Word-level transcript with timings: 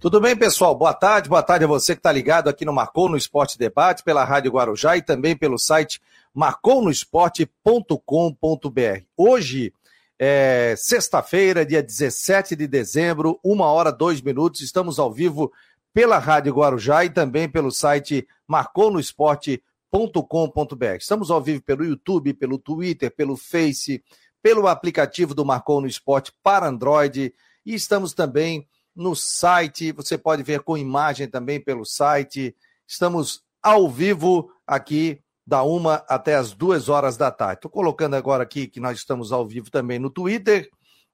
Tudo 0.00 0.20
bem, 0.20 0.36
pessoal? 0.36 0.76
Boa 0.76 0.94
tarde, 0.94 1.28
boa 1.28 1.42
tarde 1.42 1.64
a 1.64 1.66
você 1.66 1.92
que 1.92 1.98
está 1.98 2.12
ligado 2.12 2.48
aqui 2.48 2.64
no 2.64 2.72
Marcou 2.72 3.08
no 3.08 3.16
Esporte 3.16 3.58
Debate, 3.58 4.04
pela 4.04 4.22
Rádio 4.22 4.52
Guarujá 4.52 4.96
e 4.96 5.02
também 5.02 5.36
pelo 5.36 5.58
site 5.58 6.00
marcounoesporte.com.br. 6.32 9.02
Hoje 9.16 9.74
é 10.16 10.76
sexta-feira, 10.78 11.66
dia 11.66 11.82
17 11.82 12.54
de 12.54 12.68
dezembro, 12.68 13.40
uma 13.42 13.66
hora, 13.66 13.90
dois 13.90 14.20
minutos, 14.20 14.60
estamos 14.60 15.00
ao 15.00 15.12
vivo 15.12 15.52
pela 15.92 16.18
Rádio 16.18 16.54
Guarujá 16.54 17.04
e 17.04 17.10
também 17.10 17.48
pelo 17.48 17.72
site 17.72 18.24
marcounoesporte.com.br. 18.46 20.96
Estamos 20.96 21.28
ao 21.28 21.42
vivo 21.42 21.60
pelo 21.60 21.84
YouTube, 21.84 22.34
pelo 22.34 22.56
Twitter, 22.56 23.10
pelo 23.10 23.36
Face, 23.36 24.00
pelo 24.40 24.68
aplicativo 24.68 25.34
do 25.34 25.44
Marcou 25.44 25.80
no 25.80 25.88
Esporte 25.88 26.32
para 26.40 26.68
Android 26.68 27.34
e 27.66 27.74
estamos 27.74 28.14
também 28.14 28.64
no 28.98 29.14
site, 29.14 29.92
você 29.92 30.18
pode 30.18 30.42
ver 30.42 30.60
com 30.60 30.76
imagem 30.76 31.28
também 31.28 31.60
pelo 31.60 31.84
site. 31.84 32.54
Estamos 32.84 33.44
ao 33.62 33.88
vivo 33.88 34.50
aqui 34.66 35.22
da 35.46 35.62
uma 35.62 36.04
até 36.08 36.34
as 36.34 36.52
duas 36.52 36.88
horas 36.88 37.16
da 37.16 37.30
tarde. 37.30 37.58
Estou 37.58 37.70
colocando 37.70 38.16
agora 38.16 38.42
aqui 38.42 38.66
que 38.66 38.80
nós 38.80 38.98
estamos 38.98 39.30
ao 39.30 39.46
vivo 39.46 39.70
também 39.70 40.00
no 40.00 40.10
Twitter. 40.10 40.68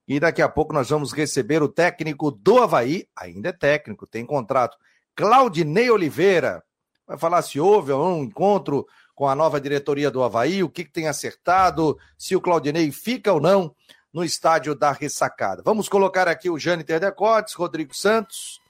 E 0.09 0.19
daqui 0.19 0.41
a 0.41 0.49
pouco 0.49 0.73
nós 0.73 0.89
vamos 0.89 1.13
receber 1.13 1.63
o 1.63 1.69
técnico 1.69 2.31
do 2.31 2.59
Havaí, 2.59 3.07
ainda 3.15 3.51
é 3.51 3.53
técnico, 3.53 4.07
tem 4.07 4.25
contrato, 4.25 4.79
Claudinei 5.15 5.91
Oliveira. 5.91 6.63
Vai 7.07 7.19
falar 7.19 7.43
se 7.43 7.61
houve 7.61 7.93
um 7.93 8.25
encontro 8.25 8.87
com 9.15 9.29
a 9.29 9.35
nova 9.35 9.61
diretoria 9.61 10.11
do 10.11 10.23
Havaí, 10.23 10.63
o 10.63 10.71
que, 10.71 10.85
que 10.85 10.91
tem 10.91 11.07
acertado, 11.07 11.99
se 12.17 12.35
o 12.35 12.41
Claudinei 12.41 12.91
fica 12.91 13.33
ou 13.33 13.41
não 13.41 13.75
no 14.15 14.25
estádio 14.25 14.77
da 14.77 14.93
Ressacada. 14.93 15.61
Vamos 15.65 15.89
colocar 15.89 16.29
aqui 16.29 16.49
o 16.49 16.59
Jâniter 16.59 17.01
Decotes, 17.01 17.55
Rodrigo 17.55 17.93
Santos, 17.93 18.61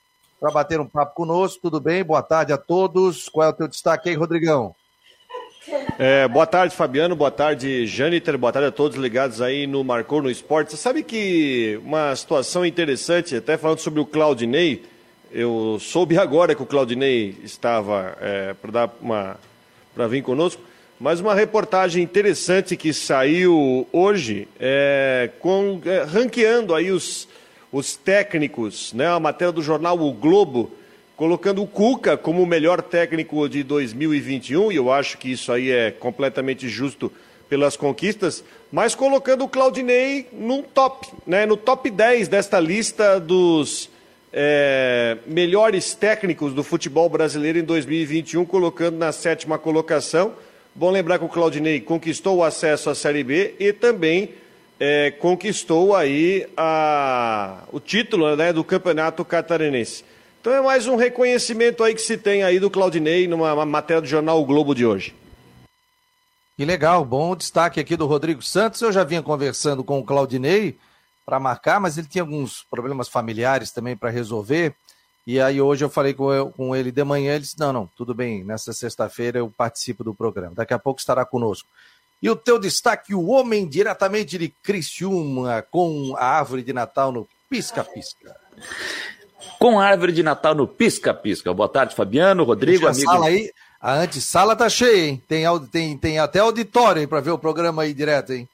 para 0.40 0.50
bater 0.50 0.80
um 0.80 0.86
papo 0.86 1.14
conosco. 1.14 1.60
Tudo 1.60 1.78
bem? 1.78 2.02
Boa 2.02 2.22
tarde 2.22 2.50
a 2.54 2.56
todos. 2.56 3.28
Qual 3.28 3.46
é 3.46 3.50
o 3.50 3.52
teu 3.52 3.68
destaque 3.68 4.08
aí, 4.08 4.14
Rodrigão? 4.14 4.74
É, 5.98 6.26
boa 6.28 6.46
tarde, 6.46 6.74
Fabiano. 6.74 7.14
Boa 7.14 7.30
tarde, 7.30 7.86
Jâniter. 7.86 8.38
Boa 8.38 8.52
tarde 8.52 8.68
a 8.68 8.73
todos 8.73 8.96
ligados 8.96 9.42
aí 9.42 9.66
no 9.66 9.84
Marcou 9.84 10.23
no 10.23 10.30
Esporte. 10.30 10.70
Você 10.70 10.78
sabe 10.78 11.02
que 11.02 11.79
uma 11.84 12.16
situação 12.16 12.64
interessante, 12.64 13.36
até 13.36 13.58
falando 13.58 13.80
sobre 13.80 14.01
o 14.01 14.06
Claudinei, 14.06 14.82
eu 15.30 15.79
soube 15.79 16.16
agora 16.16 16.54
que 16.54 16.62
o 16.62 16.66
Claudinei 16.66 17.36
estava 17.42 18.16
é, 18.20 18.54
para 18.54 18.70
dar 18.70 18.90
uma 19.01 19.36
para 19.95 20.08
vir 20.08 20.23
conosco. 20.23 20.60
Mas 20.98 21.18
uma 21.18 21.34
reportagem 21.34 22.02
interessante 22.02 22.76
que 22.76 22.92
saiu 22.92 23.87
hoje, 23.92 24.46
é, 24.60 25.28
com, 25.40 25.80
é, 25.84 26.04
ranqueando 26.04 26.73
aí 26.73 26.92
os, 26.92 27.28
os 27.73 27.96
técnicos, 27.96 28.92
né? 28.92 29.09
A 29.09 29.18
matéria 29.18 29.51
do 29.51 29.60
jornal 29.60 29.98
O 29.98 30.12
Globo, 30.12 30.70
colocando 31.16 31.62
o 31.62 31.66
Cuca 31.66 32.16
como 32.16 32.42
o 32.42 32.46
melhor 32.46 32.80
técnico 32.80 33.48
de 33.48 33.64
2021, 33.64 34.70
e 34.70 34.76
eu 34.76 34.92
acho 34.92 35.18
que 35.18 35.32
isso 35.32 35.51
aí 35.51 35.70
é 35.70 35.90
completamente 35.90 36.68
justo 36.68 37.10
pelas 37.48 37.76
conquistas, 37.76 38.45
mas 38.70 38.95
colocando 38.95 39.45
o 39.45 39.48
Claudinei 39.48 40.29
no 40.32 40.62
top, 40.62 41.08
né? 41.26 41.45
No 41.45 41.56
top 41.56 41.90
10 41.90 42.29
desta 42.29 42.60
lista 42.60 43.18
dos 43.18 43.90
é, 44.32 45.18
melhores 45.26 45.92
técnicos 45.92 46.54
do 46.54 46.62
futebol 46.62 47.08
brasileiro 47.08 47.58
em 47.58 47.64
2021, 47.64 48.45
colocando 48.45 48.96
na 48.96 49.10
sétima 49.10 49.58
colocação 49.58 50.34
Bom 50.76 50.90
lembrar 50.90 51.20
que 51.20 51.24
o 51.24 51.28
Claudinei 51.28 51.80
conquistou 51.80 52.38
o 52.38 52.42
acesso 52.42 52.90
à 52.90 52.96
Série 52.96 53.22
B 53.22 53.54
e 53.60 53.72
também 53.72 54.34
é, 54.80 55.12
conquistou 55.12 55.94
aí 55.94 56.48
a, 56.56 57.62
o 57.70 57.78
título 57.78 58.34
né, 58.34 58.52
do 58.52 58.64
Campeonato 58.64 59.24
Catarinense. 59.24 60.04
Então 60.40 60.52
é 60.52 60.60
mais 60.60 60.88
um 60.88 60.96
reconhecimento 60.96 61.84
aí 61.84 61.95
que 61.95 62.02
se 62.02 62.16
tem 62.16 62.42
aí 62.42 62.58
do 62.58 62.68
Claudinei 62.68 63.28
numa 63.28 63.64
matéria 63.64 64.00
do 64.00 64.08
jornal 64.08 64.42
o 64.42 64.44
Globo 64.44 64.75
de 64.75 64.84
hoje. 64.84 65.14
Que 66.56 66.64
legal, 66.64 67.04
bom 67.04 67.36
destaque 67.36 67.78
aqui 67.78 67.97
do 67.97 68.06
Rodrigo 68.06 68.42
Santos. 68.42 68.80
Eu 68.82 68.90
já 68.90 69.04
vinha 69.04 69.22
conversando 69.22 69.84
com 69.84 70.00
o 70.00 70.04
Claudinei 70.04 70.76
para 71.24 71.38
marcar, 71.38 71.78
mas 71.78 71.96
ele 71.96 72.08
tinha 72.08 72.22
alguns 72.22 72.64
problemas 72.68 73.08
familiares 73.08 73.70
também 73.70 73.96
para 73.96 74.10
resolver. 74.10 74.74
E 75.26 75.40
aí 75.40 75.60
hoje 75.60 75.84
eu 75.84 75.88
falei 75.88 76.12
com, 76.12 76.52
com 76.52 76.76
ele 76.76 76.92
de 76.92 77.02
manhã, 77.02 77.32
ele 77.32 77.40
disse, 77.40 77.58
não, 77.58 77.72
não, 77.72 77.86
tudo 77.96 78.14
bem, 78.14 78.44
nessa 78.44 78.72
sexta-feira 78.72 79.38
eu 79.38 79.50
participo 79.50 80.04
do 80.04 80.14
programa, 80.14 80.54
daqui 80.54 80.74
a 80.74 80.78
pouco 80.78 81.00
estará 81.00 81.24
conosco. 81.24 81.68
E 82.22 82.28
o 82.28 82.36
teu 82.36 82.58
destaque, 82.58 83.14
o 83.14 83.26
homem 83.26 83.66
diretamente 83.66 84.38
de 84.38 84.48
Criciúma, 84.48 85.62
com 85.70 86.14
a 86.16 86.24
árvore 86.24 86.62
de 86.62 86.72
Natal 86.72 87.12
no 87.12 87.28
pisca-pisca. 87.50 88.34
Com 89.58 89.78
a 89.78 89.86
árvore 89.86 90.12
de 90.12 90.22
Natal 90.22 90.54
no 90.54 90.66
pisca-pisca. 90.66 91.52
Boa 91.52 91.68
tarde, 91.68 91.94
Fabiano, 91.94 92.44
Rodrigo, 92.44 92.86
amigo. 92.86 93.10
Sala 93.10 93.26
aí, 93.26 93.52
a 93.80 93.94
antessala 93.94 94.56
tá 94.56 94.68
cheia, 94.68 95.06
hein? 95.06 95.22
Tem, 95.28 95.44
tem, 95.70 95.98
tem 95.98 96.18
até 96.18 96.38
auditório 96.38 97.00
aí 97.00 97.06
para 97.06 97.20
ver 97.20 97.30
o 97.30 97.38
programa 97.38 97.82
aí 97.82 97.92
direto, 97.92 98.32
hein? 98.32 98.48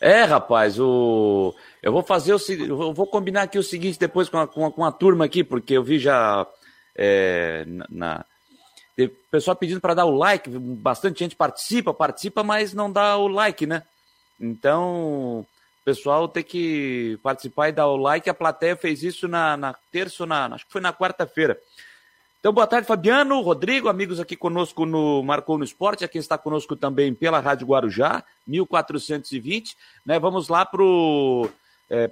É, 0.00 0.24
rapaz, 0.24 0.78
o... 0.78 1.54
eu 1.84 1.92
vou 1.92 2.02
fazer 2.02 2.32
o 2.32 2.38
eu 2.50 2.94
vou 2.94 3.06
combinar 3.06 3.42
aqui 3.42 3.58
o 3.58 3.62
seguinte 3.62 3.98
depois 3.98 4.30
com 4.30 4.38
a, 4.38 4.48
com 4.48 4.64
a, 4.64 4.72
com 4.72 4.84
a 4.86 4.90
turma 4.90 5.26
aqui, 5.26 5.44
porque 5.44 5.74
eu 5.74 5.84
vi 5.84 5.98
já 5.98 6.46
é, 6.96 7.66
na, 7.90 8.24
Tem 8.96 9.10
pessoal 9.30 9.54
pedindo 9.54 9.82
para 9.82 9.92
dar 9.92 10.06
o 10.06 10.16
like, 10.16 10.48
bastante 10.48 11.18
gente 11.18 11.36
participa, 11.36 11.92
participa, 11.92 12.42
mas 12.42 12.72
não 12.72 12.90
dá 12.90 13.18
o 13.18 13.28
like, 13.28 13.66
né? 13.66 13.82
Então, 14.40 15.40
o 15.40 15.46
pessoal 15.84 16.26
tem 16.26 16.42
que 16.42 17.18
participar 17.22 17.68
e 17.68 17.72
dar 17.72 17.86
o 17.86 17.98
like. 17.98 18.30
A 18.30 18.34
plateia 18.34 18.76
fez 18.76 19.02
isso 19.02 19.28
na, 19.28 19.54
na 19.54 19.74
terça 19.92 20.24
na. 20.24 20.46
Acho 20.46 20.64
que 20.64 20.72
foi 20.72 20.80
na 20.80 20.92
quarta-feira. 20.92 21.60
Então, 22.40 22.50
boa 22.50 22.66
tarde, 22.66 22.86
Fabiano, 22.86 23.40
Rodrigo, 23.42 23.90
amigos 23.90 24.18
aqui 24.20 24.36
conosco 24.36 24.86
no 24.86 25.22
Marcou 25.22 25.58
no 25.58 25.64
Esporte, 25.64 26.04
aqui 26.04 26.16
está 26.16 26.38
conosco 26.38 26.76
também 26.76 27.14
pela 27.14 27.40
Rádio 27.40 27.66
Guarujá, 27.66 28.24
1420. 28.46 29.76
Né? 30.04 30.18
Vamos 30.18 30.48
lá 30.48 30.64
para 30.64 30.82
o. 30.82 31.50
É, 31.94 32.10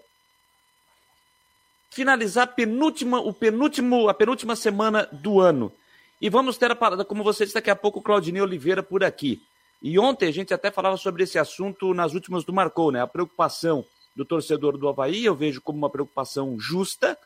finalizar 1.91 2.45
a 2.45 2.47
penúltima, 2.47 3.21
o 3.21 3.33
penúltimo, 3.33 4.09
a 4.09 4.15
penúltima 4.15 4.55
semana 4.55 5.09
do 5.11 5.41
ano. 5.41 5.73
E 6.21 6.31
vamos 6.31 6.57
ter 6.57 6.71
a 6.71 6.77
parada, 6.77 7.05
como 7.05 7.25
você 7.25 7.45
disse, 7.45 7.55
daqui 7.55 7.71
a 7.71 7.77
pouco 7.77 8.01
Claudinei 8.01 8.41
Oliveira 8.41 8.83
por 8.83 9.03
aqui. 9.03 9.43
E 9.83 9.99
ontem 9.99 10.29
a 10.29 10.33
gente 10.33 10.55
até 10.55 10.71
falava 10.71 10.97
sobre 10.97 11.25
esse 11.25 11.39
assunto 11.39 11.93
nas 11.93 12.15
últimas 12.15 12.45
do 12.45 12.53
Marcou, 12.53 12.93
né? 12.93 13.03
A 13.03 13.07
preocupação 13.07 13.85
do 14.15 14.25
torcedor 14.25 14.79
do 14.79 14.89
Havaí, 14.89 15.25
eu 15.25 15.35
vejo 15.35 15.61
como 15.61 15.79
uma 15.79 15.91
preocupação 15.91 16.57
justa. 16.59 17.19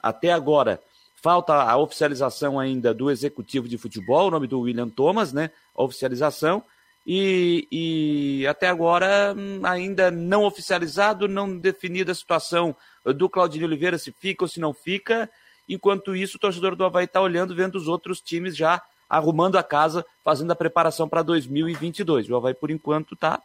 Até 0.00 0.32
agora, 0.32 0.80
Falta 1.24 1.54
a 1.54 1.74
oficialização 1.78 2.60
ainda 2.60 2.92
do 2.92 3.10
executivo 3.10 3.66
de 3.66 3.78
futebol, 3.78 4.28
o 4.28 4.30
nome 4.30 4.46
do 4.46 4.60
William 4.60 4.90
Thomas, 4.90 5.32
né? 5.32 5.50
A 5.74 5.82
oficialização. 5.82 6.62
E, 7.06 7.68
e, 7.70 8.46
até 8.46 8.66
agora 8.66 9.34
hum, 9.36 9.60
ainda 9.64 10.10
não 10.10 10.44
oficializado, 10.44 11.28
não 11.28 11.58
definida 11.58 12.12
a 12.12 12.14
situação 12.14 12.74
do 13.04 13.28
Claudinho 13.28 13.66
Oliveira, 13.66 13.98
se 13.98 14.10
fica 14.10 14.44
ou 14.44 14.48
se 14.48 14.58
não 14.58 14.72
fica. 14.72 15.28
Enquanto 15.68 16.16
isso, 16.16 16.36
o 16.36 16.40
torcedor 16.40 16.74
do 16.74 16.84
Havaí 16.84 17.04
está 17.04 17.20
olhando, 17.20 17.54
vendo 17.54 17.76
os 17.76 17.88
outros 17.88 18.20
times 18.20 18.56
já 18.56 18.82
arrumando 19.08 19.56
a 19.56 19.62
casa, 19.62 20.04
fazendo 20.24 20.50
a 20.50 20.56
preparação 20.56 21.08
para 21.08 21.22
2022. 21.22 22.28
O 22.30 22.36
Havaí, 22.36 22.54
por 22.54 22.70
enquanto, 22.70 23.14
está 23.14 23.40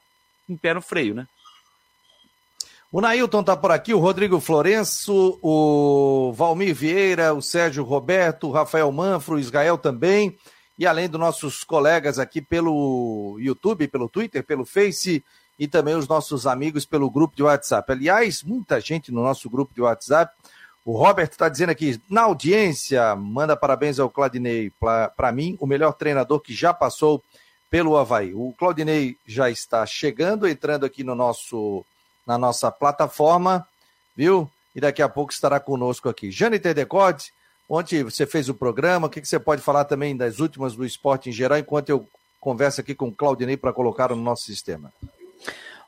em 0.48 0.56
pé 0.56 0.74
no 0.74 0.82
freio, 0.82 1.14
né? 1.14 1.28
O 2.92 3.02
Nailton 3.02 3.42
está 3.42 3.56
por 3.56 3.70
aqui, 3.70 3.94
o 3.94 4.00
Rodrigo 4.00 4.40
Florenço, 4.40 5.38
o 5.44 6.34
Valmir 6.34 6.74
Vieira, 6.74 7.36
o 7.36 7.42
Sérgio 7.42 7.84
Roberto, 7.84 8.48
o 8.48 8.52
Rafael 8.52 8.92
Manfro, 8.92 9.36
o 9.36 9.40
Israel 9.40 9.78
também, 9.78 10.36
e 10.80 10.88
além 10.88 11.10
dos 11.10 11.20
nossos 11.20 11.66
colegas 11.66 12.18
aqui 12.18 12.42
pelo 12.42 13.36
YouTube, 13.38 13.90
pelo 13.90 14.08
Twitter, 14.08 14.42
pelo 14.42 14.66
Face 14.66 15.22
e 15.60 15.68
também 15.68 15.94
os 15.94 16.08
nossos 16.08 16.48
amigos 16.48 16.86
pelo 16.86 17.12
grupo 17.12 17.36
de 17.36 17.44
WhatsApp. 17.44 17.92
Aliás, 17.92 18.42
muita 18.42 18.80
gente 18.80 19.12
no 19.12 19.22
nosso 19.22 19.50
grupo 19.50 19.74
de 19.74 19.82
WhatsApp. 19.82 20.34
O 20.86 20.98
Robert 20.98 21.28
está 21.30 21.50
dizendo 21.50 21.72
aqui, 21.72 22.02
na 22.10 22.22
audiência, 22.22 23.14
manda 23.14 23.58
parabéns 23.58 24.00
ao 24.00 24.10
Claudinei, 24.10 24.72
para 24.80 25.32
mim, 25.34 25.58
o 25.60 25.68
melhor 25.68 25.92
treinador 25.92 26.40
que 26.40 26.54
já 26.54 26.74
passou 26.74 27.22
pelo 27.70 27.98
Havaí. 27.98 28.34
O 28.34 28.54
Claudinei 28.58 29.18
já 29.28 29.50
está 29.50 29.86
chegando, 29.86 30.48
entrando 30.48 30.86
aqui 30.86 31.04
no 31.04 31.14
nosso 31.14 31.86
na 32.26 32.38
nossa 32.38 32.72
plataforma, 32.72 33.68
viu? 34.16 34.50
E 34.74 34.80
daqui 34.80 35.02
a 35.02 35.10
pouco 35.10 35.34
estará 35.34 35.60
conosco 35.60 36.08
aqui. 36.08 36.32
Jane 36.32 36.58
Tedecote, 36.58 37.34
ontem 37.70 38.04
você 38.04 38.26
fez 38.26 38.50
o 38.50 38.54
programa, 38.54 39.08
o 39.08 39.10
que, 39.10 39.22
que 39.22 39.28
você 39.28 39.40
pode 39.40 39.62
falar 39.62 39.86
também 39.86 40.18
das 40.18 40.40
últimas 40.40 40.76
do 40.76 40.86
esporte 40.86 41.30
em 41.30 41.32
geral, 41.32 41.60
enquanto 41.60 41.90
eu 41.90 42.08
converso 42.40 42.82
aqui 42.82 42.96
com 42.96 43.08
o 43.08 43.12
Claudinei 43.16 43.56
para 43.56 43.72
colocar 43.72 44.10
no 44.10 44.16
nosso 44.16 44.44
sistema. 44.44 44.92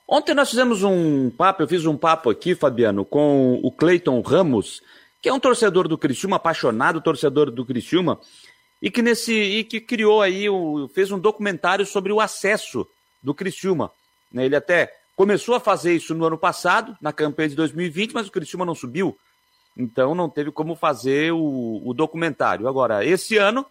Ontem 0.07 0.33
nós 0.33 0.49
fizemos 0.49 0.83
um 0.83 1.29
papo, 1.29 1.63
eu 1.63 1.67
fiz 1.67 1.85
um 1.85 1.97
papo 1.97 2.29
aqui, 2.29 2.53
Fabiano, 2.53 3.03
com 3.03 3.59
o 3.63 3.71
Cleiton 3.71 4.21
Ramos, 4.21 4.81
que 5.21 5.29
é 5.29 5.33
um 5.33 5.39
torcedor 5.39 5.87
do 5.87 5.97
Criciúma, 5.97 6.35
apaixonado 6.35 7.01
torcedor 7.01 7.49
do 7.49 7.65
Criciúma, 7.65 8.19
e 8.81 8.91
que 8.91 9.01
nesse 9.01 9.33
e 9.33 9.63
que 9.63 9.79
criou 9.79 10.21
aí, 10.21 10.45
fez 10.93 11.11
um 11.11 11.19
documentário 11.19 11.85
sobre 11.85 12.11
o 12.11 12.19
acesso 12.19 12.85
do 13.23 13.33
Criciúma. 13.33 13.91
Né? 14.31 14.45
Ele 14.45 14.55
até 14.55 14.91
Começou 15.21 15.53
a 15.53 15.59
fazer 15.59 15.93
isso 15.93 16.15
no 16.15 16.25
ano 16.25 16.35
passado, 16.35 16.97
na 16.99 17.13
campanha 17.13 17.49
de 17.49 17.55
2020, 17.55 18.11
mas 18.11 18.27
o 18.27 18.31
Criciúma 18.31 18.65
não 18.65 18.73
subiu. 18.73 19.15
Então 19.81 20.13
não 20.13 20.29
teve 20.29 20.51
como 20.51 20.75
fazer 20.75 21.31
o, 21.31 21.81
o 21.83 21.93
documentário. 21.93 22.67
Agora, 22.67 23.05
esse 23.05 23.37
ano, 23.37 23.65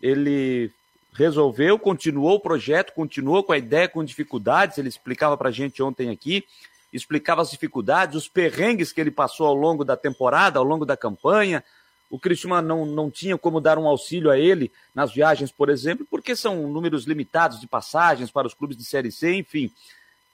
ele 0.00 0.70
resolveu, 1.12 1.78
continuou 1.78 2.36
o 2.36 2.40
projeto, 2.40 2.92
continuou 2.94 3.42
com 3.42 3.52
a 3.52 3.58
ideia, 3.58 3.88
com 3.88 4.04
dificuldades, 4.04 4.78
ele 4.78 4.88
explicava 4.88 5.36
para 5.36 5.48
a 5.48 5.52
gente 5.52 5.82
ontem 5.82 6.08
aqui, 6.08 6.44
explicava 6.92 7.42
as 7.42 7.50
dificuldades, 7.50 8.16
os 8.16 8.28
perrengues 8.28 8.92
que 8.92 9.00
ele 9.00 9.10
passou 9.10 9.46
ao 9.46 9.54
longo 9.54 9.84
da 9.84 9.96
temporada, 9.96 10.58
ao 10.58 10.64
longo 10.64 10.86
da 10.86 10.96
campanha, 10.96 11.62
o 12.12 12.18
Cristiano 12.18 12.60
não, 12.60 12.84
não 12.84 13.10
tinha 13.10 13.38
como 13.38 13.58
dar 13.58 13.78
um 13.78 13.88
auxílio 13.88 14.30
a 14.30 14.38
ele 14.38 14.70
nas 14.94 15.12
viagens, 15.12 15.50
por 15.50 15.70
exemplo, 15.70 16.06
porque 16.10 16.36
são 16.36 16.68
números 16.68 17.04
limitados 17.04 17.58
de 17.58 17.66
passagens 17.66 18.30
para 18.30 18.46
os 18.46 18.52
clubes 18.52 18.76
de 18.76 18.84
Série 18.84 19.10
C, 19.10 19.34
enfim. 19.34 19.72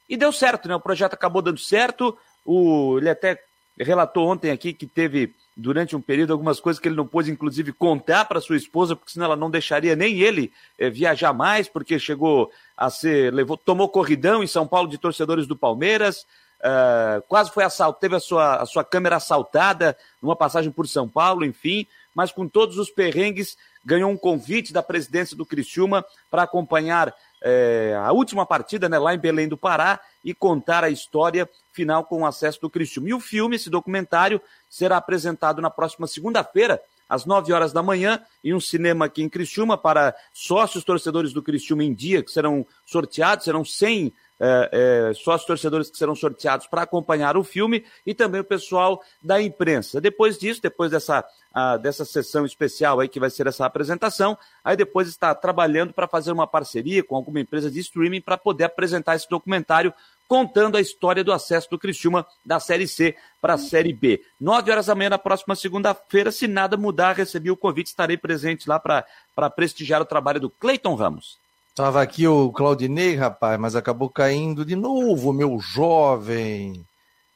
E 0.08 0.16
deu 0.16 0.32
certo, 0.32 0.66
né? 0.66 0.74
O 0.74 0.80
projeto 0.80 1.14
acabou 1.14 1.40
dando 1.40 1.60
certo. 1.60 2.18
O, 2.44 2.98
ele 2.98 3.08
até 3.08 3.44
relatou 3.78 4.28
ontem 4.28 4.50
aqui 4.50 4.72
que 4.72 4.86
teve, 4.86 5.34
durante 5.56 5.94
um 5.94 6.00
período, 6.00 6.32
algumas 6.32 6.60
coisas 6.60 6.80
que 6.80 6.88
ele 6.88 6.96
não 6.96 7.06
pôde, 7.06 7.30
inclusive, 7.30 7.72
contar 7.72 8.24
para 8.24 8.40
sua 8.40 8.56
esposa, 8.56 8.96
porque 8.96 9.12
senão 9.12 9.26
ela 9.26 9.36
não 9.36 9.50
deixaria 9.50 9.94
nem 9.94 10.20
ele 10.20 10.52
é, 10.78 10.90
viajar 10.90 11.32
mais, 11.32 11.68
porque 11.68 11.98
chegou 11.98 12.50
a 12.76 12.90
ser. 12.90 13.32
levou, 13.32 13.56
tomou 13.56 13.88
corridão 13.88 14.42
em 14.42 14.46
São 14.46 14.66
Paulo 14.66 14.88
de 14.88 14.98
torcedores 14.98 15.46
do 15.46 15.56
Palmeiras. 15.56 16.26
Uh, 16.58 17.22
quase 17.28 17.52
foi 17.52 17.62
assaltado, 17.62 18.00
teve 18.00 18.16
a 18.16 18.20
sua, 18.20 18.56
a 18.56 18.66
sua 18.66 18.82
câmera 18.82 19.16
assaltada 19.16 19.96
numa 20.20 20.34
passagem 20.34 20.72
por 20.72 20.88
São 20.88 21.08
Paulo, 21.08 21.44
enfim, 21.44 21.86
mas 22.12 22.32
com 22.32 22.48
todos 22.48 22.78
os 22.78 22.90
perrengues, 22.90 23.56
ganhou 23.84 24.10
um 24.10 24.16
convite 24.16 24.72
da 24.72 24.82
presidência 24.82 25.36
do 25.36 25.46
Criciúma 25.46 26.04
para 26.28 26.42
acompanhar 26.42 27.14
é, 27.40 27.96
a 28.02 28.10
última 28.10 28.44
partida 28.44 28.88
né, 28.88 28.98
lá 28.98 29.14
em 29.14 29.18
Belém 29.18 29.46
do 29.46 29.56
Pará 29.56 30.00
e 30.24 30.34
contar 30.34 30.84
a 30.84 30.90
história 30.90 31.48
final 31.72 32.04
com 32.04 32.22
o 32.22 32.26
acesso 32.26 32.60
do 32.60 32.70
Criciúma. 32.70 33.08
E 33.08 33.14
o 33.14 33.20
filme, 33.20 33.56
esse 33.56 33.70
documentário, 33.70 34.40
será 34.68 34.96
apresentado 34.96 35.62
na 35.62 35.70
próxima 35.70 36.06
segunda-feira, 36.06 36.80
às 37.08 37.24
9 37.24 37.52
horas 37.52 37.72
da 37.72 37.82
manhã, 37.82 38.20
em 38.44 38.52
um 38.52 38.60
cinema 38.60 39.06
aqui 39.06 39.22
em 39.22 39.28
Criciúma, 39.28 39.78
para 39.78 40.14
sócios 40.32 40.84
torcedores 40.84 41.32
do 41.32 41.42
Criciúma 41.42 41.84
em 41.84 41.94
dia, 41.94 42.22
que 42.22 42.30
serão 42.30 42.66
sorteados, 42.84 43.44
serão 43.44 43.64
100 43.64 44.12
é, 44.40 45.10
é, 45.10 45.12
torcedores 45.44 45.90
que 45.90 45.98
serão 45.98 46.14
sorteados 46.14 46.66
para 46.66 46.82
acompanhar 46.82 47.36
o 47.36 47.44
filme 47.44 47.84
e 48.06 48.14
também 48.14 48.40
o 48.40 48.44
pessoal 48.44 49.02
da 49.22 49.40
imprensa. 49.40 50.00
Depois 50.00 50.38
disso, 50.38 50.62
depois 50.62 50.90
dessa, 50.90 51.24
a, 51.52 51.76
dessa 51.76 52.04
sessão 52.04 52.44
especial 52.44 53.00
aí 53.00 53.08
que 53.08 53.20
vai 53.20 53.30
ser 53.30 53.46
essa 53.46 53.66
apresentação, 53.66 54.36
aí 54.62 54.76
depois 54.76 55.08
está 55.08 55.34
trabalhando 55.34 55.92
para 55.92 56.06
fazer 56.06 56.32
uma 56.32 56.46
parceria 56.46 57.02
com 57.02 57.16
alguma 57.16 57.40
empresa 57.40 57.70
de 57.70 57.80
streaming 57.80 58.20
para 58.20 58.38
poder 58.38 58.64
apresentar 58.64 59.16
esse 59.16 59.28
documentário 59.28 59.92
contando 60.28 60.76
a 60.76 60.80
história 60.80 61.24
do 61.24 61.32
acesso 61.32 61.70
do 61.70 61.78
Criciúma 61.78 62.26
da 62.44 62.60
Série 62.60 62.86
C 62.86 63.16
para 63.40 63.54
a 63.54 63.58
Série 63.58 63.94
B. 63.94 64.22
Nove 64.38 64.70
horas 64.70 64.86
da 64.86 64.94
manhã 64.94 65.08
na 65.08 65.18
próxima 65.18 65.56
segunda-feira, 65.56 66.30
se 66.30 66.46
nada 66.46 66.76
mudar, 66.76 67.16
recebi 67.16 67.50
o 67.50 67.56
convite, 67.56 67.86
estarei 67.86 68.18
presente 68.18 68.68
lá 68.68 68.78
para 68.78 69.50
prestigiar 69.50 70.02
o 70.02 70.04
trabalho 70.04 70.38
do 70.38 70.50
Cleiton 70.50 70.94
Ramos. 70.94 71.38
Tava 71.78 72.02
aqui 72.02 72.26
o 72.26 72.50
Claudinei, 72.50 73.14
rapaz, 73.14 73.56
mas 73.56 73.76
acabou 73.76 74.10
caindo 74.10 74.64
de 74.64 74.74
novo, 74.74 75.32
meu 75.32 75.60
jovem. 75.60 76.84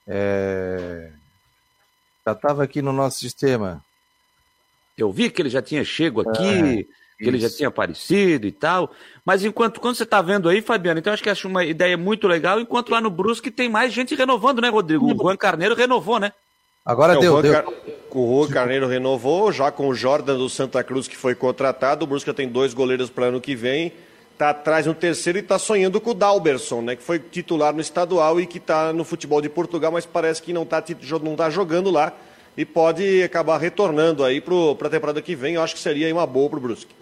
É... 0.04 1.12
Já 2.26 2.32
estava 2.32 2.64
aqui 2.64 2.82
no 2.82 2.92
nosso 2.92 3.20
sistema. 3.20 3.80
Eu 4.98 5.12
vi 5.12 5.30
que 5.30 5.40
ele 5.40 5.48
já 5.48 5.62
tinha 5.62 5.84
chego 5.84 6.28
aqui, 6.28 6.44
é, 6.44 7.22
que 7.22 7.28
ele 7.28 7.38
já 7.38 7.48
tinha 7.48 7.68
aparecido 7.68 8.44
e 8.44 8.50
tal. 8.50 8.90
Mas 9.24 9.44
enquanto 9.44 9.80
quando 9.80 9.94
você 9.94 10.02
está 10.02 10.20
vendo 10.20 10.48
aí, 10.48 10.60
Fabiano, 10.60 10.98
então 10.98 11.12
acho 11.12 11.22
que 11.22 11.30
acho 11.30 11.46
uma 11.46 11.64
ideia 11.64 11.96
muito 11.96 12.26
legal. 12.26 12.58
Enquanto 12.58 12.90
lá 12.90 13.00
no 13.00 13.10
Brusque 13.10 13.48
tem 13.48 13.68
mais 13.68 13.92
gente 13.92 14.16
renovando, 14.16 14.60
né, 14.60 14.68
Rodrigo? 14.68 15.06
O 15.06 15.16
Juan 15.16 15.36
Carneiro 15.36 15.76
renovou, 15.76 16.18
né? 16.18 16.32
Agora 16.84 17.14
é, 17.14 17.20
deu, 17.20 17.36
o 17.36 17.42
deu. 17.42 17.52
Car... 17.52 17.64
O 18.10 18.44
Juan 18.44 18.52
Carneiro 18.52 18.88
renovou, 18.88 19.52
já 19.52 19.70
com 19.70 19.86
o 19.86 19.94
Jordan 19.94 20.36
do 20.36 20.48
Santa 20.48 20.82
Cruz 20.82 21.06
que 21.06 21.16
foi 21.16 21.36
contratado. 21.36 22.04
O 22.04 22.08
Brusque 22.08 22.34
tem 22.34 22.48
dois 22.48 22.74
goleiros 22.74 23.08
para 23.08 23.26
ano 23.26 23.40
que 23.40 23.54
vem 23.54 23.92
está 24.32 24.50
atrás 24.50 24.86
no 24.86 24.94
terceiro 24.94 25.38
e 25.38 25.42
está 25.42 25.58
sonhando 25.58 26.00
com 26.00 26.10
o 26.10 26.14
Dalberson, 26.14 26.82
né, 26.82 26.96
que 26.96 27.02
foi 27.02 27.18
titular 27.18 27.72
no 27.72 27.80
estadual 27.80 28.40
e 28.40 28.46
que 28.46 28.58
está 28.58 28.92
no 28.92 29.04
futebol 29.04 29.40
de 29.40 29.48
Portugal, 29.48 29.92
mas 29.92 30.04
parece 30.04 30.42
que 30.42 30.52
não 30.52 30.62
está 30.62 30.82
não 31.22 31.36
tá 31.36 31.48
jogando 31.48 31.90
lá 31.90 32.12
e 32.56 32.64
pode 32.64 33.22
acabar 33.22 33.58
retornando 33.58 34.24
aí 34.24 34.40
para 34.40 34.88
a 34.88 34.90
temporada 34.90 35.22
que 35.22 35.34
vem. 35.34 35.54
Eu 35.54 35.62
acho 35.62 35.74
que 35.74 35.80
seria 35.80 36.12
uma 36.12 36.26
boa 36.26 36.50
para 36.50 36.58
o 36.58 36.62
Brusque. 36.62 36.94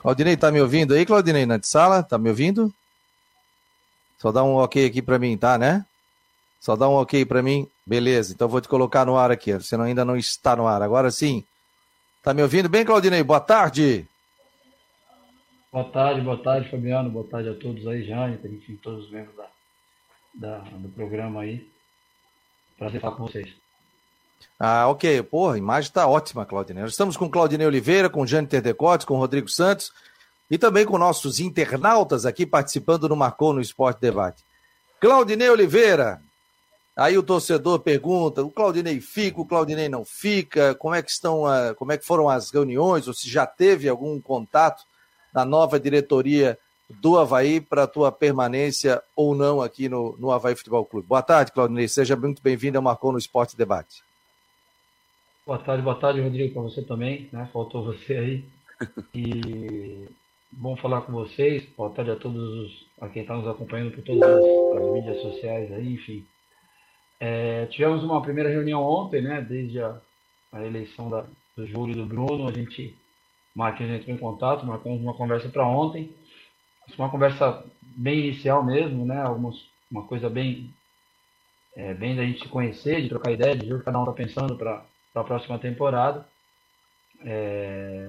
Claudinei, 0.00 0.36
tá 0.36 0.50
me 0.50 0.60
ouvindo 0.60 0.94
aí, 0.94 1.04
Claudinei, 1.04 1.46
na 1.46 1.60
sala? 1.62 2.02
Tá 2.02 2.18
me 2.18 2.28
ouvindo? 2.28 2.72
Só 4.18 4.32
dá 4.32 4.42
um 4.42 4.54
ok 4.56 4.86
aqui 4.86 5.02
para 5.02 5.18
mim, 5.18 5.36
tá, 5.36 5.58
né? 5.58 5.84
Só 6.60 6.74
dá 6.74 6.88
um 6.88 6.94
ok 6.94 7.24
para 7.24 7.42
mim. 7.42 7.68
Beleza, 7.86 8.32
então 8.32 8.48
vou 8.48 8.60
te 8.60 8.68
colocar 8.68 9.04
no 9.06 9.16
ar 9.16 9.30
aqui. 9.30 9.52
Você 9.52 9.76
ainda 9.76 10.04
não 10.04 10.16
está 10.16 10.56
no 10.56 10.66
ar. 10.66 10.82
Agora 10.82 11.10
sim. 11.10 11.44
Tá 12.22 12.34
me 12.34 12.42
ouvindo 12.42 12.68
bem, 12.68 12.84
Claudinei? 12.84 13.22
Boa 13.22 13.40
tarde. 13.40 14.06
Boa 15.70 15.84
tarde, 15.84 16.22
boa 16.22 16.42
tarde, 16.42 16.70
Fabiano. 16.70 17.10
Boa 17.10 17.26
tarde 17.28 17.50
a 17.50 17.54
todos 17.54 17.86
aí, 17.86 18.02
Jânio, 18.02 18.40
enfim, 18.42 18.76
todos 18.82 19.04
os 19.04 19.10
membros 19.10 19.36
da, 19.36 19.48
da, 20.34 20.58
do 20.60 20.88
programa 20.88 21.42
aí. 21.42 21.68
Prazer 22.78 23.00
falar 23.00 23.16
com 23.16 23.26
vocês. 23.26 23.54
Ah, 24.58 24.88
ok. 24.88 25.22
Porra, 25.24 25.56
a 25.56 25.58
imagem 25.58 25.88
está 25.88 26.06
ótima, 26.06 26.46
Claudinei. 26.46 26.82
Nós 26.82 26.92
estamos 26.92 27.18
com 27.18 27.28
Claudinei 27.28 27.66
Oliveira, 27.66 28.08
com 28.08 28.26
Jânio 28.26 28.48
Terdecotes, 28.48 29.04
com 29.04 29.18
Rodrigo 29.18 29.48
Santos 29.48 29.92
e 30.50 30.56
também 30.56 30.86
com 30.86 30.96
nossos 30.96 31.38
internautas 31.38 32.24
aqui 32.24 32.46
participando 32.46 33.06
no 33.06 33.16
Marcou 33.16 33.52
no 33.52 33.60
Esporte 33.60 34.00
Debate. 34.00 34.42
Claudinei 34.98 35.50
Oliveira, 35.50 36.22
aí 36.96 37.18
o 37.18 37.22
torcedor 37.22 37.80
pergunta, 37.80 38.42
o 38.42 38.50
Claudinei 38.50 39.00
fica, 39.00 39.40
o 39.40 39.46
Claudinei 39.46 39.88
não 39.88 40.02
fica, 40.02 40.74
como 40.76 40.94
é 40.94 41.02
que 41.02 41.10
estão, 41.10 41.42
como 41.76 41.92
é 41.92 41.98
que 41.98 42.06
foram 42.06 42.28
as 42.28 42.50
reuniões, 42.50 43.06
ou 43.06 43.12
se 43.12 43.28
já 43.28 43.46
teve 43.46 43.86
algum 43.86 44.18
contato 44.18 44.87
na 45.32 45.44
nova 45.44 45.78
diretoria 45.78 46.58
do 46.88 47.18
Havaí 47.18 47.60
para 47.60 47.82
a 47.82 47.86
tua 47.86 48.10
permanência 48.10 49.02
ou 49.14 49.34
não 49.34 49.60
aqui 49.60 49.88
no, 49.88 50.16
no 50.18 50.30
Havaí 50.30 50.56
Futebol 50.56 50.84
Clube. 50.84 51.06
Boa 51.06 51.22
tarde, 51.22 51.52
Claudinei. 51.52 51.86
Seja 51.86 52.16
muito 52.16 52.42
bem-vindo 52.42 52.78
ao 52.78 52.82
Marcou 52.82 53.12
no 53.12 53.18
Esporte 53.18 53.56
Debate. 53.56 54.02
Boa 55.46 55.58
tarde, 55.58 55.82
boa 55.82 55.96
tarde, 55.96 56.20
Rodrigo, 56.20 56.52
para 56.52 56.62
você 56.62 56.82
também, 56.82 57.28
né? 57.32 57.48
Faltou 57.52 57.84
você 57.84 58.16
aí. 58.16 58.44
E 59.14 60.06
bom 60.50 60.76
falar 60.76 61.02
com 61.02 61.12
vocês. 61.12 61.64
Boa 61.76 61.90
tarde 61.90 62.10
a 62.10 62.16
todos 62.16 62.42
os, 62.42 62.86
a 63.00 63.08
quem 63.08 63.22
está 63.22 63.34
nos 63.34 63.48
acompanhando 63.48 63.92
por 63.92 64.02
todas 64.04 64.22
as, 64.22 64.82
as 64.82 64.92
mídias 64.92 65.22
sociais 65.22 65.72
aí, 65.72 65.94
enfim. 65.94 66.24
É, 67.20 67.66
tivemos 67.66 68.04
uma 68.04 68.22
primeira 68.22 68.48
reunião 68.48 68.82
ontem, 68.82 69.22
né? 69.22 69.40
Desde 69.40 69.80
a, 69.80 69.98
a 70.52 70.64
eleição 70.64 71.10
da, 71.10 71.24
do 71.56 71.66
Júlio 71.66 71.92
e 71.92 71.96
do 71.96 72.06
Bruno, 72.06 72.48
a 72.48 72.52
gente 72.52 72.96
Marquinhos 73.58 73.92
entrou 73.92 74.14
em 74.14 74.20
contato, 74.20 74.64
marcamos 74.64 75.00
uma 75.02 75.14
conversa 75.14 75.48
para 75.48 75.66
ontem. 75.66 76.14
Uma 76.96 77.10
conversa 77.10 77.64
bem 77.82 78.20
inicial 78.20 78.64
mesmo, 78.64 79.04
né? 79.04 79.20
Algumas, 79.20 79.56
uma 79.90 80.04
coisa 80.04 80.30
bem, 80.30 80.72
é, 81.74 81.92
bem 81.92 82.14
da 82.14 82.24
gente 82.24 82.40
se 82.40 82.48
conhecer, 82.48 83.02
de 83.02 83.08
trocar 83.08 83.32
ideia, 83.32 83.56
de 83.56 83.66
ver 83.66 83.74
o 83.74 83.78
que 83.80 83.84
cada 83.84 83.98
um 83.98 84.04
está 84.04 84.12
pensando 84.12 84.56
para 84.56 84.84
a 85.12 85.24
próxima 85.24 85.58
temporada. 85.58 86.24
É, 87.24 88.08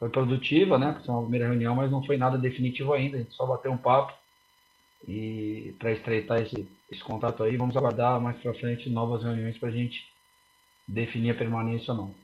foi 0.00 0.08
produtiva, 0.08 0.76
né? 0.76 1.00
Foi 1.06 1.14
uma 1.14 1.22
primeira 1.22 1.46
reunião, 1.46 1.76
mas 1.76 1.92
não 1.92 2.02
foi 2.04 2.16
nada 2.16 2.36
definitivo 2.36 2.92
ainda. 2.92 3.18
A 3.18 3.20
gente 3.20 3.34
só 3.34 3.46
bateu 3.46 3.70
um 3.70 3.78
papo 3.78 4.12
e 5.06 5.76
para 5.78 5.92
estreitar 5.92 6.40
esse, 6.40 6.68
esse 6.90 7.04
contato 7.04 7.44
aí, 7.44 7.56
vamos 7.56 7.76
aguardar 7.76 8.20
mais 8.20 8.36
para 8.38 8.52
frente 8.52 8.90
novas 8.90 9.22
reuniões 9.22 9.56
para 9.58 9.68
a 9.68 9.72
gente 9.72 10.04
definir 10.88 11.30
a 11.30 11.38
permanência 11.38 11.92
ou 11.92 11.98
não. 11.98 12.14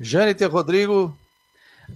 Jâniter 0.00 0.48
Rodrigo, 0.48 1.18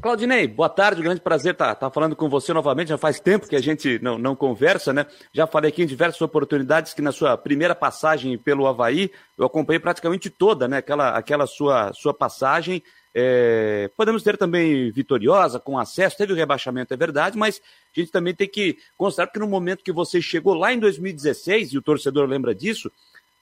Claudinei, 0.01 0.49
boa 0.49 0.69
tarde, 0.69 1.03
grande 1.03 1.21
prazer 1.21 1.53
estar 1.53 1.75
tá, 1.75 1.75
tá 1.75 1.91
falando 1.91 2.17
com 2.17 2.29
você 2.29 2.53
novamente. 2.53 2.89
Já 2.89 2.99
faz 2.99 3.21
tempo 3.21 3.47
que 3.47 3.55
a 3.55 3.61
gente 3.61 4.01
não, 4.03 4.19
não 4.19 4.35
conversa, 4.35 4.93
né? 4.93 5.07
Já 5.33 5.47
falei 5.47 5.69
aqui 5.69 5.83
em 5.83 5.87
diversas 5.87 6.21
oportunidades 6.21 6.93
que 6.93 7.03
na 7.03 7.13
sua 7.13 7.37
primeira 7.37 7.75
passagem 7.75 8.37
pelo 8.37 8.67
Havaí, 8.67 9.11
eu 9.39 9.45
acompanhei 9.47 9.79
praticamente 9.79 10.29
toda, 10.29 10.67
né? 10.67 10.79
Aquela, 10.79 11.11
aquela 11.11 11.47
sua, 11.47 11.93
sua 11.93 12.13
passagem. 12.13 12.83
É, 13.15 13.91
podemos 13.97 14.23
ter 14.23 14.39
também 14.39 14.91
vitoriosa, 14.91 15.61
com 15.61 15.79
acesso, 15.79 16.17
teve 16.17 16.33
o 16.33 16.37
rebaixamento, 16.37 16.95
é 16.95 16.97
verdade, 16.97 17.37
mas 17.37 17.61
a 17.95 18.01
gente 18.01 18.11
também 18.11 18.35
tem 18.35 18.49
que 18.49 18.79
considerar 18.97 19.31
que 19.31 19.39
no 19.39 19.47
momento 19.47 19.85
que 19.85 19.93
você 19.93 20.21
chegou 20.23 20.55
lá 20.55 20.73
em 20.73 20.79
2016, 20.79 21.75
e 21.75 21.79
o 21.79 21.83
torcedor 21.83 22.27
lembra 22.27 22.55
disso, 22.55 22.91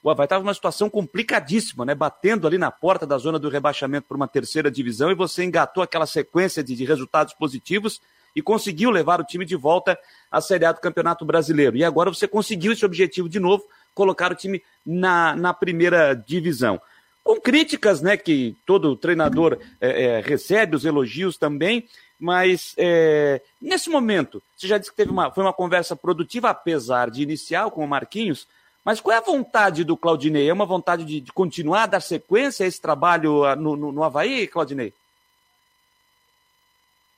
o 0.03 0.09
Havaí 0.09 0.25
estava 0.25 0.43
numa 0.43 0.53
situação 0.53 0.89
complicadíssima, 0.89 1.85
né? 1.85 1.93
Batendo 1.93 2.47
ali 2.47 2.57
na 2.57 2.71
porta 2.71 3.05
da 3.05 3.17
zona 3.17 3.37
do 3.37 3.49
rebaixamento 3.49 4.07
para 4.07 4.17
uma 4.17 4.27
terceira 4.27 4.71
divisão 4.71 5.11
e 5.11 5.15
você 5.15 5.43
engatou 5.43 5.83
aquela 5.83 6.07
sequência 6.07 6.63
de, 6.63 6.75
de, 6.75 6.85
resultados 6.85 7.33
positivos 7.33 8.01
e 8.35 8.41
conseguiu 8.41 8.89
levar 8.89 9.19
o 9.19 9.23
time 9.23 9.45
de 9.45 9.55
volta 9.55 9.97
à 10.31 10.41
Série 10.41 10.65
A 10.65 10.71
do 10.71 10.81
Campeonato 10.81 11.23
Brasileiro. 11.23 11.77
E 11.77 11.83
agora 11.83 12.11
você 12.11 12.27
conseguiu 12.27 12.71
esse 12.71 12.85
objetivo 12.85 13.29
de 13.29 13.39
novo, 13.39 13.63
colocar 13.93 14.31
o 14.31 14.35
time 14.35 14.63
na, 14.83 15.35
na 15.35 15.53
primeira 15.53 16.15
divisão. 16.15 16.81
Com 17.23 17.39
críticas, 17.39 18.01
né? 18.01 18.17
Que 18.17 18.55
todo 18.65 18.95
treinador 18.95 19.59
é, 19.79 20.03
é, 20.03 20.21
recebe, 20.21 20.75
os 20.75 20.83
elogios 20.83 21.37
também, 21.37 21.87
mas 22.19 22.73
é, 22.77 23.39
nesse 23.61 23.89
momento, 23.89 24.41
você 24.57 24.67
já 24.67 24.79
disse 24.79 24.89
que 24.89 24.97
teve 24.97 25.11
uma, 25.11 25.31
foi 25.31 25.43
uma 25.43 25.53
conversa 25.53 25.95
produtiva, 25.95 26.49
apesar 26.49 27.11
de 27.11 27.21
inicial 27.21 27.69
com 27.69 27.83
o 27.83 27.87
Marquinhos 27.87 28.47
Mas 28.83 28.99
qual 28.99 29.13
é 29.13 29.17
a 29.17 29.21
vontade 29.21 29.83
do 29.83 29.95
Claudinei? 29.95 30.49
É 30.49 30.53
uma 30.53 30.65
vontade 30.65 31.05
de, 31.05 31.21
de 31.21 31.31
continuar, 31.31 31.85
dar 31.85 31.99
sequência 32.01 32.65
a 32.65 32.67
esse 32.67 32.81
trabalho 32.81 33.43
ah, 33.43 33.55
no, 33.55 33.75
no, 33.75 33.91
no 33.91 34.03
Havaí, 34.03 34.47
Claudinei? 34.47 34.93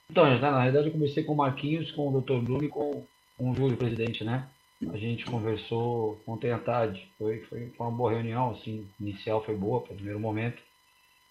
Então, 0.09 0.25
na 0.39 0.59
realidade, 0.59 0.87
eu 0.87 0.91
comecei 0.91 1.23
com 1.23 1.33
o 1.33 1.37
Marquinhos, 1.37 1.91
com 1.91 2.09
o 2.09 2.21
Dr. 2.21 2.37
Bruno 2.43 2.63
e 2.63 2.67
com, 2.67 3.05
com 3.37 3.51
o 3.51 3.55
Júlio, 3.55 3.77
presidente, 3.77 4.23
né? 4.23 4.47
A 4.91 4.97
gente 4.97 5.25
conversou 5.25 6.21
com 6.25 6.35
vontade. 6.35 7.07
Foi, 7.17 7.39
foi, 7.49 7.71
foi 7.75 7.87
uma 7.87 7.91
boa 7.91 8.11
reunião, 8.11 8.51
assim, 8.51 8.87
inicial 8.99 9.43
foi 9.43 9.55
boa, 9.55 9.81
para 9.81 9.93
o 9.93 9.95
primeiro 9.95 10.19
momento. 10.19 10.61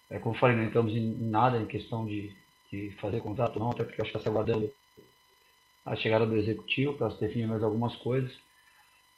É, 0.09 0.17
como 0.19 0.35
eu 0.35 0.39
falei, 0.39 0.55
não 0.55 0.63
entramos 0.63 0.93
em 0.93 1.15
nada 1.19 1.57
em 1.57 1.65
questão 1.65 2.05
de, 2.05 2.35
de 2.71 2.91
fazer 2.99 3.21
contrato, 3.21 3.59
não, 3.59 3.71
até 3.71 3.83
porque 3.83 4.01
eu 4.01 4.03
acho 4.03 4.11
que 4.11 4.17
está 4.17 4.29
aguardando 4.29 4.71
a 5.85 5.95
chegada 5.95 6.25
do 6.25 6.35
executivo 6.37 6.93
para 6.93 7.11
se 7.11 7.19
definir 7.19 7.47
mais 7.47 7.63
algumas 7.63 7.95
coisas. 7.97 8.31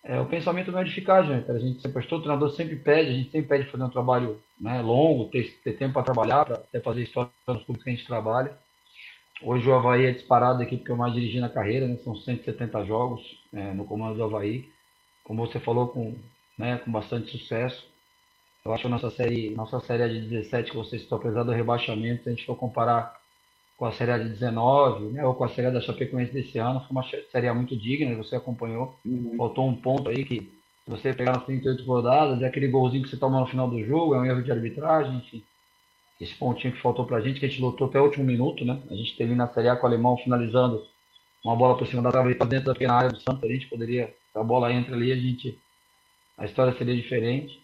É, 0.08 0.20
o 0.20 0.26
pensamento 0.28 0.72
não 0.72 0.80
é 0.80 0.84
de 0.84 0.92
ficar, 0.92 1.24
gente. 1.24 1.50
A 1.50 1.58
gente 1.58 1.82
sempre, 1.82 2.08
todo 2.08 2.22
treinador 2.22 2.52
sempre 2.52 2.76
pede, 2.76 3.10
a 3.10 3.14
gente 3.14 3.32
sempre 3.32 3.48
pede 3.48 3.72
fazer 3.72 3.84
um 3.84 3.90
trabalho 3.90 4.40
né, 4.62 4.80
longo, 4.80 5.32
ter, 5.32 5.60
ter 5.64 5.74
tempo 5.74 5.94
para 5.94 6.04
trabalhar, 6.04 6.46
para 6.46 6.58
até 6.58 6.80
fazer 6.80 7.02
história 7.02 7.32
nos 7.48 7.64
clubes 7.64 7.84
que 7.84 7.90
a 7.90 7.94
gente 7.94 8.06
trabalha. 8.06 8.56
Hoje 9.42 9.68
o 9.68 9.74
Havaí 9.74 10.06
é 10.06 10.12
disparado 10.12 10.62
aqui 10.62 10.78
porque 10.78 10.92
eu 10.92 10.96
mais 10.96 11.12
dirigi 11.12 11.40
na 11.40 11.50
carreira, 11.50 11.88
né? 11.88 11.98
são 11.98 12.16
170 12.16 12.86
jogos 12.86 13.22
é, 13.52 13.74
no 13.74 13.84
comando 13.86 14.16
do 14.16 14.24
Havaí. 14.24 14.70
Como 15.24 15.46
você 15.46 15.60
falou, 15.60 15.88
com, 15.88 16.16
né, 16.56 16.78
com 16.78 16.92
bastante 16.92 17.32
sucesso. 17.32 17.90
Eu 18.64 18.74
acho 18.74 18.82
que 18.82 18.88
a 18.88 18.92
nossa 18.92 19.10
série, 19.10 19.50
nossa 19.56 19.80
série 19.80 20.04
é 20.04 20.08
de 20.08 20.22
17 20.22 20.70
que 20.70 20.78
vocês 20.78 21.02
estão 21.02 21.18
apesar 21.18 21.44
do 21.44 21.52
rebaixamento, 21.52 22.24
se 22.24 22.30
a 22.30 22.32
gente 22.32 22.46
for 22.46 22.56
comparar 22.56 23.20
com 23.78 23.86
a 23.86 23.92
série 23.92 24.12
A 24.12 24.18
de 24.18 24.30
19, 24.30 25.14
né, 25.14 25.26
ou 25.26 25.34
com 25.36 25.44
a 25.44 25.50
série 25.50 25.68
A 25.68 25.72
da 25.72 25.82
Chapecoense 25.82 26.32
desse 26.32 26.58
ano, 26.58 26.80
foi 26.82 26.92
uma 26.92 27.06
série 27.32 27.48
A 27.48 27.54
muito 27.54 27.76
digna, 27.76 28.16
você 28.16 28.36
acompanhou. 28.36 28.98
Uhum. 29.06 29.36
Faltou 29.38 29.68
um 29.68 29.76
ponto 29.76 30.10
aí 30.10 30.24
que, 30.24 30.40
se 30.86 30.90
você 30.90 31.14
pegar 31.14 31.34
nas 31.34 31.46
38 31.46 31.84
rodadas, 31.84 32.42
é 32.42 32.48
aquele 32.48 32.68
golzinho 32.68 33.04
que 33.04 33.10
você 33.10 33.18
toma 33.18 33.40
no 33.40 33.48
final 33.48 33.70
do 33.70 33.84
jogo, 33.84 34.16
é 34.16 34.20
um 34.20 34.26
erro 34.26 34.44
de 34.44 34.52
arbitragem, 34.52 35.18
enfim 35.18 35.44
esse 36.20 36.34
pontinho 36.36 36.74
que 36.74 36.82
faltou 36.82 37.06
pra 37.06 37.22
gente, 37.22 37.40
que 37.40 37.46
a 37.46 37.50
gente 37.50 37.62
lutou 37.62 37.88
até 37.88 38.00
o 38.00 38.06
último 38.06 38.24
minuto, 38.24 38.64
né? 38.64 38.82
A 38.90 38.96
gente 38.96 39.16
teve 39.18 39.36
na 39.36 39.48
Série 39.48 39.70
A 39.70 39.76
com 39.76 39.84
o 39.84 39.90
alemão 39.90 40.18
finalizando 40.18 40.86
uma 41.44 41.56
bola 41.56 41.78
por 41.78 41.86
cima 41.88 42.02
da 42.02 42.12
trave 42.12 42.36
para 42.36 42.48
dentro 42.48 42.68
da 42.68 42.74
pequena 42.74 42.94
área 42.94 43.10
do 43.10 43.20
Santos, 43.20 43.44
a 43.44 43.48
gente 43.54 43.68
poderia, 43.68 44.14
a 44.34 44.44
bola 44.44 44.72
entra 44.72 44.96
ali, 44.96 45.12
a 45.12 45.16
gente 45.16 45.60
a 46.38 46.46
história 46.46 46.76
seria 46.78 46.96
diferente. 46.96 47.62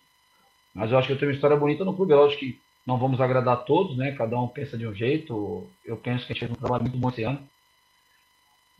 Mas 0.74 0.92
eu 0.92 0.98
acho 0.98 1.08
que 1.08 1.14
eu 1.14 1.18
tenho 1.18 1.32
uma 1.32 1.36
história 1.36 1.58
bonita 1.58 1.84
no 1.84 1.94
clube, 1.94 2.14
eu 2.14 2.26
acho 2.26 2.38
que 2.38 2.60
não 2.86 2.98
vamos 2.98 3.22
agradar 3.22 3.66
todos, 3.66 3.96
né? 3.98 4.12
Cada 4.14 4.40
um 4.40 4.48
pensa 4.48 4.78
de 4.78 4.88
um 4.88 4.94
jeito. 4.94 5.68
Eu 5.86 5.98
penso 5.98 6.26
que 6.26 6.34
a 6.34 6.34
gente 6.34 6.40
fez 6.40 6.52
um 6.52 6.56
trabalho 6.56 6.84
muito 6.84 6.98
bom 6.98 7.10
esse 7.10 7.24
ano. 7.24 7.48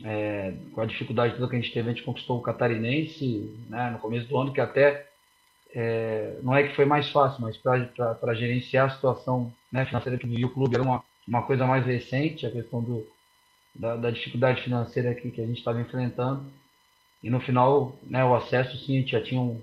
É, 0.04 0.54
com 0.74 0.82
a 0.82 0.86
dificuldade 0.86 1.36
toda 1.36 1.48
que 1.48 1.56
a 1.56 1.60
gente 1.60 1.74
teve, 1.74 1.90
a 1.90 1.94
gente 1.94 2.04
conquistou 2.04 2.40
o 2.40 2.42
catarinense 2.42 3.56
né, 3.70 3.92
no 3.92 4.00
começo 4.00 4.28
do 4.28 4.38
ano, 4.38 4.52
que 4.52 4.60
até 4.60 5.08
é, 5.74 6.40
não 6.42 6.56
é 6.56 6.68
que 6.68 6.76
foi 6.76 6.86
mais 6.86 7.10
fácil, 7.10 7.42
mas 7.42 7.56
para 7.58 8.34
gerenciar 8.34 8.88
a 8.88 8.96
situação 8.96 9.54
né, 9.72 9.86
financeira 9.86 10.18
que 10.18 10.28
vivia 10.28 10.48
o 10.48 10.54
clube 10.54 10.76
era 10.76 10.84
uma, 10.84 11.04
uma 11.28 11.44
coisa 11.44 11.66
mais 11.66 11.86
recente, 11.86 12.48
a 12.48 12.52
questão 12.52 12.82
do, 12.82 13.08
da, 13.76 13.96
da 13.96 14.12
dificuldade 14.12 14.64
financeira 14.64 15.12
aqui 15.12 15.32
que 15.32 15.42
a 15.42 15.46
gente 15.46 15.60
estava 15.60 15.80
enfrentando. 15.80 16.46
E 17.24 17.30
no 17.30 17.40
final, 17.40 17.96
né, 18.04 18.26
o 18.26 18.34
acesso, 18.34 18.78
sim, 18.78 18.98
a 18.98 19.00
gente 19.02 19.12
já 19.12 19.22
tinha, 19.22 19.40
um, 19.40 19.62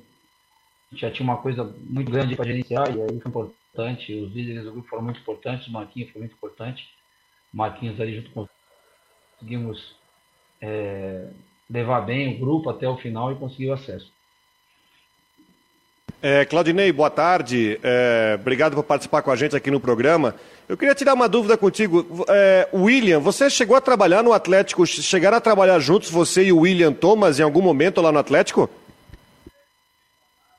já 0.92 1.10
tinha 1.10 1.24
uma 1.24 1.38
coisa 1.38 1.64
muito 1.80 2.10
grande 2.10 2.36
para 2.36 2.46
gerenciar, 2.46 2.96
e 2.96 3.02
aí 3.02 3.20
foi 3.20 3.28
importante. 3.28 3.58
Os 3.82 4.32
líderes 4.32 4.64
do 4.64 4.72
grupo 4.72 4.88
foram 4.88 5.04
muito 5.04 5.20
importantes, 5.20 5.66
o 5.68 5.72
Marquinhos 5.72 6.10
foi 6.10 6.20
muito 6.20 6.34
importante. 6.34 6.88
O 7.52 7.56
Marquinhos 7.56 8.00
ali 8.00 8.16
junto 8.16 8.30
com 8.30 8.48
conseguimos 9.38 9.94
é, 10.60 11.28
levar 11.70 12.00
bem 12.00 12.34
o 12.34 12.38
grupo 12.40 12.70
até 12.70 12.88
o 12.88 12.96
final 12.96 13.30
e 13.32 13.36
conseguir 13.36 13.70
o 13.70 13.74
acesso. 13.74 14.12
É, 16.20 16.44
Claudinei, 16.44 16.90
boa 16.90 17.10
tarde. 17.10 17.78
É, 17.80 18.36
obrigado 18.40 18.74
por 18.74 18.82
participar 18.82 19.22
com 19.22 19.30
a 19.30 19.36
gente 19.36 19.54
aqui 19.54 19.70
no 19.70 19.78
programa. 19.78 20.34
Eu 20.68 20.76
queria 20.76 20.94
tirar 20.94 21.14
uma 21.14 21.28
dúvida 21.28 21.56
contigo. 21.56 22.24
É, 22.28 22.68
William, 22.74 23.20
você 23.20 23.48
chegou 23.48 23.76
a 23.76 23.80
trabalhar 23.80 24.24
no 24.24 24.32
Atlético? 24.32 24.84
Chegaram 24.84 25.36
a 25.36 25.40
trabalhar 25.40 25.78
juntos, 25.78 26.10
você 26.10 26.44
e 26.44 26.52
o 26.52 26.60
William 26.60 26.92
Thomas, 26.92 27.38
em 27.38 27.44
algum 27.44 27.62
momento 27.62 28.00
lá 28.00 28.10
no 28.10 28.18
Atlético? 28.18 28.68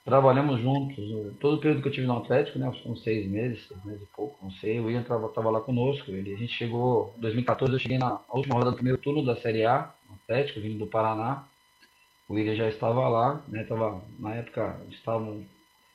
Trabalhamos 0.10 0.60
juntos. 0.60 0.98
Todo 1.40 1.58
o 1.58 1.60
período 1.60 1.84
que 1.84 1.88
eu 1.88 1.92
tive 1.92 2.08
no 2.08 2.18
Atlético, 2.18 2.58
né? 2.58 2.68
Uns 2.84 3.04
seis 3.04 3.30
meses, 3.30 3.68
seis 3.68 3.86
meses 3.86 4.02
e 4.02 4.08
pouco, 4.08 4.44
não 4.44 4.50
sei. 4.50 4.80
O 4.80 4.86
William 4.86 5.02
estava 5.02 5.52
lá 5.52 5.62
conosco. 5.62 6.10
Ele, 6.10 6.34
a 6.34 6.38
gente 6.38 6.52
chegou, 6.52 7.14
em 7.16 7.22
2014, 7.22 7.72
eu 7.72 7.80
cheguei 7.80 8.00
na 8.00 8.20
última 8.30 8.56
rodada 8.56 8.72
do 8.72 8.78
primeiro 8.78 8.98
turno 8.98 9.24
da 9.24 9.36
Série 9.36 9.66
A, 9.66 9.94
no 10.10 10.16
Atlético, 10.16 10.62
vindo 10.62 10.80
do 10.80 10.88
Paraná. 10.88 11.48
O 12.28 12.34
William 12.34 12.56
já 12.56 12.68
estava 12.68 13.08
lá, 13.08 13.44
né? 13.48 13.64
Tava, 13.66 14.02
na 14.18 14.34
época 14.34 14.82
estavam 14.90 15.46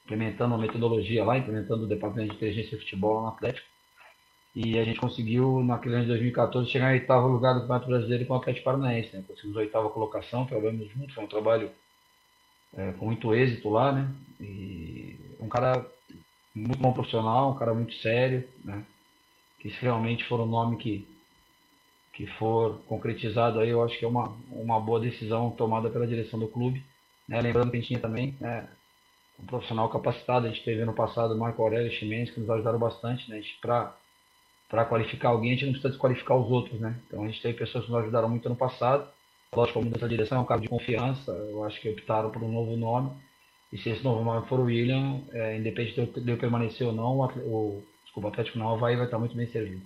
implementando 0.05 0.55
uma 0.55 0.63
metodologia 0.63 1.25
lá, 1.25 1.37
implementando 1.37 1.83
o 1.83 1.89
departamento 1.89 2.31
de 2.31 2.37
inteligência 2.37 2.77
e 2.77 2.79
futebol 2.79 3.21
no 3.21 3.29
Atlético. 3.29 3.67
E 4.55 4.79
a 4.79 4.85
gente 4.85 5.01
conseguiu, 5.01 5.65
naquele 5.65 5.97
ano 5.97 6.05
de 6.05 6.11
2014, 6.11 6.71
chegar 6.71 6.93
em 6.93 7.01
oitavo 7.01 7.27
lugar 7.27 7.55
do 7.55 7.63
Campeonato 7.63 7.89
Brasileiro 7.89 8.27
com 8.27 8.35
o 8.35 8.37
Atlético 8.37 8.65
Paranaense. 8.65 9.17
Né? 9.17 9.25
Conseguimos 9.27 9.57
a 9.57 9.61
oitava 9.61 9.89
colocação, 9.91 10.47
trabalhamos 10.47 10.89
juntos, 10.93 11.13
foi 11.17 11.25
um 11.25 11.29
trabalho 11.29 11.69
é, 12.77 12.93
com 12.93 13.07
muito 13.07 13.35
êxito 13.35 13.69
lá, 13.71 13.93
né? 13.93 14.11
E 14.41 15.19
um 15.41 15.49
cara 15.49 15.87
muito 16.55 16.79
bom 16.79 16.93
profissional, 16.93 17.53
um 17.53 17.59
cara 17.59 17.75
muito 17.75 17.95
sério, 17.97 18.49
né? 18.65 18.85
Que 19.59 19.71
se 19.71 19.81
realmente 19.81 20.25
for 20.25 20.41
um 20.41 20.47
nome 20.47 20.77
que 20.77 21.09
que 22.15 22.27
for 22.39 22.79
concretizado 22.87 23.59
aí, 23.59 23.71
eu 23.71 23.83
acho 23.83 23.99
que 23.99 24.05
é 24.05 24.09
uma, 24.09 24.37
uma 24.53 24.81
boa 24.81 25.01
decisão 25.01 25.51
tomada 25.51 25.91
pela 25.91 26.07
direção 26.07 26.39
do 26.39 26.47
clube. 26.47 26.81
Né? 27.29 27.41
Lembrando 27.41 27.71
que 27.71 27.77
a 27.77 27.81
gente 27.81 27.89
tinha 27.89 28.01
também 28.01 28.37
né, 28.41 28.69
um 29.39 29.45
profissional 29.45 29.89
capacitado, 29.89 30.47
a 30.47 30.49
gente 30.49 30.65
teve 30.65 30.85
no 30.85 30.93
passado 30.93 31.35
o 31.35 31.39
Marco 31.39 31.61
Aurélio 31.61 31.91
Chimenez, 31.91 32.31
que 32.31 32.39
nos 32.39 32.49
ajudaram 32.49 32.79
bastante, 32.79 33.29
né? 33.29 33.43
Para 33.61 34.85
qualificar 34.85 35.31
alguém, 35.31 35.51
a 35.51 35.55
gente 35.55 35.65
não 35.65 35.73
precisa 35.73 35.91
desqualificar 35.91 36.37
os 36.37 36.51
outros, 36.51 36.81
né? 36.81 36.97
Então 37.07 37.25
a 37.25 37.27
gente 37.27 37.43
teve 37.43 37.59
pessoas 37.59 37.85
que 37.85 37.91
nos 37.91 38.01
ajudaram 38.03 38.29
muito 38.29 38.47
ano 38.47 38.57
passado. 38.57 39.09
Lógico, 39.55 39.79
a 39.79 39.83
mudança 39.83 40.09
de 40.09 40.17
direção 40.17 40.39
é 40.39 40.41
um 40.41 40.47
caso 40.47 40.63
de 40.63 40.69
confiança, 40.69 41.31
eu 41.31 41.65
acho 41.65 41.81
que 41.81 41.89
optaram 41.89 42.31
por 42.31 42.43
um 42.43 42.51
novo 42.51 42.77
nome. 42.77 43.11
E 43.73 43.79
se 43.79 43.91
esse 43.91 44.05
novo 44.05 44.23
nome 44.23 44.47
for 44.47 44.61
o 44.61 44.65
William, 44.65 45.21
é, 45.33 45.57
independente 45.57 46.21
de 46.21 46.31
eu, 46.31 46.39
permanecer 46.39 46.87
ou 46.87 46.93
não, 46.93 47.19
o, 47.19 47.25
o, 47.25 47.85
desculpa, 48.05 48.29
o 48.29 48.31
Atlético 48.31 48.59
não 48.59 48.79
vai, 48.79 48.97
vai 48.97 49.07
estar 49.07 49.19
muito 49.19 49.37
bem 49.37 49.47
servido. 49.49 49.83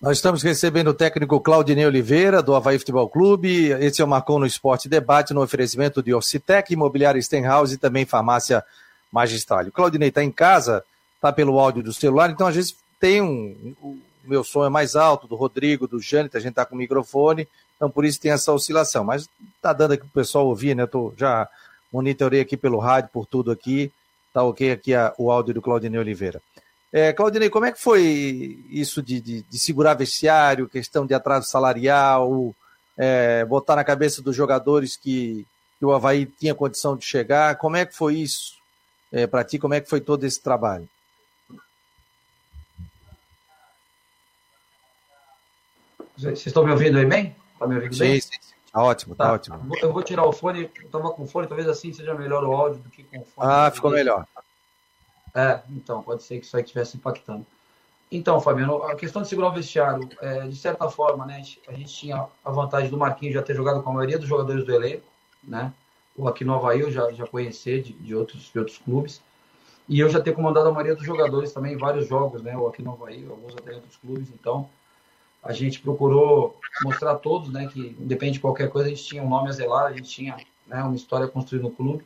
Nós 0.00 0.18
estamos 0.18 0.44
recebendo 0.44 0.88
o 0.88 0.94
técnico 0.94 1.40
Claudinei 1.40 1.84
Oliveira, 1.84 2.40
do 2.40 2.54
Havaí 2.54 2.78
Futebol 2.78 3.08
Clube. 3.08 3.70
Esse 3.80 4.00
é 4.00 4.04
o 4.04 4.08
Marcon 4.08 4.38
no 4.38 4.46
Esporte 4.46 4.88
Debate, 4.88 5.34
no 5.34 5.42
oferecimento 5.42 6.00
de 6.00 6.14
Orcitec, 6.14 6.72
Imobiliária 6.72 7.20
Stenhouse 7.20 7.74
e 7.74 7.78
também 7.78 8.06
Farmácia 8.06 8.64
Magistral. 9.10 9.64
O 9.66 9.72
Claudinei 9.72 10.10
está 10.10 10.22
em 10.22 10.30
casa, 10.30 10.84
está 11.16 11.32
pelo 11.32 11.58
áudio 11.58 11.82
do 11.82 11.92
celular, 11.92 12.30
então 12.30 12.46
às 12.46 12.54
vezes 12.54 12.76
tem 13.00 13.20
um. 13.20 13.74
O 13.82 13.98
meu 14.24 14.44
som 14.44 14.64
é 14.64 14.68
mais 14.68 14.94
alto, 14.94 15.26
do 15.26 15.34
Rodrigo, 15.34 15.88
do 15.88 15.98
Jânio, 15.98 16.30
a 16.32 16.38
gente 16.38 16.50
está 16.50 16.64
com 16.64 16.76
o 16.76 16.78
microfone, 16.78 17.48
então 17.78 17.88
por 17.88 18.04
isso 18.04 18.20
tem 18.20 18.32
essa 18.32 18.52
oscilação. 18.52 19.04
Mas 19.04 19.28
está 19.56 19.72
dando 19.72 19.92
aqui 19.92 20.02
para 20.02 20.10
o 20.10 20.22
pessoal 20.22 20.46
ouvir, 20.46 20.74
né? 20.74 20.82
Eu 20.82 20.88
tô, 20.88 21.14
já 21.16 21.48
monitorei 21.92 22.40
aqui 22.40 22.56
pelo 22.56 22.78
rádio, 22.78 23.10
por 23.12 23.24
tudo 23.24 23.50
aqui. 23.52 23.90
Está 24.26 24.42
ok 24.42 24.72
aqui 24.72 24.94
a, 24.94 25.14
o 25.16 25.30
áudio 25.30 25.54
do 25.54 25.62
Claudinei 25.62 25.98
Oliveira. 25.98 26.42
É, 26.92 27.12
Claudinei, 27.12 27.48
como 27.48 27.66
é 27.66 27.72
que 27.72 27.80
foi 27.80 28.64
isso 28.68 29.00
de, 29.02 29.20
de, 29.20 29.42
de 29.42 29.58
segurar 29.58 29.94
vestiário, 29.94 30.68
questão 30.68 31.06
de 31.06 31.14
atraso 31.14 31.46
salarial, 31.46 32.54
é, 32.96 33.44
botar 33.44 33.76
na 33.76 33.84
cabeça 33.84 34.20
dos 34.20 34.34
jogadores 34.34 34.96
que, 34.96 35.46
que, 35.78 35.84
o 35.84 35.92
Havaí 35.92 36.26
tinha 36.26 36.54
condição 36.54 36.96
de 36.96 37.04
chegar? 37.04 37.56
Como 37.56 37.76
é 37.76 37.86
que 37.86 37.94
foi 37.94 38.16
isso 38.16 38.54
é, 39.12 39.26
para 39.26 39.44
ti? 39.44 39.58
Como 39.58 39.74
é 39.74 39.80
que 39.80 39.88
foi 39.88 40.00
todo 40.00 40.24
esse 40.24 40.42
trabalho? 40.42 40.88
Vocês 46.16 46.46
estão 46.46 46.64
me 46.64 46.72
ouvindo 46.72 46.98
aí 46.98 47.06
bem? 47.06 47.36
Tá 47.58 47.66
me 47.66 47.74
ouvindo 47.76 47.94
sim, 47.94 48.00
bem? 48.00 48.20
Sim, 48.20 48.28
sim. 48.40 48.54
Tá 48.72 48.82
ótimo, 48.82 49.14
tá, 49.14 49.24
tá 49.24 49.32
ótimo. 49.32 49.76
Eu 49.80 49.92
vou 49.92 50.02
tirar 50.02 50.24
o 50.24 50.32
fone, 50.32 50.70
eu 50.78 50.86
estava 50.86 51.10
com 51.10 51.26
fone, 51.26 51.46
talvez 51.46 51.68
assim 51.68 51.92
seja 51.92 52.14
melhor 52.14 52.44
o 52.44 52.52
áudio 52.52 52.82
do 52.82 52.90
que 52.90 53.02
com 53.04 53.24
fone. 53.24 53.50
Ah, 53.50 53.70
ficou 53.70 53.90
melhor. 53.90 54.26
É, 55.34 55.60
então, 55.70 56.02
pode 56.02 56.22
ser 56.22 56.38
que 56.38 56.46
isso 56.46 56.56
aí 56.56 56.62
estivesse 56.62 56.96
impactando. 56.96 57.46
Então, 58.10 58.40
Fabiano, 58.40 58.82
a 58.84 58.94
questão 58.94 59.20
de 59.22 59.28
segurar 59.28 59.48
o 59.48 59.52
vestiário, 59.52 60.08
é, 60.20 60.46
de 60.46 60.56
certa 60.56 60.88
forma, 60.88 61.26
né, 61.26 61.42
a 61.66 61.72
gente 61.72 61.94
tinha 61.94 62.26
a 62.44 62.50
vantagem 62.50 62.90
do 62.90 62.96
Marquinhos 62.96 63.34
já 63.34 63.42
ter 63.42 63.54
jogado 63.54 63.82
com 63.82 63.90
a 63.90 63.92
maioria 63.92 64.18
dos 64.18 64.28
jogadores 64.28 64.64
do 64.64 64.72
elenco, 64.72 65.04
né? 65.42 65.72
Ou 66.16 66.26
aqui 66.26 66.44
no 66.44 66.54
Havaí 66.54 66.80
eu 66.80 66.90
já, 66.90 67.12
já 67.12 67.26
conhecer 67.26 67.82
de, 67.82 67.92
de, 67.92 68.14
outros, 68.14 68.50
de 68.50 68.58
outros 68.58 68.78
clubes. 68.78 69.22
E 69.88 70.00
eu 70.00 70.08
já 70.08 70.20
ter 70.20 70.32
comandado 70.32 70.68
a 70.68 70.72
maioria 70.72 70.96
dos 70.96 71.04
jogadores 71.04 71.52
também 71.52 71.74
em 71.74 71.78
vários 71.78 72.08
jogos, 72.08 72.42
né? 72.42 72.56
Ou 72.56 72.66
aqui 72.66 72.82
no 72.82 72.92
Havaí, 72.92 73.26
alguns 73.28 73.54
até 73.54 73.72
em 73.72 73.76
outros 73.76 73.96
clubes. 73.96 74.28
Então, 74.30 74.68
a 75.42 75.52
gente 75.52 75.80
procurou 75.80 76.58
mostrar 76.82 77.12
a 77.12 77.16
todos, 77.16 77.50
né? 77.52 77.68
Que 77.72 77.96
independente 78.00 78.34
de 78.34 78.40
qualquer 78.40 78.68
coisa, 78.70 78.88
a 78.88 78.90
gente 78.90 79.04
tinha 79.04 79.22
um 79.22 79.28
nome 79.28 79.48
a 79.48 79.52
zelar, 79.52 79.86
a 79.86 79.92
gente 79.92 80.08
tinha 80.08 80.36
né, 80.66 80.82
uma 80.82 80.94
história 80.94 81.26
construída 81.26 81.68
no 81.68 81.74
clube 81.74 82.04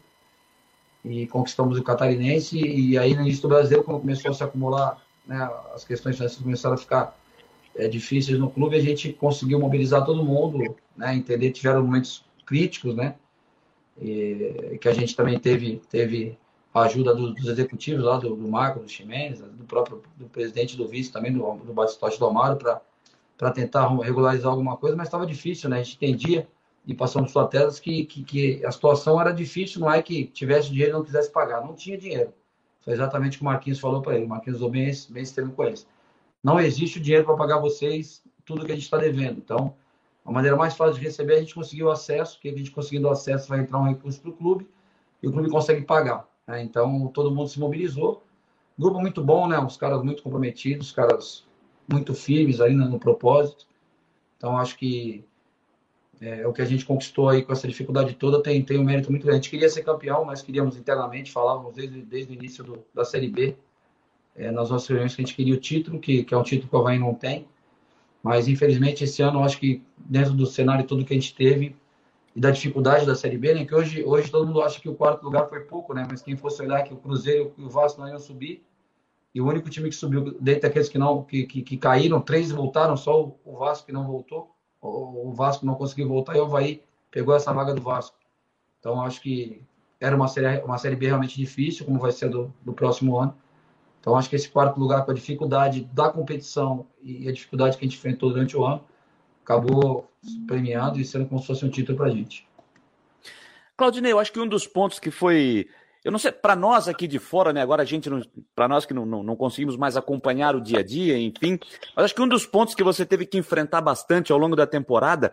e 1.04 1.26
conquistamos 1.26 1.78
o 1.78 1.82
catarinense. 1.82 2.58
E 2.58 2.96
aí, 2.96 3.14
no 3.14 3.22
início 3.22 3.42
do 3.42 3.48
Brasil, 3.48 3.82
quando 3.82 4.00
começou 4.00 4.30
a 4.30 4.34
se 4.34 4.44
acumular, 4.44 5.02
né, 5.26 5.50
as 5.74 5.84
questões 5.84 6.16
financeiras 6.16 6.42
começaram 6.42 6.74
a 6.74 6.78
ficar 6.78 7.16
é, 7.74 7.88
difíceis 7.88 8.38
no 8.38 8.50
clube, 8.50 8.76
a 8.76 8.80
gente 8.80 9.12
conseguiu 9.12 9.58
mobilizar 9.58 10.04
todo 10.04 10.24
mundo, 10.24 10.76
né, 10.96 11.14
entender, 11.14 11.50
tiveram 11.50 11.82
momentos 11.82 12.24
críticos, 12.46 12.94
né, 12.94 13.16
e, 14.00 14.78
que 14.80 14.88
a 14.88 14.92
gente 14.92 15.16
também 15.16 15.38
teve, 15.38 15.82
teve 15.90 16.38
a 16.72 16.82
ajuda 16.82 17.14
do, 17.14 17.34
dos 17.34 17.46
executivos 17.46 18.04
lá, 18.04 18.18
do, 18.18 18.34
do 18.34 18.48
Marco, 18.48 18.80
do 18.80 18.88
Ximenes, 18.88 19.40
do 19.40 19.64
próprio 19.64 20.02
do 20.16 20.26
presidente 20.26 20.76
do 20.76 20.88
vice 20.88 21.12
também, 21.12 21.32
do, 21.32 21.40
do 21.56 21.72
Batistote 21.72 22.18
do 22.18 22.26
Amaro, 22.26 22.56
para 22.56 22.80
tentar 23.50 23.88
regularizar 23.88 24.50
alguma 24.50 24.76
coisa, 24.76 24.96
mas 24.96 25.08
estava 25.08 25.26
difícil, 25.26 25.68
né? 25.68 25.80
A 25.80 25.82
gente 25.82 25.96
entendia 25.96 26.46
e 26.87 26.94
passamos 26.94 27.32
por 27.32 27.49
telas 27.49 27.78
que, 27.80 28.04
que, 28.04 28.22
que, 28.25 28.64
a 28.64 28.70
situação 28.70 29.20
era 29.20 29.32
difícil, 29.32 29.80
não 29.80 29.92
é 29.92 30.02
que 30.02 30.26
tivesse 30.26 30.70
dinheiro 30.70 30.90
e 30.90 30.94
não 30.94 31.04
quisesse 31.04 31.30
pagar, 31.30 31.61
não 31.61 31.75
tinha 31.75 31.96
dinheiro. 31.96 32.32
Foi 32.80 32.92
exatamente 32.92 33.37
o 33.37 33.38
que 33.38 33.42
o 33.42 33.46
Marquinhos 33.46 33.78
falou 33.78 34.02
para 34.02 34.16
ele, 34.16 34.25
o 34.25 34.28
Marquinhos 34.28 34.58
usou 34.58 34.70
bem 34.70 34.90
bem 35.11 35.22
esse 35.22 35.34
termo 35.34 35.52
com 35.52 35.64
eles. 35.64 35.87
Não 36.42 36.58
existe 36.58 36.99
o 36.99 37.00
dinheiro 37.00 37.25
para 37.25 37.37
pagar 37.37 37.58
vocês 37.58 38.22
tudo 38.44 38.64
que 38.66 38.72
a 38.72 38.75
gente 38.75 38.84
está 38.84 38.96
devendo. 38.96 39.38
Então, 39.38 39.75
a 40.25 40.32
maneira 40.32 40.56
mais 40.56 40.75
fácil 40.75 40.94
de 40.94 41.00
receber, 41.00 41.34
a 41.34 41.40
gente 41.40 41.54
conseguiu 41.54 41.90
acesso, 41.90 42.38
que 42.40 42.49
a 42.49 42.56
gente 42.56 42.70
conseguindo 42.70 43.08
acesso 43.08 43.49
vai 43.49 43.61
entrar 43.61 43.78
um 43.78 43.88
recurso 43.88 44.20
para 44.20 44.30
o 44.30 44.34
clube 44.34 44.68
e 45.22 45.28
o 45.28 45.32
clube 45.32 45.49
consegue 45.50 45.82
pagar. 45.82 46.28
Né? 46.46 46.62
Então, 46.62 47.08
todo 47.08 47.30
mundo 47.30 47.49
se 47.49 47.61
mobilizou. 47.61 48.25
Grupo 48.78 49.00
muito 49.00 49.22
bom, 49.22 49.46
né? 49.46 49.58
Os 49.58 49.76
caras 49.76 50.02
muito 50.02 50.22
comprometidos, 50.22 50.88
os 50.88 50.92
caras 50.92 51.44
muito 51.90 52.14
firmes 52.14 52.60
aí 52.60 52.74
no, 52.74 52.98
propósito. 52.98 53.66
Então, 54.36 54.56
acho 54.56 54.76
que 54.76 55.24
é, 56.20 56.46
o 56.46 56.52
que 56.52 56.62
a 56.62 56.64
gente 56.64 56.84
conquistou 56.84 57.28
aí 57.28 57.42
com 57.42 57.52
essa 57.52 57.66
dificuldade 57.66 58.14
toda 58.14 58.42
tem, 58.42 58.62
tem 58.64 58.78
um 58.78 58.84
mérito 58.84 59.10
muito 59.10 59.22
grande. 59.24 59.38
A 59.38 59.42
gente 59.42 59.50
queria 59.50 59.68
ser 59.68 59.82
campeão, 59.82 60.24
mas 60.24 60.42
queríamos 60.42 60.76
internamente, 60.76 61.32
falávamos 61.32 61.74
desde, 61.74 62.02
desde 62.02 62.32
o 62.32 62.34
início 62.34 62.64
do, 62.64 62.84
da 62.94 63.04
Série 63.04 63.28
B, 63.28 63.56
é, 64.34 64.50
nas 64.50 64.70
nossas 64.70 64.88
reuniões, 64.88 65.14
que 65.14 65.22
a 65.22 65.24
gente 65.24 65.36
queria 65.36 65.54
o 65.54 65.58
título, 65.58 65.98
que, 65.98 66.24
que 66.24 66.34
é 66.34 66.36
um 66.36 66.42
título 66.42 66.68
que 66.68 66.76
o 66.76 66.78
Havaí 66.78 66.98
não 66.98 67.14
tem. 67.14 67.46
Mas, 68.22 68.46
infelizmente, 68.46 69.02
esse 69.04 69.20
ano, 69.20 69.42
acho 69.42 69.58
que 69.58 69.82
dentro 69.98 70.32
do 70.32 70.46
cenário 70.46 70.86
todo 70.86 71.04
que 71.04 71.12
a 71.12 71.16
gente 71.16 71.34
teve 71.34 71.74
e 72.34 72.40
da 72.40 72.50
dificuldade 72.50 73.04
da 73.04 73.14
Série 73.14 73.36
B, 73.36 73.54
né, 73.54 73.64
que 73.64 73.74
hoje, 73.74 74.02
hoje 74.04 74.30
todo 74.30 74.46
mundo 74.46 74.62
acha 74.62 74.80
que 74.80 74.88
o 74.88 74.94
quarto 74.94 75.22
lugar 75.22 75.48
foi 75.48 75.60
pouco, 75.60 75.92
né, 75.92 76.06
mas 76.08 76.22
quem 76.22 76.36
fosse 76.36 76.62
olhar 76.62 76.82
que 76.82 76.94
o 76.94 76.96
Cruzeiro 76.96 77.52
e 77.58 77.62
o 77.62 77.68
Vasco 77.68 78.00
não 78.00 78.08
iam 78.08 78.18
subir, 78.18 78.62
e 79.34 79.40
o 79.40 79.48
único 79.48 79.70
time 79.70 79.88
que 79.88 79.94
subiu, 79.94 80.36
dentre 80.40 80.68
aqueles 80.68 80.88
que 80.88 80.98
não 80.98 81.22
que, 81.22 81.44
que, 81.44 81.62
que 81.62 81.76
caíram, 81.76 82.20
três 82.20 82.50
voltaram, 82.50 82.96
só 82.96 83.34
o 83.44 83.56
Vasco 83.56 83.86
que 83.86 83.92
não 83.92 84.06
voltou, 84.06 84.54
o 84.80 85.32
Vasco 85.32 85.64
não 85.64 85.74
conseguiu 85.74 86.08
voltar 86.08 86.36
e 86.36 86.40
o 86.40 86.44
Havaí 86.44 86.82
pegou 87.10 87.34
essa 87.34 87.52
vaga 87.52 87.74
do 87.74 87.80
Vasco. 87.80 88.16
Então, 88.80 89.00
acho 89.00 89.20
que 89.20 89.62
era 90.00 90.16
uma 90.16 90.26
série, 90.26 90.60
uma 90.62 90.76
série 90.76 90.96
B 90.96 91.06
realmente 91.06 91.36
difícil, 91.36 91.86
como 91.86 92.00
vai 92.00 92.10
ser 92.10 92.28
do, 92.28 92.52
do 92.62 92.72
próximo 92.72 93.16
ano. 93.16 93.34
Então, 94.00 94.16
acho 94.16 94.28
que 94.28 94.34
esse 94.34 94.48
quarto 94.48 94.80
lugar, 94.80 95.04
com 95.04 95.12
a 95.12 95.14
dificuldade 95.14 95.88
da 95.92 96.10
competição 96.10 96.84
e 97.00 97.28
a 97.28 97.32
dificuldade 97.32 97.78
que 97.78 97.84
a 97.84 97.88
gente 97.88 97.96
enfrentou 97.96 98.30
durante 98.30 98.56
o 98.56 98.64
ano, 98.64 98.84
acabou 99.44 100.10
premiando 100.46 101.00
e 101.00 101.04
sendo 101.04 101.26
como 101.26 101.40
se 101.40 101.46
fosse 101.46 101.64
um 101.64 101.70
título 101.70 101.96
para 101.96 102.06
a 102.06 102.10
gente. 102.10 102.46
Claudinei, 103.76 104.12
eu 104.12 104.18
acho 104.18 104.32
que 104.32 104.40
um 104.40 104.48
dos 104.48 104.66
pontos 104.66 104.98
que 104.98 105.10
foi 105.10 105.68
eu 106.04 106.11
não 106.11 106.18
sei, 106.18 106.32
para 106.32 106.56
nós 106.56 106.88
aqui 106.88 107.06
de 107.06 107.18
fora, 107.18 107.52
né? 107.52 107.62
Agora 107.62 107.82
a 107.82 107.85
gente, 107.85 108.11
para 108.54 108.66
nós 108.66 108.85
que 108.85 108.92
não, 108.92 109.06
não, 109.06 109.23
não, 109.23 109.37
conseguimos 109.37 109.76
mais 109.76 109.97
acompanhar 109.97 110.56
o 110.56 110.61
dia 110.61 110.80
a 110.80 110.82
dia, 110.82 111.16
enfim. 111.16 111.59
Mas 111.94 112.06
acho 112.06 112.14
que 112.14 112.23
um 112.23 112.28
dos 112.28 112.44
pontos 112.44 112.75
que 112.75 112.82
você 112.82 113.06
teve 113.06 113.25
que 113.25 113.38
enfrentar 113.38 113.80
bastante 113.80 114.32
ao 114.32 114.38
longo 114.38 114.56
da 114.56 114.66
temporada 114.66 115.32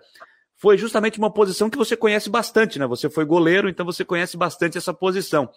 foi 0.56 0.78
justamente 0.78 1.18
uma 1.18 1.32
posição 1.32 1.70
que 1.70 1.78
você 1.78 1.96
conhece 1.96 2.30
bastante, 2.30 2.78
né? 2.78 2.86
Você 2.86 3.10
foi 3.10 3.26
goleiro, 3.26 3.68
então 3.68 3.86
você 3.86 4.06
conhece 4.06 4.38
bastante 4.38 4.78
essa 4.78 4.94
posição. 4.94 5.50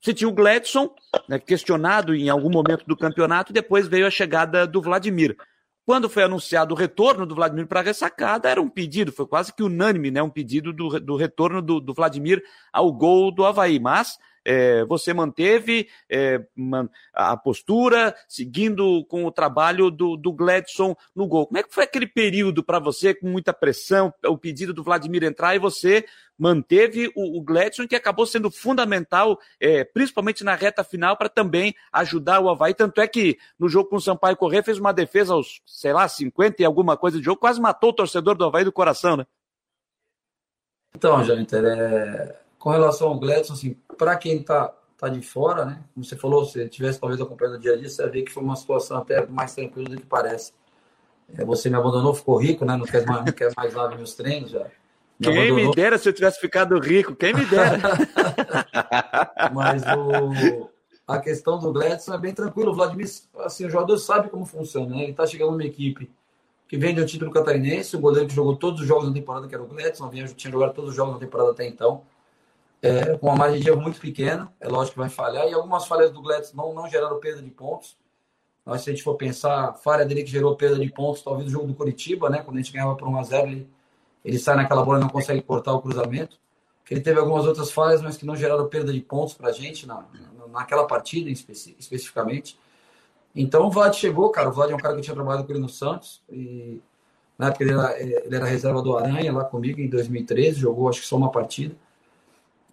Você 0.00 0.14
tinha 0.14 0.28
o 0.28 0.32
Gladson, 0.32 0.94
né, 1.28 1.38
questionado 1.38 2.14
em 2.14 2.28
algum 2.28 2.50
momento 2.50 2.84
do 2.86 2.96
campeonato, 2.96 3.50
e 3.50 3.54
depois 3.54 3.88
veio 3.88 4.06
a 4.06 4.10
chegada 4.10 4.66
do 4.66 4.82
Vladimir. 4.82 5.36
Quando 5.84 6.08
foi 6.08 6.22
anunciado 6.22 6.74
o 6.74 6.76
retorno 6.76 7.26
do 7.26 7.34
Vladimir 7.34 7.66
para 7.66 7.80
a 7.80 7.82
ressacada, 7.82 8.48
era 8.48 8.60
um 8.60 8.68
pedido, 8.68 9.10
foi 9.10 9.26
quase 9.26 9.52
que 9.52 9.62
unânime, 9.62 10.10
né? 10.10 10.22
Um 10.22 10.30
pedido 10.30 10.72
do, 10.72 11.00
do 11.00 11.16
retorno 11.16 11.60
do, 11.60 11.80
do 11.80 11.92
Vladimir 11.92 12.40
ao 12.72 12.92
gol 12.92 13.32
do 13.32 13.44
Havaí. 13.44 13.80
Mas 13.80 14.18
é, 14.44 14.84
você 14.84 15.12
manteve 15.14 15.88
é, 16.10 16.44
a 17.12 17.36
postura, 17.36 18.14
seguindo 18.28 19.04
com 19.06 19.24
o 19.24 19.32
trabalho 19.32 19.90
do, 19.90 20.16
do 20.16 20.32
Gladson 20.32 20.96
no 21.14 21.26
gol. 21.26 21.46
Como 21.46 21.58
é 21.58 21.62
que 21.62 21.72
foi 21.72 21.84
aquele 21.84 22.06
período 22.06 22.62
para 22.62 22.78
você, 22.78 23.14
com 23.14 23.28
muita 23.28 23.52
pressão, 23.52 24.12
o 24.26 24.36
pedido 24.36 24.72
do 24.72 24.82
Vladimir 24.82 25.22
entrar 25.24 25.54
e 25.54 25.58
você 25.58 26.04
manteve 26.38 27.12
o, 27.14 27.38
o 27.38 27.42
Gladson, 27.42 27.86
que 27.86 27.94
acabou 27.94 28.26
sendo 28.26 28.50
fundamental, 28.50 29.38
é, 29.60 29.84
principalmente 29.84 30.42
na 30.42 30.54
reta 30.54 30.82
final, 30.82 31.16
para 31.16 31.28
também 31.28 31.74
ajudar 31.92 32.40
o 32.40 32.50
Havaí. 32.50 32.74
Tanto 32.74 33.00
é 33.00 33.06
que 33.06 33.38
no 33.58 33.68
jogo 33.68 33.90
com 33.90 33.96
o 33.96 34.00
Sampaio 34.00 34.36
Corrêa 34.36 34.62
fez 34.62 34.78
uma 34.78 34.92
defesa 34.92 35.34
aos, 35.34 35.62
sei 35.64 35.92
lá, 35.92 36.08
50 36.08 36.60
e 36.60 36.64
alguma 36.64 36.96
coisa 36.96 37.18
de 37.18 37.24
jogo, 37.24 37.40
quase 37.40 37.60
matou 37.60 37.90
o 37.90 37.94
torcedor 37.94 38.34
do 38.34 38.44
Havaí 38.44 38.64
do 38.64 38.72
coração, 38.72 39.16
né? 39.16 39.26
Então, 40.94 41.24
Janiter, 41.24 41.64
é... 41.64 42.41
com 42.62 42.70
relação 42.70 43.08
ao 43.08 43.18
Gladson, 43.18 43.54
assim, 43.54 43.76
para 43.98 44.14
quem 44.14 44.36
está 44.36 44.72
tá 44.96 45.08
de 45.08 45.20
fora, 45.20 45.64
né? 45.64 45.82
Como 45.92 46.04
você 46.04 46.14
falou, 46.14 46.44
se 46.44 46.68
tivesse 46.68 47.00
talvez 47.00 47.20
acompanhando 47.20 47.56
o 47.56 47.58
dia 47.58 47.72
a 47.72 47.76
dia, 47.76 47.88
você 47.88 48.08
ver 48.08 48.22
que 48.22 48.30
foi 48.30 48.40
uma 48.40 48.54
situação 48.54 48.98
até 48.98 49.26
mais 49.26 49.52
tranquila 49.52 49.88
do 49.88 49.96
que 49.96 50.06
parece. 50.06 50.52
É, 51.36 51.44
você 51.44 51.68
me 51.68 51.74
abandonou, 51.74 52.14
ficou 52.14 52.36
rico, 52.36 52.64
né? 52.64 52.76
Não 52.76 52.86
quer 52.86 53.04
mais, 53.04 53.24
não 53.24 53.32
quer 53.32 53.50
mais 53.56 53.74
lá 53.74 53.88
nos 53.88 53.96
meus 53.96 54.14
treinos 54.14 54.52
já. 54.52 54.60
Me 55.18 55.26
quem 55.26 55.38
abandonou. 55.38 55.70
me 55.70 55.74
dera 55.74 55.98
se 55.98 56.08
eu 56.08 56.12
tivesse 56.12 56.38
ficado 56.38 56.78
rico, 56.78 57.16
quem 57.16 57.34
me 57.34 57.44
dera. 57.46 57.80
Mas 59.52 59.82
o, 59.82 60.70
a 61.08 61.18
questão 61.18 61.58
do 61.58 61.72
Gladson 61.72 62.14
é 62.14 62.18
bem 62.18 62.32
tranquilo. 62.32 62.70
O 62.70 62.74
Vladimir, 62.76 63.08
assim, 63.40 63.66
o 63.66 63.70
jogador 63.70 63.98
sabe 63.98 64.30
como 64.30 64.46
funciona, 64.46 64.94
né? 64.94 65.02
Ele 65.02 65.10
está 65.10 65.26
chegando 65.26 65.50
numa 65.50 65.64
equipe 65.64 66.08
que 66.68 66.78
vem 66.78 66.94
de 66.94 67.02
um 67.02 67.06
título 67.06 67.32
catarinense, 67.32 67.96
o 67.96 68.00
goleiro 68.00 68.28
que 68.28 68.34
jogou 68.36 68.54
todos 68.54 68.82
os 68.82 68.86
jogos 68.86 69.08
da 69.08 69.12
temporada, 69.12 69.48
que 69.48 69.54
era 69.54 69.64
o 69.64 69.66
Gladson, 69.66 70.08
tinha 70.36 70.52
jogado 70.52 70.74
todos 70.74 70.90
os 70.90 70.96
jogos 70.96 71.14
da 71.14 71.18
temporada 71.18 71.50
até 71.50 71.66
então 71.66 72.04
é, 72.82 73.16
com 73.16 73.28
uma 73.28 73.36
margem 73.36 73.60
de 73.60 73.68
erro 73.68 73.80
muito 73.80 74.00
pequena, 74.00 74.52
é 74.60 74.68
lógico 74.68 74.94
que 74.94 74.98
vai 74.98 75.08
falhar, 75.08 75.46
e 75.48 75.54
algumas 75.54 75.86
falhas 75.86 76.10
do 76.10 76.20
Gladys 76.20 76.52
não, 76.52 76.74
não 76.74 76.88
geraram 76.90 77.18
perda 77.20 77.40
de 77.40 77.50
pontos. 77.50 77.96
Mas 78.64 78.82
se 78.82 78.90
a 78.90 78.92
gente 78.92 79.02
for 79.02 79.16
pensar, 79.16 79.70
a 79.70 79.72
falha 79.72 80.04
dele 80.04 80.22
que 80.22 80.30
gerou 80.30 80.56
perda 80.56 80.78
de 80.78 80.88
pontos, 80.90 81.22
talvez 81.22 81.48
o 81.48 81.50
jogo 81.50 81.66
do 81.66 81.74
Curitiba, 81.74 82.28
né? 82.28 82.42
Quando 82.42 82.58
a 82.58 82.60
gente 82.60 82.72
ganhava 82.72 82.94
por 82.94 83.08
1x0, 83.08 83.42
ele, 83.46 83.68
ele 84.24 84.38
sai 84.38 84.56
naquela 84.56 84.84
bola 84.84 84.98
e 84.98 85.00
não 85.00 85.08
consegue 85.08 85.42
cortar 85.42 85.72
o 85.72 85.82
cruzamento. 85.82 86.38
Ele 86.90 87.00
teve 87.00 87.18
algumas 87.18 87.46
outras 87.46 87.70
falhas, 87.70 88.02
mas 88.02 88.16
que 88.18 88.26
não 88.26 88.36
geraram 88.36 88.68
perda 88.68 88.92
de 88.92 89.00
pontos 89.00 89.34
para 89.34 89.48
a 89.48 89.52
gente 89.52 89.86
na, 89.86 90.04
naquela 90.52 90.86
partida 90.86 91.30
especi, 91.30 91.74
especificamente. 91.78 92.58
Então 93.34 93.66
o 93.66 93.70
Vlad 93.70 93.94
chegou, 93.94 94.30
cara. 94.30 94.50
O 94.50 94.52
Vlad 94.52 94.70
é 94.70 94.74
um 94.74 94.78
cara 94.78 94.94
que 94.94 95.00
eu 95.00 95.04
tinha 95.04 95.14
trabalhado 95.14 95.46
com 95.46 95.52
ele 95.52 95.60
no 95.60 95.68
Santos. 95.70 96.22
E 96.30 96.80
na 97.38 97.48
época 97.48 97.64
ele 97.64 97.72
era, 97.72 98.00
ele 98.00 98.36
era 98.36 98.44
reserva 98.44 98.82
do 98.82 98.96
Aranha 98.96 99.32
lá 99.32 99.44
comigo 99.44 99.80
em 99.80 99.88
2013, 99.88 100.60
jogou 100.60 100.88
acho 100.88 101.00
que 101.00 101.06
só 101.06 101.16
uma 101.16 101.32
partida. 101.32 101.74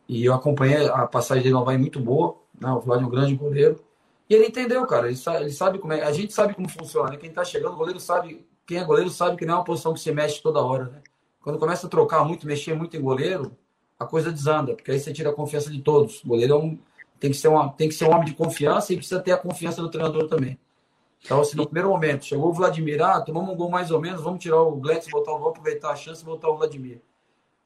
E 0.10 0.26
eu 0.26 0.34
acompanhei 0.34 0.88
a 0.88 1.06
passagem 1.06 1.44
dele 1.44 1.54
no 1.54 1.62
Havaí 1.62 1.78
muito 1.78 2.00
boa. 2.00 2.36
Né? 2.60 2.68
O 2.72 2.80
Vlad 2.80 3.04
é 3.04 3.06
um 3.06 3.10
grande 3.10 3.36
goleiro. 3.36 3.80
E 4.28 4.34
ele 4.34 4.48
entendeu, 4.48 4.84
cara. 4.88 5.06
Ele 5.06 5.16
sabe, 5.16 5.44
ele 5.44 5.52
sabe 5.52 5.78
como 5.78 5.94
é. 5.94 6.02
A 6.02 6.12
gente 6.12 6.34
sabe 6.34 6.56
como 6.56 6.68
funciona. 6.68 7.12
Né? 7.12 7.18
Quem 7.18 7.32
tá 7.32 7.46
chegando, 7.46 7.74
o 7.74 7.78
goleiro 7.78 8.00
sabe. 8.00 8.44
Quem 8.66 8.80
é 8.80 8.84
goleiro 8.84 9.12
sabe 9.12 9.38
que 9.38 9.46
não 9.46 9.54
é 9.54 9.58
uma 9.58 9.64
posição 9.64 9.94
que 9.94 10.00
se 10.00 10.12
mexe 10.12 10.42
toda 10.42 10.64
hora, 10.64 10.86
né? 10.86 11.02
Quando 11.42 11.58
começa 11.58 11.88
a 11.88 11.90
trocar 11.90 12.24
muito, 12.26 12.46
mexer 12.46 12.76
muito 12.76 12.98
em 12.98 13.02
goleiro, 13.02 13.56
a 13.98 14.06
coisa 14.06 14.32
desanda, 14.32 14.76
porque 14.76 14.92
aí 14.92 15.00
você 15.00 15.12
tira 15.12 15.30
a 15.30 15.34
confiança 15.34 15.72
de 15.72 15.82
todos. 15.82 16.24
O 16.24 16.28
goleiro 16.28 16.54
é 16.54 16.58
um, 16.58 16.78
tem, 17.20 17.32
que 17.32 17.38
ser 17.38 17.48
uma, 17.48 17.70
tem 17.70 17.88
que 17.88 17.96
ser 17.96 18.06
um 18.06 18.12
homem 18.12 18.26
de 18.26 18.34
confiança 18.34 18.94
e 18.94 18.98
precisa 18.98 19.20
ter 19.20 19.32
a 19.32 19.38
confiança 19.38 19.82
do 19.82 19.90
treinador 19.90 20.28
também. 20.28 20.60
Então, 21.24 21.42
assim, 21.42 21.58
no 21.58 21.66
primeiro 21.66 21.90
momento, 21.90 22.26
chegou 22.26 22.50
o 22.50 22.54
Vladimir, 22.54 23.02
ah, 23.02 23.22
tomamos 23.22 23.50
um 23.50 23.56
gol 23.56 23.70
mais 23.70 23.90
ou 23.90 24.00
menos, 24.00 24.22
vamos 24.22 24.42
tirar 24.42 24.62
o 24.62 24.76
Gletz, 24.76 25.08
vamos 25.12 25.48
aproveitar 25.48 25.92
a 25.92 25.96
chance 25.96 26.22
e 26.22 26.26
botar 26.26 26.50
o 26.50 26.58
Vladimir. 26.58 27.02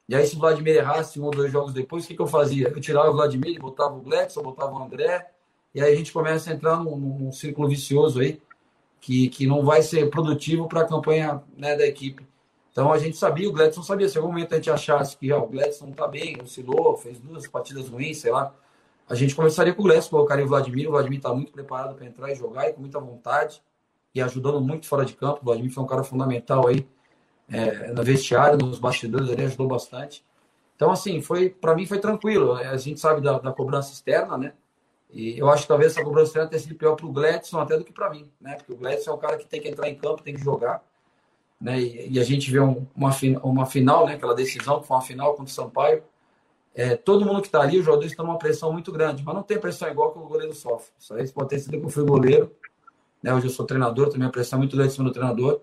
E 0.08 0.14
aí, 0.14 0.26
se 0.26 0.36
o 0.36 0.38
Vladimir 0.38 0.76
errasse 0.76 1.18
um 1.18 1.24
ou 1.24 1.30
dois 1.30 1.50
jogos 1.50 1.72
depois, 1.72 2.04
o 2.04 2.08
que, 2.08 2.14
que 2.14 2.20
eu 2.20 2.26
fazia? 2.26 2.68
Eu 2.68 2.80
tirava 2.80 3.10
o 3.10 3.14
Vladimir, 3.14 3.58
botava 3.58 3.94
o 3.94 4.00
Gladson, 4.00 4.42
botava 4.42 4.72
o 4.72 4.82
André, 4.82 5.30
e 5.74 5.80
aí 5.80 5.92
a 5.92 5.96
gente 5.96 6.12
começa 6.12 6.50
a 6.50 6.54
entrar 6.54 6.76
num, 6.76 6.96
num 6.96 7.32
círculo 7.32 7.68
vicioso 7.68 8.20
aí, 8.20 8.40
que, 9.00 9.28
que 9.28 9.46
não 9.46 9.64
vai 9.64 9.82
ser 9.82 10.08
produtivo 10.10 10.68
para 10.68 10.82
a 10.82 10.86
campanha 10.86 11.42
né, 11.56 11.76
da 11.76 11.86
equipe. 11.86 12.26
Então 12.70 12.92
a 12.92 12.98
gente 12.98 13.16
sabia, 13.16 13.48
o 13.48 13.52
Gladson 13.52 13.82
sabia, 13.82 14.08
se 14.08 14.18
algum 14.18 14.32
momento 14.32 14.52
a 14.52 14.56
gente 14.56 14.70
achasse 14.70 15.16
que 15.16 15.32
ó, 15.32 15.44
o 15.44 15.46
Gladson 15.46 15.84
não 15.84 15.92
está 15.92 16.08
bem, 16.08 16.36
oscilou, 16.42 16.96
fez 16.96 17.20
duas 17.20 17.46
partidas 17.46 17.88
ruins, 17.88 18.18
sei 18.18 18.32
lá, 18.32 18.52
a 19.08 19.14
gente 19.14 19.34
começaria 19.34 19.72
com 19.74 19.82
o 19.82 19.84
Gladson, 19.84 20.10
colocaria 20.10 20.44
o 20.44 20.48
Vladimir, 20.48 20.88
o 20.88 20.92
Vladimir 20.92 21.18
está 21.18 21.32
muito 21.32 21.52
preparado 21.52 21.94
para 21.94 22.06
entrar 22.06 22.32
e 22.32 22.34
jogar, 22.34 22.68
e 22.68 22.72
com 22.72 22.80
muita 22.80 22.98
vontade, 22.98 23.62
e 24.14 24.20
ajudando 24.20 24.60
muito 24.60 24.86
fora 24.86 25.04
de 25.04 25.14
campo, 25.14 25.40
o 25.42 25.44
Vladimir 25.44 25.70
foi 25.70 25.84
um 25.84 25.86
cara 25.86 26.02
fundamental 26.02 26.66
aí, 26.66 26.86
é, 27.48 27.92
no 27.92 28.02
vestiário, 28.02 28.58
nos 28.58 28.78
bastidores, 28.78 29.28
ele 29.28 29.44
ajudou 29.44 29.68
bastante. 29.68 30.24
Então, 30.76 30.90
assim, 30.90 31.20
foi 31.20 31.50
para 31.50 31.74
mim 31.74 31.86
foi 31.86 31.98
tranquilo. 31.98 32.52
A 32.54 32.76
gente 32.76 33.00
sabe 33.00 33.20
da, 33.20 33.38
da, 33.38 33.52
cobrança 33.52 33.92
externa, 33.92 34.36
né? 34.36 34.52
E 35.10 35.38
eu 35.38 35.48
acho 35.48 35.62
que 35.62 35.68
talvez 35.68 35.92
essa 35.92 36.02
cobrança 36.02 36.30
externa 36.30 36.48
tenha 36.48 36.60
sido 36.60 36.74
pior 36.74 36.96
para 36.96 37.06
o 37.06 37.12
Gladson 37.12 37.60
até 37.60 37.76
do 37.76 37.84
que 37.84 37.92
para 37.92 38.10
mim, 38.10 38.30
né? 38.40 38.56
Porque 38.56 38.72
o 38.72 38.76
Gladson 38.76 39.10
é 39.10 39.14
o 39.14 39.18
cara 39.18 39.36
que 39.36 39.46
tem 39.46 39.60
que 39.60 39.68
entrar 39.68 39.88
em 39.88 39.94
campo, 39.94 40.22
tem 40.22 40.34
que 40.34 40.42
jogar. 40.42 40.82
Né? 41.60 41.80
E, 41.80 42.12
e 42.14 42.20
a 42.20 42.24
gente 42.24 42.50
vê 42.50 42.60
um, 42.60 42.86
uma, 42.94 43.10
uma 43.42 43.66
final, 43.66 44.06
né? 44.06 44.14
aquela 44.14 44.34
decisão, 44.34 44.80
que 44.80 44.86
foi 44.88 44.96
uma 44.96 45.02
final 45.02 45.30
contra 45.30 45.44
o 45.44 45.48
Sampaio. 45.48 46.02
É, 46.74 46.96
todo 46.96 47.24
mundo 47.24 47.40
que 47.40 47.46
está 47.46 47.60
ali, 47.60 47.78
os 47.78 47.84
jogadores 47.84 48.10
estão 48.10 48.26
numa 48.26 48.38
pressão 48.38 48.72
muito 48.72 48.90
grande, 48.90 49.22
mas 49.24 49.34
não 49.34 49.44
tem 49.44 49.60
pressão 49.60 49.88
igual 49.88 50.12
que 50.12 50.18
o 50.18 50.22
goleiro 50.22 50.52
sofre. 50.52 50.90
Isso 50.98 51.14
aí 51.14 51.30
pode 51.30 51.50
ter 51.50 51.60
sido 51.60 51.78
que 51.78 51.86
eu 51.86 51.90
fui 51.90 52.04
goleiro. 52.04 52.50
Né? 53.22 53.32
Hoje 53.32 53.46
eu 53.46 53.50
sou 53.50 53.64
treinador, 53.64 54.08
também 54.10 54.26
a 54.26 54.30
pressão 54.30 54.56
é 54.56 54.60
muito 54.60 54.74
grande 54.74 54.92
em 54.92 54.94
cima 54.96 55.08
do 55.08 55.12
treinador. 55.12 55.60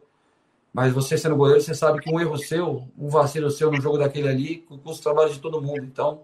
Mas 0.74 0.94
você 0.94 1.18
sendo 1.18 1.36
goleiro, 1.36 1.62
você 1.62 1.74
sabe 1.74 2.00
que 2.00 2.14
um 2.14 2.20
erro 2.20 2.38
seu, 2.38 2.88
um 2.98 3.10
vacilo 3.10 3.52
seu 3.52 3.70
no 3.70 3.82
jogo 3.82 3.98
daquele 3.98 4.30
ali, 4.30 4.58
custa 4.60 5.02
o 5.02 5.14
trabalho 5.14 5.34
de 5.34 5.40
todo 5.40 5.62
mundo. 5.62 5.84
Então, 5.84 6.22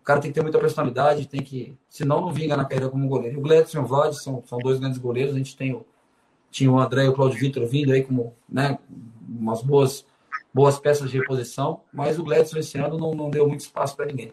o 0.00 0.04
cara 0.04 0.20
tem 0.20 0.30
que 0.30 0.34
ter 0.34 0.42
muita 0.42 0.58
personalidade, 0.58 1.26
tem 1.28 1.42
que. 1.42 1.76
Senão 1.88 2.20
não 2.20 2.32
vinga 2.32 2.56
na 2.56 2.64
carreira 2.64 2.88
como 2.88 3.08
goleiro. 3.08 3.36
E 3.36 3.38
o 3.38 3.42
Gledson 3.42 3.78
e 3.78 3.80
o 3.80 3.86
Vlad 3.86 4.14
são, 4.14 4.42
são 4.46 4.58
dois 4.58 4.78
grandes 4.78 4.98
goleiros. 4.98 5.34
A 5.34 5.38
gente 5.38 5.56
tem 5.56 5.74
o, 5.74 5.84
tinha 6.50 6.70
o 6.70 6.78
André 6.78 7.04
e 7.04 7.08
o 7.08 7.12
Claudio 7.12 7.38
Vitor 7.38 7.66
vindo 7.66 7.92
aí 7.92 8.02
como 8.04 8.34
né, 8.48 8.78
umas 9.28 9.62
boas, 9.62 10.06
boas 10.52 10.78
peças 10.78 11.10
de 11.10 11.18
reposição, 11.18 11.80
mas 11.92 12.18
o 12.18 12.24
Gledson 12.24 12.58
esse 12.58 12.78
ano 12.78 12.96
não, 12.98 13.12
não 13.12 13.30
deu 13.30 13.48
muito 13.48 13.60
espaço 13.60 13.96
para 13.96 14.06
ninguém. 14.06 14.32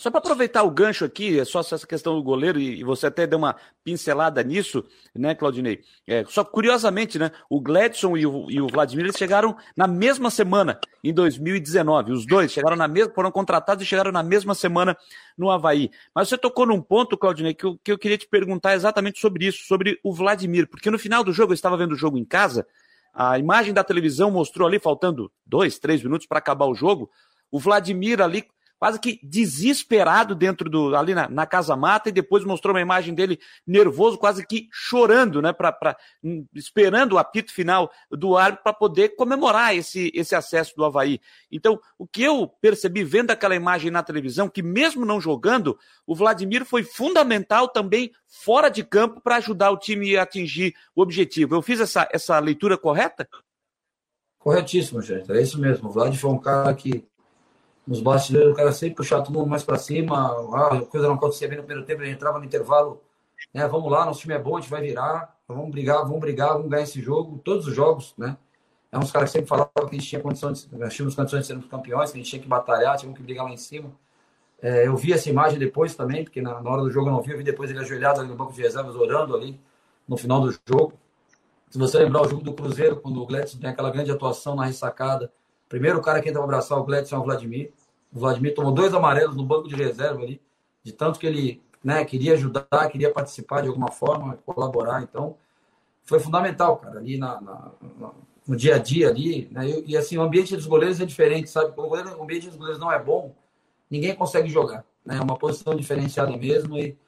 Só 0.00 0.10
para 0.10 0.18
aproveitar 0.18 0.62
o 0.62 0.70
gancho 0.70 1.04
aqui, 1.04 1.38
é 1.38 1.44
só 1.44 1.60
essa 1.60 1.86
questão 1.86 2.14
do 2.16 2.22
goleiro, 2.22 2.58
e 2.58 2.82
você 2.82 3.08
até 3.08 3.26
deu 3.26 3.38
uma 3.38 3.54
pincelada 3.84 4.42
nisso, 4.42 4.82
né, 5.14 5.34
Claudinei? 5.34 5.82
É, 6.06 6.24
só 6.26 6.42
curiosamente, 6.42 7.18
né, 7.18 7.30
o 7.50 7.60
Gladson 7.60 8.16
e 8.16 8.24
o, 8.24 8.50
e 8.50 8.62
o 8.62 8.66
Vladimir 8.66 9.04
eles 9.04 9.18
chegaram 9.18 9.54
na 9.76 9.86
mesma 9.86 10.30
semana, 10.30 10.80
em 11.04 11.12
2019. 11.12 12.12
Os 12.12 12.24
dois 12.24 12.50
chegaram 12.50 12.76
na 12.76 12.88
mesma, 12.88 13.12
foram 13.12 13.30
contratados 13.30 13.84
e 13.84 13.86
chegaram 13.86 14.10
na 14.10 14.22
mesma 14.22 14.54
semana 14.54 14.96
no 15.36 15.50
Havaí. 15.50 15.90
Mas 16.14 16.30
você 16.30 16.38
tocou 16.38 16.64
num 16.64 16.80
ponto, 16.80 17.18
Claudinei, 17.18 17.52
que 17.52 17.66
eu, 17.66 17.78
que 17.84 17.92
eu 17.92 17.98
queria 17.98 18.16
te 18.16 18.26
perguntar 18.26 18.74
exatamente 18.74 19.20
sobre 19.20 19.48
isso, 19.48 19.66
sobre 19.66 20.00
o 20.02 20.14
Vladimir, 20.14 20.66
porque 20.66 20.90
no 20.90 20.98
final 20.98 21.22
do 21.22 21.30
jogo, 21.30 21.52
eu 21.52 21.54
estava 21.54 21.76
vendo 21.76 21.92
o 21.92 21.98
jogo 21.98 22.16
em 22.16 22.24
casa, 22.24 22.66
a 23.12 23.38
imagem 23.38 23.74
da 23.74 23.84
televisão 23.84 24.30
mostrou 24.30 24.66
ali, 24.66 24.78
faltando 24.78 25.30
dois, 25.44 25.78
três 25.78 26.02
minutos 26.02 26.26
para 26.26 26.38
acabar 26.38 26.64
o 26.64 26.74
jogo, 26.74 27.10
o 27.50 27.58
Vladimir 27.58 28.22
ali 28.22 28.46
quase 28.80 28.98
que 28.98 29.20
desesperado 29.22 30.34
dentro 30.34 30.70
do 30.70 30.96
ali 30.96 31.14
na, 31.14 31.28
na 31.28 31.46
casa 31.46 31.76
mata 31.76 32.08
e 32.08 32.12
depois 32.12 32.46
mostrou 32.46 32.74
uma 32.74 32.80
imagem 32.80 33.14
dele 33.14 33.38
nervoso, 33.66 34.16
quase 34.16 34.44
que 34.46 34.68
chorando, 34.72 35.42
né, 35.42 35.52
pra, 35.52 35.70
pra 35.70 35.94
hum, 36.24 36.46
esperando 36.54 37.12
o 37.12 37.18
apito 37.18 37.52
final 37.52 37.92
do 38.10 38.38
árbitro 38.38 38.64
para 38.64 38.72
poder 38.72 39.10
comemorar 39.10 39.76
esse, 39.76 40.10
esse 40.14 40.34
acesso 40.34 40.74
do 40.74 40.84
Havaí. 40.84 41.20
Então, 41.52 41.78
o 41.98 42.06
que 42.06 42.22
eu 42.22 42.48
percebi 42.48 43.04
vendo 43.04 43.30
aquela 43.30 43.54
imagem 43.54 43.90
na 43.90 44.02
televisão, 44.02 44.48
que 44.48 44.62
mesmo 44.62 45.04
não 45.04 45.20
jogando, 45.20 45.78
o 46.06 46.14
Vladimir 46.14 46.64
foi 46.64 46.82
fundamental 46.82 47.68
também 47.68 48.10
fora 48.26 48.70
de 48.70 48.82
campo 48.82 49.20
para 49.20 49.36
ajudar 49.36 49.72
o 49.72 49.78
time 49.78 50.16
a 50.16 50.22
atingir 50.22 50.74
o 50.96 51.02
objetivo. 51.02 51.54
Eu 51.54 51.60
fiz 51.60 51.80
essa, 51.80 52.08
essa 52.10 52.38
leitura 52.38 52.78
correta? 52.78 53.28
Corretíssimo, 54.38 55.02
gente. 55.02 55.30
É 55.30 55.42
isso 55.42 55.60
mesmo. 55.60 55.90
O 55.90 55.92
Vlad 55.92 56.16
foi 56.16 56.30
um 56.30 56.38
cara 56.38 56.72
que 56.72 57.06
nos 57.86 58.00
bastidores, 58.00 58.52
o 58.52 58.54
cara 58.54 58.72
sempre 58.72 58.96
puxava 58.96 59.24
todo 59.24 59.38
mundo 59.38 59.48
mais 59.48 59.64
para 59.64 59.78
cima, 59.78 60.16
ah, 60.54 60.76
a 60.76 60.86
coisa 60.86 61.08
não 61.08 61.14
acontecia 61.14 61.48
bem 61.48 61.58
no 61.58 61.64
primeiro 61.64 61.86
tempo, 61.86 62.02
ele 62.02 62.10
entrava 62.10 62.38
no 62.38 62.44
intervalo, 62.44 63.02
né, 63.52 63.66
vamos 63.66 63.90
lá, 63.90 64.04
nosso 64.04 64.20
time 64.20 64.34
é 64.34 64.38
bom, 64.38 64.56
a 64.56 64.60
gente 64.60 64.70
vai 64.70 64.82
virar, 64.82 65.36
vamos 65.48 65.70
brigar, 65.70 66.02
vamos 66.04 66.20
brigar, 66.20 66.52
vamos 66.52 66.68
ganhar 66.68 66.82
esse 66.82 67.00
jogo, 67.00 67.38
todos 67.38 67.66
os 67.66 67.74
jogos, 67.74 68.14
né? 68.16 68.36
É 68.92 68.98
uns 68.98 69.12
caras 69.12 69.30
que 69.30 69.34
sempre 69.34 69.48
falavam 69.48 69.70
que 69.88 69.96
a 69.96 69.98
gente 69.98 70.08
tinha 70.08 70.20
condição 70.20 70.52
de, 70.52 70.66
nós 70.72 70.92
tínhamos 70.92 71.14
condições 71.14 71.42
de 71.42 71.46
sermos 71.46 71.66
campeões, 71.66 72.10
que 72.10 72.18
a 72.18 72.20
gente 72.20 72.28
tinha 72.30 72.42
que 72.42 72.48
batalhar, 72.48 72.96
tínhamos 72.96 73.16
que 73.16 73.22
brigar 73.22 73.44
lá 73.44 73.52
em 73.52 73.56
cima. 73.56 73.90
É, 74.60 74.86
eu 74.86 74.96
vi 74.96 75.12
essa 75.12 75.30
imagem 75.30 75.58
depois 75.58 75.94
também, 75.94 76.24
porque 76.24 76.42
na, 76.42 76.60
na, 76.60 76.70
hora 76.70 76.82
do 76.82 76.90
jogo 76.90 77.08
eu 77.08 77.12
não 77.12 77.22
vi, 77.22 77.30
eu 77.30 77.38
vi 77.38 77.44
depois 77.44 77.70
ele 77.70 77.78
ajoelhado 77.78 78.20
ali 78.20 78.28
no 78.28 78.34
banco 78.34 78.52
de 78.52 78.60
reservas, 78.60 78.96
orando 78.96 79.34
ali 79.34 79.60
no 80.08 80.16
final 80.16 80.40
do 80.40 80.52
jogo. 80.68 80.92
Se 81.70 81.78
você 81.78 81.98
lembrar 81.98 82.22
o 82.22 82.28
jogo 82.28 82.42
do 82.42 82.52
Cruzeiro, 82.52 82.96
quando 82.96 83.22
o 83.22 83.26
Gledson 83.26 83.58
tem 83.58 83.70
aquela 83.70 83.90
grande 83.90 84.10
atuação 84.10 84.56
na 84.56 84.64
ressacada, 84.64 85.32
primeiro 85.70 86.02
cara 86.02 86.20
que 86.20 86.28
entra 86.28 86.42
para 86.42 86.50
abraçar 86.50 86.78
o 86.78 86.84
Gledson 86.84 87.16
é 87.16 87.18
o 87.18 87.22
Vladimir. 87.22 87.72
O 88.12 88.18
Vladimir 88.18 88.54
tomou 88.54 88.72
dois 88.72 88.92
amarelos 88.92 89.36
no 89.36 89.44
banco 89.44 89.68
de 89.68 89.74
reserva 89.76 90.20
ali, 90.20 90.42
de 90.82 90.92
tanto 90.92 91.18
que 91.18 91.26
ele 91.26 91.62
né, 91.82 92.04
queria 92.04 92.34
ajudar, 92.34 92.90
queria 92.90 93.10
participar 93.12 93.62
de 93.62 93.68
alguma 93.68 93.90
forma, 93.90 94.36
colaborar. 94.44 95.02
Então, 95.02 95.36
foi 96.04 96.18
fundamental, 96.18 96.76
cara, 96.76 96.98
ali 96.98 97.16
na, 97.16 97.40
na, 97.40 97.70
no 98.46 98.56
dia 98.56 98.74
a 98.74 98.78
dia 98.78 99.08
ali. 99.08 99.48
Né? 99.52 99.68
E, 99.68 99.92
e, 99.92 99.96
assim, 99.96 100.18
o 100.18 100.22
ambiente 100.22 100.56
dos 100.56 100.66
goleiros 100.66 101.00
é 101.00 101.06
diferente, 101.06 101.48
sabe? 101.48 101.72
Quando 101.72 102.18
o 102.18 102.22
ambiente 102.22 102.48
dos 102.48 102.56
goleiros 102.56 102.80
não 102.80 102.90
é 102.90 102.98
bom, 102.98 103.32
ninguém 103.88 104.14
consegue 104.14 104.48
jogar. 104.48 104.84
Né? 105.04 105.16
É 105.16 105.20
uma 105.20 105.38
posição 105.38 105.74
diferenciada 105.76 106.36
mesmo. 106.36 106.76
E 106.76 106.98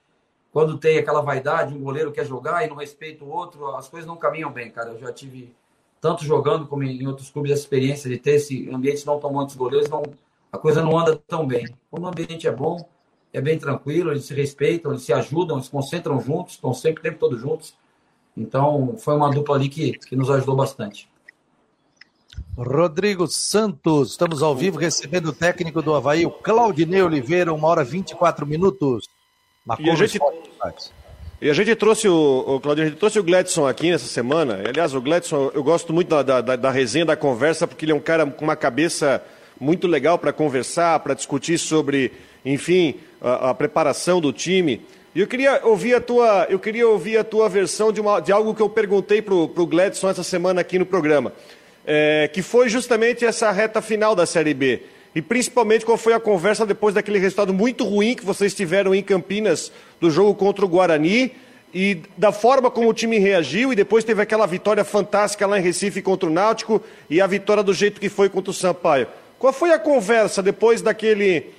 quando 0.53 0.79
tem 0.79 0.98
aquela 0.98 1.20
vaidade, 1.20 1.75
um 1.75 1.83
goleiro 1.83 2.12
quer 2.12 2.25
jogar 2.25 2.64
e 2.64 2.68
não 2.68 2.77
respeita 2.77 3.25
o 3.25 3.29
outro, 3.29 3.75
as 3.75 3.88
coisas 3.88 4.07
não 4.07 4.16
caminham 4.16 4.53
bem, 4.53 4.70
cara. 4.70 4.90
Eu 4.90 4.98
já 4.98 5.12
tive, 5.12 5.53
tanto 6.03 6.25
jogando 6.25 6.67
como 6.67 6.83
em 6.83 7.07
outros 7.07 7.31
clubes, 7.31 7.53
essa 7.53 7.61
experiência 7.61 8.11
de 8.11 8.19
ter 8.19 8.33
esse 8.33 8.69
ambiente 8.69 9.07
não 9.07 9.21
tão 9.21 9.33
dos 9.33 9.55
goleiros, 9.55 9.88
não 9.88 10.03
a 10.51 10.59
coisa 10.59 10.83
não 10.83 10.99
anda 10.99 11.17
tão 11.29 11.47
bem. 11.47 11.65
Quando 11.88 12.03
o 12.03 12.09
ambiente 12.09 12.47
é 12.49 12.51
bom, 12.51 12.85
é 13.33 13.41
bem 13.41 13.57
tranquilo, 13.57 14.11
eles 14.11 14.25
se 14.25 14.35
respeitam, 14.35 14.91
eles 14.91 15.05
se 15.05 15.12
ajudam, 15.12 15.57
eles 15.57 15.67
se 15.67 15.71
concentram 15.71 16.21
juntos, 16.21 16.55
estão 16.55 16.75
sempre 16.75 17.01
o 17.01 17.03
tempo 17.05 17.21
todo 17.21 17.38
juntos. 17.38 17.75
Então, 18.37 18.97
foi 18.99 19.15
uma 19.15 19.31
dupla 19.31 19.55
ali 19.55 19.69
que, 19.69 19.93
que 19.93 20.17
nos 20.17 20.29
ajudou 20.29 20.57
bastante. 20.57 21.09
Rodrigo 22.57 23.29
Santos, 23.29 24.11
estamos 24.11 24.43
ao 24.43 24.57
vivo 24.57 24.79
recebendo 24.79 25.27
o 25.27 25.33
técnico 25.33 25.81
do 25.81 25.95
Havaí, 25.95 26.27
o 26.27 26.31
Claudinei 26.31 27.01
Oliveira, 27.01 27.55
uma 27.55 27.69
hora 27.69 27.83
e 27.83 27.87
24 27.87 28.45
minutos. 28.45 29.09
e 29.79 29.88
a, 29.88 29.95
gente, 29.95 30.19
e 31.43 31.51
a 31.51 31.53
gente 31.55 31.75
trouxe 31.75 32.07
o, 32.09 32.45
o 32.47 32.61
Claudinho, 32.61 32.87
a 32.87 32.91
gente 32.91 33.01
trouxe 33.01 33.19
o 33.19 33.23
Gladson 33.25 33.67
aqui 33.67 33.91
nessa 33.91 34.07
semana. 34.07 34.61
Aliás, 34.65 34.95
o 34.95 35.01
Gladson, 35.01 35.51
eu 35.53 35.65
gosto 35.65 35.93
muito 35.93 36.09
da, 36.09 36.41
da, 36.41 36.55
da 36.55 36.71
resenha, 36.71 37.05
da 37.05 37.17
conversa, 37.17 37.67
porque 37.67 37.85
ele 37.85 37.91
é 37.91 37.95
um 37.97 38.01
cara 38.01 38.25
com 38.25 38.45
uma 38.45 38.55
cabeça 38.55 39.21
muito 39.59 39.89
legal 39.89 40.17
para 40.21 40.33
conversar, 40.33 41.01
para 41.01 41.15
discutir 41.15 41.59
sobre, 41.59 42.13
enfim, 42.45 42.95
a, 43.21 43.51
a, 43.51 43.55
preparação 43.55 44.21
do 44.21 44.33
time. 44.33 44.83
E 45.17 45.21
eu 45.21 45.27
queria 45.27 45.61
ouvir 45.65 45.95
a 45.95 46.01
tua, 46.01 46.47
eu 46.49 46.61
queria 46.61 46.87
ouvir 46.87 47.17
a 47.17 47.25
tua 47.25 47.49
versão 47.49 47.91
de, 47.91 48.01
uma, 48.01 48.21
de 48.21 48.31
algo 48.31 48.55
que 48.55 48.63
eu 48.63 48.69
perguntei 48.69 49.21
para 49.21 49.35
o 49.35 49.67
Gladson 49.67 50.11
essa 50.11 50.23
semana 50.23 50.61
aqui 50.61 50.79
no 50.79 50.87
programa, 50.87 51.33
é, 51.85 52.31
que 52.33 52.41
foi 52.41 52.69
justamente 52.69 53.25
essa 53.25 53.51
reta 53.51 53.83
final 53.83 54.15
da 54.15 54.27
Série 54.27 54.55
B. 54.55 54.83
E 55.14 55.20
principalmente 55.20 55.85
qual 55.85 55.98
foi 55.98 56.14
a 56.14 56.20
conversa 56.20 56.64
depois 56.64 56.94
daquele 56.94 57.18
resultado 57.18 57.53
muito 57.53 57.85
ruim 57.85 58.14
que 58.14 58.25
vocês 58.25 58.55
tiveram 58.55 58.94
em 58.94 59.03
Campinas 59.03 59.70
do 60.01 60.11
jogo 60.11 60.35
contra 60.35 60.64
o 60.64 60.68
Guarani 60.68 61.33
e 61.75 61.98
da 62.16 62.33
forma 62.33 62.70
como 62.70 62.88
o 62.88 62.94
time 62.94 63.18
reagiu 63.18 63.72
e 63.72 63.77
depois 63.77 64.05
teve 64.05 64.22
aquela 64.22 64.46
vitória 64.46 64.85
fantástica 64.85 65.46
lá 65.46 65.59
em 65.59 65.62
Recife 65.62 66.03
contra 66.03 66.29
o 66.29 66.33
Náutico 66.33 66.83
e 67.09 67.20
a 67.20 67.27
vitória 67.27 67.62
do 67.62 67.72
jeito 67.72 68.01
que 68.01 68.09
foi 68.09 68.29
contra 68.29 68.51
o 68.51 68.55
Sampaio. 68.55 69.07
Qual 69.38 69.53
foi 69.53 69.72
a 69.72 69.79
conversa 69.79 70.42
depois 70.42 70.81
daquele. 70.83 71.51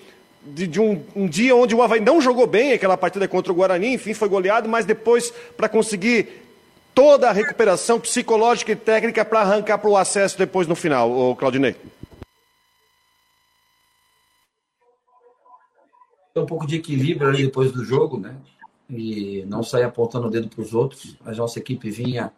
De, 0.45 0.67
de 0.67 0.81
um, 0.81 1.01
um, 1.15 1.25
dia 1.25 1.55
onde 1.55 1.73
o 1.73 1.81
Havaí 1.81 2.01
não 2.01 2.19
jogou 2.19 2.45
bem 2.45 2.73
aquela 2.73 2.97
partida 2.97 3.25
contra 3.29 3.49
o 3.49 3.55
Guarani, 3.55 3.93
enfim, 3.93 4.13
foi 4.13 4.27
goleado, 4.27 4.67
mas 4.67 4.85
depois 4.85 5.33
para 5.55 5.69
conseguir 5.69 6.43
toda 6.93 7.29
a 7.29 7.31
recuperação 7.31 7.97
psicológica 7.97 8.73
e 8.73 8.75
técnica 8.75 9.23
para 9.23 9.39
arrancar 9.39 9.77
para 9.77 9.89
o 9.89 9.95
acesso 9.95 10.37
depois 10.37 10.67
no 10.67 10.75
final, 10.75 11.09
o 11.09 11.33
Claudinei? 11.33 11.77
Um 16.36 16.46
pouco 16.46 16.65
de 16.65 16.78
equilíbrio 16.78 17.30
ali 17.30 17.43
depois 17.43 17.72
do 17.72 17.84
jogo, 17.84 18.19
né? 18.19 18.36
E 18.89 19.46
não 19.46 19.62
sair 19.63 19.84
apontando 19.84 20.28
o 20.28 20.30
dedo 20.32 20.50
para 20.50 20.62
os 20.62 20.74
outros. 20.74 21.17
A 21.24 21.32
nossa 21.32 21.60
equipe 21.60 21.89
vinha 21.89 22.32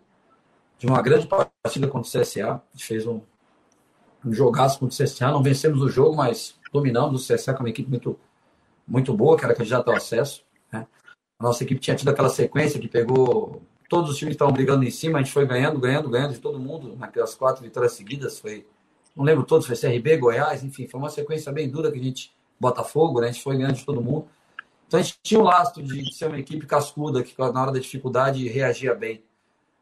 de 0.77 0.85
uma 0.85 1.01
grande 1.01 1.27
partida 1.27 1.87
contra 1.87 2.19
o 2.19 2.21
CSA. 2.21 2.53
A 2.53 2.61
gente 2.73 2.85
fez 2.85 3.07
um, 3.07 3.21
um 4.25 4.33
jogaço 4.33 4.79
contra 4.79 4.93
o 4.93 5.05
CSA. 5.05 5.31
Não 5.31 5.41
vencemos 5.41 5.81
o 5.81 5.89
jogo, 5.89 6.15
mas 6.15 6.55
dominamos 6.73 7.29
o 7.29 7.33
CSA 7.33 7.53
com 7.53 7.61
uma 7.61 7.69
equipe 7.69 7.89
muito, 7.89 8.19
muito 8.87 9.13
boa, 9.13 9.37
que 9.37 9.45
era 9.45 9.55
candidato 9.55 9.89
ao 9.89 9.95
acesso. 9.95 10.43
Né? 10.71 10.85
A 11.39 11.43
nossa 11.43 11.63
equipe 11.63 11.79
tinha 11.79 11.95
tido 11.95 12.09
aquela 12.09 12.29
sequência 12.29 12.79
que 12.79 12.87
pegou. 12.87 13.61
Todos 13.87 14.09
os 14.09 14.17
times 14.17 14.33
estavam 14.33 14.53
brigando 14.53 14.83
em 14.83 14.91
cima, 14.91 15.19
a 15.19 15.21
gente 15.21 15.31
foi 15.31 15.45
ganhando, 15.45 15.79
ganhando, 15.79 16.09
ganhando 16.09 16.33
de 16.33 16.39
todo 16.39 16.59
mundo 16.59 16.95
naquelas 16.97 17.35
quatro 17.35 17.63
vitórias 17.63 17.93
seguidas. 17.93 18.39
Foi, 18.39 18.65
não 19.15 19.23
lembro 19.23 19.45
todos, 19.45 19.67
foi 19.67 19.75
CRB, 19.77 20.17
Goiás, 20.17 20.63
enfim, 20.63 20.87
foi 20.87 20.99
uma 20.99 21.09
sequência 21.09 21.51
bem 21.51 21.69
dura 21.69 21.91
que 21.91 21.99
a 21.99 22.03
gente. 22.03 22.34
Botafogo, 22.59 23.21
né? 23.21 23.27
A 23.27 23.31
gente 23.31 23.43
foi 23.43 23.57
ganhando 23.57 23.75
de 23.75 23.85
todo 23.85 24.01
mundo. 24.01 24.27
Então 24.87 24.99
a 24.99 25.03
gente 25.03 25.19
tinha 25.21 25.39
um 25.39 25.43
lastro 25.43 25.83
de 25.83 26.13
ser 26.13 26.27
uma 26.27 26.39
equipe 26.39 26.65
cascuda, 26.65 27.23
que 27.23 27.33
na 27.37 27.61
hora 27.61 27.71
da 27.71 27.79
dificuldade 27.79 28.47
reagia 28.47 28.93
bem. 28.93 29.23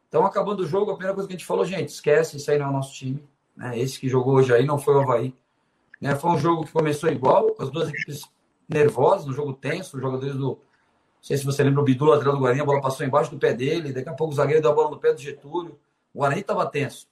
Então, 0.08 0.26
acabando 0.26 0.62
o 0.62 0.68
jogo, 0.68 0.92
a 0.92 0.94
primeira 0.94 1.16
coisa 1.16 1.28
que 1.28 1.34
a 1.34 1.38
gente 1.38 1.48
falou, 1.48 1.66
gente, 1.66 1.90
esquece, 1.90 2.38
isso 2.38 2.52
aí 2.52 2.60
não 2.60 2.68
é 2.68 2.70
o 2.70 2.74
nosso 2.74 2.94
time. 2.94 3.28
Né? 3.58 3.80
Esse 3.80 4.00
que 4.00 4.08
jogou 4.08 4.36
hoje 4.36 4.54
aí 4.54 4.64
não 4.64 4.78
foi 4.78 4.94
o 4.94 5.00
Havaí. 5.00 5.34
Né? 6.00 6.16
Foi 6.16 6.30
um 6.30 6.38
jogo 6.38 6.66
que 6.66 6.72
começou 6.72 7.10
igual, 7.10 7.56
as 7.58 7.72
duas 7.72 7.90
equipes 7.90 8.22
nervosas, 8.70 9.26
no 9.26 9.34
jogo 9.34 9.54
tenso, 9.54 9.96
os 9.96 10.02
jogadores 10.04 10.36
do. 10.36 10.50
Não 10.50 10.58
sei 11.20 11.38
se 11.38 11.44
você 11.44 11.64
lembra 11.64 11.82
o 11.82 11.84
Bidu, 11.84 12.06
lateral 12.06 12.34
do 12.34 12.40
Guarani, 12.40 12.62
a 12.62 12.66
bola 12.66 12.80
passou 12.80 13.06
embaixo 13.06 13.32
do 13.32 13.40
pé 13.40 13.54
dele, 13.54 13.92
daqui 13.92 14.10
a 14.10 14.14
pouco 14.14 14.34
o 14.34 14.36
zagueiro 14.36 14.62
deu 14.62 14.70
a 14.70 14.76
bola 14.76 14.92
no 14.92 15.00
pé 15.00 15.14
do 15.14 15.20
Getúlio. 15.20 15.80
O 16.14 16.20
Guarani 16.20 16.42
estava 16.42 16.66
tenso. 16.66 17.08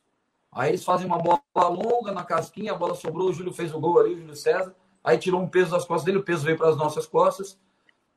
Aí 0.52 0.70
eles 0.70 0.84
fazem 0.84 1.08
uma 1.08 1.18
bola 1.18 1.42
longa 1.56 2.12
na 2.12 2.24
casquinha, 2.24 2.74
a 2.74 2.76
bola 2.76 2.94
sobrou, 2.94 3.30
o 3.30 3.34
Júlio 3.34 3.52
fez 3.52 3.74
o 3.74 3.80
gol 3.80 4.00
ali, 4.00 4.14
o 4.14 4.20
Júlio 4.20 4.36
César. 4.36 4.76
Aí 5.04 5.18
tirou 5.18 5.42
um 5.42 5.48
peso 5.48 5.72
das 5.72 5.86
costas 5.86 6.06
dele, 6.06 6.20
o 6.20 6.24
peso 6.24 6.44
veio 6.44 6.58
para 6.58 6.70
as 6.70 6.78
nossas 6.78 7.06
costas. 7.06 7.60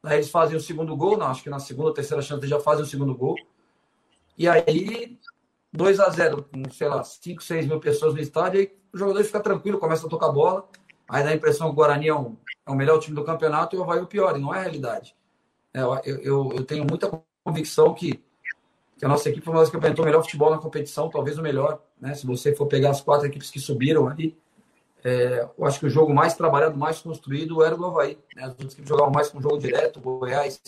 Aí 0.03 0.19
eles 0.19 0.31
fazem 0.31 0.57
o 0.57 0.61
segundo 0.61 0.95
gol, 0.97 1.17
não, 1.17 1.27
acho 1.27 1.43
que 1.43 1.49
na 1.49 1.59
segunda 1.59 1.89
ou 1.89 1.95
terceira 1.95 2.23
chance 2.23 2.41
eles 2.41 2.51
já 2.51 2.61
fazem 2.61 2.85
o 2.85 2.87
segundo 2.87 3.15
gol. 3.15 3.37
E 4.37 4.47
aí 4.49 5.19
2 5.73 5.99
a 6.01 6.11
0 6.11 6.45
com, 6.45 6.71
sei 6.71 6.89
lá, 6.89 7.03
5, 7.03 7.43
6 7.43 7.67
mil 7.67 7.81
pessoas 7.81 8.15
no 8.15 8.21
estádio, 8.21 8.61
aí 8.61 8.73
o 8.93 8.99
jogador 8.99 9.25
fica 9.25 9.41
tranquilo, 9.41 9.79
começa 9.79 10.07
a 10.07 10.11
tocar 10.11 10.31
bola, 10.31 10.69
aí 11.09 11.25
dá 11.25 11.31
a 11.31 11.35
impressão 11.35 11.69
que 11.69 11.73
o 11.73 11.77
Guarani 11.77 12.09
é, 12.09 12.15
um, 12.15 12.37
é 12.67 12.71
o 12.71 12.77
melhor 12.77 12.99
time 13.01 13.17
do 13.17 13.25
campeonato 13.25 13.75
e 13.75 13.79
o 13.79 13.83
o 13.83 14.07
pior, 14.07 14.37
e 14.37 14.41
não 14.41 14.55
é 14.55 14.59
a 14.59 14.63
realidade. 14.63 15.17
É, 15.73 15.81
eu, 15.81 16.01
eu, 16.05 16.53
eu, 16.55 16.65
tenho 16.65 16.85
muita 16.89 17.11
convicção 17.43 17.93
que, 17.93 18.23
que 18.97 19.05
a 19.05 19.09
nossa 19.09 19.29
equipe 19.29 19.45
foi 19.45 19.53
uma 19.53 19.61
das 19.61 19.71
que 19.71 19.77
apresentou 19.77 20.05
o 20.05 20.07
melhor 20.07 20.23
futebol 20.23 20.51
na 20.51 20.59
competição, 20.59 21.11
talvez 21.11 21.39
o 21.39 21.43
melhor, 21.43 21.83
né? 22.01 22.15
Se 22.15 22.25
você 22.25 22.55
for 22.55 22.67
pegar 22.67 22.91
as 22.91 23.01
quatro 23.01 23.27
equipes 23.27 23.51
que 23.51 23.59
subiram 23.59 24.07
ali, 24.07 24.39
é, 25.05 25.47
eu 25.59 25.67
acho 25.67 25.79
que 25.79 25.87
o 25.87 25.91
jogo 25.91 26.15
mais 26.15 26.35
trabalhado, 26.35 26.79
mais 26.79 26.99
construído 26.99 27.63
era 27.63 27.77
o 27.77 27.85
Havaí. 27.85 28.19
Né? 28.35 28.45
As 28.45 28.49
outras 28.49 28.73
equipes 28.73 28.89
jogavam 28.89 29.13
mais 29.13 29.29
com 29.29 29.39
jogo 29.39 29.59
direto, 29.59 30.01
Goiás, 30.01 30.59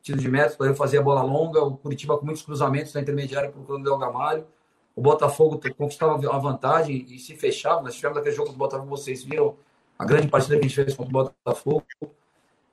tiro 0.00 0.18
de 0.18 0.28
metros, 0.28 0.56
eu 0.60 0.76
fazia 0.76 1.02
bola 1.02 1.22
longa, 1.22 1.60
o 1.60 1.76
Curitiba 1.76 2.16
com 2.16 2.24
muitos 2.24 2.44
cruzamentos 2.44 2.94
na 2.94 3.00
intermediária 3.00 3.50
procurando 3.50 3.92
o 3.92 3.98
Gamalho. 3.98 4.46
O 4.94 5.02
Botafogo 5.02 5.60
conquistava 5.76 6.14
a 6.14 6.38
vantagem 6.38 7.04
e 7.08 7.18
se 7.18 7.34
fechava. 7.34 7.82
Nós 7.82 7.96
tivemos 7.96 8.16
aquele 8.16 8.34
jogo 8.34 8.52
do 8.52 8.56
Botafogo, 8.56 8.88
vocês 8.88 9.24
viram 9.24 9.56
a 9.98 10.04
grande 10.04 10.28
partida 10.28 10.54
que 10.54 10.60
a 10.60 10.68
gente 10.68 10.74
fez 10.76 10.94
contra 10.94 11.10
o 11.10 11.24
Botafogo. 11.24 11.84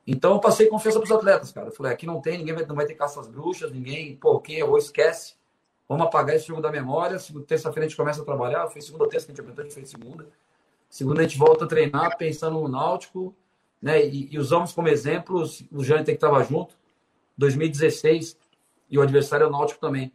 Então 0.06 0.34
eu 0.34 0.40
passei 0.40 0.68
confiança 0.68 1.00
para 1.00 1.06
os 1.06 1.12
atletas, 1.12 1.52
cara. 1.52 1.70
Eu 1.70 1.72
falei, 1.72 1.94
aqui 1.94 2.06
não 2.06 2.22
tem, 2.22 2.38
ninguém 2.38 2.54
vai, 2.54 2.66
não 2.66 2.76
vai 2.76 2.86
ter 2.86 2.94
caça 2.94 3.20
às 3.20 3.28
bruxas, 3.28 3.72
ninguém, 3.72 4.16
pô, 4.18 4.40
quem 4.40 4.58
errou, 4.58 4.78
esquece. 4.78 5.34
Vamos 5.90 6.06
apagar 6.06 6.36
esse 6.36 6.48
jogo 6.48 6.62
da 6.62 6.72
memória. 6.72 7.18
Terça-feira 7.48 7.86
a 7.86 7.90
gente 7.90 7.98
começa 7.98 8.22
a 8.22 8.26
trabalhar. 8.26 8.68
Foi 8.68 8.82
segunda 8.82 9.10
terça 9.10 9.26
que 9.26 9.32
a 9.32 9.36
gente 9.36 9.42
apresentou, 9.42 9.64
a 9.64 9.68
gente 9.68 9.74
fez 9.74 9.90
segunda. 9.90 10.28
Segunda 10.92 11.22
a 11.22 11.24
gente 11.24 11.38
volta 11.38 11.64
a 11.64 11.68
treinar 11.68 12.18
pensando 12.18 12.60
no 12.60 12.68
Náutico, 12.68 13.34
né? 13.82 14.06
E, 14.06 14.28
e 14.30 14.38
usamos 14.38 14.74
como 14.74 14.90
exemplo 14.90 15.42
o 15.72 15.84
Jâniter 15.86 16.14
que 16.14 16.18
estava 16.18 16.44
junto, 16.44 16.76
2016, 17.38 18.38
e 18.90 19.00
o 19.00 19.02
adversário 19.02 19.46
é 19.46 19.48
o 19.48 19.50
Náutico 19.50 19.80
também. 19.80 20.12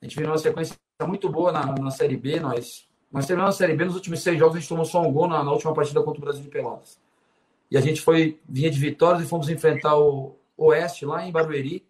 A 0.00 0.04
gente 0.04 0.18
viu 0.18 0.26
uma 0.26 0.36
sequência 0.36 0.76
muito 1.06 1.30
boa 1.30 1.50
na, 1.50 1.74
na 1.74 1.90
Série 1.90 2.18
B, 2.18 2.38
nós, 2.38 2.86
nós 3.10 3.26
terminamos 3.26 3.54
a 3.54 3.58
Série 3.58 3.74
B, 3.74 3.86
nos 3.86 3.94
últimos 3.94 4.22
seis 4.22 4.38
jogos 4.38 4.56
a 4.56 4.60
gente 4.60 4.68
tomou 4.68 4.84
só 4.84 5.00
um 5.00 5.10
gol 5.10 5.26
na, 5.26 5.42
na 5.42 5.52
última 5.52 5.72
partida 5.72 6.02
contra 6.02 6.20
o 6.20 6.24
Brasil 6.24 6.42
de 6.42 6.50
Pelotas. 6.50 7.00
E 7.70 7.78
a 7.78 7.80
gente 7.80 8.02
foi, 8.02 8.38
vinha 8.46 8.70
de 8.70 8.78
vitórias 8.78 9.24
e 9.24 9.26
fomos 9.26 9.48
enfrentar 9.48 9.96
o 9.96 10.36
Oeste 10.54 11.06
lá 11.06 11.26
em 11.26 11.32
Barueri. 11.32 11.82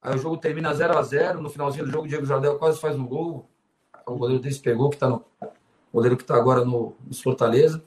Aí 0.00 0.14
o 0.14 0.18
jogo 0.18 0.36
termina 0.36 0.72
0 0.72 0.96
a 0.96 1.02
0 1.02 1.42
No 1.42 1.50
finalzinho 1.50 1.84
do 1.84 1.90
jogo, 1.90 2.04
o 2.04 2.08
Diego 2.08 2.26
Jardel 2.26 2.58
quase 2.60 2.80
faz 2.80 2.94
um 2.94 3.04
gol. 3.04 3.50
O 4.06 4.16
goleiro 4.16 4.40
desse 4.40 4.60
pegou, 4.60 4.90
que 4.90 4.96
está 4.96 5.08
no, 5.08 5.24
goleiro 5.94 6.16
que 6.16 6.24
está 6.24 6.34
agora 6.34 6.64
no, 6.64 6.96
no, 7.06 7.14
Fortaleza, 7.14 7.82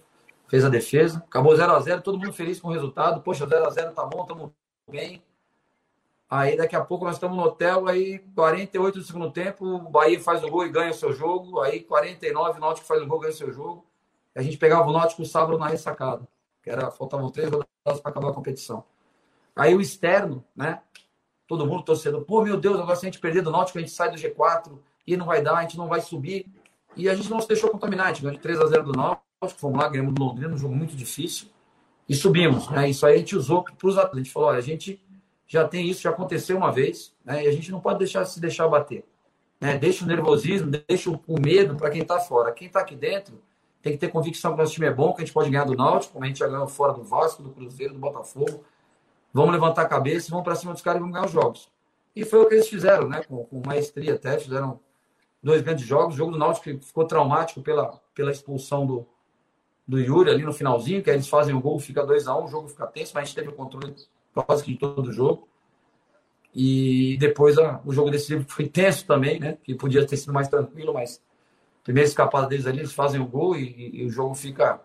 fez 0.47 0.63
a 0.63 0.69
defesa. 0.69 1.17
Acabou 1.27 1.55
0 1.55 1.73
a 1.73 1.79
0 1.79 2.01
todo 2.01 2.17
mundo 2.17 2.31
feliz 2.31 2.59
com 2.59 2.69
o 2.69 2.71
resultado. 2.71 3.21
Poxa, 3.21 3.45
0 3.45 3.65
a 3.65 3.69
0 3.69 3.91
tá 3.91 4.05
bom, 4.05 4.21
estamos 4.21 4.51
bem. 4.89 5.21
Aí 6.29 6.57
daqui 6.57 6.75
a 6.75 6.83
pouco 6.83 7.05
nós 7.05 7.15
estamos 7.15 7.37
no 7.37 7.43
hotel, 7.43 7.87
aí 7.87 8.19
48 8.35 8.99
do 8.99 9.05
segundo 9.05 9.31
tempo, 9.31 9.65
o 9.65 9.89
Bahia 9.89 10.19
faz 10.19 10.43
o 10.43 10.49
gol 10.49 10.65
e 10.65 10.69
ganha 10.69 10.91
o 10.91 10.93
seu 10.93 11.13
jogo. 11.13 11.61
Aí 11.61 11.81
49, 11.81 12.57
o 12.57 12.61
Náutico 12.61 12.87
faz 12.87 13.01
o 13.01 13.07
gol 13.07 13.19
e 13.19 13.21
ganha 13.21 13.33
o 13.33 13.37
seu 13.37 13.51
jogo. 13.51 13.85
A 14.35 14.41
gente 14.41 14.57
pegava 14.57 14.89
o 14.89 14.93
Náutico 14.93 15.25
sábado 15.25 15.57
na 15.57 15.67
ressacada, 15.67 16.27
que 16.61 16.69
era 16.69 16.91
faltavam 16.91 17.29
três 17.29 17.49
rodadas 17.49 18.01
para 18.01 18.11
acabar 18.11 18.29
a 18.29 18.33
competição. 18.33 18.83
Aí 19.55 19.73
o 19.73 19.81
externo, 19.81 20.43
né? 20.55 20.81
Todo 21.47 21.65
mundo 21.65 21.83
torcendo, 21.83 22.21
pô, 22.21 22.43
meu 22.43 22.57
Deus, 22.57 22.77
agora 22.77 22.95
se 22.97 23.05
a 23.05 23.09
gente 23.09 23.19
perder 23.19 23.41
do 23.41 23.51
Náutico, 23.51 23.77
a 23.77 23.81
gente 23.81 23.93
sai 23.93 24.11
do 24.11 24.17
G4 24.17 24.77
e 25.07 25.15
não 25.15 25.25
vai 25.25 25.41
dar, 25.41 25.55
a 25.55 25.61
gente 25.61 25.77
não 25.77 25.87
vai 25.87 26.01
subir. 26.01 26.45
E 26.97 27.07
a 27.07 27.15
gente 27.15 27.29
não 27.29 27.39
se 27.39 27.47
deixou 27.47 27.69
contaminar. 27.69 28.07
A 28.07 28.09
gente 28.09 28.23
ganhou 28.23 28.35
de 28.35 28.41
3 28.41 28.59
a 28.59 28.65
0 28.65 28.83
do 28.83 28.91
Náutico, 28.91 29.23
fomos 29.59 29.79
lá, 29.79 29.87
ganhamos 29.87 30.13
do 30.13 30.23
Londrina, 30.23 30.53
um 30.53 30.57
jogo 30.57 30.75
muito 30.75 30.95
difícil. 30.95 31.47
E 32.09 32.15
subimos. 32.15 32.69
Né? 32.69 32.89
Isso 32.89 33.05
aí 33.05 33.15
a 33.15 33.17
gente 33.17 33.35
usou 33.35 33.63
para 33.63 33.87
os 33.87 33.97
atletas. 33.97 34.15
A 34.15 34.23
gente 34.23 34.33
falou: 34.33 34.49
olha, 34.49 34.57
a 34.57 34.61
gente 34.61 35.01
já 35.47 35.67
tem 35.67 35.87
isso, 35.87 36.01
já 36.01 36.09
aconteceu 36.09 36.57
uma 36.57 36.71
vez, 36.71 37.13
né? 37.23 37.45
e 37.45 37.47
a 37.47 37.51
gente 37.51 37.71
não 37.71 37.79
pode 37.79 37.99
deixar 37.99 38.25
se 38.25 38.39
deixar 38.39 38.67
bater. 38.67 39.05
Né? 39.61 39.77
Deixa 39.77 40.03
o 40.03 40.07
nervosismo, 40.07 40.69
deixa 40.69 41.09
o 41.09 41.39
medo 41.39 41.75
para 41.75 41.89
quem 41.89 42.01
está 42.01 42.19
fora. 42.19 42.51
Quem 42.51 42.67
está 42.67 42.81
aqui 42.81 42.95
dentro 42.95 43.41
tem 43.81 43.93
que 43.93 43.99
ter 43.99 44.09
convicção 44.09 44.51
que 44.51 44.57
nosso 44.57 44.73
time 44.73 44.87
é 44.87 44.93
bom, 44.93 45.13
que 45.13 45.21
a 45.21 45.25
gente 45.25 45.33
pode 45.33 45.49
ganhar 45.49 45.63
do 45.63 45.75
Náutico, 45.75 46.13
como 46.13 46.25
a 46.25 46.27
gente 46.27 46.39
já 46.39 46.47
ganhou 46.47 46.67
fora 46.67 46.93
do 46.93 47.03
Vasco, 47.03 47.43
do 47.43 47.51
Cruzeiro, 47.51 47.93
do 47.93 47.99
Botafogo. 47.99 48.63
Vamos 49.33 49.51
levantar 49.51 49.83
a 49.83 49.85
cabeça, 49.85 50.29
vamos 50.29 50.43
para 50.43 50.55
cima 50.55 50.73
dos 50.73 50.81
caras 50.81 50.97
e 50.97 51.01
vamos 51.01 51.13
ganhar 51.13 51.27
os 51.27 51.31
jogos. 51.31 51.69
E 52.15 52.25
foi 52.25 52.39
o 52.39 52.47
que 52.47 52.55
eles 52.55 52.67
fizeram, 52.67 53.07
né? 53.07 53.21
Com, 53.23 53.45
com 53.45 53.61
maestria 53.65 54.15
até, 54.15 54.39
fizeram 54.39 54.79
dois 55.41 55.61
grandes 55.61 55.85
jogos. 55.85 56.15
O 56.15 56.17
jogo 56.17 56.31
do 56.31 56.37
Náutico 56.37 56.85
ficou 56.85 57.05
traumático 57.05 57.61
pela, 57.61 57.99
pela 58.13 58.31
expulsão 58.31 58.85
do, 58.85 59.07
do 59.87 59.99
Yuri 59.99 60.29
ali 60.29 60.43
no 60.43 60.53
finalzinho, 60.53 61.01
que 61.01 61.09
aí 61.09 61.15
eles 61.15 61.27
fazem 61.27 61.55
o 61.55 61.61
gol, 61.61 61.79
fica 61.79 62.05
2 62.05 62.27
a 62.27 62.35
1 62.35 62.41
um, 62.41 62.43
o 62.45 62.47
jogo 62.47 62.67
fica 62.67 62.87
tenso, 62.87 63.11
mas 63.15 63.23
a 63.23 63.25
gente 63.25 63.35
teve 63.35 63.49
o 63.49 63.53
controle 63.53 63.95
quase 64.33 64.63
que 64.63 64.73
de 64.73 64.77
todo 64.77 65.07
o 65.07 65.13
jogo. 65.13 65.47
E 66.53 67.17
depois 67.19 67.57
a, 67.57 67.81
o 67.85 67.93
jogo 67.93 68.09
decisivo 68.09 68.45
foi 68.47 68.67
tenso 68.67 69.05
também, 69.05 69.39
né? 69.39 69.57
Que 69.63 69.75
podia 69.75 70.05
ter 70.05 70.17
sido 70.17 70.33
mais 70.33 70.47
tranquilo, 70.47 70.93
mas 70.93 71.21
primeira 71.83 72.09
escapada 72.09 72.47
deles 72.47 72.65
ali, 72.65 72.79
eles 72.79 72.91
fazem 72.91 73.21
o 73.21 73.25
gol 73.25 73.55
e, 73.55 73.63
e, 73.63 74.01
e, 74.01 74.05
o 74.05 74.09
jogo 74.09 74.35
fica, 74.35 74.81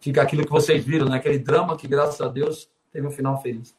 fica 0.00 0.22
aquilo 0.22 0.44
que 0.44 0.50
vocês 0.50 0.84
viram, 0.84 1.06
né? 1.06 1.16
Aquele 1.16 1.38
drama 1.38 1.76
que, 1.76 1.86
graças 1.86 2.20
a 2.20 2.28
Deus, 2.28 2.70
teve 2.90 3.06
um 3.06 3.10
final 3.10 3.42
feliz. 3.42 3.76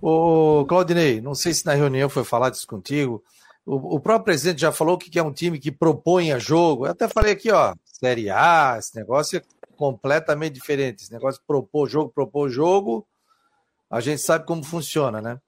Ô, 0.00 0.64
Claudinei, 0.68 1.20
não 1.20 1.34
sei 1.34 1.54
se 1.54 1.64
na 1.64 1.74
reunião 1.74 2.08
foi 2.08 2.24
falar 2.24 2.50
disso 2.50 2.66
contigo, 2.66 3.22
o, 3.70 3.96
o, 3.96 4.00
próprio 4.00 4.24
presidente 4.24 4.62
já 4.62 4.72
falou 4.72 4.98
que 4.98 5.16
é 5.16 5.22
um 5.22 5.32
time 5.32 5.56
que 5.56 5.70
propõe 5.70 6.32
a 6.32 6.40
jogo. 6.40 6.86
Eu 6.86 6.90
até 6.90 7.06
falei 7.06 7.34
aqui, 7.34 7.52
ó, 7.52 7.72
Série 7.84 8.28
A, 8.28 8.74
esse 8.76 8.96
negócio 8.96 9.38
é 9.38 9.42
completamente 9.76 10.54
diferente. 10.54 11.04
Esse 11.04 11.12
negócio 11.12 11.40
de 11.40 11.46
propor 11.46 11.88
jogo, 11.88 12.10
propor 12.12 12.50
jogo, 12.50 13.06
a 13.88 14.00
gente 14.00 14.22
sabe 14.22 14.44
como 14.44 14.64
funciona, 14.64 15.20
né? 15.22 15.38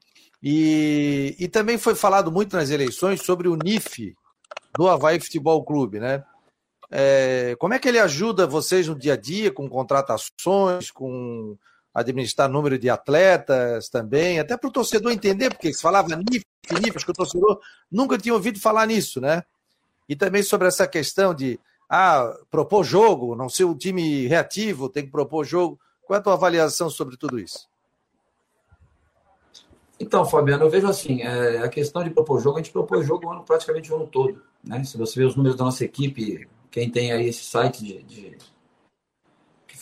E, 0.40 1.35
e 1.37 1.48
também 1.48 1.76
foi 1.76 1.96
falado 1.96 2.30
muito 2.30 2.56
nas 2.56 2.70
eleições 2.70 3.22
sobre 3.22 3.48
o 3.48 3.56
NIF 3.56 4.14
do 4.76 4.88
Havaí 4.88 5.18
Futebol 5.18 5.64
Clube, 5.64 5.98
né? 5.98 6.22
É, 6.92 7.56
como 7.58 7.74
é 7.74 7.78
que 7.80 7.88
ele 7.88 7.98
ajuda 7.98 8.46
vocês 8.46 8.87
no 8.87 8.96
dia 8.96 9.14
a 9.14 9.16
dia, 9.16 9.50
com 9.50 9.68
contratações, 9.68 10.92
com 10.92 11.56
administrar 11.94 12.48
número 12.48 12.78
de 12.78 12.88
atletas 12.88 13.88
também, 13.88 14.38
até 14.38 14.57
para 14.57 14.68
o 14.68 14.72
torcedor 14.72 15.12
entender, 15.12 15.50
porque 15.50 15.72
se 15.72 15.83
falava 15.83 16.16
NIF, 16.16 16.44
NIF, 16.70 16.96
acho 16.96 17.05
que 17.05 17.11
o 17.11 17.14
torcedor 17.14 17.61
nunca 17.90 18.16
tinha 18.16 18.35
ouvido 18.35 18.59
falar 18.59 18.87
nisso, 18.87 19.20
né? 19.20 19.42
E 20.09 20.16
também 20.16 20.42
sobre 20.42 20.68
essa 20.68 20.87
questão 20.87 21.35
de 21.35 21.61
ah, 21.88 22.35
propor 22.50 22.85
jogo, 22.85 23.37
não 23.37 23.48
ser 23.48 23.64
um 23.64 23.76
time 23.76 24.26
reativo, 24.26 24.88
tem 24.88 25.05
que 25.05 25.11
propor 25.11 25.44
jogo. 25.44 25.78
Qual 26.07 26.16
é 26.16 26.20
a 26.20 26.22
tua 26.22 26.33
avaliação 26.33 26.88
sobre 26.88 27.16
tudo 27.16 27.38
isso? 27.38 27.68
Então, 30.00 30.24
Fabiano, 30.24 30.64
eu 30.64 30.70
vejo 30.70 30.88
assim, 30.88 31.22
é, 31.22 31.59
a 31.59 31.68
questão 31.68 32.02
de 32.02 32.11
propor 32.11 32.40
jogo, 32.40 32.59
a 32.59 32.62
gente 32.62 32.72
propôs 32.72 33.07
jogo 33.07 33.31
ano, 33.31 33.44
praticamente 33.44 33.92
o 33.92 33.96
ano 33.96 34.07
todo. 34.07 34.42
Né? 34.64 34.83
Se 34.83 34.98
você 34.98 35.20
ver 35.20 35.26
os 35.26 35.37
números 35.37 35.57
da 35.57 35.64
nossa 35.64 35.85
equipe, 35.85 36.48
quem 36.70 36.90
tem 36.90 37.12
aí 37.12 37.28
esse 37.28 37.44
site 37.44 37.85
de, 37.85 38.02
de 38.02 38.38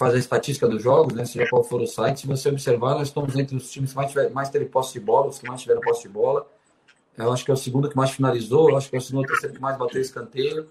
faz 0.01 0.15
a 0.15 0.19
estatística 0.19 0.67
dos 0.67 0.83
jogos, 0.83 1.13
né, 1.13 1.27
seja 1.27 1.47
qual 1.51 1.63
for 1.63 1.81
o 1.83 1.87
site, 1.87 2.21
se 2.21 2.27
você 2.27 2.49
observar, 2.49 2.95
nós 2.95 3.09
estamos 3.09 3.37
entre 3.37 3.55
os 3.55 3.71
times 3.71 3.91
que 3.91 3.97
mais, 3.97 4.11
tiver, 4.11 4.31
mais 4.31 4.49
terem 4.49 4.67
posse 4.67 4.95
de 4.95 5.01
bola, 5.01 5.27
os 5.27 5.39
que 5.39 5.47
mais 5.47 5.61
tiveram 5.61 5.83
posse 5.83 6.03
de 6.03 6.09
bola. 6.09 6.47
Eu 7.19 7.31
acho 7.31 7.45
que 7.45 7.51
é 7.51 7.55
o 7.55 7.57
segundo 7.57 7.87
que 7.87 7.97
mais 7.97 8.11
finalizou, 8.11 8.71
eu 8.71 8.79
acho 8.79 8.89
que 8.89 8.97
é 8.97 8.99
o 8.99 9.03
segundo 9.03 9.27
terceiro 9.27 9.55
que 9.55 9.61
mais 9.61 9.77
bateu 9.77 10.01
escanteio. 10.01 10.71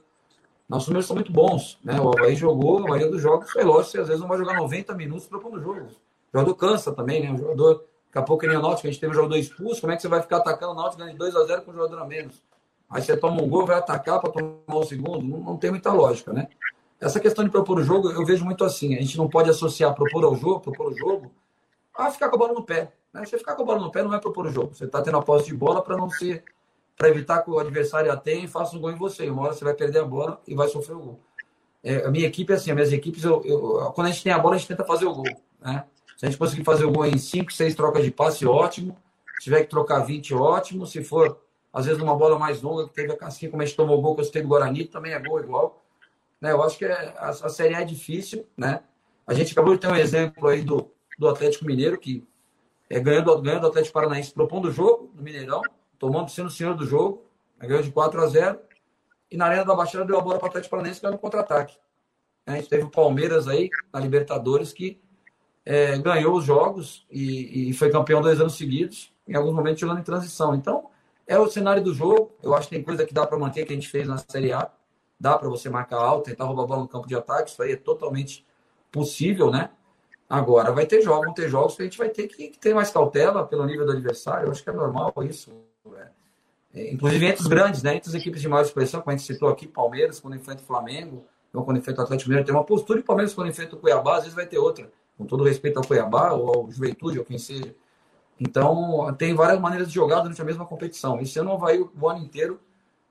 Nossos 0.67 0.87
números 0.87 1.05
são 1.05 1.15
muito 1.15 1.31
bons. 1.31 1.77
Né? 1.83 1.99
O 2.01 2.09
Havaí 2.09 2.35
jogou, 2.35 2.79
a 2.79 2.81
maioria 2.81 3.09
dos 3.09 3.21
jogos 3.21 3.51
foi 3.51 3.63
lógico, 3.63 4.01
às 4.01 4.07
vezes 4.07 4.19
não 4.19 4.27
vai 4.27 4.37
jogar 4.39 4.55
90 4.55 4.95
minutos 4.95 5.27
propondo 5.27 5.61
jogo. 5.61 5.81
O 5.81 5.87
jogador 6.33 6.55
cansa 6.55 6.91
também, 6.91 7.21
né? 7.21 7.31
O 7.31 7.37
jogador 7.37 7.85
Daqui 8.09 8.17
a 8.17 8.21
pouco, 8.23 8.47
nem 8.47 8.57
o 8.57 8.61
Náutico, 8.61 8.87
a 8.87 8.91
gente 8.91 8.99
teve 8.99 9.11
um 9.11 9.15
jogador 9.15 9.37
expulso. 9.37 9.81
Como 9.81 9.93
é 9.93 9.95
que 9.95 10.01
você 10.01 10.07
vai 10.07 10.19
ficar 10.19 10.37
atacando 10.37 10.71
o 10.71 10.75
Náutico 10.75 10.97
ganhando 11.03 11.19
2 11.19 11.35
a 11.35 11.45
0 11.45 11.61
com 11.61 11.69
o 11.69 11.73
jogador 11.75 11.99
a 11.99 12.05
menos? 12.05 12.41
Aí 12.89 13.03
você 13.03 13.15
toma 13.15 13.39
um 13.39 13.47
gol, 13.47 13.67
vai 13.67 13.77
atacar 13.77 14.19
para 14.19 14.31
tomar 14.31 14.55
o 14.67 14.83
segundo. 14.83 15.21
Não, 15.21 15.39
não, 15.39 15.57
tem 15.57 15.69
muita 15.69 15.93
lógica, 15.93 16.33
né? 16.33 16.47
Essa 16.99 17.19
questão 17.19 17.45
de 17.45 17.49
propor 17.49 17.79
o 17.79 17.83
jogo, 17.83 18.11
eu 18.11 18.25
vejo 18.25 18.43
muito 18.43 18.63
assim. 18.63 18.95
A 18.95 19.01
gente 19.01 19.17
não 19.17 19.29
pode 19.29 19.49
associar 19.49 19.93
propor 19.95 20.23
ao 20.25 20.35
jogo, 20.35 20.59
propor 20.59 20.91
o 20.91 20.97
jogo, 20.97 21.31
a 21.95 22.11
ficar 22.11 22.29
com 22.29 22.35
a 22.35 22.39
bola 22.39 22.53
no 22.53 22.63
pé. 22.63 22.91
Né? 23.13 23.25
Você 23.25 23.37
ficar 23.37 23.55
com 23.55 23.63
a 23.63 23.65
bola 23.65 23.79
no 23.79 23.91
pé 23.91 24.03
não 24.03 24.13
é 24.13 24.19
propor 24.19 24.47
o 24.47 24.51
jogo. 24.51 24.73
Você 24.73 24.85
está 24.85 25.01
tendo 25.01 25.17
a 25.17 25.21
posse 25.21 25.45
de 25.45 25.55
bola 25.55 25.81
para 25.81 25.95
não 25.95 26.09
ser. 26.09 26.43
para 26.97 27.09
evitar 27.09 27.41
que 27.41 27.49
o 27.49 27.57
adversário 27.57 28.11
atenha 28.11 28.43
e 28.43 28.47
faça 28.47 28.75
um 28.75 28.81
gol 28.81 28.91
em 28.91 28.95
você. 28.95 29.29
Uma 29.29 29.43
hora 29.43 29.53
você 29.53 29.63
vai 29.63 29.73
perder 29.73 29.99
a 29.99 30.05
bola 30.05 30.41
e 30.45 30.53
vai 30.53 30.67
sofrer 30.67 30.95
o 30.95 30.99
gol. 30.99 31.19
É, 31.81 32.05
a 32.05 32.11
minha 32.11 32.27
equipe 32.27 32.51
é 32.51 32.57
assim, 32.57 32.71
as 32.71 32.75
minhas 32.75 32.91
equipes, 32.91 33.23
eu, 33.23 33.41
eu, 33.45 33.91
quando 33.93 34.07
a 34.07 34.11
gente 34.11 34.23
tem 34.23 34.33
a 34.33 34.39
bola, 34.39 34.55
a 34.55 34.57
gente 34.57 34.67
tenta 34.67 34.83
fazer 34.83 35.05
o 35.05 35.13
gol. 35.13 35.31
Né? 35.61 35.85
Se 36.17 36.25
a 36.25 36.29
gente 36.29 36.37
conseguir 36.37 36.65
fazer 36.65 36.83
o 36.83 36.91
gol 36.91 37.05
em 37.05 37.17
5, 37.17 37.53
6 37.53 37.75
trocas 37.75 38.03
de 38.03 38.11
passe, 38.11 38.45
ótimo. 38.45 38.97
Se 39.37 39.45
tiver 39.45 39.63
que 39.63 39.69
trocar 39.69 39.99
20, 39.99 40.33
ótimo. 40.33 40.85
Se 40.85 41.01
for, 41.01 41.39
às 41.71 41.85
vezes, 41.85 41.97
numa 41.97 42.15
bola 42.15 42.37
mais 42.37 42.61
longa, 42.61 42.89
que 42.89 42.93
teve 42.93 43.13
a 43.13 43.17
casquinha, 43.17 43.49
como 43.49 43.63
a 43.63 43.65
gente 43.65 43.77
tomou 43.77 43.97
o 43.97 44.01
gol 44.01 44.15
que 44.15 44.21
eu 44.21 44.25
citei 44.25 44.41
do 44.41 44.49
Guarani, 44.49 44.83
também 44.83 45.13
é 45.13 45.19
gol 45.19 45.39
igual. 45.39 45.81
Né? 46.41 46.51
Eu 46.51 46.63
acho 46.63 46.77
que 46.77 46.85
é, 46.85 47.13
a, 47.17 47.29
a 47.29 47.49
Série 47.49 47.75
A 47.75 47.81
é 47.81 47.85
difícil, 47.85 48.45
né? 48.57 48.81
A 49.25 49.33
gente 49.33 49.51
acabou 49.51 49.73
de 49.73 49.81
ter 49.81 49.87
um 49.87 49.95
exemplo 49.95 50.47
aí 50.47 50.61
do, 50.61 50.91
do 51.17 51.27
Atlético 51.27 51.65
Mineiro, 51.65 51.97
que 51.99 52.27
é, 52.89 52.99
ganhando, 52.99 53.39
ganhando 53.41 53.61
do 53.61 53.67
Atlético 53.67 53.93
Paranaense, 53.93 54.33
propondo 54.33 54.69
o 54.69 54.71
jogo 54.71 55.11
no 55.13 55.21
Mineirão, 55.21 55.61
tomando 55.99 56.31
sendo 56.31 56.47
o 56.47 56.51
senhor 56.51 56.75
do 56.75 56.85
jogo, 56.85 57.25
né? 57.59 57.67
ganhou 57.67 57.83
de 57.83 57.91
4 57.91 58.21
a 58.21 58.27
0 58.27 58.59
e 59.31 59.37
na 59.37 59.45
Arena 59.45 59.65
da 59.65 59.75
Baixada 59.75 60.05
deu 60.05 60.17
a 60.17 60.21
bola 60.21 60.39
para 60.39 60.45
o 60.45 60.49
Atlético 60.49 60.71
Paranaense 60.71 61.01
ganhando 61.01 61.19
contra-ataque. 61.19 61.77
A 62.47 62.55
gente 62.55 62.67
teve 62.67 62.83
o 62.83 62.89
Palmeiras 62.89 63.47
aí, 63.47 63.69
na 63.93 63.99
Libertadores, 63.99 64.73
que 64.73 64.99
é, 65.63 65.97
ganhou 65.99 66.35
os 66.35 66.45
jogos 66.45 67.05
e, 67.11 67.69
e, 67.69 67.73
foi 67.73 67.91
campeão 67.91 68.21
dois 68.21 68.41
anos 68.41 68.57
seguidos, 68.57 69.13
em 69.27 69.35
alguns 69.35 69.53
momentos 69.53 69.79
jogando 69.79 69.99
em 69.99 70.03
transição. 70.03 70.55
Então, 70.55 70.89
é 71.27 71.37
o 71.37 71.47
cenário 71.47 71.83
do 71.83 71.93
jogo. 71.93 72.31
Eu 72.41 72.55
acho 72.55 72.67
que 72.67 72.75
tem 72.75 72.83
coisa 72.83 73.05
que 73.05 73.13
dá 73.13 73.27
para 73.27 73.37
manter 73.37 73.65
que 73.65 73.71
a 73.71 73.75
gente 73.75 73.87
fez 73.87 74.07
na 74.07 74.17
Série 74.17 74.51
A. 74.51 74.71
Dá 75.19 75.37
para 75.37 75.49
você 75.49 75.69
marcar 75.69 75.97
alto, 75.97 76.25
tentar 76.29 76.45
roubar 76.45 76.63
a 76.63 76.67
bola 76.67 76.81
no 76.81 76.87
campo 76.87 77.07
de 77.07 77.15
ataque. 77.15 77.51
Isso 77.51 77.61
aí 77.61 77.73
é 77.73 77.75
totalmente 77.75 78.45
possível, 78.91 79.51
né? 79.51 79.69
Agora, 80.29 80.71
vai 80.71 80.85
ter 80.85 81.01
jogos, 81.01 81.25
vão 81.25 81.33
ter 81.33 81.49
jogos 81.49 81.75
que 81.75 81.81
a 81.81 81.85
gente 81.85 81.97
vai 81.97 82.09
ter 82.09 82.27
que, 82.27 82.57
ter 82.59 82.73
mais 82.73 82.91
cautela 82.91 83.45
pelo 83.45 83.65
nível 83.65 83.85
do 83.85 83.91
adversário. 83.91 84.47
Eu 84.47 84.51
acho 84.51 84.63
que 84.63 84.69
é 84.69 84.73
normal 84.73 85.11
isso. 85.23 85.51
Né? 85.85 86.09
É, 86.73 86.93
inclusive 86.93 87.25
entre 87.25 87.41
os 87.41 87.47
grandes, 87.47 87.81
né? 87.81 87.95
Entre 87.95 88.09
as 88.09 88.15
equipes 88.15 88.39
de 88.39 88.47
maior 88.47 88.61
expressão, 88.63 89.01
como 89.01 89.11
a 89.11 89.17
gente 89.17 89.25
citou 89.25 89.49
aqui, 89.49 89.67
Palmeiras, 89.67 90.19
quando 90.19 90.35
enfrenta 90.35 90.61
o 90.61 90.65
Flamengo, 90.65 91.25
Então, 91.49 91.63
quando 91.63 91.77
enfrenta 91.77 92.01
o 92.01 92.03
Atlético 92.03 92.29
Mineiro 92.29 92.45
tem 92.45 92.55
uma 92.55 92.63
postura, 92.63 92.99
e 92.99 93.01
o 93.01 93.05
Palmeiras, 93.05 93.33
quando 93.33 93.47
enfrenta 93.47 93.75
o 93.75 93.79
Cuiabá, 93.79 94.17
às 94.17 94.19
vezes 94.19 94.35
vai 94.35 94.45
ter 94.45 94.59
outra. 94.59 94.91
Com 95.17 95.25
todo 95.25 95.43
respeito 95.43 95.77
ao 95.77 95.85
Cuiabá, 95.85 96.31
ou 96.33 96.47
ao 96.47 96.71
Juventude, 96.71 97.19
ou 97.19 97.25
quem 97.25 97.37
seja. 97.37 97.75
Então, 98.39 99.13
tem 99.17 99.33
várias 99.33 99.59
maneiras 99.59 99.89
de 99.89 99.95
jogar 99.95 100.21
durante 100.21 100.41
a 100.41 100.45
mesma 100.45 100.65
competição. 100.65 101.19
Esse 101.19 101.39
ano 101.39 101.57
vai 101.57 101.79
o 101.79 102.07
ano 102.07 102.19
inteiro, 102.23 102.59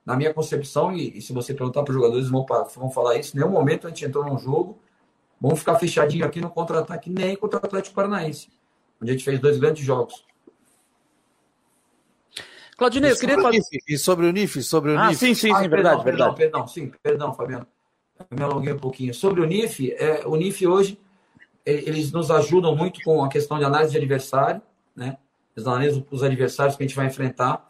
na 0.09 0.15
minha 0.15 0.33
concepção, 0.33 0.91
e, 0.91 1.19
e 1.19 1.21
se 1.21 1.31
você 1.31 1.53
perguntar 1.53 1.83
para 1.83 1.91
os 1.91 1.95
jogadores, 1.95 2.27
vão, 2.29 2.43
vão 2.75 2.89
falar 2.89 3.17
isso. 3.17 3.37
Em 3.37 3.39
nenhum 3.39 3.51
momento 3.51 3.85
a 3.85 3.91
gente 3.91 4.03
entrou 4.03 4.25
num 4.25 4.39
jogo, 4.39 4.79
vamos 5.39 5.59
ficar 5.59 5.75
fechadinho 5.75 6.25
aqui 6.25 6.41
no 6.41 6.49
contra-ataque, 6.49 7.11
nem 7.11 7.35
contra 7.35 7.59
o 7.59 7.63
Atlético 7.63 7.93
Paranaense, 7.93 8.49
onde 8.99 9.11
a 9.11 9.13
gente 9.13 9.23
fez 9.23 9.39
dois 9.39 9.59
grandes 9.59 9.85
jogos. 9.85 10.25
Claudinei, 12.75 13.11
eu 13.11 13.17
queria 13.17 13.39
fazer. 13.39 13.61
E 13.87 13.99
sobre 13.99 14.25
o 14.25 14.31
NIF? 14.31 14.63
Sobre 14.63 14.93
o 14.93 14.97
ah, 14.97 15.09
NIF? 15.09 15.19
sim, 15.19 15.35
sim, 15.35 15.51
ah, 15.51 15.61
sim, 15.61 15.69
verdade, 15.69 16.03
perdão, 16.03 16.03
verdade. 16.03 16.35
Perdão, 16.37 16.67
sim, 16.67 16.91
perdão, 17.03 17.33
Fabiano. 17.35 17.67
Eu 18.31 18.37
me 18.37 18.43
alonguei 18.43 18.73
um 18.73 18.79
pouquinho. 18.79 19.13
Sobre 19.13 19.41
o 19.41 19.45
NIF, 19.45 19.91
é, 19.91 20.25
o 20.25 20.35
NIF 20.35 20.65
hoje, 20.65 20.99
eles 21.63 22.11
nos 22.11 22.31
ajudam 22.31 22.75
muito 22.75 22.99
com 23.03 23.23
a 23.23 23.29
questão 23.29 23.59
de 23.59 23.63
análise 23.63 23.91
de 23.91 23.97
adversário, 23.97 24.59
né? 24.95 25.17
Eles 25.55 25.67
analisam 25.67 26.03
os 26.09 26.23
adversários 26.23 26.75
que 26.75 26.81
a 26.81 26.87
gente 26.87 26.95
vai 26.95 27.05
enfrentar. 27.05 27.68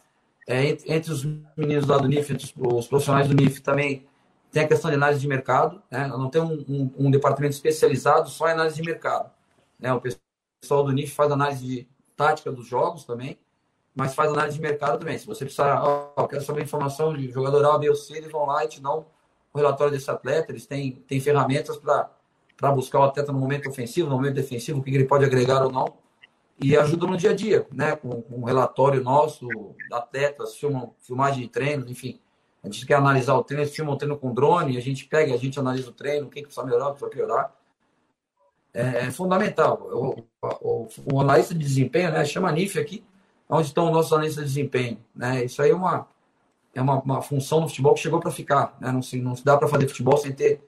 É, 0.50 0.66
entre, 0.66 0.92
entre, 0.92 1.12
os 1.12 1.24
meninos 1.56 1.86
lá 1.86 1.98
do 1.98 2.08
NIF, 2.08 2.34
os, 2.34 2.54
os, 2.58 2.88
profissionais 2.88 3.28
do 3.28 3.36
NIF 3.36 3.62
também 3.62 4.08
tem 4.52 4.64
a 4.64 4.68
questão 4.68 4.90
de 4.90 4.96
análise 4.96 5.22
de 5.22 5.28
mercado, 5.28 5.82
né? 5.92 6.08
Não 6.08 6.30
tem 6.30 6.42
um, 6.42 6.66
um, 6.68 6.92
um 6.98 7.12
departamento 7.12 7.54
especializado 7.54 8.30
só 8.30 8.48
em 8.48 8.54
análise 8.54 8.76
de 8.76 8.82
mercado. 8.82 9.30
Né? 9.80 9.94
O 9.94 10.02
pessoal 10.02 10.84
do 10.84 10.92
NIF 10.92 11.14
faz 11.14 11.32
análise 11.32 11.64
de 11.64 11.88
tática 12.16 12.52
dos 12.52 12.66
jogos 12.66 13.06
também 13.06 13.38
mas 14.00 14.16
faz 14.16 14.32
análise 14.32 14.56
de 14.56 14.62
mercado 14.62 14.98
também. 15.00 15.18
Se 15.18 15.26
você 15.26 15.44
precisar, 15.44 15.84
ó, 15.84 16.26
quero 16.26 16.42
saber 16.42 16.64
informação 16.64 17.14
de 17.14 17.30
jogador 17.30 17.66
A, 17.66 17.78
B 17.78 17.90
ou 17.90 17.96
C, 17.96 18.16
eles 18.16 18.32
vão 18.32 18.46
lá 18.46 18.64
e 18.64 18.68
te 18.70 18.82
dão 18.82 19.06
o 19.54 19.58
relatório 19.58 19.92
desse 19.92 20.10
atleta. 20.10 20.54
Eles 20.54 20.66
têm, 20.66 21.04
têm 21.08 21.20
ferramentas 21.20 21.78
para 21.78 22.72
buscar 22.72 23.00
o 23.00 23.04
atleta 23.04 23.34
no 23.34 23.40
momento 23.40 23.68
ofensivo, 23.68 24.10
no 24.10 24.16
momento 24.16 24.36
defensivo, 24.36 24.80
o 24.80 24.84
que 24.84 24.92
ele 24.92 25.04
pode 25.04 25.26
agregar 25.26 25.64
ou 25.64 25.70
não. 25.70 25.98
E 26.62 26.76
ajuda 26.76 27.08
no 27.08 27.17
dia 27.17 27.32
a 27.32 27.36
dia, 27.36 27.65
né? 27.72 27.95
Com, 27.95 28.24
um 28.30 28.43
relatório 28.43 29.04
nosso, 29.04 29.48
atletas, 29.91 30.56
filmam, 30.56 30.93
filmagem 31.00 31.43
de 31.43 31.50
treinos, 31.50 31.89
enfim. 31.89 32.19
A 32.62 32.67
gente 32.67 32.86
quer 32.86 32.95
analisar 32.95 33.36
o 33.36 33.43
treino, 33.43 33.63
eles 33.63 33.76
filmam 33.76 33.93
o 33.93 33.98
treino 33.98 34.17
com 34.17 34.34
drone, 34.34 34.78
a 34.78 34.82
gente 34.82 35.06
pega, 35.06 35.34
a 35.34 35.38
gente 35.38 35.58
analisa 35.58 35.89
o 35.89 35.93
treino, 35.93 36.28
o 36.28 36.30
que, 36.30 36.41
que 36.41 36.48
precisa 36.48 36.65
melhorar, 36.65 36.89
o 36.89 36.93
que 36.93 37.00
precisa 37.00 37.15
piorar. 37.15 37.56
É, 38.74 39.06
é 39.06 39.12
fundamental. 39.12 39.80
O, 39.82 40.24
o, 40.62 40.88
o, 41.13 41.22
analista 41.22 41.54
de 41.54 41.63
desempenho, 41.63 42.12
né? 42.12 42.26
Chama 42.26 42.52
NIF 42.52 42.78
aqui, 42.78 43.04
onde 43.48 43.67
estão 43.67 43.88
os 43.88 43.91
nossos 43.91 44.13
analistas 44.13 44.43
de 44.43 44.50
desempenho. 44.50 45.00
Né? 45.15 45.45
Isso 45.45 45.62
aí 45.62 45.72
é 45.72 45.76
uma, 45.76 46.08
é 46.74 46.82
uma, 46.82 47.02
uma 47.02 47.22
função 47.22 47.62
no 47.62 47.67
futebol 47.67 47.93
que 47.93 48.02
chegou 48.02 48.19
para 48.19 48.32
ficar. 48.32 48.78
Né? 48.80 48.91
Não, 48.91 49.02
se, 49.02 49.19
não 49.19 49.36
se 49.36 49.43
dá 49.43 49.58
para 49.58 49.67
fazer 49.67 49.88
futebol 49.88 50.17
sem 50.17 50.34
ter 50.34 50.62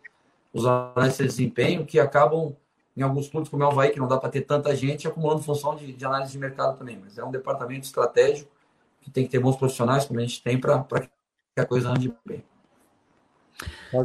os 0.54 0.66
analistas 0.66 1.28
de 1.28 1.32
desempenho 1.32 1.86
que 1.86 2.00
acabam, 2.00 2.56
em 2.96 3.02
alguns 3.02 3.30
clubes 3.30 3.50
como 3.50 3.64
é 3.64 3.66
o 3.66 3.70
Havaí, 3.70 3.92
que 3.92 4.00
não 4.00 4.08
dá 4.08 4.18
para 4.18 4.30
ter 4.30 4.42
tanta 4.42 4.76
gente, 4.76 5.08
acumulando 5.08 5.42
função 5.42 5.76
de, 5.76 5.94
de, 5.94 6.06
análise 6.06 6.32
de 6.32 6.38
mercado 6.38 6.78
também. 6.78 7.00
Mas 7.02 7.18
é 7.18 7.24
um 7.24 7.32
departamento 7.32 7.86
estratégico 7.86 8.52
que 9.02 9.10
tem 9.10 9.26
que 9.26 9.32
ter 9.32 9.40
bons 9.40 9.56
profissionais, 9.56 10.06
como 10.06 10.20
a 10.20 10.24
gente 10.24 10.44
tem, 10.44 10.60
para 10.60 10.84
que 11.02 11.10
a 11.60 11.66
coisa 11.66 11.90
ande 11.90 12.14
bem. 12.26 12.44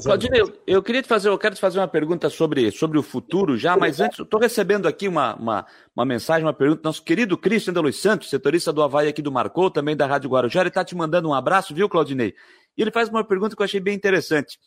Claudinei, 0.03 0.41
eu, 0.41 0.53
eu, 0.67 0.83
queria 0.83 1.01
te 1.01 1.09
fazer, 1.09 1.29
eu 1.29 1.39
quero 1.39 1.55
te 1.55 1.61
fazer 1.61 1.79
uma 1.79 1.89
pergunta 1.89 2.29
sobre, 2.29 2.71
sobre 2.71 2.99
o 2.99 3.03
futuro 3.03 3.57
já, 3.57 3.77
mas 3.77 4.01
antes, 4.01 4.19
estou 4.19 4.41
recebendo 4.41 4.87
aqui 4.87 5.09
uma, 5.09 5.35
uma, 5.37 5.67
uma, 5.95 6.05
mensagem, 6.05 6.45
uma 6.45 6.53
pergunta 6.53 6.83
do 6.83 6.85
nosso 6.85 7.03
querido 7.03 7.39
Cristian 7.39 7.73
de 7.73 7.81
Luiz 7.81 7.97
Santos, 7.97 8.29
setorista 8.29 8.73
do 8.73 8.83
Havaí 8.83 9.09
aqui 9.09 9.23
do 9.23 9.33
Marcou, 9.33 9.71
também 9.71 9.97
da 9.97 10.07
Rádio 10.07 10.29
Guarujá, 10.29 10.61
ele 10.61 10.69
está 10.69 10.85
te 10.85 10.95
mandando 10.95 11.29
um 11.29 11.35
abraço, 11.35 11.75
viu, 11.75 11.89
Claudinei? 11.89 12.35
E 12.77 12.83
ele 12.83 12.91
faz 12.91 13.09
uma 13.09 13.25
pergunta 13.25 13.57
que 13.57 13.63
eu 13.63 13.65
achei 13.65 13.81
bem 13.81 13.95
interessante. 13.95 14.59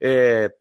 É, 0.00 0.52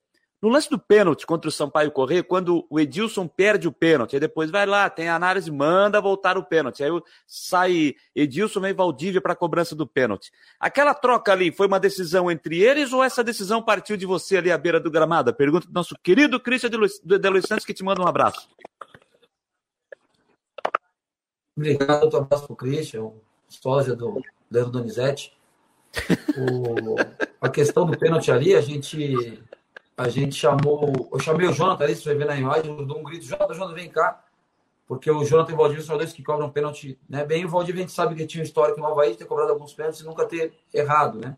no 0.41 0.49
lance 0.49 0.69
do 0.69 0.77
pênalti 0.77 1.25
contra 1.25 1.49
o 1.49 1.51
Sampaio 1.51 1.91
Corrêa, 1.91 2.23
quando 2.23 2.65
o 2.69 2.79
Edilson 2.79 3.27
perde 3.27 3.67
o 3.67 3.71
pênalti, 3.71 4.15
aí 4.15 4.19
depois 4.19 4.51
vai 4.51 4.65
lá, 4.67 4.87
tem 4.89 5.09
a 5.09 5.15
análise, 5.15 5.49
manda 5.49 5.99
voltar 5.99 6.37
o 6.37 6.43
pênalti. 6.43 6.83
Aí 6.83 6.91
sai 7.25 7.95
Edilson 8.15 8.65
e 8.65 8.73
Valdívia 8.73 9.19
para 9.19 9.33
a 9.33 9.35
cobrança 9.35 9.75
do 9.75 9.87
pênalti. 9.87 10.31
Aquela 10.59 10.93
troca 10.93 11.31
ali 11.31 11.51
foi 11.51 11.65
uma 11.65 11.79
decisão 11.79 12.29
entre 12.29 12.61
eles 12.61 12.93
ou 12.93 13.03
essa 13.03 13.23
decisão 13.23 13.63
partiu 13.63 13.97
de 13.97 14.05
você 14.05 14.37
ali 14.37 14.51
à 14.51 14.57
beira 14.57 14.79
do 14.79 14.91
gramado? 14.91 15.33
Pergunta 15.33 15.67
do 15.67 15.73
nosso 15.73 15.95
querido 16.03 16.39
Cristian 16.39 16.69
de 16.69 16.77
Luiz, 16.77 16.99
de 17.03 17.29
Luiz 17.29 17.45
Santos, 17.45 17.65
que 17.65 17.73
te 17.73 17.83
manda 17.83 18.01
um 18.01 18.07
abraço. 18.07 18.47
Obrigado, 21.55 22.13
um 22.13 22.17
abraço 22.17 22.45
para 22.45 22.53
o 22.53 22.55
Christian, 22.55 23.11
sósia 23.49 23.95
do 23.95 24.21
Leandro 24.51 24.71
Donizete. 24.71 25.35
O, 26.37 26.95
a 27.41 27.49
questão 27.49 27.87
do 27.87 27.97
pênalti 27.97 28.31
ali, 28.31 28.53
a 28.53 28.61
gente 28.61 29.41
a 29.97 30.07
gente 30.07 30.35
chamou. 30.35 31.09
Eu 31.11 31.19
chamei 31.19 31.47
o 31.47 31.51
Jonathan 31.51 31.83
ali, 31.83 31.95
você 31.95 32.05
vai 32.05 32.15
ver 32.15 32.25
na 32.25 32.37
imagem, 32.37 32.77
eu 32.77 32.85
dou 32.85 32.99
um 32.99 33.03
grito, 33.03 33.25
Jonathan, 33.25 33.53
Jonathan, 33.55 33.73
vem 33.73 33.89
cá. 33.89 34.23
Porque 34.87 35.11
o 35.11 35.25
Jonathan 35.25 35.51
e 35.51 35.53
o 35.55 35.57
Valdir 35.57 35.83
são 35.83 35.97
dois 35.97 36.13
que 36.13 36.23
cobram 36.23 36.49
pênalti, 36.49 36.97
né? 37.09 37.25
Bem, 37.25 37.43
o 37.43 37.49
Valdir 37.49 37.75
a 37.75 37.79
gente 37.79 37.91
sabe 37.91 38.15
que 38.15 38.25
tinha 38.25 38.41
um 38.41 38.45
histórico 38.45 38.79
no 38.79 38.85
Havaí 38.85 39.11
de 39.11 39.17
ter 39.17 39.25
cobrado 39.25 39.51
alguns 39.51 39.73
pênaltis 39.73 39.99
e 39.99 40.05
nunca 40.05 40.25
ter 40.25 40.53
errado, 40.73 41.19
né? 41.19 41.35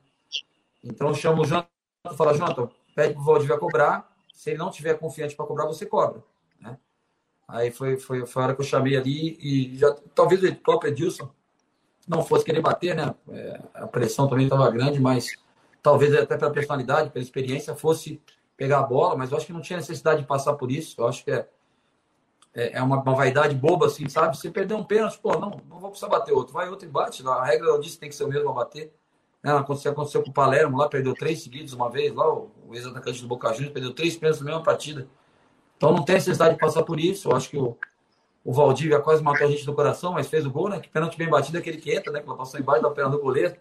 Então 0.83 1.07
eu 1.07 1.15
chamo 1.15 1.41
o 1.41 1.45
Jonathan 1.45 1.67
falo, 2.15 2.33
Jonathan, 2.33 2.69
pede 2.95 3.13
pro 3.13 3.23
Valdir 3.23 3.57
cobrar. 3.57 4.09
Se 4.33 4.51
ele 4.51 4.59
não 4.59 4.69
tiver 4.69 4.93
confiante 4.95 5.35
para 5.35 5.45
cobrar, 5.45 5.65
você 5.65 5.85
cobra. 5.85 6.23
Né? 6.61 6.77
Aí 7.47 7.71
foi, 7.71 7.97
foi, 7.97 8.25
foi 8.25 8.41
a 8.41 8.45
hora 8.45 8.55
que 8.55 8.61
eu 8.61 8.65
chamei 8.65 8.95
ali 8.95 9.37
e 9.41 9.77
já 9.77 9.93
talvez 10.13 10.43
o 10.43 10.55
próprio 10.55 10.91
Edilson 10.91 11.29
não 12.07 12.23
fosse 12.23 12.45
querer 12.45 12.61
bater, 12.61 12.95
né? 12.95 13.13
É, 13.29 13.61
a 13.73 13.87
pressão 13.87 14.27
também 14.27 14.45
estava 14.45 14.69
grande, 14.71 14.99
mas 14.99 15.27
talvez 15.81 16.13
até 16.15 16.37
pela 16.37 16.51
personalidade, 16.51 17.09
pela 17.09 17.23
experiência, 17.23 17.75
fosse 17.75 18.21
pegar 18.59 18.79
a 18.79 18.83
bola, 18.83 19.15
mas 19.15 19.31
eu 19.31 19.37
acho 19.37 19.45
que 19.45 19.53
não 19.53 19.61
tinha 19.61 19.77
necessidade 19.77 20.19
de 20.21 20.27
passar 20.27 20.53
por 20.55 20.69
isso. 20.69 20.99
Eu 20.99 21.07
acho 21.07 21.23
que 21.23 21.31
é, 21.31 21.47
é, 22.53 22.73
é 22.73 22.83
uma, 22.83 23.01
uma, 23.01 23.15
vaidade 23.15 23.55
boba, 23.55 23.85
assim, 23.85 24.09
sabe? 24.09 24.35
Você 24.35 24.51
perder 24.51 24.73
um 24.73 24.83
pênalti, 24.83 25.17
pô, 25.17 25.31
não, 25.39 25.61
não 25.69 25.79
vou 25.79 25.89
precisar 25.89 26.09
bater 26.09 26.33
outro. 26.33 26.53
Vai 26.53 26.67
outro 26.67 26.85
e 26.85 26.91
bate. 26.91 27.25
A 27.25 27.45
regra 27.45 27.69
eu 27.69 27.79
disse 27.79 27.97
tem 27.97 28.09
que 28.09 28.15
ser 28.15 28.25
o 28.25 28.27
mesmo 28.27 28.49
a 28.49 28.53
bater. 28.53 28.93
Né? 29.41 29.53
Aconteceu, 29.53 29.93
aconteceu 29.93 30.21
com 30.21 30.29
o 30.29 30.33
Palermo 30.33 30.77
lá, 30.77 30.89
perdeu 30.89 31.13
três 31.13 31.41
seguidos 31.41 31.71
uma 31.71 31.89
vez, 31.89 32.13
lá, 32.13 32.27
o, 32.27 32.51
o 32.67 32.75
ex-atacante 32.75 33.21
do 33.21 33.29
Boca 33.29 33.53
Juniors 33.53 33.71
perdeu 33.71 33.93
três 33.93 34.17
pênaltis 34.17 34.41
na 34.41 34.47
mesma 34.47 34.63
partida. 34.63 35.07
Então 35.77 35.93
não 35.93 36.03
tem 36.03 36.15
necessidade 36.15 36.55
de 36.55 36.59
passar 36.59 36.83
por 36.83 36.99
isso. 36.99 37.29
Eu 37.29 37.37
acho 37.37 37.49
que 37.49 37.57
o, 37.57 37.77
o 38.43 38.51
Valdívia 38.51 38.99
quase 38.99 39.23
matou 39.23 39.47
a 39.47 39.49
gente 39.49 39.65
do 39.65 39.73
coração, 39.73 40.11
mas 40.11 40.27
fez 40.27 40.45
o 40.45 40.51
gol, 40.51 40.67
né? 40.67 40.81
Que 40.81 40.89
pênalti 40.89 41.17
bem 41.17 41.29
batido 41.29 41.57
é 41.57 41.61
aquele 41.61 41.77
que 41.77 41.95
entra, 41.95 42.11
né? 42.11 42.19
Que 42.19 42.27
ela 42.27 42.37
passou 42.37 42.59
embaixo 42.59 42.83
da 42.83 42.91
perna 42.91 43.11
do 43.11 43.21
goleiro. 43.21 43.55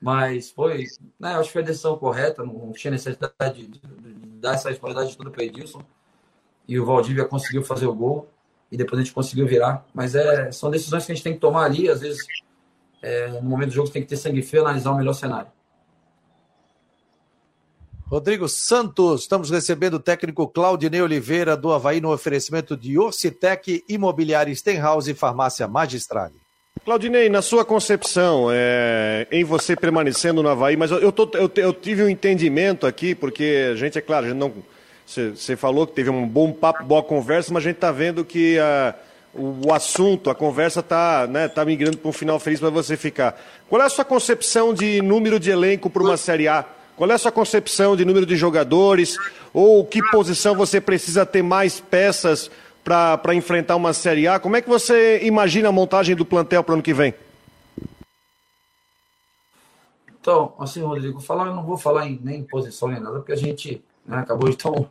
Mas 0.00 0.50
foi, 0.50 0.84
né? 1.18 1.34
Eu 1.34 1.40
acho 1.40 1.48
que 1.48 1.52
foi 1.52 1.62
a 1.62 1.66
decisão 1.66 1.98
correta, 1.98 2.42
não 2.44 2.72
tinha 2.72 2.90
necessidade 2.90 3.66
de, 3.66 3.78
de, 3.78 4.13
dar 4.44 4.54
essa 4.54 4.68
responsabilidade 4.68 5.16
toda 5.16 5.30
para 5.30 5.40
o 5.40 5.42
Edilson. 5.42 5.82
E 6.68 6.78
o 6.78 6.86
Valdívia 6.86 7.24
conseguiu 7.24 7.64
fazer 7.64 7.86
o 7.86 7.94
gol 7.94 8.28
e 8.70 8.76
depois 8.76 9.00
a 9.00 9.04
gente 9.04 9.14
conseguiu 9.14 9.46
virar. 9.46 9.84
Mas 9.92 10.14
é, 10.14 10.52
são 10.52 10.70
decisões 10.70 11.04
que 11.04 11.12
a 11.12 11.14
gente 11.14 11.24
tem 11.24 11.34
que 11.34 11.40
tomar 11.40 11.64
ali. 11.64 11.88
Às 11.88 12.00
vezes, 12.00 12.24
é, 13.02 13.28
no 13.28 13.42
momento 13.42 13.70
do 13.70 13.74
jogo, 13.74 13.90
tem 13.90 14.02
que 14.02 14.08
ter 14.08 14.16
sangue 14.16 14.42
frio 14.42 14.62
analisar 14.62 14.92
o 14.92 14.96
melhor 14.96 15.14
cenário. 15.14 15.50
Rodrigo 18.06 18.48
Santos, 18.48 19.22
estamos 19.22 19.50
recebendo 19.50 19.94
o 19.94 20.00
técnico 20.00 20.46
Claudinei 20.46 21.00
Oliveira 21.00 21.56
do 21.56 21.72
Havaí 21.72 22.00
no 22.00 22.12
oferecimento 22.12 22.76
de 22.76 22.98
Orcitec, 22.98 23.82
Imobiliária 23.88 24.54
Stenhouse 24.54 25.10
e 25.10 25.14
Farmácia 25.14 25.66
Magistrale. 25.66 26.43
Claudinei, 26.82 27.30
na 27.30 27.40
sua 27.40 27.64
concepção, 27.64 28.48
é, 28.52 29.26
em 29.32 29.42
você 29.42 29.74
permanecendo 29.74 30.42
no 30.42 30.48
Havaí, 30.50 30.76
mas 30.76 30.90
eu, 30.90 31.10
tô, 31.10 31.30
eu, 31.32 31.50
eu, 31.56 31.72
tive 31.72 32.02
um 32.02 32.08
entendimento 32.08 32.86
aqui, 32.86 33.14
porque 33.14 33.70
a 33.72 33.74
gente, 33.74 33.96
é 33.96 34.02
claro, 34.02 34.26
gente 34.26 34.36
não. 34.36 34.52
Você 35.06 35.56
falou 35.56 35.86
que 35.86 35.94
teve 35.94 36.10
um 36.10 36.28
bom 36.28 36.52
papo, 36.52 36.84
boa 36.84 37.02
conversa, 37.02 37.52
mas 37.54 37.62
a 37.62 37.68
gente 37.68 37.76
está 37.76 37.90
vendo 37.90 38.22
que 38.22 38.58
a, 38.58 38.94
o, 39.32 39.68
o, 39.68 39.72
assunto, 39.72 40.28
a 40.28 40.34
conversa 40.34 40.80
está 40.80 41.26
né, 41.26 41.48
tá 41.48 41.64
migrando 41.64 41.96
para 41.96 42.08
um 42.08 42.12
final 42.12 42.38
feliz 42.38 42.60
para 42.60 42.70
você 42.70 42.98
ficar. 42.98 43.40
Qual 43.66 43.80
é 43.80 43.86
a 43.86 43.90
sua 43.90 44.04
concepção 44.04 44.74
de 44.74 45.00
número 45.00 45.40
de 45.40 45.50
elenco 45.50 45.88
para 45.88 46.02
uma 46.02 46.18
Série 46.18 46.48
A? 46.48 46.66
Qual 46.96 47.10
é 47.10 47.14
a 47.14 47.18
sua 47.18 47.32
concepção 47.32 47.96
de 47.96 48.04
número 48.04 48.26
de 48.26 48.36
jogadores? 48.36 49.16
Ou 49.54 49.84
que 49.86 50.02
posição 50.10 50.54
você 50.54 50.80
precisa 50.82 51.24
ter 51.24 51.42
mais 51.42 51.80
peças 51.80 52.50
para 52.84 53.34
enfrentar 53.34 53.76
uma 53.76 53.94
Série 53.94 54.28
A. 54.28 54.38
Como 54.38 54.56
é 54.56 54.60
que 54.60 54.68
você 54.68 55.20
imagina 55.24 55.70
a 55.70 55.72
montagem 55.72 56.14
do 56.14 56.24
plantel 56.24 56.62
para 56.62 56.72
o 56.72 56.74
ano 56.74 56.82
que 56.82 56.92
vem? 56.92 57.14
Então, 60.20 60.54
assim, 60.58 60.82
Rodrigo, 60.82 61.20
falar, 61.20 61.46
eu 61.46 61.54
não 61.54 61.64
vou 61.64 61.76
falar 61.76 62.06
em, 62.06 62.20
nem 62.22 62.40
em 62.40 62.44
posição 62.44 62.88
nem 62.88 63.00
nada, 63.00 63.16
porque 63.16 63.32
a 63.32 63.36
gente 63.36 63.84
né, 64.06 64.18
acabou 64.18 64.48
de 64.48 64.56
ter 64.56 64.68
um, 64.68 64.86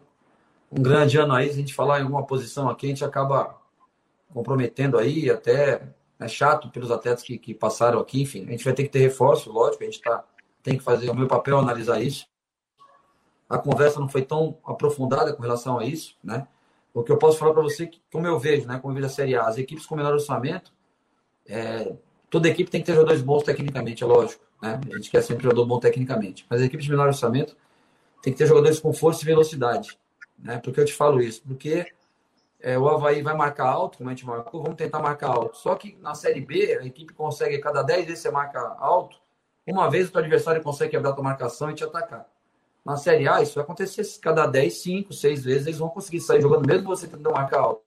um, 0.71 0.81
grande 0.81 1.17
ano 1.17 1.33
aí. 1.33 1.47
Se 1.47 1.53
a 1.53 1.59
gente 1.59 1.73
falar 1.73 1.99
em 1.99 2.03
alguma 2.03 2.23
posição 2.23 2.69
aqui, 2.69 2.87
a 2.87 2.89
gente 2.89 3.05
acaba 3.05 3.55
comprometendo 4.33 4.97
aí, 4.97 5.29
até 5.29 5.81
é 6.19 6.27
chato 6.27 6.69
pelos 6.69 6.91
atletas 6.91 7.23
que, 7.23 7.37
que 7.37 7.53
passaram 7.53 7.99
aqui. 7.99 8.21
Enfim, 8.21 8.45
a 8.47 8.51
gente 8.51 8.63
vai 8.63 8.73
ter 8.73 8.83
que 8.83 8.89
ter 8.89 8.99
reforço, 8.99 9.51
lógico, 9.51 9.83
a 9.83 9.85
gente 9.85 10.01
tá, 10.01 10.23
tem 10.61 10.77
que 10.77 10.83
fazer 10.83 11.09
o 11.09 11.15
meu 11.15 11.27
papel 11.27 11.57
analisar 11.57 12.01
isso. 12.01 12.27
A 13.49 13.57
conversa 13.57 13.99
não 13.99 14.09
foi 14.09 14.23
tão 14.23 14.57
aprofundada 14.65 15.33
com 15.33 15.41
relação 15.41 15.79
a 15.79 15.85
isso, 15.85 16.15
né? 16.23 16.47
O 16.93 17.03
que 17.03 17.11
eu 17.11 17.17
posso 17.17 17.37
falar 17.37 17.53
para 17.53 17.63
você, 17.63 17.89
como 18.11 18.27
eu 18.27 18.37
vejo, 18.37 18.67
né, 18.67 18.77
como 18.79 18.91
eu 18.91 18.95
vejo 18.95 19.07
a 19.07 19.09
Série 19.09 19.35
A, 19.35 19.47
as 19.47 19.57
equipes 19.57 19.85
com 19.85 19.95
menor 19.95 20.13
orçamento, 20.13 20.71
é, 21.47 21.93
toda 22.29 22.47
equipe 22.47 22.69
tem 22.69 22.81
que 22.81 22.85
ter 22.85 22.93
jogadores 22.93 23.21
bons 23.21 23.43
tecnicamente, 23.43 24.03
é 24.03 24.07
lógico. 24.07 24.43
Né? 24.61 24.79
A 24.91 24.95
gente 24.95 25.09
quer 25.09 25.21
sempre 25.21 25.43
jogador 25.43 25.65
bom 25.65 25.79
tecnicamente. 25.79 26.45
Mas 26.49 26.61
as 26.61 26.67
equipes 26.67 26.85
de 26.85 26.91
menor 26.91 27.07
orçamento 27.07 27.57
tem 28.21 28.31
que 28.31 28.39
ter 28.39 28.45
jogadores 28.45 28.79
com 28.79 28.93
força 28.93 29.23
e 29.23 29.25
velocidade. 29.25 29.97
Né? 30.37 30.57
Por 30.57 30.73
que 30.73 30.79
eu 30.79 30.85
te 30.85 30.93
falo 30.93 31.21
isso? 31.21 31.41
Porque 31.45 31.85
é, 32.59 32.77
o 32.79 32.87
Havaí 32.87 33.21
vai 33.21 33.35
marcar 33.35 33.67
alto, 33.67 33.97
como 33.97 34.09
a 34.09 34.13
gente 34.13 34.25
marcou, 34.25 34.63
vamos 34.63 34.77
tentar 34.77 34.99
marcar 34.99 35.27
alto. 35.27 35.57
Só 35.57 35.75
que 35.75 35.97
na 36.01 36.15
Série 36.15 36.39
B, 36.39 36.77
a 36.79 36.85
equipe 36.85 37.13
consegue, 37.13 37.57
cada 37.59 37.83
10 37.83 38.05
vezes 38.05 38.21
você 38.21 38.31
marca 38.31 38.59
alto, 38.79 39.17
uma 39.67 39.89
vez 39.89 40.07
o 40.07 40.11
teu 40.11 40.21
adversário 40.21 40.61
consegue 40.61 40.91
quebrar 40.91 41.11
a 41.11 41.13
tua 41.13 41.23
marcação 41.23 41.69
e 41.69 41.73
te 41.73 41.83
atacar. 41.83 42.25
Na 42.85 42.97
Série 42.97 43.27
A, 43.27 43.41
isso 43.41 43.55
vai 43.55 43.63
acontecer 43.63 44.03
cada 44.19 44.45
10, 44.45 44.73
5, 44.73 45.13
6 45.13 45.43
vezes, 45.43 45.67
eles 45.67 45.79
vão 45.79 45.89
conseguir 45.89 46.19
sair 46.19 46.41
jogando, 46.41 46.67
mesmo 46.67 46.87
você 46.87 47.07
tentando 47.07 47.31
marcar 47.31 47.61
alto. 47.61 47.81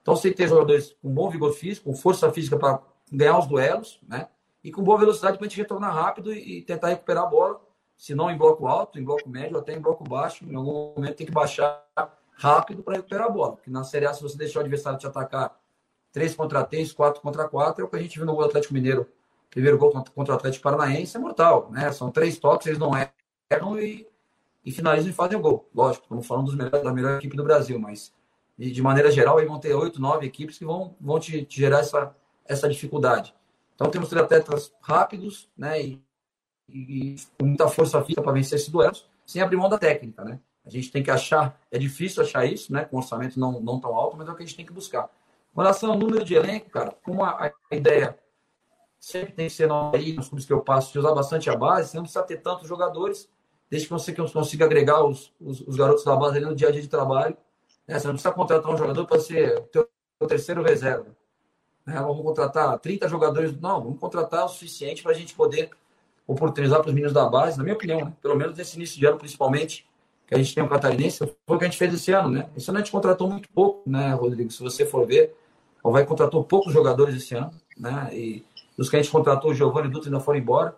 Então 0.00 0.14
você 0.14 0.22
tem 0.22 0.32
que 0.32 0.38
ter 0.38 0.48
jogadores 0.48 0.96
com 1.02 1.12
bom 1.12 1.28
vigor 1.28 1.52
físico, 1.52 1.90
com 1.90 1.96
força 1.96 2.30
física 2.30 2.56
para 2.56 2.80
ganhar 3.10 3.38
os 3.38 3.46
duelos, 3.46 4.00
né? 4.06 4.28
E 4.62 4.70
com 4.70 4.82
boa 4.82 4.98
velocidade 4.98 5.36
para 5.36 5.46
a 5.46 5.48
gente 5.48 5.58
retornar 5.58 5.92
rápido 5.92 6.32
e 6.32 6.62
tentar 6.62 6.88
recuperar 6.88 7.24
a 7.24 7.26
bola, 7.26 7.60
se 7.96 8.14
não 8.14 8.30
em 8.30 8.36
bloco 8.36 8.66
alto, 8.66 8.98
em 8.98 9.04
bloco 9.04 9.28
médio, 9.28 9.58
até 9.58 9.74
em 9.74 9.80
bloco 9.80 10.04
baixo. 10.04 10.44
Em 10.44 10.54
algum 10.54 10.94
momento 10.94 11.16
tem 11.16 11.26
que 11.26 11.32
baixar 11.32 11.84
rápido 12.34 12.82
para 12.82 12.96
recuperar 12.96 13.26
a 13.26 13.30
bola. 13.30 13.52
Porque 13.52 13.70
na 13.70 13.84
Série 13.84 14.06
A, 14.06 14.14
se 14.14 14.22
você 14.22 14.36
deixar 14.36 14.60
o 14.60 14.62
adversário 14.62 14.98
te 14.98 15.06
atacar 15.06 15.56
3 16.12 16.34
contra 16.34 16.64
3, 16.64 16.92
4 16.92 17.20
contra 17.20 17.48
4, 17.48 17.82
é 17.82 17.84
o 17.84 17.88
que 17.88 17.96
a 17.96 18.00
gente 18.00 18.16
viu 18.16 18.26
no 18.26 18.34
gol 18.34 18.42
do 18.42 18.48
Atlético 18.48 18.74
Mineiro. 18.74 19.08
Primeiro 19.50 19.78
gol 19.78 19.92
contra 20.14 20.34
o 20.34 20.36
Atlético 20.36 20.62
Paranaense 20.62 21.16
é 21.16 21.20
mortal, 21.20 21.68
né? 21.70 21.92
São 21.92 22.10
três 22.10 22.38
toques, 22.38 22.66
eles 22.66 22.78
não 22.78 22.96
erram 22.96 23.10
e, 23.78 24.06
e 24.64 24.70
finalizam 24.70 25.10
e 25.10 25.12
fazem 25.12 25.38
o 25.38 25.40
gol. 25.40 25.68
Lógico, 25.74 26.04
estamos 26.04 26.26
falando 26.26 26.46
dos 26.46 26.54
melhores, 26.54 26.82
da 26.82 26.92
melhor 26.92 27.18
equipe 27.18 27.36
do 27.36 27.44
Brasil, 27.44 27.78
mas 27.78 28.12
de, 28.58 28.70
de 28.70 28.82
maneira 28.82 29.10
geral, 29.10 29.38
aí 29.38 29.46
vão 29.46 29.58
ter 29.58 29.74
oito, 29.74 30.00
nove 30.00 30.26
equipes 30.26 30.58
que 30.58 30.64
vão, 30.64 30.94
vão 31.00 31.18
te, 31.18 31.44
te 31.44 31.60
gerar 31.60 31.80
essa, 31.80 32.14
essa 32.44 32.68
dificuldade. 32.68 33.34
Então 33.74 33.90
temos 33.90 34.08
três 34.08 34.24
atletas 34.24 34.72
rápidos, 34.80 35.48
né? 35.56 35.82
E, 35.82 36.02
e, 36.68 37.14
e 37.14 37.16
com 37.38 37.46
muita 37.46 37.68
força 37.68 38.00
física 38.02 38.22
para 38.22 38.32
vencer 38.32 38.56
esses 38.56 38.68
duelos, 38.68 39.08
sem 39.26 39.42
abrir 39.42 39.56
mão 39.56 39.68
da 39.68 39.78
técnica, 39.78 40.24
né? 40.24 40.38
A 40.64 40.70
gente 40.70 40.92
tem 40.92 41.02
que 41.02 41.10
achar, 41.10 41.60
é 41.70 41.78
difícil 41.78 42.22
achar 42.22 42.46
isso, 42.46 42.72
né? 42.72 42.84
Com 42.84 42.96
orçamento 42.96 43.38
não, 43.40 43.60
não 43.60 43.80
tão 43.80 43.94
alto, 43.94 44.16
mas 44.16 44.28
é 44.28 44.30
o 44.30 44.34
que 44.36 44.42
a 44.42 44.46
gente 44.46 44.56
tem 44.56 44.66
que 44.66 44.72
buscar. 44.72 45.10
Com 45.52 45.60
relação 45.60 45.90
ao 45.90 45.98
número 45.98 46.24
de 46.24 46.34
elenco, 46.34 46.70
cara, 46.70 46.96
como 47.04 47.24
a, 47.24 47.52
a 47.70 47.76
ideia 47.76 48.16
sempre 48.98 49.32
tem 49.32 49.48
que 49.48 49.52
ser 49.52 49.68
aí 49.92 50.12
nos 50.12 50.28
clubes 50.28 50.46
que 50.46 50.52
eu 50.52 50.60
passo, 50.60 50.92
de 50.92 50.98
usar 51.00 51.12
bastante 51.12 51.50
a 51.50 51.56
base, 51.56 51.88
você 51.88 51.96
não 51.96 52.04
precisa 52.04 52.22
ter 52.22 52.36
tantos 52.36 52.68
jogadores, 52.68 53.28
desde 53.72 53.88
que 53.88 53.92
você 53.94 54.12
consiga 54.12 54.66
agregar 54.66 55.02
os, 55.02 55.32
os, 55.40 55.62
os 55.62 55.76
garotos 55.76 56.04
da 56.04 56.14
base 56.14 56.36
ali 56.36 56.44
no 56.44 56.54
dia 56.54 56.68
a 56.68 56.70
dia 56.70 56.82
de 56.82 56.88
trabalho 56.88 57.34
né? 57.86 57.98
Você 57.98 58.06
não 58.06 58.14
precisa 58.14 58.34
contratar 58.34 58.72
um 58.72 58.76
jogador 58.76 59.06
para 59.06 59.20
ser 59.20 59.58
o 59.58 59.62
teu, 59.62 59.88
teu 60.18 60.28
terceiro 60.28 60.62
reserva. 60.62 61.06
Né? 61.86 61.94
Vamos 61.94 62.22
contratar 62.22 62.78
30 62.78 63.08
jogadores. 63.08 63.58
Não, 63.60 63.82
vamos 63.82 63.98
contratar 63.98 64.44
o 64.44 64.48
suficiente 64.48 65.02
para 65.02 65.12
a 65.12 65.14
gente 65.14 65.34
poder 65.34 65.70
oportunizar 66.26 66.80
para 66.80 66.88
os 66.88 66.94
meninos 66.94 67.12
da 67.12 67.28
base, 67.28 67.58
na 67.58 67.64
minha 67.64 67.74
opinião, 67.74 68.00
né? 68.00 68.12
pelo 68.22 68.36
menos 68.36 68.56
nesse 68.56 68.76
início 68.76 68.98
de 68.98 69.06
ano, 69.06 69.18
principalmente, 69.18 69.84
que 70.26 70.34
a 70.34 70.38
gente 70.38 70.54
tem 70.54 70.62
um 70.62 70.68
catarinense, 70.68 71.18
foi 71.18 71.56
o 71.56 71.58
que 71.58 71.64
a 71.64 71.68
gente 71.68 71.76
fez 71.76 71.92
esse 71.92 72.12
ano, 72.12 72.30
né? 72.30 72.48
Esse 72.56 72.70
ano 72.70 72.78
a 72.78 72.80
gente 72.80 72.92
contratou 72.92 73.28
muito 73.28 73.48
pouco, 73.50 73.82
né, 73.90 74.14
Rodrigo? 74.14 74.50
Se 74.50 74.62
você 74.62 74.86
for 74.86 75.04
ver, 75.04 75.34
o 75.82 75.90
Vai 75.90 76.06
contratou 76.06 76.44
poucos 76.44 76.72
jogadores 76.72 77.16
esse 77.16 77.34
ano, 77.34 77.50
né? 77.76 78.08
E 78.12 78.44
os 78.78 78.88
que 78.88 78.96
a 78.96 79.02
gente 79.02 79.10
contratou, 79.10 79.50
o 79.50 79.54
Giovanni 79.54 79.88
Dutra 79.88 80.08
ainda 80.08 80.20
foram 80.20 80.38
embora. 80.38 80.76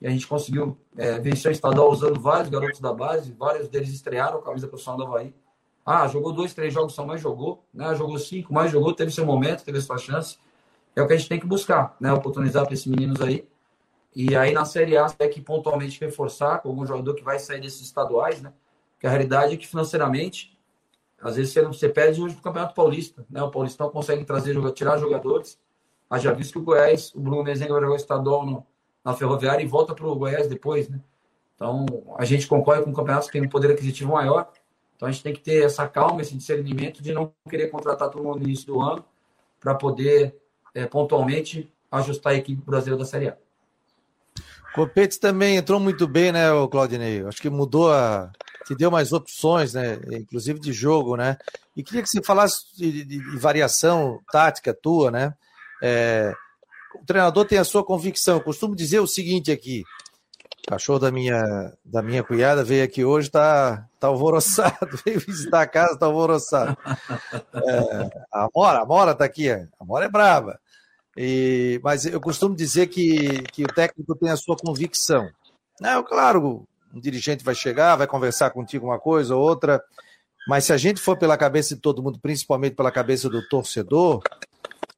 E 0.00 0.06
a 0.06 0.10
gente 0.10 0.26
conseguiu 0.26 0.78
é, 0.96 1.18
vencer 1.18 1.50
o 1.50 1.52
estadual 1.52 1.90
usando 1.90 2.20
vários 2.20 2.48
garotos 2.48 2.80
da 2.80 2.92
base, 2.92 3.32
vários 3.32 3.68
deles 3.68 3.90
estrearam 3.90 4.38
a 4.38 4.42
camisa 4.42 4.68
profissional 4.68 4.98
do 4.98 5.04
Havaí. 5.04 5.34
Ah, 5.84 6.06
jogou 6.06 6.32
dois, 6.32 6.54
três 6.54 6.72
jogos 6.72 6.94
só, 6.94 7.04
mais 7.04 7.20
jogou, 7.20 7.64
né? 7.72 7.94
Jogou 7.94 8.18
cinco, 8.18 8.52
mais 8.52 8.70
jogou, 8.70 8.92
teve 8.92 9.10
seu 9.10 9.24
momento, 9.24 9.64
teve 9.64 9.80
sua 9.80 9.98
chance. 9.98 10.36
É 10.94 11.02
o 11.02 11.06
que 11.06 11.14
a 11.14 11.16
gente 11.16 11.28
tem 11.28 11.40
que 11.40 11.46
buscar, 11.46 11.96
né? 11.98 12.12
Oportunizar 12.12 12.64
para 12.64 12.74
esses 12.74 12.86
meninos 12.86 13.20
aí. 13.20 13.48
E 14.14 14.36
aí 14.36 14.52
na 14.52 14.64
Série 14.64 14.96
A, 14.96 15.06
tem 15.08 15.30
que 15.30 15.40
pontualmente 15.40 15.98
reforçar 16.00 16.58
com 16.58 16.68
algum 16.68 16.84
jogador 16.84 17.14
que 17.14 17.22
vai 17.22 17.38
sair 17.38 17.60
desses 17.60 17.80
estaduais, 17.80 18.42
né? 18.42 18.52
Porque 18.92 19.06
a 19.06 19.10
realidade 19.10 19.54
é 19.54 19.56
que 19.56 19.66
financeiramente, 19.66 20.58
às 21.22 21.36
vezes 21.36 21.52
você, 21.52 21.62
você 21.62 21.88
perde 21.88 22.20
hoje 22.20 22.34
pro 22.34 22.42
Campeonato 22.44 22.74
Paulista, 22.74 23.24
né? 23.30 23.42
O 23.42 23.50
Paulistão 23.50 23.88
consegue 23.90 24.24
trazer, 24.24 24.56
tirar 24.72 24.98
jogadores. 24.98 25.58
Ah, 26.10 26.18
já 26.18 26.32
visto 26.32 26.52
que 26.52 26.58
o 26.58 26.62
Goiás, 26.62 27.14
o 27.14 27.20
Bruno 27.20 27.42
Mezenga 27.42 27.72
vai 27.72 27.80
jogar 27.80 27.94
o 27.94 27.96
estadual 27.96 28.44
no, 28.44 28.66
na 29.08 29.14
Ferroviária 29.14 29.62
e 29.64 29.66
volta 29.66 29.94
para 29.94 30.06
o 30.06 30.14
Goiás 30.14 30.48
depois, 30.48 30.86
né? 30.86 31.00
Então, 31.54 31.86
a 32.18 32.26
gente 32.26 32.46
concorre 32.46 32.82
com 32.82 32.92
campeonatos 32.92 33.26
que 33.28 33.32
tem 33.32 33.42
um 33.42 33.48
poder 33.48 33.72
aquisitivo 33.72 34.12
maior. 34.12 34.50
Então 34.94 35.08
a 35.08 35.12
gente 35.12 35.22
tem 35.22 35.32
que 35.32 35.40
ter 35.40 35.64
essa 35.64 35.88
calma, 35.88 36.20
esse 36.20 36.36
discernimento 36.36 37.02
de 37.02 37.12
não 37.12 37.32
querer 37.48 37.68
contratar 37.68 38.10
todo 38.10 38.22
mundo 38.22 38.40
no 38.40 38.44
início 38.44 38.66
do 38.66 38.80
ano 38.80 39.04
para 39.60 39.74
poder 39.74 40.36
é, 40.74 40.86
pontualmente 40.86 41.72
ajustar 41.90 42.34
a 42.34 42.36
equipe 42.36 42.60
brasileira 42.60 42.98
da 42.98 43.08
Série 43.08 43.28
A. 43.28 43.36
Copetes 44.74 45.18
também 45.18 45.56
entrou 45.56 45.80
muito 45.80 46.06
bem, 46.06 46.30
né, 46.30 46.52
o 46.52 46.68
Claudinei? 46.68 47.24
Acho 47.24 47.40
que 47.40 47.48
mudou 47.48 47.92
a. 47.92 48.30
te 48.66 48.74
deu 48.74 48.90
mais 48.90 49.12
opções, 49.12 49.72
né? 49.72 49.98
Inclusive 50.10 50.60
de 50.60 50.72
jogo, 50.72 51.16
né? 51.16 51.38
E 51.76 51.82
queria 51.82 52.02
que 52.02 52.08
você 52.08 52.22
falasse 52.22 52.76
de, 52.76 53.04
de, 53.04 53.18
de 53.18 53.38
variação 53.38 54.20
tática 54.30 54.74
tua, 54.74 55.10
né? 55.10 55.34
É, 55.80 56.34
o 56.94 57.04
treinador 57.04 57.44
tem 57.44 57.58
a 57.58 57.64
sua 57.64 57.84
convicção. 57.84 58.36
Eu 58.36 58.42
costumo 58.42 58.74
dizer 58.74 59.00
o 59.00 59.06
seguinte 59.06 59.50
aqui: 59.50 59.84
cachorro 60.68 60.98
da 60.98 61.10
minha, 61.10 61.72
da 61.84 62.02
minha 62.02 62.22
cunhada 62.22 62.62
veio 62.62 62.84
aqui 62.84 63.04
hoje, 63.04 63.30
tá, 63.30 63.86
tá 63.98 64.08
alvoroçado, 64.08 64.98
veio 65.04 65.20
visitar 65.20 65.62
a 65.62 65.66
casa, 65.66 65.98
tá 65.98 66.06
alvoroçado. 66.06 66.76
É, 67.54 68.24
a 68.32 68.48
Mora, 68.54 68.80
a 68.80 68.86
Mora 68.86 69.14
tá 69.14 69.24
aqui, 69.24 69.50
a 69.50 69.84
Mora 69.84 70.04
é 70.04 70.08
brava. 70.08 70.58
E, 71.16 71.80
mas 71.82 72.06
eu 72.06 72.20
costumo 72.20 72.54
dizer 72.54 72.86
que, 72.86 73.42
que 73.52 73.64
o 73.64 73.68
técnico 73.68 74.14
tem 74.14 74.30
a 74.30 74.36
sua 74.36 74.56
convicção. 74.56 75.28
Não, 75.80 76.02
claro, 76.04 76.66
um 76.94 77.00
dirigente 77.00 77.44
vai 77.44 77.54
chegar, 77.54 77.96
vai 77.96 78.06
conversar 78.06 78.50
contigo 78.50 78.86
uma 78.86 78.98
coisa 78.98 79.34
ou 79.34 79.42
outra, 79.42 79.82
mas 80.46 80.64
se 80.64 80.72
a 80.72 80.76
gente 80.76 81.00
for 81.00 81.16
pela 81.16 81.36
cabeça 81.36 81.74
de 81.74 81.80
todo 81.80 82.02
mundo, 82.02 82.18
principalmente 82.20 82.76
pela 82.76 82.90
cabeça 82.90 83.28
do 83.28 83.46
torcedor, 83.48 84.22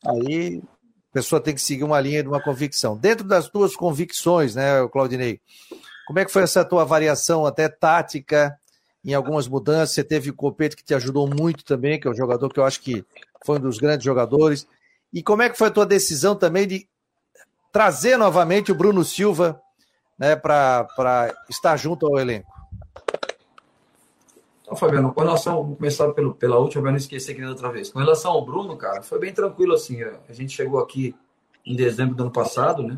aí 0.07 0.63
a 1.11 1.13
pessoa 1.13 1.41
tem 1.41 1.55
que 1.55 1.61
seguir 1.61 1.83
uma 1.83 2.01
linha 2.01 2.23
de 2.23 2.29
uma 2.29 2.41
convicção. 2.41 2.97
Dentro 2.97 3.27
das 3.27 3.49
tuas 3.49 3.75
convicções, 3.75 4.55
né, 4.55 4.87
Claudinei? 4.89 5.41
Como 6.07 6.19
é 6.19 6.25
que 6.25 6.31
foi 6.31 6.43
essa 6.43 6.65
tua 6.65 6.85
variação 6.85 7.45
até 7.45 7.69
tática 7.69 8.57
em 9.05 9.13
algumas 9.13 9.49
mudanças? 9.49 9.95
Você 9.95 10.05
teve 10.05 10.31
o 10.31 10.35
Copete 10.35 10.77
que 10.77 10.85
te 10.85 10.95
ajudou 10.95 11.29
muito 11.29 11.65
também, 11.65 11.99
que 11.99 12.07
é 12.07 12.11
um 12.11 12.17
jogador 12.17 12.53
que 12.53 12.61
eu 12.61 12.65
acho 12.65 12.81
que 12.81 13.05
foi 13.45 13.59
um 13.59 13.61
dos 13.61 13.79
grandes 13.79 14.05
jogadores. 14.05 14.67
E 15.13 15.21
como 15.21 15.43
é 15.43 15.51
que 15.51 15.59
foi 15.59 15.67
a 15.67 15.73
tua 15.73 15.87
decisão 15.87 16.37
também 16.37 16.67
de 16.67 16.89
trazer 17.73 18.17
novamente 18.17 18.71
o 18.71 18.75
Bruno 18.75 19.05
Silva 19.05 19.61
né, 20.17 20.37
para 20.37 21.35
estar 21.49 21.77
junto 21.77 22.07
ao 22.07 22.21
elenco? 22.21 22.60
Então, 24.71 24.79
Fabiano, 24.79 25.13
com 25.13 25.21
relação, 25.21 25.67
vou 25.67 25.75
começar 25.75 26.13
pelo, 26.13 26.33
pela 26.33 26.57
última, 26.57 26.81
para 26.83 26.93
não 26.93 26.97
esquecer 26.97 27.35
que 27.35 27.41
nem 27.41 27.51
outra 27.51 27.73
vez. 27.73 27.91
Com 27.91 27.99
relação 27.99 28.31
ao 28.31 28.45
Bruno, 28.45 28.77
cara, 28.77 29.03
foi 29.03 29.19
bem 29.19 29.35
tranquilo 29.35 29.75
assim. 29.75 30.01
A 30.01 30.33
gente 30.33 30.53
chegou 30.53 30.79
aqui 30.79 31.13
em 31.67 31.75
dezembro 31.75 32.15
do 32.15 32.23
ano 32.23 32.31
passado, 32.31 32.81
né? 32.85 32.95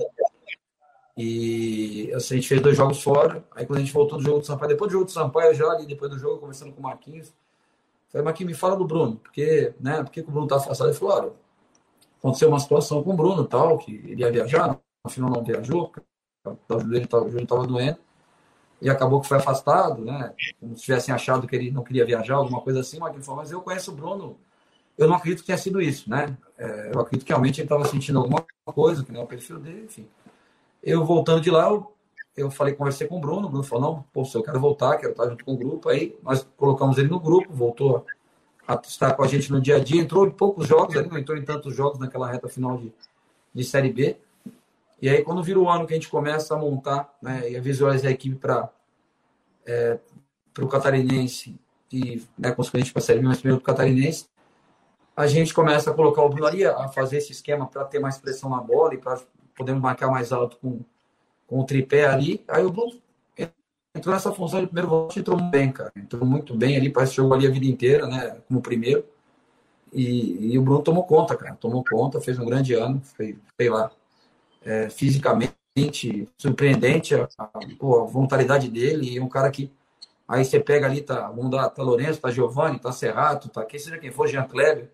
E 1.17 2.13
assim, 2.15 2.35
a 2.35 2.37
gente 2.37 2.49
fez 2.49 2.61
dois 2.61 2.77
jogos 2.77 3.03
fora. 3.03 3.43
Aí 3.57 3.65
quando 3.65 3.79
a 3.79 3.81
gente 3.81 3.93
voltou 3.93 4.19
do 4.19 4.25
jogo 4.25 4.41
do 4.41 4.45
Sampaio, 4.45 4.69
depois 4.69 4.91
do 4.91 4.93
jogo 4.93 5.07
do 5.07 5.13
Sampaio, 5.13 5.55
já 5.55 5.67
ali, 5.67 5.87
depois 5.87 6.11
do 6.11 6.19
jogo, 6.19 6.41
conversando 6.41 6.75
com 6.75 6.81
o 6.81 6.83
Marquinhos, 6.83 7.33
falei, 8.11 8.23
Marquinhos, 8.23 8.53
me 8.53 8.59
fala 8.59 8.77
do 8.77 8.85
Bruno, 8.85 9.17
porque, 9.17 9.73
né, 9.81 10.03
por 10.03 10.13
que 10.13 10.21
o 10.21 10.31
Bruno 10.31 10.47
tá 10.47 10.57
afastado? 10.57 10.91
Ele 10.91 10.99
falou, 10.99 11.15
olha, 11.17 11.33
aconteceu 12.19 12.51
uma 12.51 12.61
situação 12.61 13.03
com 13.03 13.15
o 13.15 13.17
Bruno 13.17 13.47
tal, 13.47 13.79
que 13.79 13.95
ele 13.95 14.21
ia 14.21 14.31
viajar, 14.31 14.79
no 15.03 15.11
final 15.11 15.31
não 15.31 15.43
viajou, 15.43 15.91
o 16.45 16.81
joelho 16.81 17.05
estava 17.05 17.67
doendo 17.67 17.99
e 18.83 18.91
acabou 18.91 19.21
que 19.21 19.29
foi 19.29 19.39
afastado, 19.39 20.05
né? 20.05 20.35
Como 20.59 20.77
se 20.77 20.83
tivessem 20.83 21.15
achado 21.15 21.47
que 21.47 21.55
ele 21.55 21.71
não 21.71 21.85
queria 21.85 22.05
viajar, 22.05 22.35
alguma 22.35 22.61
coisa 22.61 22.81
assim, 22.81 22.99
mas 22.99 23.15
ele 23.15 23.23
falou, 23.23 23.41
mas 23.41 23.53
eu 23.53 23.63
conheço 23.63 23.93
o 23.93 23.95
Bruno, 23.95 24.37
eu 24.99 25.07
não 25.07 25.15
acredito 25.15 25.41
que 25.41 25.47
tenha 25.47 25.57
sido 25.57 25.81
isso, 25.81 26.11
né? 26.11 26.37
É, 26.59 26.91
eu 26.93 27.01
acredito 27.01 27.25
que 27.25 27.33
realmente 27.33 27.61
ele 27.61 27.67
estava 27.67 27.85
sentindo 27.87 28.19
alguma 28.19 28.45
coisa, 28.67 29.05
que 29.05 29.13
não 29.13 29.21
é 29.21 29.25
o 29.25 29.27
perfil 29.27 29.61
dele, 29.61 29.85
enfim. 29.85 30.09
Eu 30.83 31.05
voltando 31.05 31.41
de 31.41 31.49
lá, 31.49 31.69
eu, 31.69 31.95
eu 32.37 32.51
falei, 32.51 32.75
conversei 32.75 33.07
com 33.07 33.19
o 33.19 33.21
Bruno, 33.21 33.47
o 33.47 33.51
Bruno 33.51 33.63
falou, 33.63 33.85
não, 33.85 34.05
pô, 34.13 34.29
eu 34.35 34.43
quero 34.43 34.59
voltar, 34.59 34.97
quero 34.99 35.13
estar 35.13 35.29
junto 35.29 35.45
com 35.45 35.55
o 35.55 35.57
grupo, 35.57 35.89
aí 35.89 36.17
nós 36.21 36.45
colocamos 36.57 36.99
ele 36.99 37.09
no 37.09 37.21
grupo, 37.21 37.53
voltou 37.53 38.05
a 38.67 38.75
estar 38.85 39.15
com 39.15 39.23
a 39.23 39.29
gente 39.29 39.51
no 39.53 39.61
dia 39.61 39.77
a 39.77 39.79
dia, 39.79 40.03
entrou 40.03 40.27
em 40.27 40.31
poucos 40.31 40.67
jogos, 40.67 40.97
ele 40.97 41.09
não 41.09 41.19
entrou 41.19 41.39
em 41.39 41.45
tantos 41.45 41.77
jogos 41.77 42.01
naquela 42.01 42.29
reta 42.29 42.49
final 42.49 42.77
de, 42.77 42.93
de 43.55 43.63
Série 43.63 43.93
B, 43.93 44.17
e 45.03 45.09
aí, 45.09 45.25
quando 45.25 45.43
vira 45.43 45.59
o 45.59 45.69
ano 45.69 45.85
que 45.85 45.93
a 45.93 45.97
gente 45.97 46.09
começa 46.09 46.55
a 46.55 46.57
montar 46.57 47.13
né, 47.21 47.51
e 47.51 47.57
a 47.57 47.61
visualizar 47.61 48.09
a 48.09 48.15
equipe 48.15 48.37
para 48.37 48.71
é, 49.67 49.99
o 50.61 50.69
catarinense 50.69 51.59
e, 51.93 52.23
né, 52.39 52.53
consequentemente, 52.53 52.93
para 52.93 53.03
a 53.03 53.05
Série 53.05 53.19
B, 53.19 53.27
mas 53.27 53.39
primeiro 53.39 53.61
para 53.61 53.73
o 53.73 53.75
catarinense, 53.75 54.29
a 55.17 55.27
gente 55.27 55.53
começa 55.53 55.91
a 55.91 55.95
colocar 55.95 56.23
o 56.23 56.29
Bruno 56.29 56.47
ali, 56.47 56.65
a 56.65 56.87
fazer 56.87 57.17
esse 57.17 57.33
esquema 57.33 57.67
para 57.67 57.85
ter 57.85 57.99
mais 57.99 58.17
pressão 58.17 58.49
na 58.49 58.61
bola 58.61 58.95
e 58.95 58.99
para 58.99 59.21
podermos 59.57 59.83
marcar 59.83 60.09
mais 60.09 60.33
alto 60.33 60.57
com, 60.59 60.81
com 61.49 61.59
o 61.59 61.65
tripé 61.65 62.07
ali. 62.07 62.43
Aí 62.47 62.65
o 62.65 62.71
Bruno 62.71 63.03
entrou 63.95 64.15
nessa 64.15 64.33
função 64.33 64.61
de 64.61 64.67
primeiro 64.67 64.89
volante 64.89 65.19
entrou 65.19 65.37
bem, 65.37 65.73
cara. 65.73 65.93
Entrou 65.97 66.25
muito 66.25 66.55
bem 66.57 66.77
ali, 66.77 66.91
parece 66.91 67.11
que 67.11 67.17
jogou 67.17 67.35
ali 67.35 67.47
a 67.47 67.51
vida 67.51 67.67
inteira, 67.67 68.07
né, 68.07 68.41
como 68.47 68.63
primeiro. 68.63 69.05
E, 69.93 70.53
e 70.53 70.59
o 70.59 70.63
Bruno 70.63 70.81
tomou 70.81 71.03
conta, 71.05 71.37
cara. 71.37 71.57
Tomou 71.57 71.85
conta, 71.85 72.21
fez 72.21 72.39
um 72.39 72.47
grande 72.47 72.73
ano, 72.75 73.03
foi, 73.03 73.37
lá, 73.69 73.91
é, 74.65 74.89
fisicamente, 74.91 76.29
surpreendente 76.39 77.15
a, 77.15 77.29
a, 77.39 77.45
a 77.45 78.05
voluntariedade 78.05 78.69
dele. 78.69 79.15
E 79.15 79.21
um 79.21 79.29
cara 79.29 79.51
que. 79.51 79.73
Aí 80.27 80.45
você 80.45 80.59
pega 80.59 80.87
ali, 80.87 81.03
tá, 81.03 81.29
vamos 81.29 81.51
dar, 81.51 81.69
tá 81.69 81.83
Lourenço, 81.83 82.21
tá 82.21 82.31
Giovanni, 82.31 82.79
tá 82.79 82.91
Serrato, 82.93 83.49
tá 83.49 83.65
quem 83.65 83.79
seja 83.79 83.99
quem 83.99 84.11
for, 84.11 84.29
Jean 84.29 84.45
Kleber. 84.45 84.91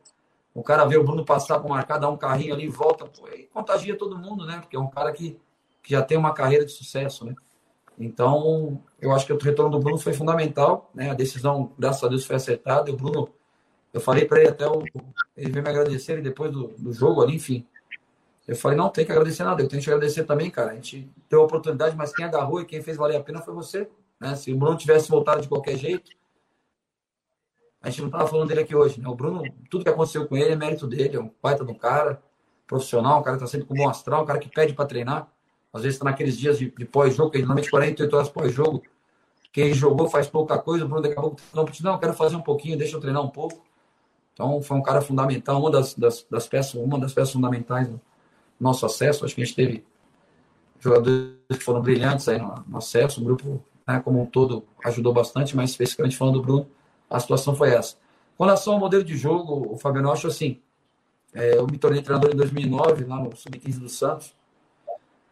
O 0.54 0.62
cara 0.62 0.84
vê 0.84 0.96
o 0.96 1.04
Bruno 1.04 1.24
passar 1.24 1.60
para 1.60 1.68
marcar, 1.68 1.98
dar 1.98 2.08
um 2.08 2.16
carrinho 2.16 2.54
ali, 2.54 2.66
volta, 2.66 3.04
pô, 3.06 3.28
e 3.28 3.44
contagia 3.44 3.96
todo 3.96 4.18
mundo, 4.18 4.44
né? 4.44 4.58
Porque 4.58 4.74
é 4.74 4.80
um 4.80 4.88
cara 4.88 5.12
que, 5.12 5.38
que 5.82 5.90
já 5.90 6.02
tem 6.02 6.18
uma 6.18 6.34
carreira 6.34 6.64
de 6.64 6.72
sucesso, 6.72 7.24
né? 7.24 7.36
Então, 7.96 8.82
eu 9.00 9.12
acho 9.12 9.26
que 9.26 9.32
o 9.32 9.38
retorno 9.38 9.70
do 9.70 9.78
Bruno 9.78 9.98
foi 9.98 10.12
fundamental, 10.12 10.90
né? 10.94 11.10
A 11.10 11.14
decisão, 11.14 11.72
graças 11.78 12.02
a 12.02 12.08
Deus, 12.08 12.24
foi 12.24 12.36
acertada. 12.36 12.90
E 12.90 12.92
o 12.92 12.96
Bruno, 12.96 13.28
eu 13.92 14.00
falei 14.00 14.24
para 14.24 14.40
ele 14.40 14.48
até, 14.48 14.66
o, 14.66 14.82
ele 15.36 15.52
veio 15.52 15.62
me 15.62 15.70
agradecer 15.70 16.20
depois 16.22 16.50
do, 16.50 16.68
do 16.78 16.92
jogo 16.92 17.22
ali, 17.22 17.36
enfim. 17.36 17.66
Eu 18.48 18.56
falei, 18.56 18.78
não, 18.78 18.88
tem 18.88 19.04
que 19.04 19.12
agradecer 19.12 19.44
nada, 19.44 19.62
eu 19.62 19.68
tenho 19.68 19.82
que 19.82 19.90
agradecer 19.90 20.24
também, 20.24 20.50
cara. 20.50 20.70
A 20.70 20.74
gente 20.74 21.06
deu 21.28 21.42
a 21.42 21.44
oportunidade, 21.44 21.94
mas 21.94 22.14
quem 22.14 22.24
agarrou 22.24 22.62
e 22.62 22.64
quem 22.64 22.82
fez 22.82 22.96
valer 22.96 23.18
a 23.18 23.22
pena 23.22 23.42
foi 23.42 23.52
você. 23.52 23.86
Né? 24.18 24.34
Se 24.36 24.50
o 24.50 24.56
Bruno 24.56 24.74
tivesse 24.74 25.10
voltado 25.10 25.42
de 25.42 25.48
qualquer 25.48 25.76
jeito, 25.76 26.10
a 27.82 27.90
gente 27.90 28.00
não 28.00 28.08
estava 28.08 28.26
falando 28.26 28.48
dele 28.48 28.62
aqui 28.62 28.74
hoje. 28.74 28.98
Né? 29.02 29.06
O 29.06 29.14
Bruno, 29.14 29.42
tudo 29.68 29.84
que 29.84 29.90
aconteceu 29.90 30.26
com 30.26 30.34
ele 30.34 30.52
é 30.52 30.56
mérito 30.56 30.86
dele, 30.86 31.18
é 31.18 31.20
um 31.20 31.30
baita 31.42 31.62
de 31.62 31.70
um 31.70 31.74
cara, 31.74 32.22
profissional, 32.66 33.20
um 33.20 33.22
cara 33.22 33.36
que 33.36 33.44
está 33.44 33.52
sempre 33.52 33.68
com 33.68 33.74
bom 33.74 33.86
astral, 33.86 34.22
um 34.22 34.26
cara 34.26 34.38
que 34.38 34.48
pede 34.48 34.72
para 34.72 34.86
treinar. 34.86 35.28
Às 35.70 35.82
vezes 35.82 35.96
está 35.96 36.06
naqueles 36.06 36.38
dias 36.38 36.58
de, 36.58 36.70
de 36.70 36.84
pós-jogo, 36.86 37.30
que 37.30 37.38
normalmente 37.38 37.70
48 37.70 38.16
horas 38.16 38.28
pós-jogo, 38.30 38.82
quem 39.52 39.74
jogou 39.74 40.08
faz 40.08 40.26
pouca 40.26 40.58
coisa, 40.58 40.86
o 40.86 40.88
Bruno 40.88 41.02
daqui 41.02 41.18
a 41.18 41.20
pouco 41.20 41.36
não, 41.52 41.66
não, 41.82 41.98
quero 41.98 42.14
fazer 42.14 42.36
um 42.36 42.42
pouquinho, 42.42 42.78
deixa 42.78 42.96
eu 42.96 43.00
treinar 43.00 43.22
um 43.22 43.28
pouco. 43.28 43.62
Então 44.32 44.62
foi 44.62 44.78
um 44.78 44.82
cara 44.82 45.02
fundamental, 45.02 45.60
uma 45.60 45.70
das, 45.70 45.94
das, 45.94 46.26
das 46.30 46.48
peças, 46.48 46.74
uma 46.74 46.98
das 46.98 47.12
peças 47.12 47.32
fundamentais 47.32 47.88
do 47.88 48.00
nosso 48.58 48.86
acesso. 48.86 49.24
Acho 49.24 49.34
que 49.34 49.42
a 49.42 49.44
gente 49.44 49.56
teve 49.56 49.84
jogadores 50.80 51.34
que 51.48 51.64
foram 51.64 51.80
brilhantes 51.80 52.28
aí 52.28 52.38
no, 52.38 52.64
no 52.66 52.78
acesso, 52.78 53.20
o 53.20 53.24
grupo 53.24 53.62
né, 53.86 54.00
como 54.04 54.22
um 54.22 54.26
todo 54.26 54.64
ajudou 54.84 55.12
bastante, 55.12 55.56
mas 55.56 55.70
especificamente 55.70 56.16
falando 56.16 56.34
do 56.34 56.42
Bruno, 56.42 56.68
a 57.08 57.18
situação 57.18 57.54
foi 57.54 57.70
essa. 57.70 57.96
Com 58.36 58.44
relação 58.44 58.74
ao 58.74 58.80
modelo 58.80 59.02
de 59.02 59.16
jogo, 59.16 59.72
o 59.72 59.76
Fabiano, 59.76 60.08
eu 60.08 60.12
acho 60.12 60.26
assim, 60.26 60.60
é, 61.34 61.56
eu 61.56 61.66
me 61.66 61.78
tornei 61.78 62.02
treinador 62.02 62.30
em 62.32 62.36
2009, 62.36 63.04
lá 63.04 63.18
no 63.18 63.34
Sub-15 63.34 63.78
do 63.80 63.88
Santos, 63.88 64.34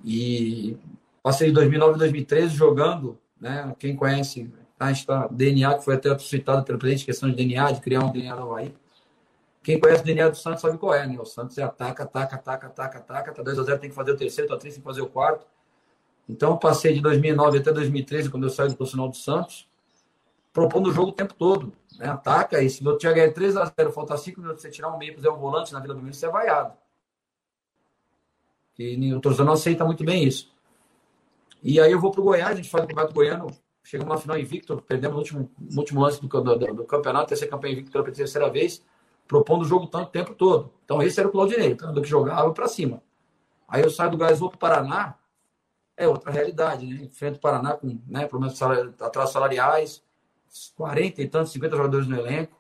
e 0.04 0.76
passei 1.22 1.48
de 1.48 1.54
2009 1.54 1.94
a 1.94 1.98
2013 1.98 2.54
jogando, 2.54 3.18
né? 3.40 3.74
Quem 3.78 3.94
conhece, 3.94 4.50
a 4.78 4.92
gente 4.92 5.06
tá, 5.06 5.28
DNA, 5.30 5.74
que 5.74 5.84
foi 5.84 5.94
até 5.94 6.18
citado 6.18 6.64
pelo 6.64 6.78
presidente, 6.78 7.06
questão 7.06 7.30
de 7.30 7.36
DNA, 7.36 7.72
de 7.72 7.80
criar 7.80 8.04
um 8.04 8.10
DNA 8.10 8.34
no 8.34 8.42
Havaí. 8.42 8.74
Quem 9.66 9.80
conhece 9.80 10.00
o 10.00 10.04
DNA 10.04 10.28
do 10.28 10.36
Santos 10.36 10.60
sabe 10.60 10.78
qual 10.78 10.94
é, 10.94 11.04
né? 11.04 11.18
O 11.18 11.24
Santos 11.24 11.58
é 11.58 11.62
ataca, 11.64 12.04
ataca, 12.04 12.36
ataca, 12.36 12.66
ataca, 12.68 12.98
ataca, 12.98 13.32
tá 13.32 13.42
2x0, 13.42 13.80
tem 13.80 13.90
que 13.90 13.96
fazer 13.96 14.12
o 14.12 14.16
terceiro, 14.16 14.48
tá 14.48 14.56
3 14.56 14.74
tem 14.74 14.80
que 14.80 14.86
fazer 14.86 15.00
o 15.00 15.08
quarto. 15.08 15.44
Então, 16.28 16.52
eu 16.52 16.56
passei 16.56 16.94
de 16.94 17.00
2009 17.00 17.58
até 17.58 17.72
2013, 17.72 18.30
quando 18.30 18.44
eu 18.44 18.50
saí 18.50 18.68
do 18.68 18.76
profissional 18.76 19.08
do 19.08 19.16
Santos, 19.16 19.68
propondo 20.52 20.86
o 20.88 20.92
jogo 20.92 21.08
o 21.08 21.12
tempo 21.12 21.34
todo. 21.34 21.72
Né? 21.98 22.08
Ataca, 22.08 22.62
e 22.62 22.70
se 22.70 22.86
o 22.86 22.96
Thiago 22.96 23.18
é 23.18 23.28
3x0, 23.28 23.90
falta 23.90 24.16
5 24.16 24.40
minutos, 24.40 24.62
você 24.62 24.70
tirar 24.70 24.94
um 24.94 24.98
meio, 24.98 25.16
fazer 25.16 25.30
um 25.30 25.36
volante 25.36 25.72
na 25.72 25.80
Vila 25.80 25.94
do 25.94 26.00
Milho, 26.00 26.14
você 26.14 26.26
é 26.26 26.30
vaiado. 26.30 26.72
E 28.78 29.12
o 29.12 29.20
torcedor 29.20 29.46
não 29.46 29.54
aceita 29.54 29.84
muito 29.84 30.04
bem 30.04 30.22
isso. 30.22 30.48
E 31.60 31.80
aí 31.80 31.90
eu 31.90 31.98
vou 31.98 32.12
para 32.12 32.20
o 32.20 32.24
Goiás, 32.24 32.52
a 32.52 32.54
gente 32.54 32.70
faz 32.70 32.84
o 32.84 32.86
campeonato 32.86 33.12
goiano, 33.12 33.48
chegamos 33.82 34.14
na 34.14 34.20
final 34.20 34.38
invicto, 34.38 34.80
perdemos 34.80 35.16
no 35.16 35.18
último, 35.18 35.50
último 35.76 36.00
lance 36.02 36.20
do, 36.20 36.28
do, 36.28 36.56
do 36.56 36.84
campeonato, 36.84 37.30
terceira 37.30 37.50
campanha 37.50 37.72
invicto 37.72 37.90
pela 37.90 38.04
terceira 38.04 38.48
vez, 38.48 38.80
propondo 39.26 39.62
o 39.62 39.64
jogo 39.64 39.86
tanto 39.86 40.10
tempo 40.10 40.34
todo. 40.34 40.72
Então 40.84 41.02
esse 41.02 41.18
era 41.18 41.28
o 41.28 41.32
Claudinei, 41.32 41.72
o 41.72 41.76
treinador 41.76 42.02
que 42.02 42.08
jogava 42.08 42.52
para 42.52 42.68
cima. 42.68 43.02
Aí 43.68 43.82
eu 43.82 43.90
saio 43.90 44.10
do 44.10 44.16
Goiás, 44.16 44.38
vou 44.38 44.48
para 44.48 44.56
o 44.56 44.58
Paraná, 44.58 45.14
é 45.96 46.06
outra 46.06 46.30
realidade, 46.30 46.86
né? 46.86 47.04
Enfrento 47.04 47.38
o 47.38 47.40
Paraná 47.40 47.72
com 47.72 47.98
né, 48.06 48.26
problemas 48.26 48.60
atrasos 49.00 49.32
salariais, 49.32 50.02
40 50.76 51.22
e 51.22 51.28
tantos, 51.28 51.52
50 51.52 51.76
jogadores 51.76 52.06
no 52.06 52.16
elenco. 52.16 52.56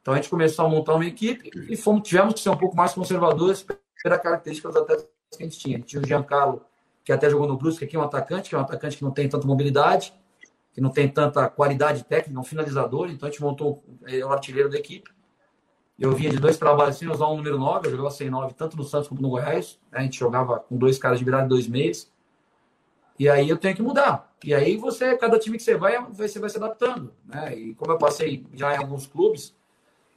Então 0.00 0.14
a 0.14 0.16
gente 0.18 0.28
começou 0.28 0.66
a 0.66 0.68
montar 0.68 0.94
uma 0.94 1.04
equipe 1.04 1.50
e 1.68 1.76
fomos, 1.76 2.06
tivemos 2.06 2.34
que 2.34 2.40
ser 2.40 2.50
um 2.50 2.56
pouco 2.56 2.76
mais 2.76 2.92
conservadores 2.92 3.66
pela 4.02 4.18
característica 4.18 4.68
dos 4.68 4.76
atletas 4.76 5.08
que 5.36 5.42
a 5.42 5.46
gente 5.46 5.58
tinha. 5.58 5.76
A 5.76 5.80
gente 5.80 5.88
tinha 5.88 6.02
o 6.02 6.06
Giancarlo, 6.06 6.62
que 7.04 7.12
até 7.12 7.28
jogou 7.28 7.48
no 7.48 7.56
Brusque, 7.56 7.86
que 7.86 7.96
é 7.96 7.98
um 7.98 8.02
atacante, 8.02 8.48
que 8.48 8.54
é 8.54 8.58
um 8.58 8.60
atacante 8.60 8.96
que 8.96 9.02
não 9.02 9.10
tem 9.10 9.28
tanta 9.28 9.46
mobilidade, 9.46 10.14
que 10.72 10.80
não 10.80 10.90
tem 10.90 11.08
tanta 11.08 11.48
qualidade 11.48 12.04
técnica, 12.04 12.38
um 12.38 12.44
finalizador, 12.44 13.10
então 13.10 13.28
a 13.28 13.32
gente 13.32 13.42
montou 13.42 13.82
é, 14.06 14.24
o 14.24 14.30
artilheiro 14.30 14.68
da 14.68 14.76
equipe. 14.76 15.10
Eu 15.98 16.12
vinha 16.12 16.30
de 16.30 16.38
dois 16.38 16.58
trabalhos 16.58 16.96
sem 16.96 17.08
usar 17.08 17.26
um 17.28 17.36
número 17.36 17.58
9, 17.58 17.86
eu 17.86 17.90
jogava 17.92 18.10
sem 18.10 18.28
9 18.28 18.54
tanto 18.54 18.76
no 18.76 18.84
Santos 18.84 19.08
como 19.08 19.20
no 19.20 19.30
Goiás. 19.30 19.78
A 19.90 20.02
gente 20.02 20.18
jogava 20.18 20.60
com 20.60 20.76
dois 20.76 20.98
caras 20.98 21.18
de 21.18 21.24
virada 21.24 21.48
dois 21.48 21.66
meses. 21.66 22.12
E 23.18 23.28
aí 23.28 23.48
eu 23.48 23.56
tenho 23.56 23.74
que 23.74 23.82
mudar. 23.82 24.30
E 24.44 24.54
aí 24.54 24.76
você, 24.76 25.16
cada 25.16 25.38
time 25.38 25.56
que 25.56 25.62
você 25.62 25.74
vai, 25.74 25.98
você 26.12 26.38
vai 26.38 26.50
se 26.50 26.58
adaptando. 26.58 27.14
Né? 27.24 27.58
E 27.58 27.74
como 27.74 27.92
eu 27.92 27.98
passei 27.98 28.46
já 28.52 28.74
em 28.74 28.78
alguns 28.78 29.06
clubes, 29.06 29.56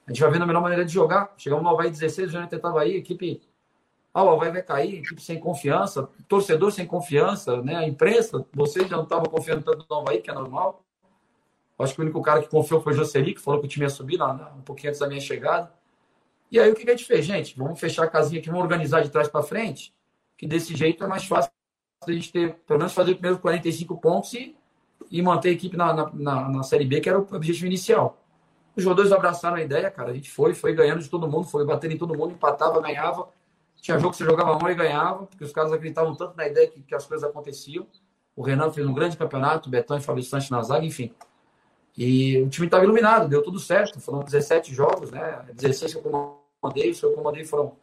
a 0.05 0.11
gente 0.11 0.21
vai 0.21 0.31
vendo 0.31 0.43
a 0.43 0.47
melhor 0.47 0.61
maneira 0.61 0.83
de 0.83 0.91
jogar. 0.91 1.33
Chegamos 1.37 1.63
no 1.63 1.69
Havaí 1.69 1.89
16, 1.89 2.31
já 2.31 2.45
tentava 2.45 2.81
aí, 2.81 2.97
equipe 2.97 3.41
ah, 4.13 4.23
o 4.23 4.29
Havaí 4.31 4.51
vai 4.51 4.63
cair, 4.63 4.95
equipe 4.95 5.21
sem 5.21 5.39
confiança, 5.39 6.09
torcedor 6.27 6.71
sem 6.71 6.85
confiança, 6.85 7.61
né? 7.61 7.75
A 7.75 7.87
imprensa, 7.87 8.43
vocês 8.53 8.87
já 8.89 8.97
não 8.97 9.03
estavam 9.03 9.25
confiando 9.25 9.63
tanto 9.63 9.85
no 9.89 9.97
Havaí, 9.97 10.19
que 10.19 10.29
é 10.31 10.33
normal. 10.33 10.83
Acho 11.79 11.95
que 11.95 12.01
o 12.01 12.03
único 12.03 12.21
cara 12.21 12.41
que 12.41 12.49
confiou 12.49 12.81
foi 12.81 12.93
o 12.93 12.95
Jocely, 12.95 13.33
que 13.33 13.39
falou 13.39 13.61
que 13.61 13.65
o 13.65 13.69
time 13.69 13.85
ia 13.85 13.89
subir 13.89 14.17
lá, 14.17 14.53
um 14.57 14.61
pouquinho 14.61 14.89
antes 14.89 14.99
da 14.99 15.07
minha 15.07 15.21
chegada. 15.21 15.71
E 16.51 16.59
aí 16.59 16.69
o 16.69 16.75
que 16.75 16.87
a 16.87 16.91
gente 16.91 17.05
fez, 17.05 17.25
gente? 17.25 17.57
Vamos 17.57 17.79
fechar 17.79 18.03
a 18.03 18.07
casinha 18.07 18.39
aqui, 18.41 18.49
vamos 18.49 18.63
organizar 18.63 19.01
de 19.01 19.09
trás 19.09 19.27
para 19.27 19.41
frente, 19.41 19.93
que 20.37 20.45
desse 20.45 20.75
jeito 20.75 21.03
é 21.03 21.07
mais 21.07 21.25
fácil 21.25 21.51
a 22.05 22.11
gente 22.11 22.31
ter, 22.31 22.55
pelo 22.67 22.79
menos 22.79 22.93
fazer 22.93 23.11
os 23.11 23.17
primeiros 23.17 23.41
45 23.41 23.97
pontos 23.97 24.33
e, 24.33 24.55
e 25.09 25.21
manter 25.21 25.49
a 25.49 25.51
equipe 25.51 25.77
na, 25.77 25.93
na, 25.93 26.11
na, 26.13 26.49
na 26.49 26.63
Série 26.63 26.85
B, 26.85 26.99
que 26.99 27.09
era 27.09 27.19
o 27.19 27.27
objetivo 27.31 27.67
inicial. 27.67 28.17
Os 28.75 28.83
jogadores 28.83 29.11
abraçaram 29.11 29.57
a 29.57 29.61
ideia, 29.61 29.91
cara. 29.91 30.11
A 30.11 30.13
gente 30.13 30.31
foi, 30.31 30.53
foi 30.53 30.73
ganhando 30.73 31.01
de 31.01 31.09
todo 31.09 31.27
mundo, 31.27 31.45
foi 31.47 31.65
batendo 31.65 31.93
em 31.93 31.97
todo 31.97 32.17
mundo, 32.17 32.33
empatava, 32.33 32.81
ganhava. 32.81 33.27
Tinha 33.81 33.97
jogo 33.97 34.11
que 34.11 34.17
você 34.17 34.25
jogava 34.25 34.57
mal 34.57 34.71
e 34.71 34.75
ganhava, 34.75 35.25
porque 35.25 35.43
os 35.43 35.51
caras 35.51 35.71
acreditavam 35.71 36.15
tanto 36.15 36.35
na 36.35 36.47
ideia 36.47 36.67
que, 36.67 36.81
que 36.81 36.95
as 36.95 37.05
coisas 37.05 37.29
aconteciam. 37.29 37.85
O 38.35 38.41
Renan 38.41 38.71
fez 38.71 38.85
um 38.87 38.93
grande 38.93 39.17
campeonato, 39.17 39.67
o 39.67 39.71
Betão 39.71 39.97
e 39.97 40.01
Fabrício 40.01 40.31
Santos 40.31 40.49
na 40.49 40.61
zaga, 40.61 40.85
enfim. 40.85 41.13
E 41.97 42.41
o 42.41 42.49
time 42.49 42.67
estava 42.67 42.83
iluminado, 42.83 43.27
deu 43.27 43.41
tudo 43.41 43.59
certo. 43.59 43.99
Foram 43.99 44.23
17 44.23 44.73
jogos, 44.73 45.11
né? 45.11 45.45
16 45.53 45.93
que 45.93 45.99
eu 45.99 46.29
comandei, 46.61 46.93
que 46.93 47.03
eu 47.03 47.13
comandei 47.13 47.45
foram 47.45 47.75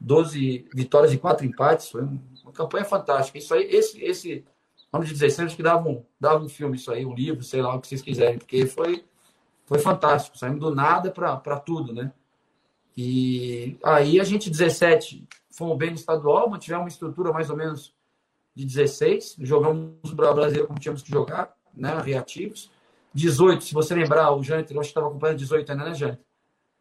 12 0.00 0.68
vitórias 0.74 1.12
e 1.12 1.18
4 1.18 1.46
empates. 1.46 1.90
Foi 1.90 2.02
uma 2.02 2.52
campanha 2.52 2.84
fantástica. 2.84 3.38
Isso 3.38 3.54
aí, 3.54 3.64
esse, 3.64 4.02
esse 4.02 4.44
ano 4.92 5.04
de 5.04 5.12
16, 5.12 5.46
acho 5.46 5.56
que 5.56 5.62
dava 5.62 5.88
um, 5.88 6.04
dava 6.20 6.44
um 6.44 6.48
filme, 6.48 6.76
isso 6.76 6.90
aí, 6.92 7.06
um 7.06 7.14
livro, 7.14 7.42
sei 7.42 7.62
lá, 7.62 7.74
o 7.74 7.80
que 7.80 7.88
vocês 7.88 8.02
quiserem, 8.02 8.38
porque 8.38 8.66
foi, 8.66 9.04
foi 9.64 9.78
fantástico. 9.78 10.36
Saímos 10.36 10.60
do 10.60 10.74
nada 10.74 11.10
para 11.10 11.60
tudo, 11.60 11.92
né? 11.92 12.12
E 12.96 13.78
aí 13.82 14.20
a 14.20 14.24
gente, 14.24 14.50
17, 14.50 15.26
fomos 15.50 15.78
bem 15.78 15.90
no 15.90 15.96
estadual, 15.96 16.50
mantivemos 16.50 16.84
uma 16.84 16.88
estrutura 16.88 17.32
mais 17.32 17.48
ou 17.48 17.56
menos 17.56 17.94
de 18.54 18.66
16, 18.66 19.36
jogamos 19.40 20.10
o 20.10 20.14
brasileiro 20.14 20.66
como 20.66 20.78
tínhamos 20.78 21.02
que 21.02 21.10
jogar, 21.10 21.54
né, 21.74 21.98
reativos. 22.04 22.70
18, 23.14 23.64
se 23.64 23.74
você 23.74 23.94
lembrar, 23.94 24.32
o 24.32 24.42
Jâniter, 24.42 24.76
eu 24.76 24.80
acho 24.80 24.88
que 24.88 24.90
estava 24.90 25.08
acompanhando 25.08 25.38
18 25.38 25.72
ainda, 25.72 25.84
né, 25.84 25.94
Jâniter? 25.94 26.24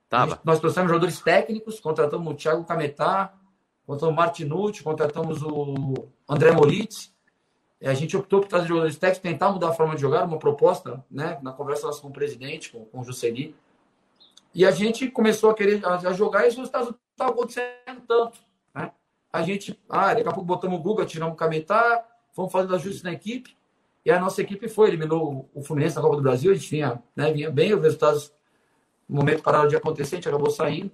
Tava. 0.09 0.39
Nós 0.43 0.59
trouxemos 0.59 0.89
jogadores 0.89 1.19
técnicos, 1.19 1.79
contratamos 1.79 2.33
o 2.33 2.35
Thiago 2.35 2.63
Cametá, 2.65 3.33
contratamos 3.85 4.13
o 4.13 4.17
Martinucci, 4.17 4.83
contratamos 4.83 5.41
o 5.41 6.07
André 6.27 6.51
Moritz. 6.51 7.13
A 7.81 7.93
gente 7.93 8.15
optou 8.15 8.41
por 8.41 8.47
trazer 8.47 8.67
jogadores 8.67 8.97
técnicos, 8.97 9.29
tentar 9.29 9.51
mudar 9.51 9.69
a 9.69 9.73
forma 9.73 9.95
de 9.95 10.01
jogar, 10.01 10.25
uma 10.25 10.37
proposta, 10.37 11.03
né, 11.09 11.39
na 11.41 11.51
conversa 11.51 11.87
nossa 11.87 12.01
com 12.01 12.09
o 12.09 12.13
presidente, 12.13 12.71
com, 12.71 12.85
com 12.85 12.99
o 12.99 13.03
Juscelino 13.03 13.55
e 14.53 14.65
a 14.65 14.71
gente 14.71 15.09
começou 15.09 15.49
a 15.49 15.53
querer 15.53 15.85
a 15.85 16.11
jogar 16.11 16.45
e 16.45 16.49
os 16.49 16.57
resultados 16.57 16.89
não 16.89 16.97
estavam 17.11 17.33
acontecendo 17.33 18.01
tanto. 18.07 18.39
Né? 18.75 18.91
A 19.31 19.41
gente, 19.43 19.79
ah, 19.89 20.13
daqui 20.13 20.27
a 20.27 20.33
pouco 20.33 20.45
botamos 20.45 20.79
o 20.79 20.81
Guga, 20.81 21.05
tiramos 21.05 21.33
o 21.33 21.37
Cametá, 21.37 22.05
fomos 22.33 22.51
fazendo 22.51 22.75
ajustes 22.75 23.03
na 23.03 23.13
equipe. 23.13 23.55
E 24.05 24.11
a 24.11 24.19
nossa 24.19 24.41
equipe 24.41 24.67
foi, 24.67 24.89
eliminou 24.89 25.49
o 25.53 25.61
Fluminense 25.61 25.95
na 25.95 26.01
Copa 26.01 26.15
do 26.15 26.21
Brasil, 26.21 26.51
a 26.51 26.55
gente 26.55 26.69
vinha, 26.69 27.01
né, 27.15 27.31
vinha 27.31 27.51
bem, 27.51 27.73
os 27.73 27.81
resultados, 27.81 28.33
no 29.07 29.17
momento 29.17 29.43
pararam 29.43 29.67
de 29.67 29.75
acontecer, 29.75 30.15
a 30.15 30.17
gente 30.17 30.27
acabou 30.27 30.49
saindo. 30.49 30.91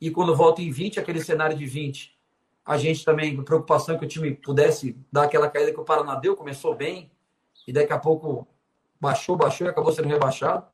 E 0.00 0.10
quando 0.10 0.34
volta 0.34 0.60
em 0.60 0.70
20, 0.70 1.00
aquele 1.00 1.22
cenário 1.22 1.56
de 1.56 1.64
20, 1.64 2.18
a 2.64 2.76
gente 2.76 3.04
também, 3.04 3.42
preocupação 3.42 3.98
que 3.98 4.04
o 4.04 4.08
time 4.08 4.34
pudesse 4.34 4.96
dar 5.10 5.24
aquela 5.24 5.48
caída 5.48 5.72
que 5.72 5.80
o 5.80 5.84
Paraná 5.84 6.14
deu, 6.14 6.36
começou 6.36 6.74
bem, 6.74 7.10
e 7.66 7.72
daqui 7.72 7.92
a 7.92 7.98
pouco 7.98 8.46
baixou, 9.00 9.36
baixou 9.36 9.66
e 9.66 9.70
acabou 9.70 9.92
sendo 9.92 10.08
rebaixado 10.08 10.66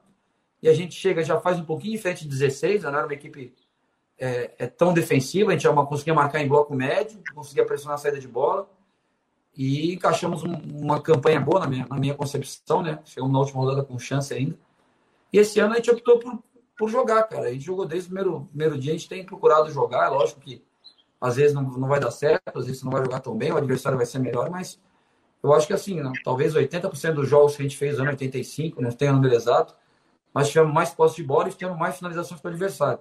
e 0.62 0.68
a 0.68 0.72
gente 0.72 0.94
chega, 0.94 1.22
já 1.22 1.40
faz 1.40 1.58
um 1.58 1.64
pouquinho 1.64 1.94
em 1.94 1.98
frente 1.98 2.24
de 2.24 2.30
16, 2.30 2.82
não 2.82 2.90
era 2.90 3.06
uma 3.06 3.14
equipe 3.14 3.54
é, 4.18 4.54
é, 4.58 4.66
tão 4.66 4.92
defensiva, 4.92 5.50
a 5.50 5.52
gente 5.52 5.62
já 5.62 5.72
conseguia 5.72 6.14
marcar 6.14 6.40
em 6.40 6.48
bloco 6.48 6.74
médio, 6.74 7.22
conseguia 7.34 7.64
pressionar 7.64 7.94
a 7.96 7.98
saída 7.98 8.18
de 8.18 8.26
bola, 8.26 8.68
e 9.56 9.94
encaixamos 9.94 10.44
um, 10.44 10.52
uma 10.82 11.00
campanha 11.00 11.40
boa 11.40 11.60
na 11.60 11.66
minha, 11.66 11.86
na 11.88 11.96
minha 11.96 12.14
concepção, 12.14 12.82
né? 12.82 12.98
Chegamos 13.04 13.32
na 13.32 13.38
última 13.38 13.60
rodada 13.60 13.82
com 13.82 13.98
chance 13.98 14.32
ainda. 14.34 14.56
E 15.32 15.38
esse 15.38 15.58
ano 15.58 15.72
a 15.72 15.76
gente 15.76 15.90
optou 15.90 16.18
por, 16.18 16.38
por 16.78 16.88
jogar, 16.90 17.22
cara. 17.24 17.48
A 17.48 17.52
gente 17.52 17.64
jogou 17.64 17.86
desde 17.86 18.08
o 18.08 18.12
primeiro, 18.12 18.44
primeiro 18.46 18.78
dia, 18.78 18.92
a 18.92 18.96
gente 18.96 19.08
tem 19.08 19.24
procurado 19.24 19.70
jogar, 19.70 20.06
é 20.06 20.08
lógico 20.08 20.40
que 20.40 20.62
às 21.20 21.36
vezes 21.36 21.54
não, 21.54 21.62
não 21.62 21.88
vai 21.88 21.98
dar 21.98 22.10
certo, 22.10 22.58
às 22.58 22.66
vezes 22.66 22.82
não 22.82 22.92
vai 22.92 23.02
jogar 23.02 23.20
tão 23.20 23.36
bem, 23.36 23.50
o 23.50 23.56
adversário 23.56 23.96
vai 23.96 24.06
ser 24.06 24.18
melhor, 24.18 24.50
mas 24.50 24.78
eu 25.42 25.52
acho 25.52 25.66
que 25.66 25.72
assim, 25.72 26.00
né, 26.00 26.12
talvez 26.24 26.54
80% 26.54 27.14
dos 27.14 27.28
jogos 27.28 27.56
que 27.56 27.62
a 27.62 27.64
gente 27.64 27.76
fez 27.76 27.96
no 27.96 28.02
ano 28.02 28.10
85, 28.10 28.82
não 28.82 28.90
tenho 28.92 29.12
o 29.12 29.14
número 29.14 29.34
exato, 29.34 29.74
mas 30.34 30.48
tivemos 30.48 30.72
mais 30.72 30.90
posse 30.90 31.16
de 31.16 31.22
bola 31.22 31.48
e 31.48 31.52
tivemos 31.52 31.78
mais 31.78 31.96
finalizações 31.96 32.40
para 32.40 32.50
o 32.50 32.52
adversário. 32.52 32.98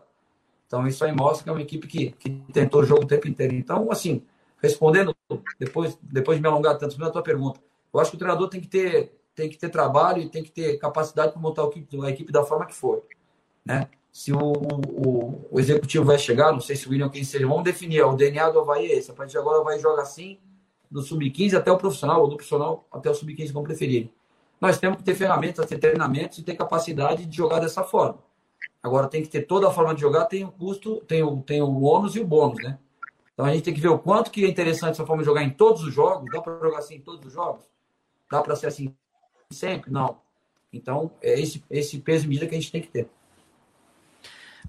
Então 0.68 0.88
isso 0.88 1.04
aí 1.04 1.12
mostra 1.12 1.44
que 1.44 1.50
é 1.50 1.52
uma 1.52 1.62
equipe 1.62 1.88
que, 1.88 2.12
que 2.12 2.30
tentou 2.54 2.82
o 2.82 2.86
jogo 2.86 3.04
o 3.04 3.08
tempo 3.08 3.28
inteiro. 3.28 3.54
Então, 3.54 3.92
assim, 3.92 4.24
respondendo, 4.62 5.15
depois, 5.60 5.98
depois 6.02 6.38
de 6.38 6.42
me 6.42 6.48
alongar 6.48 6.78
tanto 6.78 7.00
na 7.00 7.10
tua 7.10 7.24
pergunta, 7.24 7.60
eu 7.94 8.00
acho 8.00 8.12
que 8.12 8.18
o 8.18 8.20
treinador 8.20 8.50
tem 8.50 8.62
que 8.62 8.68
ter, 8.68 9.18
tem 9.34 9.50
que 9.50 9.58
ter 9.58 9.70
trabalho 9.70 10.22
e 10.22 10.30
tem 10.30 10.44
que 10.44 10.52
ter 10.52 10.78
capacidade 10.78 11.32
para 11.32 11.42
montar 11.42 11.64
a 11.64 12.10
equipe 12.10 12.32
da 12.32 12.44
forma 12.44 12.66
que 12.66 12.74
for. 12.74 13.04
Né? 13.66 13.88
Se 14.12 14.32
o, 14.32 14.38
o, 14.40 15.48
o, 15.52 15.60
executivo 15.60 16.06
vai 16.06 16.18
chegar, 16.18 16.52
não 16.52 16.62
sei 16.62 16.76
se 16.76 16.88
o 16.88 16.92
William 16.92 17.10
quem 17.10 17.24
seja, 17.24 17.48
vamos 17.48 17.64
definir, 17.64 18.02
o 18.04 18.16
DNA 18.16 18.50
do 18.50 18.60
Havaí 18.60 18.86
é 18.92 18.98
esse. 18.98 19.12
A 19.12 19.14
partir 19.14 19.32
de 19.32 19.38
agora 19.38 19.64
vai 19.64 19.80
jogar 19.80 20.04
assim, 20.04 20.40
do 20.90 21.02
sub-15 21.02 21.56
até 21.58 21.72
o 21.72 21.78
profissional, 21.78 22.22
ou 22.22 22.28
do 22.28 22.36
profissional 22.36 22.88
até 22.92 23.10
o 23.10 23.14
sub-15, 23.14 23.52
como 23.52 23.66
preferirem. 23.66 24.14
Nós 24.62 24.78
temos 24.78 24.98
que 24.98 25.04
ter 25.04 25.16
ferramentas, 25.16 25.66
ter 25.66 25.78
treinamentos 25.78 26.38
e 26.38 26.44
ter 26.44 26.56
capacidade 26.56 27.26
de 27.26 27.36
jogar 27.36 27.60
dessa 27.60 27.84
forma. 27.84 28.20
Agora 28.82 29.08
tem 29.08 29.22
que 29.22 29.28
ter 29.28 29.42
toda 29.42 29.68
a 29.68 29.72
forma 29.72 29.94
de 29.94 30.02
jogar, 30.02 30.26
tem 30.26 30.46
o 30.46 30.52
custo, 30.52 31.02
tem 31.08 31.24
o, 31.24 31.42
tem 31.42 31.62
o 31.62 31.82
ônus 31.82 32.16
e 32.16 32.20
o 32.20 32.26
bônus, 32.26 32.64
né? 32.64 32.78
Então 33.36 33.46
a 33.46 33.54
gente 33.54 33.66
tem 33.66 33.74
que 33.74 33.82
ver 33.82 33.90
o 33.90 34.00
quanto 34.00 34.32
que 34.32 34.46
é 34.46 34.48
interessante 34.48 34.94
essa 34.94 35.06
forma 35.06 35.22
de 35.22 35.28
jogar 35.28 35.44
em 35.44 35.50
todos 35.50 35.84
os 35.84 35.94
jogos. 35.94 36.32
Dá 36.32 36.42
para 36.42 36.58
jogar 36.58 36.80
assim 36.80 36.96
em 36.96 37.02
todos 37.02 37.26
os 37.28 37.34
jogos? 37.34 37.66
Dá 38.32 38.42
para 38.42 38.56
ser 38.56 38.68
assim 38.68 38.96
sempre? 39.52 39.92
Não. 39.92 40.22
Então 40.72 41.12
é 41.22 41.40
esse, 41.40 41.62
esse 41.70 42.00
peso 42.00 42.26
e 42.26 42.30
medida 42.30 42.48
que 42.48 42.56
a 42.56 42.60
gente 42.60 42.72
tem 42.72 42.82
que 42.82 42.88
ter. 42.88 43.10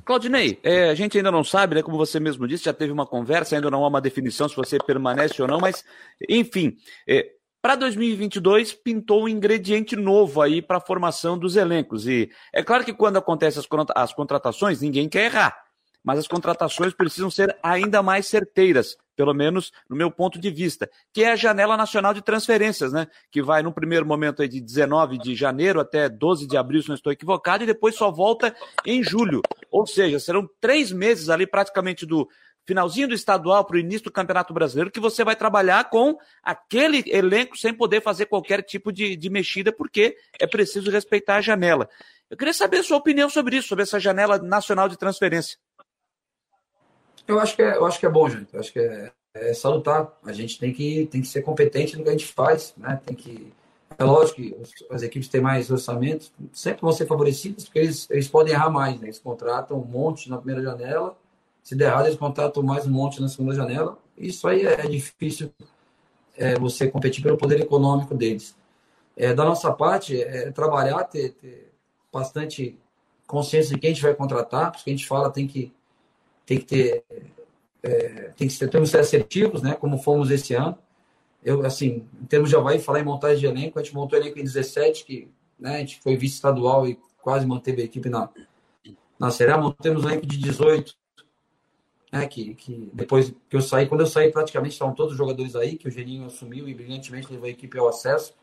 Claudinei, 0.05 0.59
é, 0.62 0.91
a 0.91 0.95
gente 0.95 1.17
ainda 1.17 1.31
não 1.31 1.43
sabe, 1.43 1.77
né? 1.77 1.83
Como 1.83 1.97
você 1.97 2.21
mesmo 2.21 2.47
disse, 2.47 2.64
já 2.64 2.73
teve 2.73 2.93
uma 2.93 3.07
conversa, 3.07 3.57
ainda 3.57 3.71
não 3.71 3.85
há 3.85 3.89
uma 3.89 4.01
definição 4.01 4.49
se 4.49 4.55
você 4.55 4.79
permanece 4.79 5.41
ou 5.41 5.49
não, 5.49 5.59
mas, 5.59 5.85
enfim, 6.29 6.77
é, 7.09 7.33
para 7.61 7.75
2022 7.75 8.73
pintou 8.73 9.25
um 9.25 9.29
ingrediente 9.29 9.97
novo 9.97 10.41
aí 10.41 10.62
para 10.62 10.77
a 10.77 10.81
formação 10.81 11.37
dos 11.37 11.57
elencos. 11.57 12.07
E 12.07 12.31
é 12.53 12.62
claro 12.62 12.85
que 12.85 12.95
quando 12.95 13.17
acontecem 13.17 13.61
as, 13.61 13.87
as 13.97 14.14
contratações, 14.14 14.81
ninguém 14.81 15.09
quer 15.09 15.25
errar, 15.25 15.66
mas 16.07 16.21
as 16.21 16.29
contratações 16.29 16.95
precisam 16.95 17.31
ser 17.31 17.59
ainda 17.61 18.01
mais 18.01 18.29
certeiras 18.29 18.97
pelo 19.17 19.33
menos 19.33 19.73
no 19.89 19.97
meu 19.97 20.11
ponto 20.11 20.39
de 20.39 20.51
vista, 20.51 20.89
que 21.13 21.25
é 21.25 21.33
a 21.33 21.37
janela 21.37 21.77
nacional 21.77 22.13
de 22.13 22.21
transferências, 22.21 22.93
né? 22.93 23.07
Que 23.33 23.43
vai 23.43 23.63
no 23.63 23.73
primeiro 23.73 24.05
momento 24.05 24.43
aí 24.43 24.49
de 24.49 24.61
19 24.61 25.17
de 25.19 25.35
janeiro 25.35 25.81
até 25.81 26.07
12 26.09 26.47
de 26.47 26.57
abril, 26.57 26.83
se 26.83 26.89
não 26.89 26.95
estou 26.95 27.11
equivocado, 27.11 27.65
e 27.65 27.67
depois 27.67 27.95
só 27.95 28.11
volta 28.11 28.55
em 28.85 29.03
julho. 29.03 29.41
Ou 29.71 29.87
seja, 29.87 30.21
serão 30.21 30.47
três 30.61 30.93
meses 30.93 31.31
ali 31.31 31.47
praticamente 31.47 32.05
do 32.05 32.29
finalzinho 32.67 33.09
do 33.09 33.15
estadual 33.15 33.65
para 33.65 33.77
o 33.77 33.81
início 33.81 34.05
do 34.05 34.13
Campeonato 34.13 34.53
Brasileiro, 34.53 34.91
que 34.91 35.01
você 35.01 35.25
vai 35.25 35.37
trabalhar 35.37 35.89
com 35.89 36.19
aquele 36.43 37.03
elenco 37.07 37.57
sem 37.57 37.73
poder 37.73 38.03
fazer 38.03 38.27
qualquer 38.27 38.61
tipo 38.63 38.93
de, 38.93 39.17
de 39.17 39.31
mexida, 39.31 39.73
porque 39.73 40.17
é 40.39 40.47
preciso 40.47 40.91
respeitar 40.91 41.37
a 41.37 41.41
janela. 41.41 41.89
Eu 42.29 42.37
queria 42.37 42.53
saber 42.53 42.79
a 42.79 42.83
sua 42.83 42.97
opinião 42.97 43.31
sobre 43.31 43.57
isso, 43.57 43.69
sobre 43.69 43.85
essa 43.85 44.01
janela 44.01 44.37
nacional 44.39 44.89
de 44.89 44.99
transferência. 44.99 45.57
Eu 47.27 47.41
acho 47.41 47.57
que 47.57 47.62
é, 47.62 47.77
eu 47.77 47.87
acho 47.87 47.99
que 47.99 48.07
é 48.07 48.11
bom, 48.11 48.29
gente. 48.29 48.53
Eu 48.53 48.61
acho 48.61 48.72
que 48.72 48.79
é, 48.79 49.12
é 49.35 49.55
salutar. 49.55 50.12
A 50.24 50.33
gente 50.33 50.59
tem 50.59 50.72
que, 50.72 51.07
tem 51.07 51.20
que 51.20 51.29
ser 51.29 51.43
competente 51.43 51.97
no 51.97 52.03
que 52.03 52.09
a 52.09 52.12
gente 52.12 52.27
faz, 52.27 52.74
né? 52.77 53.01
Tem 53.05 53.16
que 53.16 53.53
é 53.99 54.05
lógico 54.05 54.43
que 54.43 54.55
as 54.91 55.03
equipes 55.03 55.29
têm 55.29 55.41
mais 55.41 55.70
orçamento, 55.70 56.31
sempre 56.53 56.83
vão 56.83 56.93
ser 56.93 57.07
favorecidas, 57.07 57.64
porque 57.64 57.79
eles, 57.79 58.07
eles 58.11 58.29
podem 58.29 58.53
errar 58.53 58.68
mais, 58.68 59.01
né? 59.01 59.07
Eles 59.07 59.18
contratam 59.18 59.81
um 59.81 59.85
monte 59.85 60.29
na 60.29 60.37
primeira 60.37 60.62
janela, 60.62 61.16
se 61.62 61.74
der 61.74 61.87
errado, 61.87 62.07
eles 62.07 62.18
contratam 62.18 62.62
mais 62.62 62.87
um 62.87 62.91
monte 62.91 63.20
na 63.20 63.29
segunda 63.29 63.55
janela. 63.55 63.99
Isso 64.16 64.47
aí 64.47 64.66
é 64.66 64.87
difícil 64.87 65.51
é, 66.37 66.59
você 66.59 66.89
competir 66.89 67.22
pelo 67.22 67.39
poder 67.39 67.61
econômico 67.61 68.14
deles. 68.14 68.55
É, 69.16 69.33
da 69.33 69.45
nossa 69.45 69.72
parte, 69.72 70.20
é 70.20 70.51
trabalhar, 70.51 71.03
ter, 71.05 71.31
ter 71.31 71.72
bastante 72.12 72.79
consciência 73.27 73.74
de 73.74 73.81
quem 73.81 73.91
a 73.91 73.95
gente 73.95 74.03
vai 74.03 74.14
contratar, 74.14 74.72
porque 74.72 74.91
a 74.91 74.93
gente 74.93 75.07
fala 75.09 75.31
tem 75.31 75.47
que 75.47 75.72
tem 76.47 76.59
que 76.59 76.65
ter, 76.65 77.05
é, 77.83 78.33
tem 78.37 78.47
que 78.47 78.55
ser, 78.55 78.71
temos 78.71 78.89
que 78.89 78.97
ser 78.97 79.03
assertivos, 79.03 79.61
né? 79.61 79.75
Como 79.75 79.99
fomos 79.99 80.31
esse 80.31 80.55
ano. 80.55 80.79
Eu, 81.45 81.67
assim, 81.67 82.07
em 82.21 82.27
termos 82.27 82.49
de 82.49 82.57
Havaí, 82.57 82.79
falar 82.79 83.01
em 83.01 83.05
montagem 83.05 83.39
de 83.39 83.47
elenco, 83.47 83.79
a 83.79 83.83
gente 83.83 83.95
montou 83.95 84.19
elenco 84.19 84.39
em 84.39 84.43
17, 84.43 85.05
que 85.05 85.29
né, 85.59 85.77
a 85.77 85.79
gente 85.79 86.01
foi 86.01 86.17
vice-estadual 86.17 86.89
e 86.89 86.99
quase 87.21 87.47
manteve 87.47 87.83
a 87.83 87.85
equipe 87.85 88.09
na, 88.09 88.29
na 89.19 89.31
Série 89.31 89.53
A. 89.53 89.59
Montamos 89.59 90.05
um 90.05 90.09
elenco 90.09 90.27
de 90.27 90.39
18, 90.39 90.95
né, 92.13 92.27
que, 92.27 92.55
que 92.55 92.91
depois 92.93 93.35
que 93.49 93.57
eu 93.57 93.61
saí, 93.61 93.87
quando 93.87 94.03
eu 94.03 94.07
saí, 94.07 94.31
praticamente 94.31 94.73
estavam 94.73 94.95
todos 94.95 95.13
os 95.13 95.19
jogadores 95.19 95.55
aí, 95.57 95.77
que 95.77 95.89
o 95.89 95.91
Geninho 95.91 96.27
assumiu 96.27 96.69
e 96.69 96.75
brilhantemente 96.75 97.31
levou 97.31 97.47
a 97.47 97.51
equipe 97.51 97.79
ao 97.79 97.89
acesso, 97.89 98.35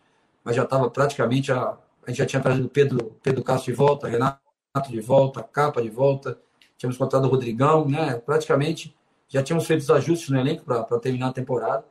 mas 0.43 0.56
já 0.56 0.64
estava 0.64 0.89
praticamente, 0.89 1.51
a, 1.51 1.78
a 2.06 2.10
gente 2.10 2.18
já 2.18 2.26
tinha 2.26 2.41
trazido 2.41 2.68
Pedro, 2.70 3.16
Pedro 3.24 3.43
Castro 3.43 3.72
de 3.72 3.78
volta, 3.78 4.08
Renato 4.08 4.39
de 4.89 4.99
volta, 4.99 5.43
Capa 5.43 5.82
de 5.82 5.89
volta, 5.89 6.38
tínhamos 6.84 6.97
contratado 6.97 7.27
o 7.27 7.31
Rodrigão, 7.31 7.88
né? 7.88 8.15
Praticamente 8.15 8.93
já 9.29 9.41
tínhamos 9.41 9.65
feito 9.65 9.81
os 9.81 9.89
ajustes 9.89 10.29
no 10.29 10.38
elenco 10.38 10.65
para 10.65 10.99
terminar 10.99 11.29
a 11.29 11.34
temporada. 11.34 11.86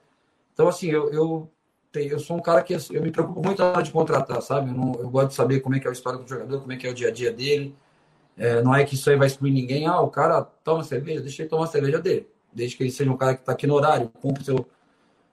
Então, 0.53 0.68
assim, 0.68 0.88
eu, 0.88 1.11
eu, 1.11 1.51
eu 1.95 2.18
sou 2.20 2.36
um 2.36 2.43
cara 2.43 2.62
que 2.62 2.74
eu 2.74 3.03
me 3.03 3.11
preocupo 3.11 3.43
muito 3.43 3.59
na 3.61 3.70
hora 3.70 3.82
de 3.82 3.90
contratar, 3.90 4.43
sabe? 4.43 4.70
Eu, 4.70 4.74
não, 4.74 4.93
eu 4.95 5.09
gosto 5.09 5.28
de 5.28 5.34
saber 5.34 5.61
como 5.61 5.74
é 5.74 5.80
que 5.80 5.86
é 5.86 5.90
a 5.90 5.93
história 5.93 6.18
do 6.18 6.28
jogador, 6.28 6.61
como 6.61 6.72
é 6.72 6.76
que 6.76 6.86
é 6.86 6.90
o 6.90 6.95
dia 6.95 7.09
a 7.09 7.11
dia 7.11 7.32
dele. 7.32 7.74
É, 8.36 8.62
não 8.62 8.74
é 8.74 8.84
que 8.84 8.95
isso 8.95 9.09
aí 9.09 9.16
vai 9.16 9.26
excluir 9.26 9.51
ninguém. 9.51 9.86
Ah, 9.86 10.01
o 10.01 10.09
cara 10.09 10.43
toma 10.43 10.84
cerveja, 10.84 11.22
deixa 11.22 11.43
ele 11.43 11.49
tomar 11.49 11.64
a 11.64 11.68
cerveja 11.68 11.99
dele. 11.99 12.28
Desde 12.53 12.76
que 12.76 12.82
ele 12.82 12.90
seja 12.90 13.11
um 13.11 13.16
cara 13.16 13.34
que 13.34 13.40
está 13.40 13.53
aqui 13.53 13.66
no 13.66 13.74
horário, 13.74 14.11
cumpre 14.20 14.45
seu, 14.45 14.66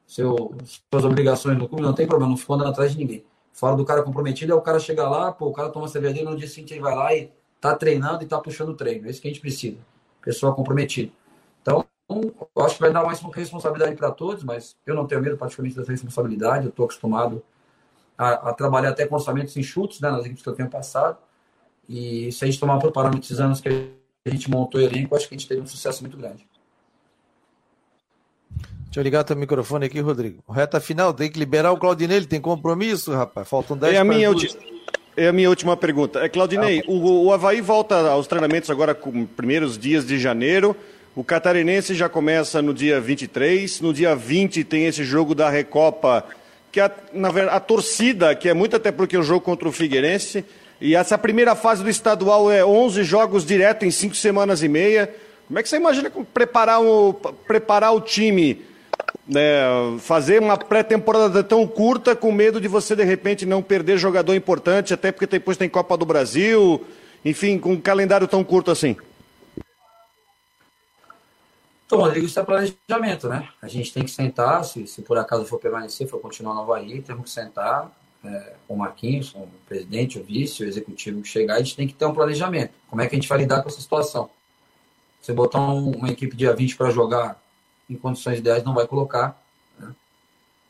seu, 0.07 0.55
suas 0.89 1.03
obrigações 1.03 1.57
no 1.57 1.67
clube, 1.67 1.83
não 1.83 1.93
tem 1.93 2.07
problema, 2.07 2.31
não 2.31 2.37
fica 2.37 2.53
andando 2.53 2.69
atrás 2.69 2.93
de 2.93 2.97
ninguém. 2.97 3.25
Fora 3.51 3.75
do 3.75 3.83
cara 3.83 4.03
comprometido, 4.03 4.53
é 4.53 4.55
o 4.55 4.61
cara 4.61 4.79
chegar 4.79 5.09
lá, 5.09 5.33
pô, 5.33 5.47
o 5.47 5.53
cara 5.53 5.69
toma 5.69 5.87
cerveja 5.89 6.13
dele, 6.13 6.29
no 6.29 6.37
dia 6.37 6.47
seguinte 6.47 6.73
ele 6.73 6.81
vai 6.81 6.95
lá 6.95 7.13
e 7.13 7.29
tá 7.59 7.75
treinando 7.75 8.23
e 8.23 8.27
tá 8.27 8.39
puxando 8.39 8.69
o 8.69 8.75
treino. 8.75 9.07
É 9.07 9.09
isso 9.09 9.21
que 9.21 9.27
a 9.27 9.31
gente 9.31 9.41
precisa. 9.41 9.77
Pessoa 10.21 10.53
comprometida. 10.53 11.11
Então, 11.61 11.85
eu 12.09 12.65
acho 12.65 12.75
que 12.75 12.81
vai 12.81 12.91
dar 12.91 13.03
mais 13.03 13.19
responsabilidade 13.19 13.95
para 13.95 14.11
todos, 14.11 14.43
mas 14.43 14.75
eu 14.85 14.95
não 14.95 15.05
tenho 15.05 15.21
medo 15.21 15.37
praticamente 15.37 15.75
dessa 15.75 15.91
responsabilidade. 15.91 16.65
Eu 16.65 16.69
estou 16.69 16.85
acostumado 16.85 17.43
a, 18.17 18.49
a, 18.49 18.53
trabalhar 18.53 18.89
até 18.89 19.05
com 19.05 19.15
orçamentos 19.15 19.55
enxutos 19.55 19.99
né, 19.99 20.09
nas 20.09 20.25
equipes 20.25 20.41
que 20.41 20.49
eu 20.49 20.55
tenho 20.55 20.69
passado. 20.69 21.17
E 21.87 22.31
se 22.31 22.43
a 22.43 22.47
gente 22.47 22.59
tomar 22.59 22.79
por 22.79 22.91
parâmetro 22.91 23.25
esses 23.25 23.39
anos 23.39 23.61
que 23.61 23.69
a 24.25 24.29
gente 24.29 24.49
montou 24.49 24.79
o 24.81 24.83
elenco, 24.83 25.15
acho 25.15 25.27
que 25.27 25.35
a 25.35 25.37
gente 25.37 25.47
teve 25.47 25.61
um 25.61 25.67
sucesso 25.67 26.01
muito 26.01 26.17
grande. 26.17 26.47
Deixa 28.85 28.99
eu 28.99 29.03
ligar 29.03 29.23
teu 29.23 29.35
microfone 29.35 29.85
aqui, 29.85 29.99
Rodrigo. 29.99 30.43
Reta 30.49 30.79
final, 30.79 31.13
tem 31.13 31.31
que 31.31 31.37
liberar 31.37 31.71
o 31.71 31.77
Claudinei, 31.77 32.17
ele 32.17 32.25
tem 32.25 32.41
compromisso, 32.41 33.13
rapaz. 33.13 33.47
Faltam 33.47 33.77
10 33.77 33.93
é 33.93 33.97
a 33.99 34.03
minha 34.03 34.29
é 35.19 35.27
a 35.27 35.33
minha 35.33 35.49
última 35.49 35.75
pergunta. 35.75 36.19
É, 36.19 36.29
Claudinei, 36.29 36.79
ah, 36.79 36.83
o, 36.87 37.25
o 37.25 37.33
Havaí 37.33 37.59
volta 37.59 37.95
aos 38.09 38.25
treinamentos 38.25 38.69
agora 38.69 38.95
com 38.95 39.25
primeiros 39.25 39.77
dias 39.77 40.05
de 40.05 40.17
janeiro. 40.17 40.73
O 41.13 41.25
catarinense 41.25 41.93
já 41.93 42.07
começa 42.07 42.61
no 42.61 42.73
dia 42.73 43.01
23. 43.01 43.81
No 43.81 43.93
dia 43.93 44.15
20 44.15 44.63
tem 44.63 44.85
esse 44.85 45.03
jogo 45.03 45.35
da 45.35 45.49
Recopa, 45.49 46.23
que 46.71 46.79
a, 46.79 46.89
na 47.11 47.29
verdade, 47.29 47.57
a 47.57 47.59
torcida, 47.59 48.33
que 48.33 48.47
é 48.47 48.53
muito 48.53 48.77
até 48.77 48.93
porque 48.93 49.17
é 49.17 49.19
o 49.19 49.23
jogo 49.23 49.41
contra 49.41 49.67
o 49.67 49.71
Figueirense. 49.73 50.45
E 50.79 50.95
essa 50.95 51.17
primeira 51.17 51.53
fase 51.53 51.83
do 51.83 51.89
estadual 51.89 52.49
é 52.49 52.63
11 52.63 53.03
jogos 53.03 53.45
direto 53.45 53.85
em 53.85 53.91
5 53.91 54.15
semanas 54.15 54.63
e 54.63 54.69
meia. 54.69 55.13
Como 55.47 55.59
é 55.59 55.63
que 55.63 55.67
você 55.67 55.75
imagina 55.75 56.09
preparar 56.33 56.81
o, 56.81 57.13
preparar 57.45 57.93
o 57.93 57.99
time 57.99 58.61
né, 59.29 59.61
fazer 59.99 60.41
uma 60.41 60.57
pré-temporada 60.57 61.43
tão 61.43 61.67
curta 61.67 62.15
com 62.15 62.31
medo 62.31 62.59
de 62.59 62.67
você, 62.67 62.95
de 62.95 63.03
repente, 63.03 63.45
não 63.45 63.61
perder 63.61 63.99
jogador 63.99 64.33
importante, 64.33 64.91
até 64.91 65.11
porque 65.11 65.27
depois 65.27 65.55
tem 65.55 65.69
Copa 65.69 65.95
do 65.95 66.03
Brasil, 66.03 66.83
enfim, 67.23 67.59
com 67.59 67.73
um 67.73 67.79
calendário 67.79 68.27
tão 68.27 68.43
curto 68.43 68.71
assim? 68.71 68.97
Então, 71.85 71.99
Rodrigo, 71.99 72.25
isso 72.25 72.39
é 72.39 72.43
planejamento, 72.43 73.29
né? 73.29 73.47
A 73.61 73.67
gente 73.67 73.93
tem 73.93 74.03
que 74.03 74.11
sentar, 74.11 74.63
se, 74.65 74.87
se 74.87 75.03
por 75.03 75.17
acaso 75.17 75.45
for 75.45 75.59
permanecer, 75.59 76.07
for 76.07 76.19
continuar 76.19 76.55
no 76.55 76.61
Havaí, 76.61 77.01
temos 77.01 77.25
que 77.25 77.29
sentar 77.29 77.91
é, 78.23 78.53
com 78.67 78.73
o 78.73 78.77
Marquinhos, 78.77 79.29
com 79.29 79.41
o 79.41 79.49
presidente, 79.67 80.17
o 80.19 80.23
vice, 80.23 80.63
o 80.63 80.67
executivo 80.67 81.21
que 81.21 81.27
chegar, 81.27 81.55
a 81.55 81.59
gente 81.59 81.75
tem 81.75 81.87
que 81.87 81.93
ter 81.93 82.05
um 82.05 82.13
planejamento. 82.13 82.73
Como 82.89 83.01
é 83.01 83.07
que 83.07 83.15
a 83.15 83.19
gente 83.19 83.29
vai 83.29 83.37
lidar 83.37 83.61
com 83.61 83.69
essa 83.69 83.81
situação? 83.81 84.29
Você 85.21 85.33
botar 85.33 85.59
um, 85.59 85.91
uma 85.91 86.09
equipe 86.09 86.35
dia 86.35 86.55
20 86.55 86.75
para 86.75 86.89
jogar 86.89 87.39
em 87.89 87.95
condições 87.95 88.39
ideais 88.39 88.63
não 88.63 88.73
vai 88.73 88.87
colocar. 88.87 89.41
Né? 89.77 89.93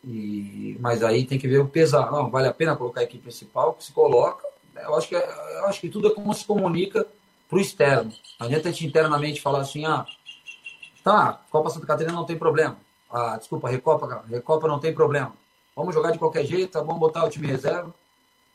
E, 0.03 0.77
mas 0.79 1.03
aí 1.03 1.25
tem 1.25 1.37
que 1.37 1.47
ver 1.47 1.59
o 1.59 1.67
pesar. 1.67 2.11
Não, 2.11 2.29
vale 2.29 2.47
a 2.47 2.53
pena 2.53 2.75
colocar 2.75 3.01
a 3.01 3.03
equipe 3.03 3.23
principal, 3.23 3.73
que 3.73 3.83
se 3.83 3.91
coloca. 3.91 4.47
Né? 4.73 4.83
Eu 4.85 4.95
acho 4.95 5.09
que, 5.09 5.15
eu 5.15 5.65
acho 5.65 5.81
que 5.81 5.89
tudo 5.89 6.07
é 6.07 6.15
como 6.15 6.33
se 6.33 6.45
comunica 6.45 7.05
para 7.49 7.57
o 7.57 7.61
externo. 7.61 8.13
Não 8.39 8.47
adianta 8.47 8.69
a 8.69 8.71
gente 8.71 8.85
internamente 8.85 9.41
falar 9.41 9.61
assim, 9.61 9.85
ah, 9.85 10.05
tá, 11.03 11.41
Copa 11.49 11.69
Santa 11.69 11.87
Catarina 11.87 12.13
não 12.13 12.25
tem 12.25 12.37
problema. 12.37 12.77
Ah, 13.11 13.37
desculpa, 13.37 13.67
Recopa, 13.67 14.23
Recopa 14.29 14.67
não 14.67 14.79
tem 14.79 14.93
problema. 14.93 15.33
Vamos 15.75 15.95
jogar 15.95 16.11
de 16.11 16.19
qualquer 16.19 16.45
jeito, 16.45 16.73
tá 16.73 16.81
vamos 16.81 16.99
botar 16.99 17.25
o 17.25 17.29
time 17.29 17.47
reserva. 17.47 17.93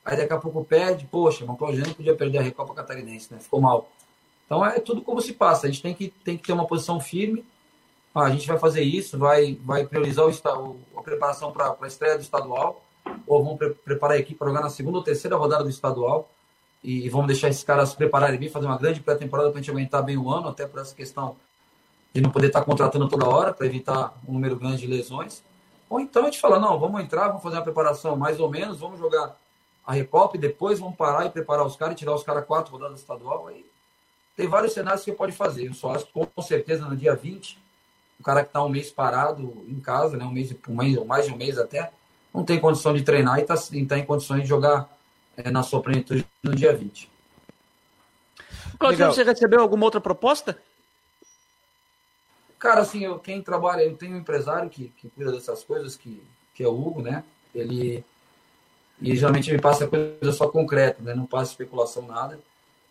Aí 0.05 0.17
daqui 0.17 0.33
a 0.33 0.39
pouco 0.39 0.63
perde, 0.65 1.07
poxa, 1.07 1.45
o 1.45 1.57
Claudio 1.57 1.95
podia 1.95 2.15
perder 2.15 2.39
a 2.39 2.43
Recopa 2.43 2.75
Catarinense, 2.75 3.33
né? 3.33 3.41
Ficou 3.41 3.61
mal. 3.61 3.89
Então 4.45 4.65
é 4.65 4.79
tudo 4.79 5.01
como 5.01 5.21
se 5.21 5.33
passa. 5.33 5.67
A 5.67 5.71
gente 5.71 5.83
tem 5.83 5.95
que, 5.95 6.09
tem 6.09 6.37
que 6.37 6.45
ter 6.45 6.53
uma 6.53 6.67
posição 6.67 7.01
firme 7.01 7.45
ah, 8.15 8.27
a 8.27 8.31
gente 8.31 8.47
vai 8.47 8.59
fazer 8.59 8.83
isso, 8.83 9.19
vai, 9.19 9.59
vai 9.65 9.85
priorizar 9.85 10.25
o, 10.27 10.79
a 10.97 11.03
preparação 11.03 11.51
para 11.51 11.77
a 11.81 11.87
estreia 11.87 12.17
do 12.17 12.23
estadual, 12.23 12.81
ou 13.27 13.43
vamos 13.43 13.59
pre 13.59 13.71
preparar 13.71 14.17
a 14.17 14.21
equipe 14.21 14.39
para 14.39 14.49
jogar 14.49 14.61
na 14.61 14.71
segunda 14.71 14.99
ou 14.99 15.05
terceira 15.05 15.37
rodada 15.37 15.65
do 15.65 15.71
estadual, 15.71 16.31
e, 16.83 17.07
e 17.07 17.09
vamos 17.09 17.27
deixar 17.27 17.49
esses 17.49 17.65
caras 17.65 17.89
se 17.89 17.97
prepararem 17.97 18.39
bem, 18.39 18.49
fazer 18.49 18.67
uma 18.67 18.79
grande 18.79 19.01
pré-temporada 19.01 19.51
para 19.51 19.59
a 19.59 19.63
gente 19.63 19.71
aguentar 19.71 20.03
bem 20.03 20.17
o 20.17 20.31
ano, 20.31 20.49
até 20.49 20.67
por 20.67 20.81
essa 20.81 20.95
questão 20.95 21.37
de 22.15 22.21
não 22.21 22.31
poder 22.31 22.47
estar 22.47 22.61
tá 22.61 22.65
contratando 22.65 23.09
toda 23.09 23.27
hora, 23.29 23.53
para 23.53 23.67
evitar 23.67 24.15
um 24.29 24.35
número 24.35 24.57
grande 24.57 24.83
de 24.83 24.87
lesões. 24.87 25.43
Ou 25.91 25.99
então 25.99 26.23
a 26.23 26.27
gente 26.27 26.41
fala, 26.41 26.61
não, 26.61 26.79
vamos 26.79 27.01
entrar, 27.03 27.29
vamos 27.29 27.43
fazer 27.43 27.57
uma 27.57 27.63
preparação 27.63 28.17
mais 28.17 28.39
ou 28.39 28.49
menos, 28.49 28.79
vamos 28.79 28.99
jogar 29.01 29.37
a 29.85 29.93
Recopa 29.93 30.37
e 30.37 30.41
depois 30.41 30.79
vamos 30.79 30.97
parar 30.97 31.27
e 31.27 31.31
preparar 31.31 31.67
os 31.67 31.75
caras 31.77 31.95
e 31.95 31.99
tirar 31.99 32.15
os 32.15 32.23
caras 32.23 32.47
quatro 32.47 32.73
rodadas 32.73 33.01
estadual. 33.01 33.49
Aí 33.49 33.67
tem 34.37 34.47
vários 34.47 34.73
cenários 34.73 35.05
que 35.05 35.13
pode 35.13 35.33
fazer. 35.33 35.67
Eu 35.67 35.75
só 35.75 35.95
acho 35.95 36.07
que 36.07 36.13
com 36.13 36.43
certeza 36.43 36.87
no 36.87 36.97
dia 36.97 37.15
20 37.15 37.59
o 37.59 37.61
cara 38.25 38.43
que 38.43 38.49
está 38.49 38.65
um 38.65 38.69
mês 38.69 38.91
parado 38.91 39.65
em 39.69 39.79
casa, 39.79 40.17
né, 40.17 40.25
um 40.25 40.33
mês, 40.33 40.55
um 40.69 40.75
mês 40.75 40.97
ou 40.97 41.05
mais 41.05 41.27
de 41.27 41.33
um 41.33 41.37
mês 41.37 41.59
até, 41.59 41.93
não 42.33 42.45
tem 42.45 42.59
condição 42.59 42.95
de 42.95 43.03
treinar 43.03 43.39
e 43.39 43.43
está 43.43 43.55
tá 43.55 43.99
em 43.99 44.05
condições 44.05 44.43
de 44.43 44.49
jogar 44.49 44.89
é, 45.37 45.51
na 45.51 45.63
sua 45.63 45.83
plenitude 45.83 46.27
no 46.43 46.55
dia 46.55 46.75
20. 46.75 47.11
Claudio, 48.79 49.07
você 49.07 49.23
recebeu 49.23 49.61
alguma 49.61 49.85
outra 49.85 50.01
proposta? 50.01 50.59
Cara, 52.59 52.81
assim, 52.81 53.05
eu, 53.05 53.19
quem 53.19 53.43
trabalha, 53.43 53.83
eu 53.83 53.97
tenho 53.97 54.15
um 54.15 54.19
empresário 54.19 54.71
que, 54.71 54.89
que 54.97 55.09
cuida 55.11 55.31
dessas 55.31 55.63
coisas, 55.63 55.97
que, 55.97 56.23
que 56.55 56.65
é 56.65 56.67
o 56.67 56.73
Hugo, 56.73 57.03
né? 57.03 57.23
Ele, 57.55 58.05
e 59.01 59.15
geralmente 59.15 59.53
me 59.53 59.61
passa 59.61 59.87
coisa 59.87 60.33
só 60.33 60.49
concreta, 60.49 61.03
né? 61.03 61.15
Não 61.15 61.27
passa 61.27 61.53
especulação, 61.53 62.07
nada. 62.07 62.41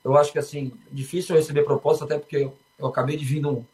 Eu 0.04 0.16
acho 0.16 0.32
que, 0.32 0.40
assim, 0.40 0.72
difícil 0.92 1.36
eu 1.36 1.42
receber 1.42 1.64
proposta, 1.64 2.06
até 2.06 2.20
porque 2.20 2.38
eu, 2.38 2.58
eu 2.78 2.88
acabei 2.88 3.18
de 3.18 3.26
vir 3.26 3.40
de 3.40 3.48
um, 3.48 3.66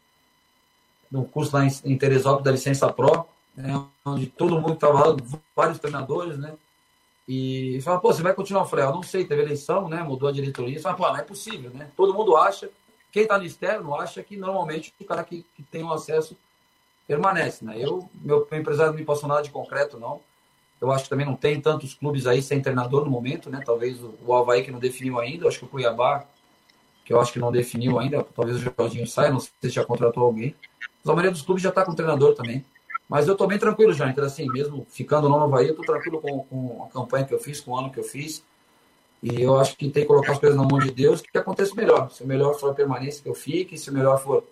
no 1.12 1.26
curso 1.26 1.56
lá 1.56 1.66
em, 1.66 1.70
em 1.86 1.98
Teresópolis 1.98 2.44
da 2.44 2.52
licença 2.52 2.92
Pro, 2.92 3.26
né, 3.56 3.86
onde 4.06 4.28
todo 4.28 4.60
mundo 4.60 4.74
estava 4.74 5.10
lá, 5.10 5.18
vários 5.56 5.80
treinadores, 5.80 6.38
né? 6.38 6.54
E 7.28 7.80
fala, 7.84 8.00
pô, 8.00 8.12
você 8.12 8.24
vai 8.24 8.34
continuar? 8.34 8.64
Eu 8.64 8.68
falei, 8.68 8.86
eu 8.86 8.92
não 8.92 9.04
sei, 9.04 9.24
teve 9.24 9.44
eleição, 9.44 9.88
né? 9.88 10.02
Mudou 10.02 10.28
a 10.28 10.32
diretoria. 10.32 10.82
Fala, 10.82 10.96
pô, 10.96 11.08
não 11.08 11.18
é 11.18 11.22
possível, 11.22 11.70
né? 11.70 11.88
Todo 11.96 12.12
mundo 12.12 12.36
acha, 12.36 12.72
quem 13.12 13.22
está 13.22 13.38
no 13.38 13.46
externo 13.46 13.94
acha 13.94 14.24
que 14.24 14.36
normalmente 14.36 14.92
o 15.00 15.06
cara 15.06 15.24
que, 15.24 15.46
que 15.56 15.62
tem 15.62 15.84
o 15.84 15.94
acesso 15.94 16.36
permanece, 17.08 17.64
né? 17.64 17.76
Eu, 17.78 18.10
meu, 18.16 18.48
empresário 18.52 18.94
não 18.94 19.00
me 19.00 19.06
passou 19.06 19.30
nada 19.30 19.44
de 19.44 19.52
concreto, 19.52 20.00
não. 20.00 20.22
Eu 20.82 20.92
acho 20.92 21.04
que 21.04 21.10
também 21.10 21.26
não 21.26 21.36
tem 21.36 21.62
tantos 21.62 21.94
clubes 21.94 22.26
aí 22.26 22.42
sem 22.42 22.62
treinador 22.62 23.06
no 23.06 23.12
momento, 23.12 23.50
né? 23.50 23.62
Talvez 23.64 24.02
o, 24.02 24.16
o 24.26 24.34
Havaí 24.34 24.64
que 24.64 24.72
não 24.72 24.80
definiu 24.80 25.20
ainda, 25.20 25.48
acho 25.48 25.60
que 25.60 25.66
o 25.66 25.68
Cuiabá, 25.68 26.26
que 27.06 27.14
eu 27.14 27.20
acho 27.20 27.34
que 27.34 27.40
não 27.40 27.52
definiu 27.52 28.00
ainda, 28.00 28.24
talvez 28.24 28.58
o 28.58 28.74
Jorginho 28.76 29.06
saia, 29.06 29.32
não 29.32 29.40
sei 29.40 29.52
se 29.62 29.70
já 29.70 29.86
contratou 29.86 30.24
alguém. 30.24 30.56
A 31.06 31.10
maioria 31.10 31.32
dos 31.32 31.42
clubes 31.42 31.64
já 31.64 31.70
está 31.70 31.86
com 31.86 31.94
treinador 31.94 32.36
também. 32.36 32.64
Mas 33.10 33.28
eu 33.28 33.34
estou 33.34 33.48
bem 33.48 33.58
tranquilo 33.58 33.92
já, 33.92 34.08
então 34.08 34.24
assim, 34.24 34.48
mesmo 34.50 34.86
ficando 34.88 35.28
no 35.28 35.36
Havaí, 35.36 35.66
eu 35.66 35.72
estou 35.72 35.84
tranquilo 35.84 36.22
com, 36.22 36.44
com 36.44 36.84
a 36.84 36.94
campanha 36.94 37.26
que 37.26 37.34
eu 37.34 37.40
fiz, 37.40 37.60
com 37.60 37.72
o 37.72 37.78
ano 37.78 37.90
que 37.90 38.00
eu 38.00 38.04
fiz. 38.04 38.44
E 39.24 39.42
eu 39.42 39.58
acho 39.58 39.76
que 39.76 39.90
tem 39.90 40.04
que 40.04 40.08
colocar 40.08 40.34
as 40.34 40.40
coisas 40.40 40.56
na 40.56 40.64
mão 40.64 40.78
de 40.78 40.92
Deus, 40.92 41.20
que 41.20 41.38
aconteça 41.38 41.74
melhor. 41.74 42.12
Se 42.12 42.24
o 42.24 42.28
melhor 42.28 42.54
for 42.60 42.70
a 42.70 42.74
permanência, 42.74 43.24
que 43.24 43.28
eu 43.28 43.34
fique. 43.34 43.78
Se 43.78 43.90
o 43.90 43.94
melhor 43.94 44.22
for 44.22 44.44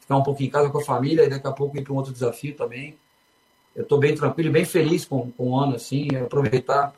ficar 0.00 0.16
um 0.16 0.22
pouquinho 0.22 0.46
em 0.46 0.50
casa 0.50 0.70
com 0.70 0.78
a 0.78 0.84
família, 0.84 1.24
e 1.24 1.28
daqui 1.28 1.46
a 1.46 1.52
pouco 1.52 1.76
ir 1.76 1.82
para 1.82 1.92
um 1.92 1.96
outro 1.96 2.12
desafio 2.12 2.54
também. 2.54 2.96
Eu 3.74 3.82
estou 3.82 3.98
bem 3.98 4.14
tranquilo 4.14 4.52
bem 4.52 4.64
feliz 4.64 5.04
com, 5.04 5.30
com 5.32 5.50
o 5.50 5.58
ano, 5.58 5.74
assim. 5.74 6.08
Aproveitar 6.16 6.94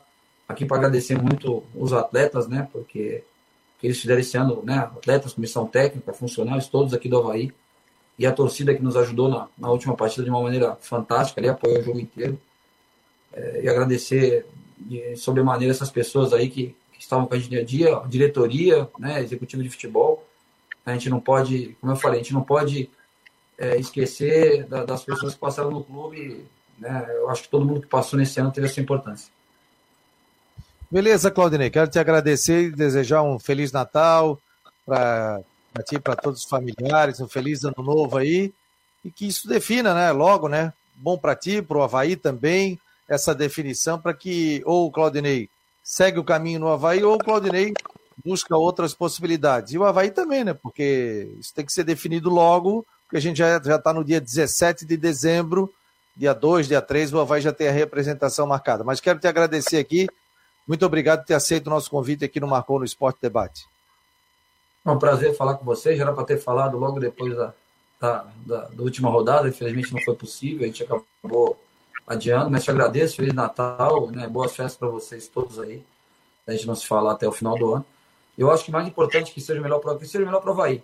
aqui 0.47 0.65
para 0.65 0.77
agradecer 0.77 1.19
muito 1.19 1.63
os 1.75 1.91
atletas, 1.93 2.47
né? 2.47 2.67
Porque 2.71 3.23
que 3.79 3.87
eles 3.87 3.99
fizeram 3.99 4.21
esse 4.21 4.37
ano, 4.37 4.61
né? 4.63 4.77
Atletas, 4.77 5.33
comissão 5.33 5.65
técnica, 5.65 6.13
funcionários, 6.13 6.67
todos 6.67 6.93
aqui 6.93 7.09
do 7.09 7.17
Havaí 7.17 7.51
e 8.17 8.25
a 8.25 8.31
torcida 8.31 8.73
que 8.73 8.81
nos 8.81 8.95
ajudou 8.95 9.29
na, 9.29 9.47
na 9.57 9.69
última 9.69 9.95
partida 9.95 10.23
de 10.23 10.29
uma 10.29 10.41
maneira 10.41 10.75
fantástica, 10.81 11.39
ali 11.39 11.49
apoiou 11.49 11.79
o 11.79 11.83
jogo 11.83 11.99
inteiro. 11.99 12.39
É, 13.31 13.61
e 13.63 13.69
agradecer 13.69 14.45
de 14.77 15.15
sobremaneira 15.15 15.73
essas 15.73 15.91
pessoas 15.91 16.33
aí 16.33 16.49
que, 16.49 16.75
que, 16.93 16.99
estavam 16.99 17.27
com 17.27 17.35
a 17.35 17.37
gente 17.37 17.49
dia 17.49 17.61
a 17.61 17.63
dia, 17.63 18.01
diretoria, 18.07 18.89
né, 18.97 19.21
executivo 19.21 19.61
de 19.61 19.69
futebol. 19.69 20.25
A 20.85 20.93
gente 20.93 21.09
não 21.09 21.19
pode, 21.19 21.75
como 21.79 21.91
eu 21.91 21.97
falei, 21.97 22.19
a 22.19 22.23
gente 22.23 22.33
não 22.33 22.41
pode 22.41 22.89
é, 23.57 23.77
esquecer 23.77 24.65
da, 24.65 24.83
das 24.83 25.03
pessoas 25.03 25.33
que 25.33 25.39
passaram 25.39 25.69
no 25.69 25.83
clube. 25.83 26.45
Né, 26.79 27.05
eu 27.09 27.29
acho 27.29 27.43
que 27.43 27.49
todo 27.49 27.65
mundo 27.65 27.81
que 27.81 27.87
passou 27.87 28.17
nesse 28.17 28.39
ano 28.39 28.51
teve 28.51 28.65
a 28.65 28.69
sua 28.69 28.81
importância. 28.81 29.31
Beleza, 30.89 31.29
Claudinei. 31.29 31.69
Quero 31.69 31.89
te 31.89 31.99
agradecer 31.99 32.63
e 32.63 32.71
desejar 32.71 33.21
um 33.21 33.37
Feliz 33.37 33.71
Natal 33.71 34.39
para 34.85 35.41
para 35.77 35.83
ti, 35.83 35.99
para 35.99 36.15
todos 36.15 36.41
os 36.43 36.49
familiares, 36.49 37.19
um 37.19 37.27
feliz 37.27 37.63
ano 37.63 37.83
novo 37.83 38.17
aí, 38.17 38.51
e 39.05 39.11
que 39.11 39.27
isso 39.27 39.47
defina, 39.47 39.93
né, 39.93 40.11
logo, 40.11 40.47
né, 40.47 40.73
bom 40.95 41.17
para 41.17 41.35
ti, 41.35 41.61
para 41.61 41.77
o 41.77 41.83
Havaí 41.83 42.15
também, 42.15 42.79
essa 43.07 43.33
definição 43.33 43.99
para 43.99 44.13
que 44.13 44.61
ou 44.65 44.87
o 44.87 44.91
Claudinei 44.91 45.49
segue 45.83 46.19
o 46.19 46.23
caminho 46.23 46.59
no 46.59 46.67
Havaí 46.67 47.03
ou 47.03 47.15
o 47.15 47.19
Claudinei 47.19 47.73
busca 48.25 48.57
outras 48.57 48.93
possibilidades. 48.93 49.73
E 49.73 49.77
o 49.77 49.85
Havaí 49.85 50.09
também, 50.11 50.43
né, 50.43 50.53
porque 50.53 51.31
isso 51.39 51.53
tem 51.53 51.65
que 51.65 51.71
ser 51.71 51.83
definido 51.83 52.29
logo, 52.29 52.85
porque 53.03 53.17
a 53.17 53.21
gente 53.21 53.37
já 53.37 53.57
está 53.57 53.93
no 53.93 54.03
dia 54.03 54.19
17 54.19 54.85
de 54.85 54.97
dezembro, 54.97 55.71
dia 56.15 56.33
2, 56.33 56.67
dia 56.67 56.81
3, 56.81 57.13
o 57.13 57.19
Havaí 57.19 57.41
já 57.41 57.53
tem 57.53 57.67
a 57.67 57.71
representação 57.71 58.47
marcada. 58.47 58.83
Mas 58.83 58.99
quero 58.99 59.19
te 59.19 59.27
agradecer 59.27 59.77
aqui, 59.77 60.07
muito 60.67 60.85
obrigado 60.85 61.19
por 61.19 61.27
ter 61.27 61.35
aceito 61.35 61.67
o 61.67 61.69
nosso 61.69 61.89
convite 61.89 62.25
aqui 62.25 62.39
no 62.39 62.47
Marcou 62.47 62.79
no 62.79 62.85
Esporte 62.85 63.19
Debate. 63.21 63.76
É 64.87 64.91
um 64.91 64.97
prazer 64.97 65.35
falar 65.35 65.55
com 65.55 65.65
vocês. 65.65 65.97
Já 65.97 66.03
era 66.05 66.13
para 66.13 66.23
ter 66.23 66.37
falado 66.37 66.77
logo 66.77 66.97
depois 66.97 67.35
da, 67.35 67.53
da, 67.99 68.25
da, 68.45 68.61
da, 68.67 68.83
última 68.83 69.09
rodada. 69.09 69.49
Infelizmente 69.49 69.93
não 69.93 70.01
foi 70.01 70.15
possível. 70.15 70.63
A 70.63 70.67
gente 70.67 70.81
acabou 70.81 71.59
adiando. 72.07 72.49
Mas 72.49 72.63
te 72.63 72.71
agradeço. 72.71 73.17
Feliz 73.17 73.33
Natal. 73.33 74.09
Né? 74.09 74.25
Boas 74.27 74.55
festas 74.55 74.77
para 74.77 74.87
vocês 74.87 75.27
todos 75.27 75.59
aí. 75.59 75.83
A 76.47 76.53
gente 76.53 76.65
não 76.65 76.73
se 76.73 76.87
falar 76.87 77.11
até 77.11 77.27
o 77.27 77.33
final 77.33 77.57
do 77.57 77.73
ano. 77.73 77.85
Eu 78.37 78.49
acho 78.49 78.63
que 78.63 78.71
mais 78.71 78.87
importante 78.87 79.33
que 79.33 79.41
seja 79.41 79.59
melhor 79.59 79.79
para 79.79 79.97
que 79.97 80.07
seja 80.07 80.23
melhor 80.23 80.39
para 80.39 80.51
o 80.51 80.53
Havaí. 80.53 80.77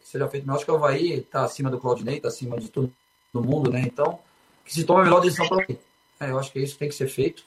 Que 0.00 0.08
seja 0.08 0.26
feito 0.28 0.44
melhor. 0.46 0.56
Acho 0.56 0.64
que 0.64 0.70
o 0.70 0.76
Havaí 0.76 1.18
está 1.18 1.44
acima 1.44 1.68
do 1.68 1.78
Claudinei, 1.78 2.16
está 2.16 2.28
acima 2.28 2.58
de 2.58 2.70
tudo 2.70 2.90
do 3.34 3.42
mundo, 3.42 3.70
né? 3.70 3.80
Então, 3.80 4.18
que 4.64 4.72
se 4.72 4.84
tome 4.84 5.02
a 5.02 5.04
melhor 5.04 5.20
decisão 5.20 5.46
para 5.46 5.58
o 5.58 5.60
Havaí. 5.60 5.78
É, 6.20 6.30
eu 6.30 6.38
acho 6.38 6.50
que 6.50 6.58
isso 6.58 6.78
tem 6.78 6.88
que 6.88 6.94
ser 6.94 7.08
feito. 7.08 7.44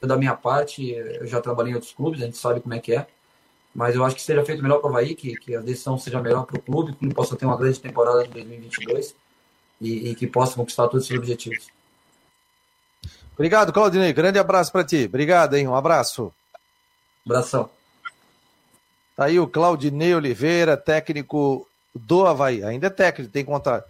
Eu, 0.00 0.06
da 0.06 0.16
minha 0.16 0.36
parte, 0.36 0.92
eu 0.92 1.26
já 1.26 1.40
trabalhei 1.40 1.72
em 1.72 1.74
outros 1.74 1.92
clubes, 1.92 2.22
a 2.22 2.26
gente 2.26 2.36
sabe 2.36 2.60
como 2.60 2.74
é 2.74 2.78
que 2.78 2.94
é 2.94 3.08
mas 3.78 3.94
eu 3.94 4.04
acho 4.04 4.16
que 4.16 4.22
seja 4.22 4.44
feito 4.44 4.60
melhor 4.60 4.80
para 4.80 4.88
o 4.88 4.90
Havaí, 4.90 5.14
que, 5.14 5.36
que 5.36 5.54
a 5.54 5.60
decisão 5.60 5.96
seja 5.96 6.20
melhor 6.20 6.44
para 6.44 6.56
o 6.56 6.60
clube, 6.60 6.90
que 6.90 6.96
o 6.96 6.98
clube 6.98 7.14
possa 7.14 7.36
ter 7.36 7.46
uma 7.46 7.56
grande 7.56 7.78
temporada 7.78 8.24
de 8.24 8.30
2022 8.30 9.14
e, 9.80 10.10
e 10.10 10.14
que 10.16 10.26
possa 10.26 10.56
conquistar 10.56 10.88
todos 10.88 11.02
os 11.02 11.06
seus 11.06 11.20
objetivos. 11.20 11.68
Obrigado, 13.34 13.72
Claudinei. 13.72 14.12
Grande 14.12 14.36
abraço 14.36 14.72
para 14.72 14.82
ti. 14.82 15.04
Obrigado, 15.04 15.54
hein? 15.54 15.68
Um 15.68 15.76
abraço. 15.76 16.34
Abração. 17.24 17.70
Tá 19.14 19.26
aí 19.26 19.38
o 19.38 19.46
Claudinei 19.46 20.12
Oliveira, 20.12 20.76
técnico 20.76 21.64
do 21.94 22.26
Havaí. 22.26 22.64
Ainda 22.64 22.88
é 22.88 22.90
técnico, 22.90 23.30
tem 23.30 23.44
contrato. 23.44 23.86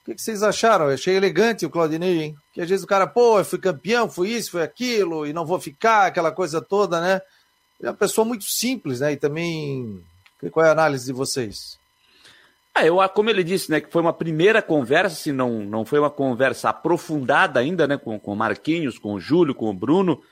O 0.00 0.06
que, 0.06 0.16
que, 0.16 0.20
vocês 0.20 0.42
acharam? 0.42 0.86
Eu 0.86 0.94
achei 0.94 1.14
elegante 1.14 1.64
o 1.64 1.70
Claudinei, 1.70 2.22
hein? 2.22 2.36
Que 2.52 2.60
às 2.60 2.68
vezes 2.68 2.84
o 2.84 2.88
cara, 2.88 3.06
pô, 3.06 3.38
eu 3.38 3.44
fui 3.44 3.60
campeão, 3.60 4.10
fui 4.10 4.30
isso, 4.30 4.50
fui 4.50 4.62
aquilo, 4.62 5.28
e 5.28 5.32
não 5.32 5.46
vou 5.46 5.60
ficar, 5.60 6.06
aquela 6.06 6.32
coisa 6.32 6.60
toda, 6.60 7.00
né? 7.00 7.22
É 7.82 7.88
uma 7.88 7.94
pessoa 7.94 8.24
muito 8.24 8.44
simples, 8.44 9.00
né? 9.00 9.12
E 9.12 9.16
também. 9.16 10.02
Qual 10.50 10.64
é 10.64 10.68
a 10.68 10.72
análise 10.72 11.06
de 11.06 11.12
vocês? 11.12 11.78
Ah, 12.74 12.86
eu, 12.86 12.96
como 13.10 13.28
ele 13.28 13.44
disse, 13.44 13.70
né, 13.70 13.80
que 13.82 13.92
foi 13.92 14.00
uma 14.00 14.14
primeira 14.14 14.62
conversa, 14.62 15.14
se 15.14 15.30
não, 15.30 15.60
não 15.60 15.84
foi 15.84 15.98
uma 15.98 16.10
conversa 16.10 16.70
aprofundada 16.70 17.60
ainda, 17.60 17.86
né, 17.86 17.98
com, 17.98 18.18
com 18.18 18.32
o 18.32 18.36
Marquinhos, 18.36 18.98
com 18.98 19.12
o 19.12 19.20
Júlio, 19.20 19.54
com 19.54 19.68
o 19.68 19.74
Bruno, 19.74 20.22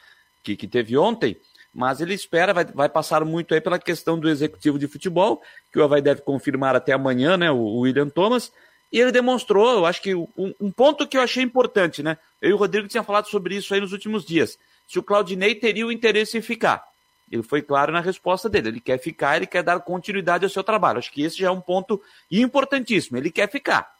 que, 0.42 0.56
que 0.56 0.66
teve 0.66 0.96
ontem, 0.96 1.36
mas 1.72 2.00
ele 2.00 2.14
espera, 2.14 2.54
vai, 2.54 2.64
vai 2.64 2.88
passar 2.88 3.26
muito 3.26 3.52
aí 3.52 3.60
pela 3.60 3.78
questão 3.78 4.18
do 4.18 4.28
executivo 4.28 4.78
de 4.78 4.88
futebol, 4.88 5.42
que 5.70 5.78
o 5.78 5.84
Havaí 5.84 6.00
deve 6.00 6.22
confirmar 6.22 6.74
até 6.74 6.92
amanhã, 6.94 7.36
né, 7.36 7.50
o, 7.50 7.58
o 7.58 7.80
William 7.80 8.08
Thomas, 8.08 8.50
e 8.90 8.98
ele 8.98 9.12
demonstrou, 9.12 9.70
eu 9.72 9.84
acho 9.84 10.00
que 10.00 10.14
um, 10.14 10.26
um, 10.58 10.72
ponto 10.72 11.06
que 11.06 11.18
eu 11.18 11.22
achei 11.22 11.42
importante, 11.42 12.02
né, 12.02 12.16
eu 12.40 12.50
e 12.50 12.52
o 12.54 12.56
Rodrigo 12.56 12.88
tinha 12.88 13.04
falado 13.04 13.28
sobre 13.28 13.54
isso 13.54 13.74
aí 13.74 13.80
nos 13.82 13.92
últimos 13.92 14.24
dias, 14.24 14.58
se 14.88 14.98
o 14.98 15.02
Claudinei 15.02 15.54
teria 15.54 15.86
o 15.86 15.92
interesse 15.92 16.38
em 16.38 16.42
ficar. 16.42 16.89
Ele 17.30 17.42
foi 17.42 17.62
claro 17.62 17.92
na 17.92 18.00
resposta 18.00 18.48
dele. 18.48 18.68
Ele 18.68 18.80
quer 18.80 18.98
ficar, 18.98 19.36
ele 19.36 19.46
quer 19.46 19.62
dar 19.62 19.78
continuidade 19.80 20.44
ao 20.44 20.50
seu 20.50 20.64
trabalho. 20.64 20.98
Acho 20.98 21.12
que 21.12 21.22
esse 21.22 21.38
já 21.38 21.48
é 21.48 21.50
um 21.50 21.60
ponto 21.60 22.02
importantíssimo. 22.30 23.16
Ele 23.16 23.30
quer 23.30 23.48
ficar. 23.48 23.90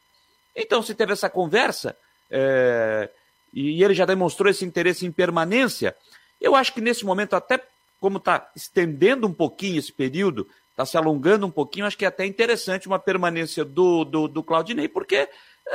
Então, 0.54 0.82
se 0.82 0.94
teve 0.94 1.12
essa 1.12 1.30
conversa, 1.30 1.96
é, 2.30 3.08
e 3.54 3.82
ele 3.82 3.94
já 3.94 4.04
demonstrou 4.04 4.50
esse 4.50 4.64
interesse 4.64 5.06
em 5.06 5.12
permanência, 5.12 5.94
eu 6.40 6.56
acho 6.56 6.72
que 6.72 6.80
nesse 6.80 7.04
momento, 7.04 7.34
até 7.36 7.62
como 8.00 8.18
está 8.18 8.50
estendendo 8.56 9.26
um 9.26 9.32
pouquinho 9.32 9.78
esse 9.78 9.92
período, 9.92 10.48
está 10.70 10.86
se 10.86 10.96
alongando 10.96 11.46
um 11.46 11.50
pouquinho, 11.50 11.86
acho 11.86 11.98
que 11.98 12.04
é 12.04 12.08
até 12.08 12.24
interessante 12.24 12.86
uma 12.86 12.98
permanência 12.98 13.64
do, 13.64 14.04
do, 14.04 14.26
do 14.26 14.42
Claudinei, 14.42 14.88
porque 14.88 15.28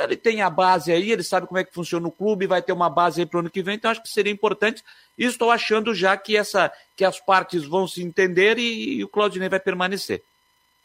ele 0.04 0.16
tem 0.16 0.42
a 0.42 0.50
base 0.50 0.92
aí, 0.92 1.10
ele 1.10 1.22
sabe 1.22 1.46
como 1.46 1.58
é 1.58 1.64
que 1.64 1.72
funciona 1.72 2.06
o 2.06 2.12
clube, 2.12 2.46
vai 2.46 2.60
ter 2.60 2.72
uma 2.72 2.90
base 2.90 3.20
aí 3.20 3.26
para 3.26 3.38
o 3.38 3.40
ano 3.40 3.50
que 3.50 3.62
vem, 3.62 3.76
então 3.76 3.90
acho 3.90 4.02
que 4.02 4.08
seria 4.08 4.32
importante. 4.32 4.82
E 5.16 5.24
estou 5.24 5.50
achando 5.50 5.94
já 5.94 6.16
que, 6.16 6.36
essa, 6.36 6.70
que 6.94 7.04
as 7.04 7.18
partes 7.18 7.64
vão 7.64 7.88
se 7.88 8.02
entender 8.02 8.58
e, 8.58 8.98
e 8.98 9.04
o 9.04 9.08
Claudinei 9.08 9.48
vai 9.48 9.60
permanecer. 9.60 10.22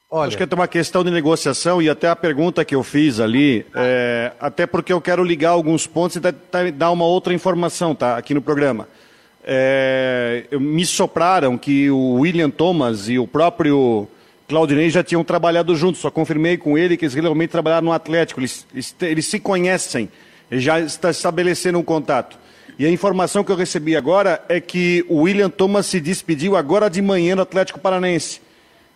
Olha... 0.09 0.27
Acho 0.27 0.37
que 0.37 0.43
é 0.43 0.55
uma 0.55 0.67
questão 0.67 1.03
de 1.03 1.11
negociação 1.11 1.81
e 1.81 1.89
até 1.89 2.09
a 2.09 2.15
pergunta 2.15 2.65
que 2.65 2.75
eu 2.75 2.83
fiz 2.83 3.19
ali, 3.19 3.65
é, 3.73 4.33
até 4.39 4.65
porque 4.65 4.91
eu 4.91 4.99
quero 4.99 5.23
ligar 5.23 5.51
alguns 5.51 5.87
pontos 5.87 6.17
e 6.17 6.71
dar 6.71 6.91
uma 6.91 7.05
outra 7.05 7.33
informação 7.33 7.95
tá, 7.95 8.17
aqui 8.17 8.33
no 8.33 8.41
programa. 8.41 8.87
É, 9.43 10.45
me 10.51 10.85
sopraram 10.85 11.57
que 11.57 11.89
o 11.89 12.15
William 12.19 12.49
Thomas 12.49 13.09
e 13.09 13.17
o 13.17 13.25
próprio 13.25 14.07
Claudinei 14.51 14.89
já 14.89 15.01
tinham 15.01 15.23
trabalhado 15.23 15.73
juntos, 15.77 16.01
só 16.01 16.11
confirmei 16.11 16.57
com 16.57 16.77
ele 16.77 16.97
que 16.97 17.05
eles 17.05 17.13
realmente 17.13 17.51
trabalharam 17.51 17.85
no 17.85 17.93
Atlético, 17.93 18.41
eles, 18.41 18.67
eles, 18.99 19.25
se 19.25 19.39
conhecem, 19.39 20.09
já 20.51 20.77
está 20.77 21.09
estabelecendo 21.09 21.79
um 21.79 21.83
contato. 21.83 22.37
E 22.77 22.85
a 22.85 22.89
informação 22.89 23.45
que 23.45 23.51
eu 23.51 23.55
recebi 23.55 23.95
agora 23.95 24.43
é 24.49 24.59
que 24.59 25.05
o 25.07 25.21
William 25.21 25.49
Thomas 25.49 25.85
se 25.85 26.01
despediu 26.01 26.57
agora 26.57 26.89
de 26.89 27.01
manhã 27.01 27.33
no 27.33 27.43
Atlético 27.43 27.79
Paranense. 27.79 28.41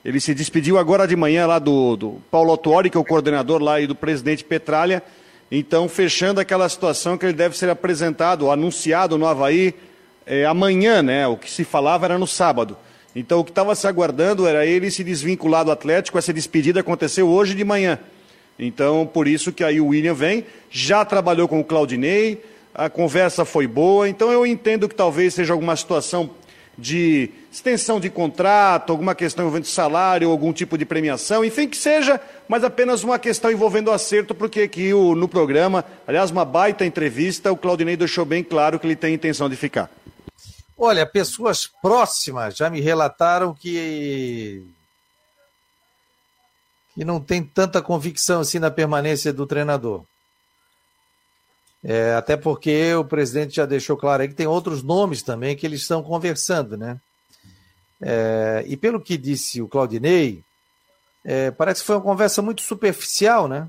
Ele 0.04 0.20
se 0.20 0.34
despediu 0.34 0.78
agora 0.78 1.08
de 1.08 1.16
manhã 1.16 1.48
lá 1.48 1.58
do, 1.58 1.96
do 1.96 2.22
Paulo 2.30 2.52
Autuori, 2.52 2.90
que 2.90 2.98
é 2.98 3.00
o 3.00 3.06
coordenador 3.06 3.64
lá, 3.64 3.80
e 3.80 3.88
do 3.88 3.96
presidente 3.96 4.44
Petralha. 4.44 5.02
Então, 5.50 5.88
fechando 5.88 6.42
aquela 6.42 6.68
situação 6.68 7.18
que 7.18 7.26
ele 7.26 7.34
deve 7.34 7.58
ser 7.58 7.70
apresentado, 7.70 8.52
anunciado 8.52 9.18
no 9.18 9.26
Havaí 9.26 9.74
é, 10.26 10.46
amanhã, 10.46 11.02
né? 11.02 11.26
O 11.28 11.38
que 11.38 11.50
se 11.50 11.64
falava 11.64 12.08
era 12.08 12.18
no 12.18 12.28
sábado. 12.28 12.76
Então, 13.16 13.40
o 13.40 13.44
que 13.46 13.52
estava 13.52 13.74
se 13.76 13.88
aguardando 13.88 14.46
era 14.46 14.66
ele 14.66 14.92
se 14.92 15.04
desvincular 15.04 15.64
do 15.64 15.72
Atlético. 15.72 16.18
Essa 16.18 16.34
despedida 16.34 16.82
aconteceu 16.82 17.30
hoje 17.30 17.56
de 17.56 17.64
manhã. 17.64 17.98
Então, 18.60 19.08
por 19.08 19.28
isso 19.28 19.54
que 19.54 19.64
aí 19.64 19.80
o 19.80 19.88
William 19.88 20.14
vem. 20.14 20.46
Já 20.70 21.06
trabalhou 21.06 21.48
com 21.48 21.60
o 21.60 21.64
Claudinei, 21.64 22.44
a 22.74 22.90
conversa 22.90 23.46
foi 23.46 23.68
boa. 23.68 24.10
Então, 24.10 24.32
eu 24.32 24.46
entendo 24.46 24.90
que 24.90 24.96
talvez 24.96 25.34
seja 25.34 25.54
alguma 25.54 25.76
situação 25.78 26.30
de 26.78 27.30
extensão 27.52 28.02
de 28.02 28.10
contrato, 28.10 28.92
alguma 28.92 29.16
questão 29.16 29.46
envolvendo 29.46 29.66
salário, 29.66 30.30
algum 30.30 30.52
tipo 30.52 30.78
de 30.78 30.86
premiação, 30.86 31.46
enfim, 31.46 31.70
que 31.70 31.78
seja, 31.78 32.20
mas 32.50 32.66
apenas 32.66 33.02
uma 33.02 33.18
questão 33.18 33.50
envolvendo 33.50 33.92
acerto, 33.92 34.36
porque 34.36 34.62
aqui 34.62 34.92
no 34.92 35.26
programa, 35.26 35.86
aliás, 36.06 36.32
uma 36.32 36.44
baita 36.44 36.86
entrevista, 36.86 37.50
o 37.50 37.56
Claudinei 37.56 37.96
deixou 37.96 38.26
bem 38.26 38.44
claro 38.44 38.78
que 38.78 38.86
ele 38.86 38.96
tem 38.96 39.14
intenção 39.14 39.50
de 39.50 39.56
ficar. 39.56 39.90
Olha, 40.78 41.06
pessoas 41.06 41.66
próximas 41.68 42.56
já 42.56 42.70
me 42.70 42.82
relataram 42.82 43.54
que 43.54 44.66
que 46.94 47.04
não 47.04 47.20
tem 47.20 47.44
tanta 47.44 47.82
convicção 47.82 48.40
assim 48.40 48.58
na 48.58 48.72
permanência 48.72 49.34
do 49.34 49.46
treinador. 49.46 50.06
É, 51.84 52.14
até 52.16 52.36
porque 52.38 52.96
o 52.96 53.04
presidente 53.04 53.58
já 53.58 53.66
deixou 53.66 53.98
claro 53.98 54.24
aí 54.24 54.30
que 54.30 54.34
tem 54.34 54.48
outros 54.48 54.82
nomes 54.82 55.22
também 55.22 55.56
que 55.56 55.66
eles 55.66 55.82
estão 55.82 56.02
conversando, 56.02 56.78
né? 56.78 57.00
É, 58.02 58.64
e 58.66 58.76
pelo 58.76 59.00
que 59.00 59.18
disse 59.18 59.62
o 59.62 59.68
Claudinei, 59.68 60.44
é, 61.24 61.52
parece 61.52 61.82
que 61.82 61.88
foi 61.88 61.98
uma 61.98 62.02
conversa 62.02 62.42
muito 62.42 62.62
superficial, 62.62 63.48
né? 63.48 63.68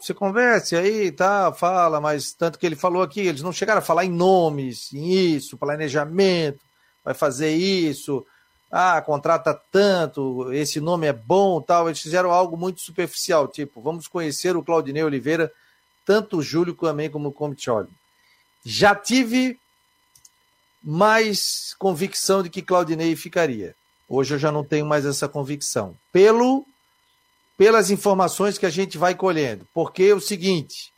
Você 0.00 0.14
converse 0.14 0.76
aí, 0.76 1.10
tá, 1.10 1.52
fala, 1.52 2.00
mas 2.00 2.32
tanto 2.32 2.58
que 2.58 2.66
ele 2.66 2.76
falou 2.76 3.02
aqui, 3.02 3.20
eles 3.20 3.42
não 3.42 3.52
chegaram 3.52 3.78
a 3.78 3.82
falar 3.82 4.04
em 4.04 4.10
nomes, 4.10 4.92
em 4.92 5.10
isso, 5.12 5.58
planejamento, 5.58 6.60
vai 7.04 7.14
fazer 7.14 7.54
isso, 7.54 8.24
ah, 8.70 9.00
contrata 9.00 9.58
tanto, 9.72 10.52
esse 10.52 10.80
nome 10.80 11.06
é 11.06 11.12
bom, 11.12 11.60
tal. 11.60 11.88
Eles 11.88 12.00
fizeram 12.00 12.30
algo 12.30 12.56
muito 12.56 12.80
superficial, 12.80 13.48
tipo, 13.48 13.80
vamos 13.80 14.06
conhecer 14.06 14.56
o 14.56 14.62
Claudinei 14.62 15.02
Oliveira, 15.02 15.50
tanto 16.04 16.38
o 16.38 16.42
Júlio 16.42 16.74
também 16.74 17.10
como 17.10 17.30
o 17.30 17.32
Comitioli. 17.32 17.88
Já 18.64 18.94
tive 18.94 19.58
mais 20.82 21.74
convicção 21.78 22.42
de 22.42 22.50
que 22.50 22.62
Claudinei 22.62 23.16
ficaria. 23.16 23.74
Hoje 24.08 24.34
eu 24.34 24.38
já 24.38 24.52
não 24.52 24.64
tenho 24.64 24.86
mais 24.86 25.04
essa 25.06 25.28
convicção. 25.28 25.96
Pelo 26.12 26.64
pelas 27.58 27.90
informações 27.90 28.56
que 28.56 28.64
a 28.64 28.70
gente 28.70 28.96
vai 28.96 29.16
colhendo. 29.16 29.66
Porque 29.74 30.04
é 30.04 30.14
o 30.14 30.20
seguinte, 30.20 30.92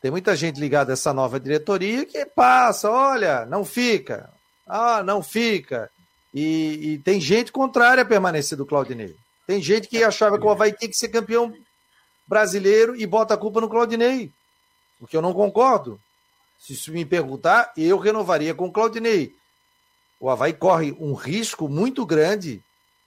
tem 0.00 0.12
muita 0.12 0.36
gente 0.36 0.60
ligada 0.60 0.92
a 0.92 0.94
essa 0.94 1.12
nova 1.12 1.40
diretoria 1.40 2.06
que 2.06 2.24
passa, 2.24 2.88
olha, 2.88 3.44
não 3.44 3.64
fica, 3.64 4.30
ah, 4.64 5.02
não 5.02 5.22
fica. 5.22 5.90
E, 6.32 6.92
e 6.92 6.98
tem 6.98 7.20
gente 7.20 7.50
contrária 7.50 8.02
a 8.02 8.06
permanecer 8.06 8.56
do 8.56 8.64
Claudinei. 8.64 9.16
Tem 9.44 9.60
gente 9.60 9.88
que 9.88 10.04
achava 10.04 10.38
que 10.38 10.44
o 10.44 10.50
Havaí 10.50 10.72
tem 10.72 10.88
que 10.88 10.96
ser 10.96 11.08
campeão 11.08 11.52
brasileiro 12.26 12.94
e 12.94 13.04
bota 13.04 13.34
a 13.34 13.38
culpa 13.38 13.60
no 13.60 13.68
Claudinei. 13.68 14.30
O 15.00 15.06
que 15.06 15.16
eu 15.16 15.22
não 15.22 15.32
concordo. 15.32 16.00
Se 16.60 16.90
me 16.90 17.04
perguntar, 17.04 17.72
eu 17.76 17.98
renovaria 17.98 18.54
com 18.54 18.66
o 18.66 18.72
Claudinei. 18.72 19.34
O 20.20 20.28
Havaí 20.30 20.52
corre 20.52 20.94
um 21.00 21.14
risco 21.14 21.68
muito 21.68 22.04
grande 22.04 22.62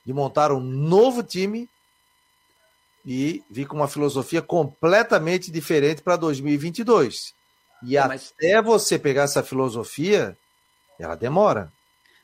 de 0.05 0.11
montar 0.11 0.51
um 0.51 0.59
novo 0.59 1.21
time 1.21 1.69
e 3.05 3.43
vir 3.49 3.65
com 3.67 3.75
uma 3.75 3.87
filosofia 3.87 4.41
completamente 4.41 5.51
diferente 5.51 6.01
para 6.01 6.15
2022. 6.15 7.33
E 7.83 7.97
Mas... 7.97 8.33
até 8.37 8.61
você 8.61 8.99
pegar 8.99 9.23
essa 9.23 9.43
filosofia, 9.43 10.37
ela 10.99 11.15
demora. 11.15 11.71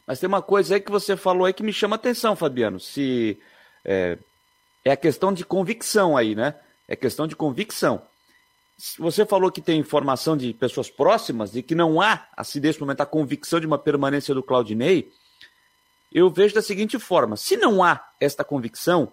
Mas 0.06 0.20
tem 0.20 0.28
uma 0.28 0.42
coisa 0.42 0.76
aí 0.76 0.82
que 0.82 0.92
você 0.92 1.18
falou 1.18 1.46
aí 1.46 1.54
que 1.54 1.64
me 1.64 1.74
chama 1.74 1.96
atenção, 1.96 2.36
Fabiano. 2.36 2.80
Se 2.80 3.38
é, 3.84 4.18
é 4.86 4.92
a 4.92 4.98
questão 4.98 5.34
de 5.34 5.44
convicção 5.44 6.16
aí, 6.16 6.36
né? 6.36 6.56
É 6.88 6.96
questão 6.96 7.28
de 7.28 7.36
convicção. 7.36 8.02
Você 9.00 9.26
falou 9.26 9.52
que 9.52 9.62
tem 9.62 9.80
informação 9.80 10.38
de 10.38 10.54
pessoas 10.54 10.90
próximas 10.90 11.56
e 11.56 11.64
que 11.64 11.74
não 11.74 12.00
há, 12.00 12.28
assim, 12.38 12.60
nesse 12.60 12.80
momento, 12.80 13.02
a 13.02 13.06
convicção 13.06 13.60
de 13.60 13.66
uma 13.66 13.78
permanência 13.78 14.36
do 14.36 14.44
Claudinei. 14.44 15.12
Eu 16.14 16.30
vejo 16.30 16.54
da 16.54 16.62
seguinte 16.62 17.00
forma: 17.00 17.36
se 17.36 17.58
não 17.58 17.84
há 17.84 18.00
esta 18.20 18.44
convicção, 18.44 19.12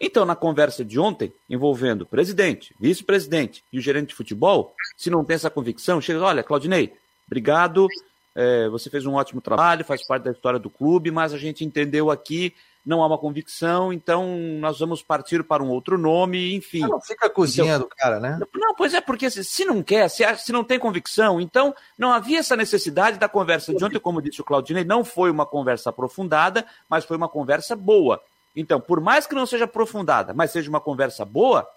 então, 0.00 0.24
na 0.24 0.36
conversa 0.36 0.84
de 0.84 0.98
ontem, 0.98 1.32
envolvendo 1.50 2.06
presidente, 2.06 2.74
vice-presidente 2.78 3.64
e 3.72 3.78
o 3.78 3.82
gerente 3.82 4.08
de 4.08 4.14
futebol, 4.14 4.74
se 4.96 5.10
não 5.10 5.24
tem 5.24 5.34
essa 5.34 5.50
convicção, 5.50 6.00
chega, 6.00 6.20
olha, 6.20 6.42
Claudinei, 6.42 6.92
obrigado, 7.26 7.88
é, 8.34 8.68
você 8.68 8.88
fez 8.88 9.04
um 9.04 9.14
ótimo 9.14 9.40
trabalho, 9.40 9.84
faz 9.84 10.06
parte 10.06 10.22
da 10.22 10.30
história 10.30 10.58
do 10.58 10.70
clube, 10.70 11.10
mas 11.10 11.32
a 11.32 11.38
gente 11.38 11.64
entendeu 11.64 12.12
aqui, 12.12 12.54
não 12.86 13.02
há 13.02 13.06
uma 13.08 13.18
convicção, 13.18 13.92
então 13.92 14.38
nós 14.60 14.78
vamos 14.78 15.02
partir 15.02 15.42
para 15.42 15.64
um 15.64 15.68
outro 15.68 15.98
nome, 15.98 16.54
enfim. 16.54 16.78
não 16.78 17.00
fica 17.00 17.28
cozinhando, 17.28 17.86
então, 17.86 17.96
cara, 17.98 18.20
né? 18.20 18.38
Não, 18.54 18.74
pois 18.76 18.94
é, 18.94 19.00
porque 19.00 19.28
se, 19.28 19.42
se 19.42 19.64
não 19.64 19.82
quer, 19.82 20.08
se, 20.08 20.24
se 20.36 20.52
não 20.52 20.62
tem 20.62 20.78
convicção, 20.78 21.40
então 21.40 21.74
não 21.98 22.12
havia 22.12 22.38
essa 22.38 22.54
necessidade 22.54 23.18
da 23.18 23.28
conversa 23.28 23.74
de 23.74 23.84
ontem, 23.84 23.98
como 23.98 24.22
disse 24.22 24.40
o 24.40 24.44
Claudinei, 24.44 24.84
não 24.84 25.04
foi 25.04 25.30
uma 25.30 25.44
conversa 25.44 25.90
aprofundada, 25.90 26.64
mas 26.88 27.04
foi 27.04 27.16
uma 27.16 27.28
conversa 27.28 27.74
boa. 27.74 28.22
Então, 28.54 28.80
por 28.80 29.00
mais 29.00 29.26
que 29.26 29.34
não 29.34 29.46
seja 29.46 29.64
aprofundada, 29.64 30.34
mas 30.34 30.50
seja 30.50 30.68
uma 30.68 30.80
conversa 30.80 31.24
boa, 31.24 31.68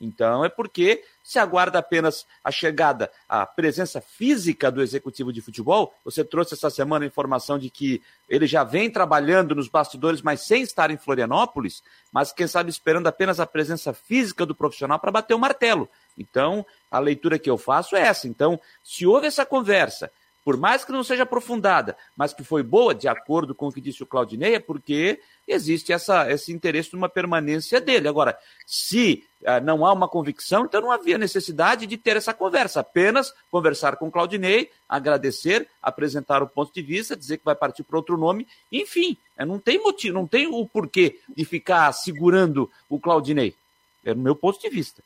então 0.00 0.44
é 0.44 0.48
porque 0.48 1.02
se 1.24 1.38
aguarda 1.38 1.78
apenas 1.78 2.26
a 2.42 2.50
chegada, 2.50 3.10
a 3.28 3.44
presença 3.44 4.00
física 4.00 4.70
do 4.70 4.80
executivo 4.80 5.32
de 5.32 5.42
futebol. 5.42 5.92
Você 6.04 6.24
trouxe 6.24 6.54
essa 6.54 6.70
semana 6.70 7.04
a 7.04 7.08
informação 7.08 7.58
de 7.58 7.68
que 7.68 8.00
ele 8.28 8.46
já 8.46 8.62
vem 8.62 8.90
trabalhando 8.90 9.54
nos 9.54 9.68
bastidores, 9.68 10.22
mas 10.22 10.42
sem 10.42 10.62
estar 10.62 10.90
em 10.90 10.96
Florianópolis, 10.96 11.82
mas 12.12 12.32
quem 12.32 12.46
sabe 12.46 12.70
esperando 12.70 13.08
apenas 13.08 13.40
a 13.40 13.46
presença 13.46 13.92
física 13.92 14.46
do 14.46 14.54
profissional 14.54 14.98
para 14.98 15.10
bater 15.10 15.34
o 15.34 15.38
martelo. 15.38 15.88
Então, 16.16 16.64
a 16.90 16.98
leitura 16.98 17.38
que 17.38 17.50
eu 17.50 17.58
faço 17.58 17.96
é 17.96 18.00
essa. 18.00 18.28
Então, 18.28 18.60
se 18.82 19.06
houve 19.06 19.26
essa 19.26 19.44
conversa, 19.44 20.10
por 20.48 20.56
mais 20.56 20.82
que 20.82 20.92
não 20.92 21.04
seja 21.04 21.24
aprofundada, 21.24 21.94
mas 22.16 22.32
que 22.32 22.42
foi 22.42 22.62
boa, 22.62 22.94
de 22.94 23.06
acordo 23.06 23.54
com 23.54 23.68
o 23.68 23.70
que 23.70 23.82
disse 23.82 24.02
o 24.02 24.06
Claudinei, 24.06 24.54
é 24.54 24.58
porque 24.58 25.20
existe 25.46 25.92
essa, 25.92 26.32
esse 26.32 26.50
interesse 26.50 26.94
numa 26.94 27.06
permanência 27.06 27.78
dele. 27.82 28.08
Agora, 28.08 28.34
se 28.66 29.26
ah, 29.44 29.60
não 29.60 29.84
há 29.84 29.92
uma 29.92 30.08
convicção, 30.08 30.64
então 30.64 30.80
não 30.80 30.90
havia 30.90 31.18
necessidade 31.18 31.86
de 31.86 31.98
ter 31.98 32.16
essa 32.16 32.32
conversa, 32.32 32.80
apenas 32.80 33.34
conversar 33.50 33.96
com 33.96 34.10
Claudinei, 34.10 34.70
agradecer, 34.88 35.68
apresentar 35.82 36.42
o 36.42 36.48
ponto 36.48 36.72
de 36.72 36.80
vista, 36.80 37.14
dizer 37.14 37.36
que 37.36 37.44
vai 37.44 37.54
partir 37.54 37.82
para 37.82 37.98
outro 37.98 38.16
nome, 38.16 38.48
enfim, 38.72 39.18
é, 39.36 39.44
não 39.44 39.58
tem 39.58 39.78
motivo, 39.78 40.14
não 40.14 40.26
tem 40.26 40.46
o 40.46 40.66
porquê 40.66 41.18
de 41.36 41.44
ficar 41.44 41.92
segurando 41.92 42.70
o 42.88 42.98
Claudinei. 42.98 43.54
É 44.02 44.14
no 44.14 44.22
meu 44.22 44.34
ponto 44.34 44.58
de 44.58 44.70
vista. 44.70 45.02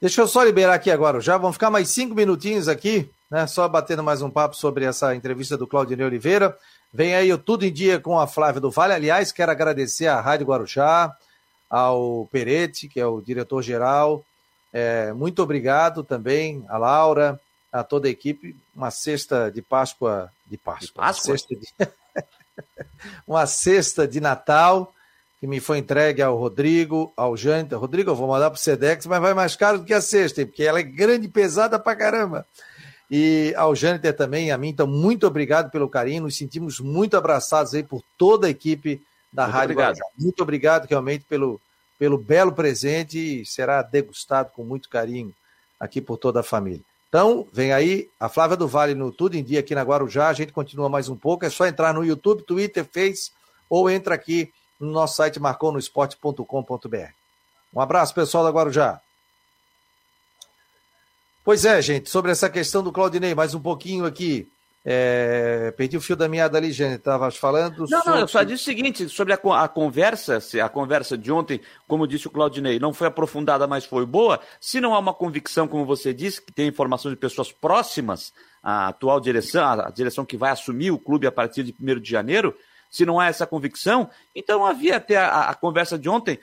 Deixa 0.00 0.20
eu 0.20 0.26
só 0.26 0.42
liberar 0.42 0.74
aqui 0.74 0.90
agora, 0.90 1.20
já 1.20 1.38
vamos 1.38 1.54
ficar 1.54 1.70
mais 1.70 1.90
cinco 1.90 2.12
minutinhos 2.12 2.66
aqui 2.66 3.08
né? 3.30 3.46
Só 3.46 3.68
batendo 3.68 4.02
mais 4.02 4.22
um 4.22 4.30
papo 4.30 4.56
sobre 4.56 4.84
essa 4.84 5.14
entrevista 5.14 5.56
do 5.56 5.66
Claudinei 5.66 6.06
Oliveira. 6.06 6.56
Vem 6.92 7.14
aí 7.14 7.32
o 7.32 7.38
Tudo 7.38 7.64
em 7.64 7.72
Dia 7.72 8.00
com 8.00 8.18
a 8.18 8.26
Flávia 8.26 8.60
do 8.60 8.70
Vale. 8.70 8.94
Aliás, 8.94 9.30
quero 9.30 9.52
agradecer 9.52 10.06
à 10.06 10.20
Rádio 10.20 10.46
Guarujá, 10.46 11.14
ao 11.68 12.26
Peretti, 12.32 12.88
que 12.88 12.98
é 12.98 13.06
o 13.06 13.20
diretor-geral. 13.20 14.24
É, 14.72 15.12
muito 15.12 15.42
obrigado 15.42 16.02
também 16.02 16.64
a 16.68 16.78
Laura, 16.78 17.38
a 17.72 17.84
toda 17.84 18.08
a 18.08 18.10
equipe. 18.10 18.56
Uma 18.74 18.90
cesta 18.90 19.50
de 19.50 19.60
Páscoa. 19.60 20.32
De 20.46 20.56
Páscoa. 20.56 20.86
De 20.86 20.92
Páscoa? 20.92 21.36
Uma 23.26 23.46
cesta 23.46 24.08
de, 24.08 24.08
uma 24.08 24.12
de 24.12 24.20
Natal 24.20 24.94
que 25.40 25.46
me 25.46 25.60
foi 25.60 25.78
entregue 25.78 26.20
ao 26.20 26.36
Rodrigo, 26.36 27.12
ao 27.16 27.36
Jânio. 27.36 27.78
Rodrigo, 27.78 28.10
eu 28.10 28.16
vou 28.16 28.26
mandar 28.26 28.50
para 28.50 28.56
o 28.56 28.60
Sedex, 28.60 29.06
mas 29.06 29.20
vai 29.20 29.34
mais 29.34 29.54
caro 29.54 29.78
do 29.78 29.84
que 29.84 29.94
a 29.94 30.00
cesta, 30.00 30.44
porque 30.44 30.64
ela 30.64 30.80
é 30.80 30.82
grande 30.82 31.26
e 31.26 31.30
pesada 31.30 31.78
pra 31.78 31.94
caramba. 31.94 32.44
E 33.10 33.54
ao 33.56 33.74
Jâniter 33.74 34.14
também, 34.14 34.50
a 34.50 34.58
mim, 34.58 34.68
então, 34.68 34.86
muito 34.86 35.26
obrigado 35.26 35.70
pelo 35.70 35.88
carinho. 35.88 36.24
Nos 36.24 36.36
sentimos 36.36 36.78
muito 36.78 37.16
abraçados 37.16 37.74
aí 37.74 37.82
por 37.82 38.02
toda 38.18 38.46
a 38.46 38.50
equipe 38.50 39.02
da 39.32 39.44
muito 39.44 39.54
Rádio 39.54 39.72
obrigado. 39.72 39.98
Muito 40.18 40.42
obrigado 40.42 40.86
realmente 40.86 41.24
pelo, 41.24 41.60
pelo 41.98 42.18
belo 42.18 42.52
presente 42.52 43.18
e 43.18 43.46
será 43.46 43.80
degustado 43.82 44.50
com 44.52 44.62
muito 44.62 44.88
carinho 44.88 45.34
aqui 45.80 46.00
por 46.00 46.18
toda 46.18 46.40
a 46.40 46.42
família. 46.42 46.82
Então, 47.08 47.46
vem 47.50 47.72
aí 47.72 48.10
a 48.20 48.28
Flávia 48.28 48.56
do 48.56 48.68
Vale 48.68 48.94
no 48.94 49.10
Tudo 49.10 49.34
em 49.34 49.42
Dia 49.42 49.60
aqui 49.60 49.74
na 49.74 49.82
Guarujá. 49.82 50.28
A 50.28 50.34
gente 50.34 50.52
continua 50.52 50.90
mais 50.90 51.08
um 51.08 51.16
pouco. 51.16 51.46
É 51.46 51.50
só 51.50 51.66
entrar 51.66 51.94
no 51.94 52.04
YouTube, 52.04 52.42
Twitter, 52.42 52.84
Face 52.84 53.32
ou 53.70 53.88
entra 53.88 54.14
aqui 54.14 54.52
no 54.78 54.90
nosso 54.90 55.16
site 55.16 55.40
marconosport.com.br. 55.40 57.12
Um 57.74 57.80
abraço, 57.80 58.14
pessoal 58.14 58.44
da 58.44 58.50
Guarujá. 58.50 59.00
Pois 61.48 61.64
é, 61.64 61.80
gente, 61.80 62.10
sobre 62.10 62.30
essa 62.30 62.50
questão 62.50 62.82
do 62.82 62.92
Claudinei, 62.92 63.34
mais 63.34 63.54
um 63.54 63.58
pouquinho 63.58 64.04
aqui. 64.04 64.46
É, 64.84 65.72
perdi 65.78 65.96
o 65.96 66.00
fio 66.00 66.14
da 66.14 66.28
meada 66.28 66.58
ali, 66.58 66.70
gente. 66.70 66.96
Estava 66.96 67.30
falando. 67.30 67.78
Não, 67.78 67.86
sobre... 67.86 68.10
não, 68.10 68.18
eu 68.18 68.28
só 68.28 68.42
disse 68.42 68.60
o 68.60 68.64
seguinte: 68.66 69.08
sobre 69.08 69.32
a, 69.32 69.38
a, 69.62 69.66
conversa, 69.66 70.40
a 70.62 70.68
conversa 70.68 71.16
de 71.16 71.32
ontem, 71.32 71.58
como 71.86 72.06
disse 72.06 72.26
o 72.26 72.30
Claudinei, 72.30 72.78
não 72.78 72.92
foi 72.92 73.06
aprofundada, 73.06 73.66
mas 73.66 73.86
foi 73.86 74.04
boa. 74.04 74.38
Se 74.60 74.78
não 74.78 74.94
há 74.94 74.98
uma 74.98 75.14
convicção, 75.14 75.66
como 75.66 75.86
você 75.86 76.12
disse, 76.12 76.42
que 76.42 76.52
tem 76.52 76.68
informação 76.68 77.10
de 77.10 77.16
pessoas 77.16 77.50
próximas 77.50 78.30
à 78.62 78.88
atual 78.88 79.18
direção, 79.18 79.64
a 79.64 79.88
direção 79.88 80.26
que 80.26 80.36
vai 80.36 80.50
assumir 80.50 80.90
o 80.90 80.98
clube 80.98 81.26
a 81.26 81.32
partir 81.32 81.62
de 81.62 81.74
1 81.80 81.98
de 81.98 82.10
janeiro, 82.10 82.54
se 82.90 83.04
não 83.04 83.20
há 83.20 83.26
essa 83.26 83.46
convicção, 83.46 84.08
então 84.34 84.64
havia 84.64 84.96
até 84.96 85.16
a, 85.16 85.50
a 85.50 85.54
conversa 85.54 85.98
de 85.98 86.08
ontem, 86.08 86.38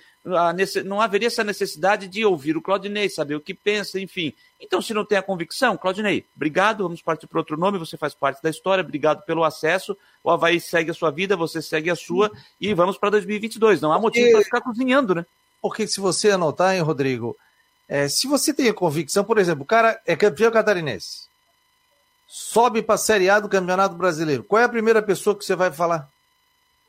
não 0.86 1.02
haveria 1.02 1.28
essa 1.28 1.44
necessidade 1.44 2.08
de 2.08 2.26
ouvir 2.26 2.58
o 2.58 2.62
Claudinei, 2.62 3.10
saber 3.10 3.36
o 3.36 3.42
que 3.42 3.54
pensa, 3.54 4.00
enfim. 4.00 4.34
Então, 4.60 4.82
se 4.82 4.94
não 4.94 5.06
tem 5.06 5.18
a 5.18 5.24
convicção, 5.24 5.78
Claudinei, 5.78 6.26
obrigado, 6.36 6.84
vamos 6.84 7.02
partir 7.02 7.28
para 7.28 7.40
outro 7.40 7.58
nome, 7.58 7.78
você 7.78 7.98
faz 7.98 8.14
parte 8.14 8.42
da 8.42 8.50
história, 8.50 8.84
obrigado 8.84 9.24
pelo 9.24 9.44
acesso, 9.44 9.98
o 10.24 10.32
Havaí 10.32 10.60
segue 10.60 10.92
a 10.92 10.94
sua 10.94 11.12
vida, 11.12 11.36
você 11.36 11.62
segue 11.62 11.90
a 11.90 11.96
sua, 11.96 12.32
e 12.60 12.74
vamos 12.74 12.98
para 12.98 13.12
2022. 13.12 13.82
Não 13.82 13.92
há 13.92 14.00
motivo 14.00 14.32
para 14.32 14.44
ficar 14.44 14.62
cozinhando, 14.62 15.16
né? 15.16 15.26
Porque 15.62 15.88
se 15.88 16.00
você 16.00 16.32
anotar, 16.32 16.76
hein, 16.76 16.82
Rodrigo, 16.82 17.36
é, 17.88 18.08
se 18.08 18.28
você 18.28 18.54
tem 18.54 18.70
a 18.70 18.74
convicção, 18.74 19.24
por 19.24 19.38
exemplo, 19.38 19.64
o 19.64 19.68
cara 19.68 20.00
é 20.06 20.16
campeão 20.16 20.52
catarinense, 20.52 21.28
sobe 22.28 22.82
para 22.82 22.96
a 22.96 23.00
Série 23.00 23.30
A 23.30 23.40
do 23.40 23.50
Campeonato 23.50 23.96
Brasileiro, 23.96 24.44
qual 24.44 24.62
é 24.62 24.66
a 24.66 24.70
primeira 24.70 25.02
pessoa 25.02 25.36
que 25.36 25.46
você 25.46 25.56
vai 25.56 25.72
falar? 25.72 26.10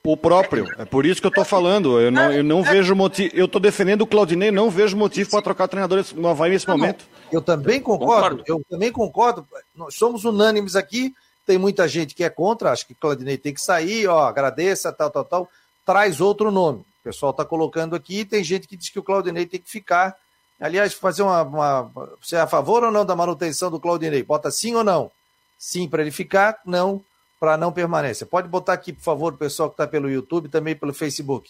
O 0.07 0.17
próprio. 0.17 0.73
É 0.79 0.85
por 0.85 1.05
isso 1.05 1.21
que 1.21 1.27
eu 1.27 1.31
estou 1.31 1.45
falando. 1.45 2.01
Eu 2.01 2.13
não, 2.13 2.31
eu 2.33 2.45
não 2.45 2.63
vejo 2.63 2.95
motivo. 2.95 3.35
Eu 3.35 3.47
estou 3.47 3.61
defendendo 3.61 4.03
o 4.03 4.07
Claudinei, 4.07 4.53
não 4.53 4.71
vejo 4.71 4.97
motivo 4.97 5.31
para 5.31 5.43
trocar 5.43 5.67
treinador 5.67 6.05
no 6.15 6.29
Havaí 6.29 6.53
nesse 6.53 6.69
não, 6.69 6.79
momento. 6.79 7.05
Eu 7.33 7.43
também 7.43 7.81
concordo, 7.81 8.39
concordo, 8.39 8.45
Eu 8.47 8.63
também 8.71 8.93
concordo. 8.93 9.49
Nós 9.75 9.97
somos 9.97 10.25
unânimes 10.25 10.77
aqui. 10.77 11.13
Tem 11.45 11.59
muita 11.59 11.89
gente 11.89 12.15
que 12.15 12.23
é 12.23 12.31
contra. 12.31 12.71
Acho 12.71 12.87
que 12.87 12.93
o 12.93 12.97
Claudinei 12.97 13.37
tem 13.37 13.53
que 13.53 13.61
sair. 13.61 14.07
Ó, 14.07 14.21
agradeça, 14.21 14.93
tal, 14.93 15.11
tal, 15.11 15.25
tal. 15.25 15.49
Traz 15.85 16.21
outro 16.21 16.53
nome. 16.53 16.79
O 16.79 17.05
pessoal 17.05 17.31
está 17.31 17.45
colocando 17.45 17.97
aqui. 17.97 18.25
Tem 18.25 18.45
gente 18.45 18.69
que 18.69 18.77
diz 18.77 18.89
que 18.91 19.01
o 19.01 19.03
Claudinei 19.03 19.45
tem 19.45 19.59
que 19.59 19.69
ficar. 19.69 20.17
Aliás, 20.61 20.95
fazer 20.95 21.23
uma, 21.23 21.43
uma. 21.43 21.91
Você 22.23 22.37
é 22.37 22.41
a 22.41 22.47
favor 22.47 22.85
ou 22.85 22.93
não 22.93 23.05
da 23.05 23.17
manutenção 23.17 23.73
do 23.73 23.81
Claudinei? 23.81 24.23
Bota 24.23 24.53
sim 24.53 24.77
ou 24.77 24.85
não? 24.85 25.11
Sim 25.59 25.89
para 25.89 26.03
ele 26.03 26.13
ficar, 26.13 26.61
não 26.65 27.03
para 27.47 27.57
não 27.57 27.71
permanência. 27.71 28.27
Pode 28.27 28.49
botar 28.49 28.73
aqui, 28.73 28.93
por 28.93 29.05
favor, 29.05 29.33
o 29.33 29.37
pessoal 29.37 29.71
que 29.71 29.75
está 29.75 29.87
pelo 29.87 30.11
YouTube, 30.11 30.49
também 30.49 30.75
pelo 30.75 30.93
Facebook. 30.93 31.49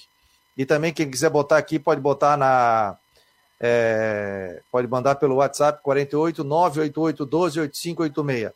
E 0.55 0.67
também 0.67 0.93
quem 0.93 1.11
quiser 1.11 1.31
botar 1.31 1.57
aqui, 1.57 1.79
pode 1.79 2.03
botar 2.03 2.37
na. 2.37 2.99
É, 3.59 4.61
pode 4.71 4.87
mandar 4.87 5.15
pelo 5.15 5.37
WhatsApp 5.37 5.83
48 5.83 6.45
988 6.45 7.25
12 7.25 7.61
8586. 7.61 8.53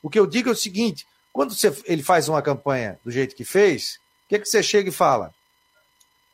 O 0.00 0.08
que 0.08 0.20
eu 0.20 0.24
digo 0.24 0.50
é 0.50 0.52
o 0.52 0.56
seguinte: 0.56 1.04
quando 1.32 1.52
você, 1.52 1.76
ele 1.84 2.00
faz 2.04 2.28
uma 2.28 2.40
campanha 2.40 2.96
do 3.04 3.10
jeito 3.10 3.34
que 3.34 3.44
fez, 3.44 3.98
o 4.26 4.28
que, 4.28 4.36
é 4.36 4.38
que 4.38 4.46
você 4.46 4.62
chega 4.62 4.88
e 4.88 4.92
fala? 4.92 5.34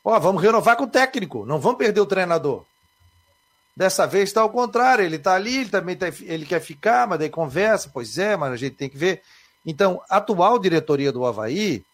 Ó, 0.04 0.14
oh, 0.14 0.20
vamos 0.20 0.42
renovar 0.42 0.76
com 0.76 0.84
o 0.84 0.90
técnico, 0.90 1.46
não 1.46 1.58
vamos 1.58 1.78
perder 1.78 2.02
o 2.02 2.06
treinador. 2.06 2.66
Dessa 3.74 4.06
vez 4.06 4.28
está 4.28 4.42
ao 4.42 4.50
contrário, 4.50 5.06
ele 5.06 5.16
está 5.16 5.36
ali, 5.36 5.56
ele 5.56 5.70
também 5.70 5.96
tá, 5.96 6.08
ele 6.20 6.44
quer 6.44 6.60
ficar, 6.60 7.08
mas 7.08 7.18
daí 7.18 7.30
conversa, 7.30 7.90
pois 7.90 8.18
é, 8.18 8.36
mas 8.36 8.52
a 8.52 8.56
gente 8.58 8.76
tem 8.76 8.90
que 8.90 8.98
ver. 8.98 9.22
Então, 9.64 10.00
a 10.08 10.16
atual 10.16 10.58
diretoria 10.58 11.12
do 11.12 11.24
Havaí 11.24 11.84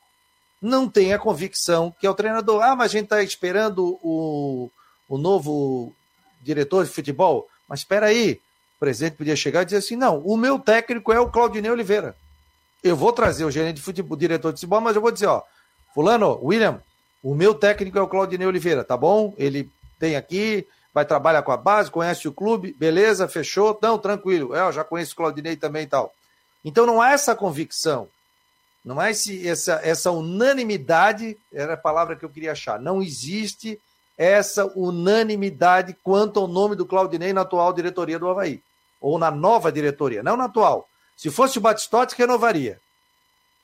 não 0.60 0.88
tem 0.88 1.12
a 1.12 1.18
convicção 1.18 1.94
que 1.98 2.06
é 2.06 2.10
o 2.10 2.14
treinador. 2.14 2.62
Ah, 2.62 2.76
mas 2.76 2.90
a 2.90 2.92
gente 2.92 3.04
está 3.04 3.22
esperando 3.22 3.98
o, 4.02 4.70
o 5.08 5.18
novo 5.18 5.92
diretor 6.42 6.84
de 6.84 6.90
futebol. 6.90 7.48
Mas 7.68 7.80
espera 7.80 8.06
aí, 8.06 8.40
o 8.76 8.80
presidente 8.80 9.16
podia 9.16 9.36
chegar 9.36 9.62
e 9.62 9.64
dizer 9.64 9.78
assim: 9.78 9.96
não, 9.96 10.18
o 10.20 10.36
meu 10.36 10.58
técnico 10.58 11.12
é 11.12 11.20
o 11.20 11.28
Claudinei 11.28 11.70
Oliveira. 11.70 12.16
Eu 12.82 12.96
vou 12.96 13.12
trazer 13.12 13.44
o 13.44 13.50
gerente 13.50 13.76
de 13.76 13.82
futebol, 13.82 14.16
o 14.16 14.18
diretor 14.18 14.52
de 14.52 14.60
futebol, 14.60 14.80
mas 14.80 14.94
eu 14.94 15.02
vou 15.02 15.10
dizer: 15.10 15.26
ó, 15.26 15.42
Fulano, 15.94 16.38
William, 16.42 16.80
o 17.22 17.34
meu 17.34 17.54
técnico 17.54 17.98
é 17.98 18.02
o 18.02 18.08
Claudinei 18.08 18.46
Oliveira, 18.46 18.84
tá 18.84 18.96
bom? 18.96 19.34
Ele 19.36 19.68
tem 19.98 20.14
aqui, 20.14 20.66
vai 20.94 21.04
trabalhar 21.04 21.42
com 21.42 21.52
a 21.52 21.56
base, 21.56 21.90
conhece 21.90 22.28
o 22.28 22.32
clube, 22.32 22.74
beleza, 22.78 23.26
fechou, 23.26 23.76
não, 23.82 23.98
tranquilo. 23.98 24.54
É, 24.54 24.60
eu 24.60 24.72
já 24.72 24.84
conheço 24.84 25.12
o 25.12 25.16
Claudinei 25.16 25.56
também 25.56 25.82
e 25.82 25.86
tal. 25.86 26.14
Então 26.66 26.84
não 26.84 27.00
há 27.00 27.12
essa 27.12 27.36
convicção, 27.36 28.08
não 28.84 28.98
há 28.98 29.08
esse, 29.08 29.46
essa, 29.46 29.80
essa 29.84 30.10
unanimidade, 30.10 31.38
era 31.52 31.74
a 31.74 31.76
palavra 31.76 32.16
que 32.16 32.24
eu 32.24 32.28
queria 32.28 32.50
achar. 32.50 32.80
Não 32.80 33.00
existe 33.00 33.80
essa 34.18 34.66
unanimidade 34.74 35.96
quanto 36.02 36.40
ao 36.40 36.48
nome 36.48 36.74
do 36.74 36.84
Claudinei 36.84 37.32
na 37.32 37.42
atual 37.42 37.72
diretoria 37.72 38.18
do 38.18 38.28
Havaí. 38.28 38.60
Ou 39.00 39.16
na 39.16 39.30
nova 39.30 39.70
diretoria, 39.70 40.24
não 40.24 40.36
na 40.36 40.46
atual. 40.46 40.88
Se 41.16 41.30
fosse 41.30 41.56
o 41.58 41.60
Batistotti, 41.60 42.16
renovaria. 42.18 42.80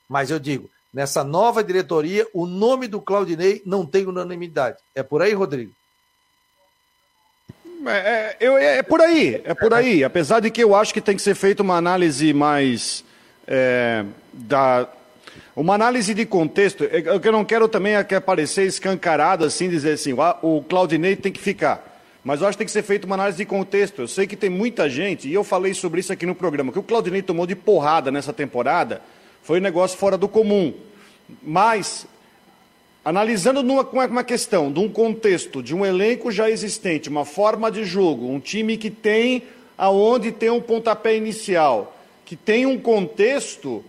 Mas 0.07 0.31
eu 0.31 0.39
digo, 0.39 0.69
nessa 0.93 1.25
nova 1.25 1.61
diretoria, 1.61 2.25
o 2.33 2.45
nome 2.45 2.87
do 2.87 3.01
Claudinei 3.01 3.61
não 3.65 3.85
tem 3.85 4.07
unanimidade. 4.07 4.77
É 4.95 5.03
por 5.03 5.21
aí, 5.21 5.33
Rodrigo? 5.33 5.73
É, 7.85 7.91
é, 7.91 8.37
eu, 8.39 8.57
é, 8.57 8.77
é, 8.77 8.83
por 8.83 9.01
aí, 9.01 9.41
é 9.43 9.53
por 9.53 9.73
aí. 9.73 10.03
Apesar 10.03 10.39
de 10.39 10.49
que 10.49 10.63
eu 10.63 10.75
acho 10.75 10.93
que 10.93 11.01
tem 11.01 11.15
que 11.15 11.21
ser 11.21 11.35
feita 11.35 11.63
uma 11.63 11.75
análise 11.75 12.33
mais 12.33 13.03
é, 13.47 14.05
da 14.31 14.87
uma 15.55 15.75
análise 15.75 16.13
de 16.13 16.25
contexto. 16.25 16.83
O 17.15 17.19
que 17.19 17.27
eu 17.27 17.31
não 17.31 17.45
quero 17.45 17.67
também 17.67 17.95
é 17.95 18.03
que 18.03 18.15
aparecer 18.15 18.65
escancarado 18.65 19.45
assim, 19.45 19.69
dizer 19.69 19.93
assim, 19.93 20.13
o 20.41 20.63
Claudinei 20.67 21.15
tem 21.15 21.31
que 21.31 21.39
ficar. 21.39 22.01
Mas 22.23 22.41
eu 22.41 22.47
acho 22.47 22.57
que 22.57 22.59
tem 22.59 22.65
que 22.65 22.71
ser 22.71 22.83
feita 22.83 23.05
uma 23.05 23.15
análise 23.15 23.37
de 23.37 23.45
contexto. 23.45 24.01
Eu 24.01 24.07
sei 24.07 24.25
que 24.25 24.35
tem 24.35 24.49
muita 24.49 24.89
gente, 24.89 25.27
e 25.27 25.33
eu 25.33 25.43
falei 25.43 25.73
sobre 25.73 25.99
isso 25.99 26.13
aqui 26.13 26.25
no 26.25 26.33
programa, 26.33 26.71
que 26.71 26.79
o 26.79 26.83
Claudinei 26.83 27.21
tomou 27.21 27.45
de 27.45 27.55
porrada 27.55 28.11
nessa 28.11 28.33
temporada 28.33 29.01
foi 29.43 29.59
um 29.59 29.61
negócio 29.61 29.97
fora 29.97 30.17
do 30.17 30.27
comum. 30.27 30.73
Mas 31.41 32.07
Analisando 33.05 33.61
numa, 33.61 33.83
uma 33.83 34.23
questão 34.23 34.71
de 34.71 34.79
um 34.79 34.87
contexto, 34.87 35.61
de 35.61 35.75
um 35.75 35.85
elenco 35.85 36.31
já 36.31 36.49
existente, 36.49 37.09
uma 37.09 37.25
forma 37.25 37.69
de 37.69 37.83
jogo, 37.83 38.29
um 38.29 38.39
time 38.39 38.77
que 38.77 38.89
tem 38.89 39.43
aonde 39.77 40.31
tem 40.31 40.49
um 40.49 40.61
pontapé 40.61 41.17
inicial, 41.17 41.97
que 42.23 42.37
tem 42.37 42.65
um 42.65 42.79
contexto, 42.79 43.83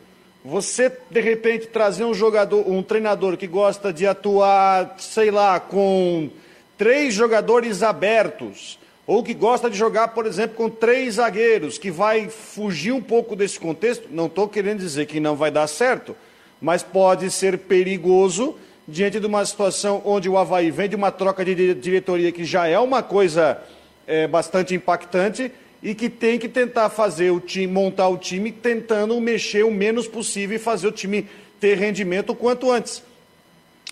você 0.44 0.90
de 1.08 1.20
repente 1.20 1.68
trazer 1.68 2.04
um 2.04 2.12
jogador, 2.12 2.68
um 2.68 2.82
treinador 2.82 3.36
que 3.36 3.46
gosta 3.46 3.92
de 3.92 4.04
atuar, 4.04 4.96
sei 4.98 5.30
lá, 5.30 5.60
com 5.60 6.28
três 6.76 7.14
jogadores 7.14 7.84
abertos, 7.84 8.80
ou 9.06 9.22
que 9.22 9.34
gosta 9.34 9.70
de 9.70 9.76
jogar, 9.76 10.08
por 10.08 10.26
exemplo, 10.26 10.56
com 10.56 10.68
três 10.68 11.14
zagueiros, 11.14 11.78
que 11.78 11.90
vai 11.90 12.28
fugir 12.28 12.90
um 12.90 13.02
pouco 13.02 13.36
desse 13.36 13.60
contexto, 13.60 14.08
não 14.10 14.26
estou 14.26 14.48
querendo 14.48 14.80
dizer 14.80 15.06
que 15.06 15.20
não 15.20 15.36
vai 15.36 15.52
dar 15.52 15.68
certo, 15.68 16.16
mas 16.60 16.82
pode 16.82 17.30
ser 17.30 17.58
perigoso 17.58 18.56
diante 18.86 19.18
de 19.18 19.26
uma 19.26 19.44
situação 19.44 20.02
onde 20.04 20.28
o 20.28 20.36
Havaí 20.36 20.70
vem 20.70 20.88
de 20.88 20.96
uma 20.96 21.10
troca 21.10 21.44
de 21.44 21.74
diretoria 21.74 22.30
que 22.30 22.44
já 22.44 22.66
é 22.66 22.78
uma 22.78 23.02
coisa 23.02 23.58
é, 24.06 24.26
bastante 24.26 24.74
impactante 24.74 25.50
e 25.82 25.94
que 25.94 26.08
tem 26.08 26.38
que 26.38 26.48
tentar 26.48 26.88
fazer 26.90 27.30
o 27.30 27.40
time, 27.40 27.66
montar 27.66 28.08
o 28.08 28.16
time 28.16 28.52
tentando 28.52 29.20
mexer 29.20 29.64
o 29.64 29.70
menos 29.70 30.06
possível 30.06 30.56
e 30.56 30.58
fazer 30.58 30.88
o 30.88 30.92
time 30.92 31.26
ter 31.60 31.76
rendimento 31.76 32.30
o 32.30 32.34
quanto 32.34 32.70
antes. 32.70 33.02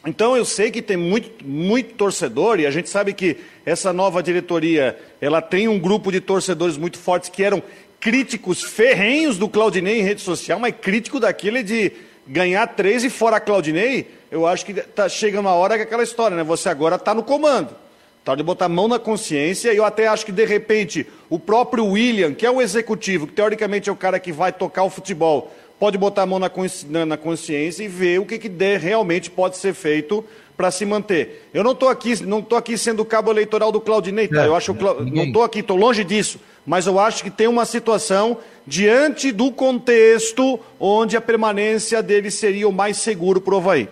Então 0.04 0.36
eu 0.36 0.44
sei 0.44 0.70
que 0.70 0.82
tem 0.82 0.96
muito, 0.96 1.46
muito 1.46 1.94
torcedor 1.94 2.58
e 2.58 2.66
a 2.66 2.70
gente 2.70 2.88
sabe 2.88 3.12
que 3.12 3.36
essa 3.64 3.92
nova 3.92 4.22
diretoria 4.22 4.98
ela 5.20 5.40
tem 5.40 5.68
um 5.68 5.78
grupo 5.78 6.10
de 6.10 6.20
torcedores 6.20 6.76
muito 6.76 6.98
fortes 6.98 7.28
que 7.28 7.42
eram 7.42 7.62
críticos 8.00 8.62
ferrenhos 8.62 9.38
do 9.38 9.48
Claudinei 9.48 10.00
em 10.00 10.02
rede 10.02 10.20
social, 10.20 10.58
mas 10.58 10.74
crítico 10.80 11.20
daquele 11.20 11.62
de 11.62 11.92
ganhar 12.26 12.66
três 12.66 13.04
e 13.04 13.10
fora 13.10 13.38
Claudinei, 13.38 14.08
eu 14.32 14.46
acho 14.46 14.64
que 14.64 14.72
tá, 14.72 15.10
chega 15.10 15.38
uma 15.38 15.52
hora 15.52 15.74
que 15.74 15.82
é 15.82 15.84
aquela 15.84 16.02
história, 16.02 16.34
né? 16.34 16.42
Você 16.42 16.70
agora 16.70 16.96
está 16.96 17.14
no 17.14 17.22
comando. 17.22 17.68
Tá 18.24 18.34
de 18.34 18.42
botar 18.42 18.64
a 18.64 18.68
mão 18.68 18.88
na 18.88 18.98
consciência, 18.98 19.72
e 19.72 19.76
eu 19.76 19.84
até 19.84 20.06
acho 20.06 20.24
que, 20.24 20.32
de 20.32 20.44
repente, 20.46 21.06
o 21.28 21.38
próprio 21.38 21.84
William, 21.84 22.32
que 22.32 22.46
é 22.46 22.50
o 22.50 22.62
executivo, 22.62 23.26
que 23.26 23.34
teoricamente 23.34 23.90
é 23.90 23.92
o 23.92 23.96
cara 23.96 24.18
que 24.18 24.32
vai 24.32 24.50
tocar 24.50 24.84
o 24.84 24.90
futebol, 24.90 25.52
pode 25.78 25.98
botar 25.98 26.22
a 26.22 26.26
mão 26.26 26.38
na, 26.38 26.48
consci... 26.48 26.86
na 26.86 27.16
consciência 27.16 27.82
e 27.84 27.88
ver 27.88 28.20
o 28.20 28.24
que, 28.24 28.38
que 28.38 28.48
de, 28.48 28.78
realmente 28.78 29.30
pode 29.30 29.58
ser 29.58 29.74
feito 29.74 30.24
para 30.56 30.70
se 30.70 30.86
manter. 30.86 31.50
Eu 31.52 31.62
não 31.62 31.72
estou 31.72 31.90
aqui, 31.90 32.24
não 32.24 32.40
tô 32.40 32.56
aqui 32.56 32.78
sendo 32.78 33.04
cabo 33.04 33.30
eleitoral 33.30 33.70
do 33.70 33.80
Claudinei, 33.80 34.28
tá? 34.28 34.44
É, 34.44 34.46
eu 34.46 34.56
acho, 34.56 34.72
não 34.72 35.24
estou 35.24 35.42
aqui, 35.42 35.58
estou 35.58 35.76
longe 35.76 36.04
disso, 36.04 36.40
mas 36.64 36.86
eu 36.86 36.98
acho 36.98 37.22
que 37.22 37.30
tem 37.30 37.48
uma 37.48 37.66
situação 37.66 38.38
diante 38.66 39.30
do 39.30 39.50
contexto 39.50 40.58
onde 40.80 41.16
a 41.16 41.20
permanência 41.20 42.02
dele 42.02 42.30
seria 42.30 42.66
o 42.66 42.72
mais 42.72 42.96
seguro 42.96 43.40
para 43.40 43.54
o 43.54 43.58
Havaí. 43.58 43.88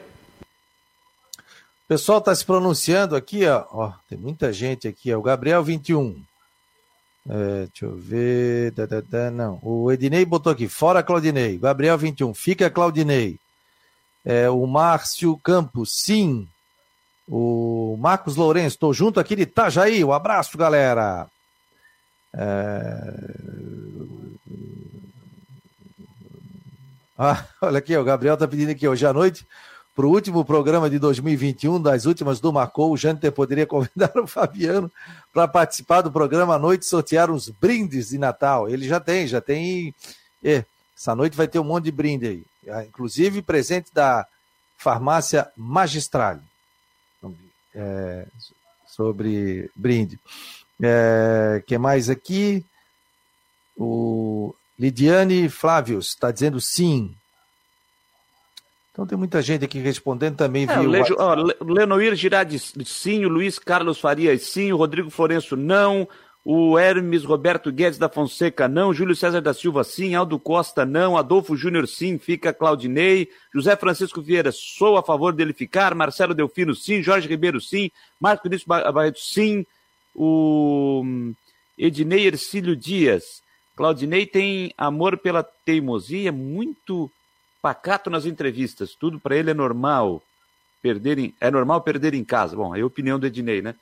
Pessoal 1.91 2.21
está 2.21 2.33
se 2.33 2.45
pronunciando 2.47 3.17
aqui, 3.17 3.45
ó. 3.49 3.65
ó. 3.73 3.93
Tem 4.09 4.17
muita 4.17 4.53
gente 4.53 4.87
aqui, 4.87 5.13
ó. 5.13 5.19
O 5.19 5.23
Gabriel 5.23 5.65
21. 5.65 6.23
É, 7.29 7.67
deixa 7.67 7.85
eu 7.85 7.97
ver. 7.97 8.71
Da, 8.71 8.87
da, 8.87 9.01
da, 9.01 9.29
não. 9.29 9.59
O 9.61 9.91
Ednei 9.91 10.25
botou 10.25 10.53
aqui, 10.53 10.69
fora 10.69 11.03
Claudinei. 11.03 11.59
Gabriel 11.59 11.99
21, 11.99 12.33
fica 12.33 12.71
Claudinei. 12.71 13.41
É, 14.25 14.49
o 14.49 14.65
Márcio 14.69 15.37
Campos, 15.39 15.91
sim. 16.05 16.47
O 17.27 17.97
Marcos 17.99 18.37
Lourenço, 18.37 18.77
estou 18.77 18.95
junto 18.95 19.19
aqui 19.19 19.35
de 19.35 19.43
Itajaí. 19.43 20.05
Um 20.05 20.13
abraço, 20.13 20.57
galera. 20.57 21.27
É... 22.33 23.15
Ah, 27.19 27.45
olha 27.63 27.79
aqui, 27.79 27.97
o 27.97 28.05
Gabriel 28.05 28.35
está 28.35 28.47
pedindo 28.47 28.71
aqui 28.71 28.87
hoje 28.87 29.05
à 29.05 29.13
noite 29.13 29.45
para 29.95 30.07
o 30.07 30.11
último 30.11 30.45
programa 30.45 30.89
de 30.89 30.99
2021, 30.99 31.81
das 31.81 32.07
últimas 32.07 32.41
do 32.41 32.53
Marcou, 32.53 32.93
o 32.93 32.97
Jâniter 32.97 33.33
poderia 33.33 33.67
convidar 33.67 34.13
o 34.17 34.27
Fabiano 34.29 34.91
para 35.33 35.49
participar 35.49 36.03
do 36.03 36.13
programa 36.13 36.55
à 36.55 36.59
noite, 36.59 36.87
sortear 36.87 37.31
uns 37.31 37.49
brindes 37.49 38.11
de 38.11 38.19
Natal. 38.19 38.69
Ele 38.69 38.87
já 38.87 39.01
tem, 39.01 39.27
já 39.27 39.41
tem. 39.41 39.95
É, 40.43 40.65
essa 40.97 41.15
noite 41.15 41.37
vai 41.37 41.49
ter 41.49 41.59
um 41.59 41.65
monte 41.65 41.85
de 41.85 41.93
brinde 41.93 42.27
aí. 42.27 42.45
Ah, 42.69 42.85
inclusive 42.85 43.43
presente 43.43 43.91
da 43.93 44.27
farmácia 44.77 45.51
Magistral. 45.57 46.39
É, 47.75 48.27
sobre 48.87 49.71
brinde. 49.75 50.19
É, 50.83 51.63
que 51.67 51.77
mais 51.79 52.09
aqui? 52.09 52.65
O 53.77 54.55
Lidiane 54.79 55.49
Flávios 55.49 56.09
está 56.09 56.31
dizendo 56.31 56.61
sim. 56.61 57.15
Então 59.01 59.07
tem 59.07 59.17
muita 59.17 59.41
gente 59.41 59.65
aqui 59.65 59.79
respondendo 59.79 60.37
também. 60.37 60.67
É, 60.69 60.79
viu... 60.79 60.91
Lejo, 60.91 61.17
ó, 61.19 61.35
Lenoir 61.65 62.15
Girardi, 62.15 62.59
sim. 62.59 63.25
O 63.25 63.31
Luiz 63.31 63.59
Carlos 63.59 63.99
Farias, 63.99 64.43
sim. 64.43 64.73
O 64.73 64.77
Rodrigo 64.77 65.09
Florenço, 65.09 65.57
não. 65.57 66.07
O 66.45 66.79
Hermes 66.79 67.25
Roberto 67.25 67.73
Guedes 67.73 67.99
da 67.99 68.11
Fonseca, 68.11 68.69
não. 68.69 68.93
Júlio 68.93 69.17
César 69.17 69.41
da 69.41 69.55
Silva, 69.55 69.85
sim. 69.85 70.15
Aldo 70.15 70.39
Costa, 70.39 70.85
não. 70.85 71.17
Adolfo 71.17 71.57
Júnior, 71.57 71.89
sim. 71.89 72.19
Fica 72.19 72.53
Claudinei. 72.53 73.31
José 73.55 73.75
Francisco 73.75 74.21
Vieira, 74.21 74.53
sou 74.53 74.99
a 74.99 75.03
favor 75.03 75.33
dele 75.33 75.55
ficar. 75.55 75.95
Marcelo 75.95 76.35
Delfino, 76.35 76.75
sim. 76.75 77.03
Jorge 77.03 77.27
Ribeiro, 77.27 77.59
sim. 77.59 77.91
Marco 78.21 78.43
Vinícius 78.43 78.67
Barreto, 78.67 79.19
sim. 79.19 79.65
O 80.15 81.01
hum, 81.03 81.35
Ednei 81.79 82.27
Ercílio 82.27 82.77
Dias. 82.77 83.41
Claudinei 83.75 84.27
tem 84.27 84.75
amor 84.77 85.17
pela 85.17 85.43
teimosia, 85.43 86.31
muito 86.31 87.11
pacato 87.61 88.11
nas 88.11 88.25
entrevistas, 88.25 88.95
tudo 88.95 89.19
para 89.19 89.37
ele 89.37 89.51
é 89.51 89.55
normal. 89.55 90.23
Perder 90.83 91.19
em, 91.19 91.35
é 91.41 91.51
normal 91.51 91.83
perder 91.83 92.15
em 92.15 92.25
casa. 92.25 92.57
Bom, 92.57 92.75
é 92.75 92.81
a 92.81 92.87
opinião 92.87 93.19
do 93.19 93.27
Ednei, 93.27 93.61
né? 93.61 93.75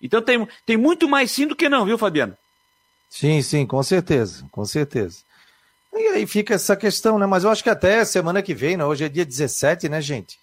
Então 0.00 0.20
tem, 0.20 0.46
tem 0.66 0.76
muito 0.76 1.08
mais 1.08 1.30
sim 1.30 1.46
do 1.46 1.56
que 1.56 1.68
não, 1.68 1.86
viu, 1.86 1.96
Fabiano? 1.96 2.36
Sim, 3.08 3.40
sim, 3.40 3.66
com 3.66 3.82
certeza, 3.82 4.44
com 4.50 4.64
certeza. 4.64 5.20
E 5.94 6.08
aí 6.08 6.26
fica 6.26 6.54
essa 6.54 6.74
questão, 6.76 7.18
né? 7.18 7.26
Mas 7.26 7.44
eu 7.44 7.50
acho 7.50 7.62
que 7.62 7.70
até 7.70 8.04
semana 8.04 8.42
que 8.42 8.54
vem, 8.54 8.76
né? 8.76 8.84
Hoje 8.84 9.04
é 9.04 9.08
dia 9.08 9.24
17, 9.24 9.88
né, 9.88 10.00
gente? 10.00 10.38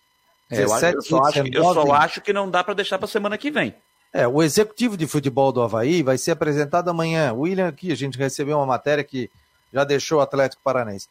17, 0.49 0.95
eu, 0.95 1.01
só 1.01 1.23
acho, 1.23 1.39
eu 1.39 1.63
só 1.63 1.93
acho 1.93 2.21
que 2.21 2.33
não 2.33 2.49
dá 2.49 2.63
para 2.63 2.73
deixar 2.73 2.97
para 2.97 3.07
semana 3.07 3.37
que 3.37 3.51
vem. 3.51 3.75
É, 4.11 4.27
o 4.27 4.41
executivo 4.41 4.97
de 4.97 5.05
futebol 5.05 5.51
do 5.51 5.61
Havaí 5.61 6.01
vai 6.01 6.17
ser 6.17 6.31
apresentado 6.31 6.89
amanhã. 6.89 7.31
William, 7.33 7.67
aqui, 7.67 7.91
a 7.91 7.95
gente 7.95 8.17
recebeu 8.17 8.57
uma 8.57 8.65
matéria 8.65 9.03
que 9.03 9.29
já 9.71 9.83
deixou 9.83 10.17
o 10.17 10.21
Atlético 10.21 10.63
Paranaense 10.63 11.07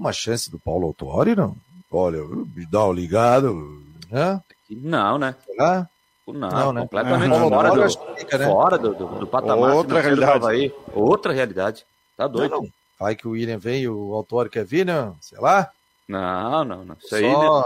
uma 0.00 0.12
chance 0.12 0.50
do 0.50 0.58
Paulo 0.58 0.86
Autuori, 0.86 1.36
não? 1.36 1.54
Olha, 1.90 2.24
me 2.24 2.64
dá 2.66 2.84
o 2.84 2.92
ligado, 2.92 3.82
né? 4.10 4.40
Não, 4.70 5.18
né? 5.18 5.34
Será? 5.44 5.88
Não, 6.26 6.48
não 6.48 6.72
né? 6.72 6.80
completamente 6.82 7.34
é, 7.34 7.48
fora, 7.48 7.70
do, 7.70 8.16
fica, 8.16 8.38
né? 8.38 8.46
fora 8.46 8.78
do, 8.78 8.94
do, 8.94 9.06
do 9.18 9.26
patamar. 9.26 9.74
Outra 9.74 10.00
realidade. 10.00 10.46
Aí. 10.46 10.72
Outra 10.94 11.32
realidade. 11.32 11.84
Tá 12.16 12.26
doido. 12.28 12.52
Não, 12.52 12.62
não. 12.62 12.68
Vai 12.98 13.16
que 13.16 13.26
o 13.26 13.32
William 13.32 13.58
vem 13.58 13.82
e 13.82 13.88
o 13.88 14.14
Autuori 14.14 14.48
quer 14.48 14.64
vir, 14.64 14.86
não? 14.86 15.16
Sei 15.20 15.38
lá. 15.40 15.70
Não, 16.06 16.64
não, 16.64 16.84
não. 16.84 16.96
Isso 16.98 17.08
Só... 17.08 17.16
aí, 17.16 17.24
né? 17.24 17.64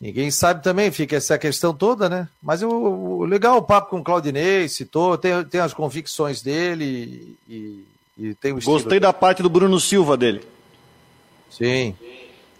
Ninguém 0.00 0.30
sabe 0.32 0.62
também, 0.62 0.90
fica 0.90 1.16
essa 1.16 1.38
questão 1.38 1.72
toda, 1.72 2.08
né? 2.08 2.28
Mas 2.42 2.62
o, 2.62 2.68
o 2.68 3.24
legal 3.24 3.56
o 3.56 3.62
papo 3.62 3.90
com 3.90 3.98
o 3.98 4.04
Claudinei, 4.04 4.68
citou, 4.68 5.16
tem, 5.16 5.44
tem 5.44 5.60
as 5.60 5.72
convicções 5.72 6.42
dele 6.42 7.38
e, 7.48 7.86
e 8.18 8.34
tem 8.34 8.52
o 8.52 8.60
Gostei 8.60 8.98
da 8.98 9.12
parte 9.12 9.42
do 9.42 9.48
Bruno 9.48 9.78
Silva 9.78 10.16
dele. 10.16 10.44
Sim. 11.52 11.94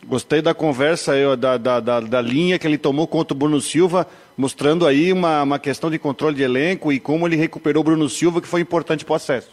Gostei 0.07 0.43
da 0.43 0.53
conversa, 0.53 1.16
eu, 1.16 1.36
da, 1.36 1.57
da, 1.57 1.80
da, 1.80 2.01
da, 2.01 2.20
linha 2.20 2.59
que 2.59 2.66
ele 2.66 2.76
tomou 2.76 3.07
contra 3.07 3.34
o 3.34 3.38
Bruno 3.38 3.61
Silva, 3.61 4.07
mostrando 4.36 4.86
aí 4.86 5.12
uma, 5.12 5.43
uma 5.43 5.59
questão 5.59 5.90
de 5.90 5.99
controle 5.99 6.34
de 6.34 6.43
elenco 6.43 6.93
e 6.93 6.99
como 6.99 7.26
ele 7.26 7.36
recuperou 7.36 7.82
o 7.82 7.84
Bruno 7.84 8.09
Silva, 8.09 8.40
que 8.40 8.49
foi 8.49 8.61
importante 8.61 9.05
para 9.05 9.12
o 9.12 9.16
acesso. 9.16 9.49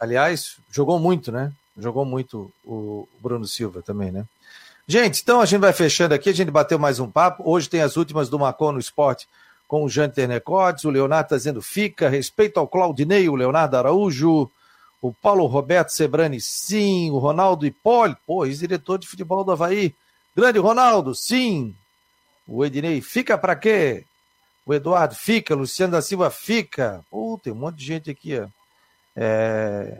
Aliás, 0.00 0.56
jogou 0.70 0.98
muito, 0.98 1.30
né? 1.30 1.52
Jogou 1.78 2.04
muito 2.04 2.50
o 2.64 3.06
Bruno 3.20 3.46
Silva 3.46 3.82
também, 3.82 4.10
né? 4.10 4.24
Gente, 4.86 5.22
então 5.22 5.40
a 5.40 5.46
gente 5.46 5.60
vai 5.60 5.72
fechando 5.72 6.14
aqui, 6.14 6.30
a 6.30 6.34
gente 6.34 6.50
bateu 6.50 6.78
mais 6.78 6.98
um 6.98 7.08
papo. 7.08 7.42
Hoje 7.46 7.68
tem 7.68 7.82
as 7.82 7.96
últimas 7.96 8.28
do 8.28 8.38
Macon 8.38 8.72
no 8.72 8.80
esporte 8.80 9.28
com 9.72 9.84
o 9.84 9.88
Janter 9.88 10.28
Necotes, 10.28 10.84
o 10.84 10.90
Leonardo 10.90 11.26
está 11.26 11.36
dizendo 11.36 11.62
fica, 11.62 12.10
respeito 12.10 12.60
ao 12.60 12.68
Claudinei, 12.68 13.26
o 13.30 13.34
Leonardo 13.34 13.74
Araújo, 13.74 14.50
o 15.02 15.12
Paulo 15.12 15.44
Roberto 15.46 15.88
Sebrani, 15.88 16.40
sim. 16.40 17.10
O 17.10 17.18
Ronaldo 17.18 17.66
Hipólito, 17.66 18.20
pô, 18.24 18.46
ex-diretor 18.46 18.98
de 18.98 19.08
futebol 19.08 19.42
do 19.42 19.50
Havaí. 19.50 19.92
Grande 20.34 20.60
Ronaldo, 20.60 21.12
sim. 21.12 21.74
O 22.46 22.64
Ednei, 22.64 23.00
fica 23.00 23.36
para 23.36 23.56
quê? 23.56 24.04
O 24.64 24.72
Eduardo, 24.72 25.16
fica. 25.16 25.56
Luciano 25.56 25.92
da 25.92 26.00
Silva, 26.00 26.30
fica. 26.30 27.04
Pô, 27.10 27.38
tem 27.42 27.52
um 27.52 27.56
monte 27.56 27.78
de 27.78 27.84
gente 27.84 28.10
aqui, 28.10 28.38
ó. 28.38 28.46
É... 29.16 29.98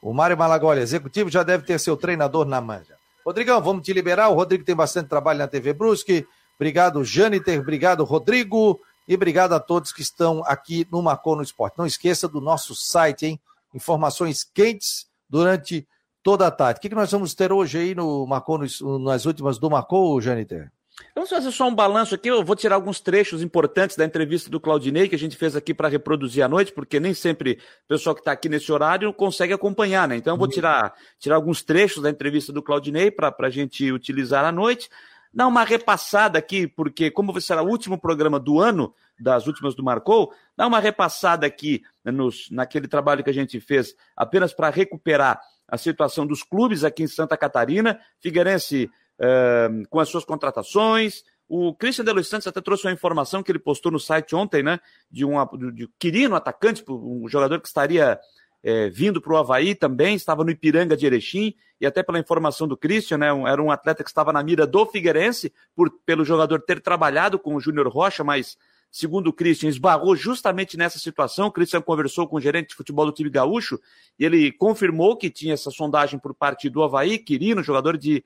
O 0.00 0.14
Mário 0.14 0.38
Malagoli, 0.38 0.80
executivo, 0.80 1.28
já 1.28 1.42
deve 1.42 1.66
ter 1.66 1.78
seu 1.78 1.96
treinador 1.96 2.46
na 2.46 2.60
manja. 2.60 2.96
Rodrigão, 3.26 3.60
vamos 3.60 3.84
te 3.84 3.92
liberar. 3.92 4.30
O 4.30 4.34
Rodrigo 4.34 4.64
tem 4.64 4.74
bastante 4.74 5.08
trabalho 5.08 5.40
na 5.40 5.48
TV 5.48 5.74
Brusque. 5.74 6.26
Obrigado, 6.56 7.04
Jâniter. 7.04 7.60
Obrigado, 7.60 8.02
Rodrigo. 8.02 8.80
E 9.06 9.14
obrigado 9.14 9.52
a 9.52 9.60
todos 9.60 9.92
que 9.92 10.00
estão 10.00 10.42
aqui 10.46 10.86
no 10.90 11.02
Marcou 11.02 11.36
no 11.36 11.42
Esporte. 11.42 11.76
Não 11.76 11.84
esqueça 11.84 12.26
do 12.26 12.40
nosso 12.40 12.74
site, 12.74 13.26
hein? 13.26 13.40
Informações 13.74 14.44
quentes 14.44 15.06
durante 15.28 15.86
toda 16.22 16.46
a 16.46 16.50
tarde. 16.50 16.78
O 16.78 16.80
que, 16.80 16.88
que 16.88 16.94
nós 16.94 17.10
vamos 17.10 17.34
ter 17.34 17.52
hoje 17.52 17.78
aí 17.78 17.94
no 17.94 18.26
Marcou, 18.26 18.60
nas 19.00 19.24
últimas 19.26 19.58
do 19.58 19.70
Marcou, 19.70 20.20
Janiter? 20.20 20.70
Vamos 21.14 21.30
fazer 21.30 21.50
só 21.52 21.68
um 21.68 21.74
balanço 21.74 22.14
aqui. 22.14 22.28
Eu 22.28 22.44
vou 22.44 22.56
tirar 22.56 22.74
alguns 22.74 23.00
trechos 23.00 23.42
importantes 23.42 23.96
da 23.96 24.04
entrevista 24.04 24.50
do 24.50 24.60
Claudinei 24.60 25.08
que 25.08 25.14
a 25.14 25.18
gente 25.18 25.36
fez 25.36 25.54
aqui 25.54 25.72
para 25.72 25.88
reproduzir 25.88 26.44
à 26.44 26.48
noite, 26.48 26.72
porque 26.72 26.98
nem 26.98 27.14
sempre 27.14 27.58
o 27.84 27.88
pessoal 27.88 28.14
que 28.14 28.20
está 28.20 28.32
aqui 28.32 28.48
nesse 28.48 28.70
horário 28.72 29.12
consegue 29.12 29.52
acompanhar, 29.52 30.08
né? 30.08 30.16
Então 30.16 30.34
eu 30.34 30.38
vou 30.38 30.48
tirar, 30.48 30.94
tirar 31.18 31.36
alguns 31.36 31.62
trechos 31.62 32.02
da 32.02 32.10
entrevista 32.10 32.52
do 32.52 32.62
Claudinei 32.62 33.10
para 33.10 33.34
a 33.38 33.50
gente 33.50 33.90
utilizar 33.92 34.44
à 34.44 34.52
noite. 34.52 34.88
Dar 35.32 35.46
uma 35.46 35.64
repassada 35.64 36.38
aqui, 36.38 36.66
porque 36.66 37.10
como 37.10 37.38
será 37.40 37.62
o 37.62 37.68
último 37.68 37.98
programa 37.98 38.40
do 38.40 38.60
ano, 38.60 38.94
das 39.18 39.46
últimas 39.46 39.74
do 39.74 39.84
Marcou, 39.84 40.32
dar 40.56 40.66
uma 40.66 40.80
repassada 40.80 41.46
aqui 41.46 41.82
nos, 42.04 42.50
naquele 42.50 42.88
trabalho 42.88 43.22
que 43.22 43.30
a 43.30 43.34
gente 43.34 43.60
fez 43.60 43.94
apenas 44.16 44.52
para 44.52 44.70
recuperar 44.70 45.40
a 45.66 45.76
situação 45.76 46.26
dos 46.26 46.42
clubes 46.42 46.82
aqui 46.82 47.02
em 47.02 47.08
Santa 47.08 47.36
Catarina. 47.36 48.00
Figueirense 48.20 48.90
uh, 49.20 49.88
com 49.88 50.00
as 50.00 50.08
suas 50.08 50.24
contratações. 50.24 51.22
O 51.48 51.74
Christian 51.74 52.04
de 52.04 52.12
Los 52.12 52.28
Santos 52.28 52.46
até 52.46 52.60
trouxe 52.60 52.86
uma 52.86 52.92
informação 52.92 53.42
que 53.42 53.50
ele 53.50 53.58
postou 53.58 53.90
no 53.90 53.98
site 53.98 54.34
ontem, 54.34 54.62
né? 54.62 54.78
De 55.10 55.24
um 55.24 55.34
de 55.72 55.88
Quirino, 55.98 56.36
atacante, 56.36 56.84
um 56.88 57.26
jogador 57.26 57.58
que 57.60 57.66
estaria 57.66 58.20
é, 58.62 58.88
vindo 58.88 59.20
para 59.20 59.32
o 59.32 59.36
Havaí 59.36 59.74
também, 59.74 60.14
estava 60.14 60.44
no 60.44 60.50
Ipiranga 60.50 60.96
de 60.96 61.06
Erechim, 61.06 61.54
e 61.80 61.86
até 61.86 62.02
pela 62.02 62.18
informação 62.18 62.66
do 62.66 62.76
Christian, 62.76 63.18
né, 63.18 63.32
um, 63.32 63.46
era 63.46 63.62
um 63.62 63.70
atleta 63.70 64.02
que 64.02 64.10
estava 64.10 64.32
na 64.32 64.42
mira 64.42 64.66
do 64.66 64.84
Figueirense, 64.86 65.52
por, 65.74 65.90
pelo 66.04 66.24
jogador 66.24 66.60
ter 66.62 66.80
trabalhado 66.80 67.38
com 67.38 67.54
o 67.54 67.60
Júnior 67.60 67.88
Rocha, 67.88 68.24
mas 68.24 68.56
segundo 68.90 69.28
o 69.28 69.32
Christian, 69.32 69.68
esbarrou 69.68 70.16
justamente 70.16 70.76
nessa 70.76 70.98
situação. 70.98 71.48
O 71.48 71.52
Christian 71.52 71.80
conversou 71.80 72.26
com 72.26 72.36
o 72.36 72.40
gerente 72.40 72.70
de 72.70 72.74
futebol 72.74 73.06
do 73.06 73.12
time 73.12 73.30
gaúcho 73.30 73.78
e 74.18 74.24
ele 74.24 74.52
confirmou 74.52 75.16
que 75.16 75.30
tinha 75.30 75.54
essa 75.54 75.70
sondagem 75.70 76.18
por 76.18 76.34
parte 76.34 76.68
do 76.68 76.82
Havaí, 76.82 77.18
Quirino, 77.18 77.62
jogador 77.62 77.96
de 77.96 78.24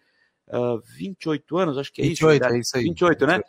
uh, 0.49 0.77
ah, 0.77 0.81
28 0.97 1.57
anos, 1.59 1.79
acho 1.79 1.93
que 1.93 2.01
é 2.01 2.05
28, 2.05 2.45
isso. 2.45 2.55
É 2.55 2.59
isso 2.59 2.77
aí. 2.77 2.85
28, 2.85 3.27
né? 3.27 3.41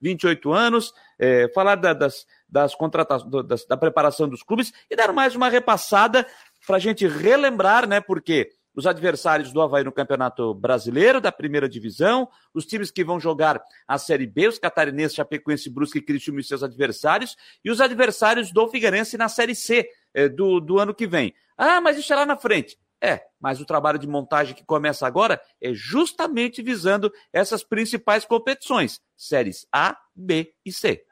28 0.00 0.52
anos, 0.52 0.94
é, 1.18 1.50
falar 1.52 1.74
da, 1.74 1.92
das, 1.92 2.26
das 2.50 2.74
contratações, 2.74 3.30
da 3.68 3.76
preparação 3.76 4.28
dos 4.28 4.42
clubes 4.42 4.72
e 4.90 4.96
dar 4.96 5.12
mais 5.12 5.34
uma 5.34 5.48
repassada 5.48 6.26
para 6.66 6.76
a 6.76 6.80
gente 6.80 7.06
relembrar, 7.06 7.88
né? 7.88 8.00
Porque 8.00 8.50
os 8.74 8.86
adversários 8.86 9.52
do 9.52 9.60
Havaí 9.60 9.84
no 9.84 9.92
Campeonato 9.92 10.54
Brasileiro, 10.54 11.20
da 11.20 11.32
primeira 11.32 11.68
divisão, 11.68 12.28
os 12.54 12.64
times 12.64 12.90
que 12.90 13.04
vão 13.04 13.18
jogar 13.18 13.60
a 13.86 13.98
Série 13.98 14.26
B, 14.26 14.48
os 14.48 14.58
catarinenses, 14.58 15.16
Chapecoense, 15.16 15.70
Brusque 15.70 15.98
e 15.98 16.02
Criciúma 16.02 16.40
e 16.40 16.44
seus 16.44 16.62
adversários, 16.62 17.36
e 17.64 17.70
os 17.70 17.80
adversários 17.80 18.52
do 18.52 18.68
Figueirense 18.68 19.16
na 19.16 19.28
Série 19.28 19.54
C 19.54 19.88
eh, 20.14 20.28
do, 20.28 20.60
do 20.60 20.78
ano 20.78 20.94
que 20.94 21.06
vem. 21.06 21.34
Ah, 21.56 21.80
mas 21.80 21.98
isso 21.98 22.12
é 22.12 22.16
lá 22.16 22.24
na 22.24 22.36
frente. 22.36 22.78
É, 23.02 23.22
mas 23.40 23.60
o 23.60 23.64
trabalho 23.64 23.98
de 23.98 24.06
montagem 24.06 24.54
que 24.54 24.64
começa 24.64 25.06
agora 25.06 25.40
é 25.60 25.72
justamente 25.72 26.62
visando 26.62 27.10
essas 27.32 27.64
principais 27.64 28.26
competições, 28.26 29.00
séries 29.16 29.66
A, 29.72 29.96
B 30.14 30.52
e 30.64 30.72
C. 30.72 31.02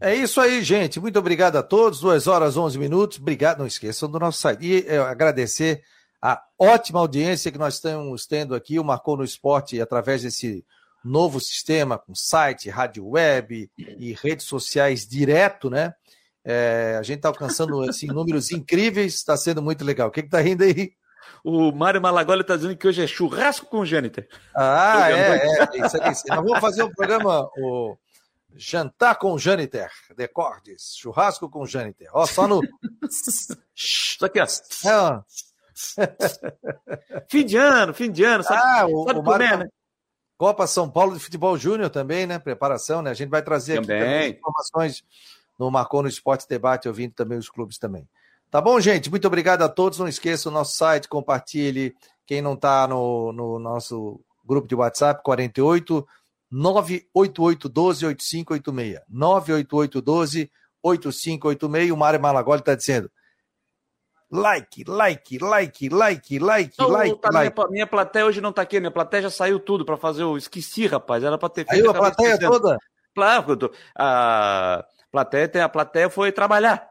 É 0.00 0.14
isso 0.14 0.40
aí, 0.40 0.62
gente. 0.62 1.00
Muito 1.00 1.18
obrigado 1.18 1.56
a 1.56 1.62
todos. 1.62 2.00
2 2.00 2.26
horas 2.26 2.56
11 2.56 2.78
minutos. 2.78 3.18
Obrigado. 3.18 3.58
Não 3.58 3.66
esqueçam 3.66 4.10
do 4.10 4.18
nosso 4.18 4.40
site. 4.40 4.64
E 4.64 4.86
é, 4.86 4.98
agradecer 4.98 5.82
a 6.20 6.42
ótima 6.58 7.00
audiência 7.00 7.52
que 7.52 7.58
nós 7.58 7.74
estamos 7.74 8.26
tendo 8.26 8.54
aqui. 8.54 8.78
O 8.78 8.84
Marcou 8.84 9.16
no 9.16 9.24
Esporte 9.24 9.80
através 9.80 10.22
desse 10.22 10.64
novo 11.04 11.38
sistema 11.38 11.98
com 11.98 12.14
site, 12.14 12.70
rádio 12.70 13.06
web 13.06 13.70
e 13.76 14.14
redes 14.14 14.46
sociais 14.46 15.06
direto, 15.06 15.68
né? 15.68 15.94
É, 16.42 16.96
a 16.98 17.02
gente 17.02 17.18
está 17.18 17.28
alcançando 17.28 17.82
assim, 17.82 18.06
números 18.06 18.50
incríveis, 18.50 19.14
está 19.14 19.36
sendo 19.36 19.62
muito 19.62 19.84
legal. 19.84 20.08
O 20.08 20.10
que 20.10 20.20
está 20.20 20.40
rindo 20.40 20.64
aí? 20.64 20.92
O 21.42 21.72
Mário 21.72 22.00
Malagoli 22.00 22.40
está 22.40 22.56
dizendo 22.56 22.76
que 22.76 22.88
hoje 22.88 23.02
é 23.02 23.06
churrasco 23.06 23.66
com 23.66 23.84
Jâniter. 23.84 24.28
Ah, 24.54 25.10
é, 25.10 25.46
é, 25.46 25.86
isso 25.86 25.96
aí. 25.96 26.14
Nós 26.28 26.44
vamos 26.44 26.60
fazer 26.60 26.82
um 26.82 26.90
programa, 26.90 27.48
o 27.58 27.96
Jantar 28.56 29.16
com 29.16 29.36
Jâniter, 29.36 29.90
Decordes, 30.16 30.94
churrasco 30.96 31.48
com 31.48 31.66
Jâniter. 31.66 32.08
Ó, 32.12 32.24
só 32.26 32.46
no. 32.46 32.60
Isso 33.04 34.24
aqui, 34.24 34.40
ó. 34.40 34.44
É, 34.44 34.96
ó. 34.96 35.22
fim 37.28 37.44
de 37.44 37.56
ano, 37.56 37.92
fim 37.92 38.10
de 38.10 38.22
ano, 38.22 38.44
ah, 38.48 38.86
o, 38.88 39.02
o 39.02 39.04
comer, 39.06 39.22
Mário... 39.22 39.58
né? 39.58 39.68
Copa 40.36 40.66
São 40.66 40.88
Paulo 40.88 41.14
de 41.14 41.20
Futebol 41.20 41.56
Júnior 41.56 41.90
também, 41.90 42.26
né? 42.26 42.38
Preparação, 42.38 43.02
né? 43.02 43.10
A 43.10 43.14
gente 43.14 43.28
vai 43.28 43.42
trazer 43.42 43.80
também. 43.80 44.30
aqui 44.30 44.38
informações 44.38 45.04
no 45.58 45.70
Marcou 45.70 46.02
no 46.02 46.08
Esporte 46.08 46.48
Debate, 46.48 46.88
ouvindo 46.88 47.12
também 47.12 47.38
os 47.38 47.48
clubes 47.48 47.78
também. 47.78 48.08
Tá 48.50 48.60
bom, 48.60 48.80
gente? 48.80 49.10
Muito 49.10 49.26
obrigado 49.26 49.62
a 49.62 49.68
todos. 49.68 49.98
Não 49.98 50.06
esqueça 50.06 50.48
o 50.48 50.52
nosso 50.52 50.76
site, 50.76 51.08
compartilhe. 51.08 51.94
Quem 52.26 52.40
não 52.40 52.54
está 52.54 52.86
no, 52.86 53.32
no 53.32 53.58
nosso 53.58 54.20
grupo 54.44 54.68
de 54.68 54.74
WhatsApp, 54.74 55.22
48 55.24 56.06
988 56.54 57.68
12 57.68 58.06
8586. 58.06 59.00
988 59.08 60.00
12 60.00 60.50
8586. 60.82 61.90
O 61.90 61.96
Mário 61.96 62.20
Malagoli 62.20 62.60
está 62.60 62.74
dizendo 62.74 63.10
like, 64.30 64.84
like, 64.88 65.38
like, 65.38 65.88
like, 65.88 66.38
like, 66.40 66.74
não, 66.78 66.88
like, 66.88 67.20
tá 67.20 67.30
like. 67.30 67.54
Minha, 67.56 67.68
minha 67.70 67.86
plateia 67.86 68.26
hoje 68.26 68.40
não 68.40 68.52
tá 68.52 68.62
aqui, 68.62 68.80
minha 68.80 68.90
plateia 68.90 69.24
já 69.24 69.30
saiu 69.30 69.60
tudo 69.60 69.84
para 69.84 69.96
fazer 69.96 70.24
o. 70.24 70.36
Esqueci, 70.36 70.86
rapaz. 70.86 71.22
Era 71.22 71.38
para 71.38 71.48
ter 71.48 71.66
feito. 71.66 71.84
Aí 71.84 71.90
a 71.90 71.94
plateia 71.94 72.32
esquecendo. 72.32 72.60
toda? 72.60 72.78
Claro, 73.14 73.56
tô... 73.56 73.70
a 73.96 74.84
plateia, 75.12 75.48
tem... 75.48 75.62
a 75.62 75.68
plateia 75.68 76.10
foi 76.10 76.32
trabalhar. 76.32 76.88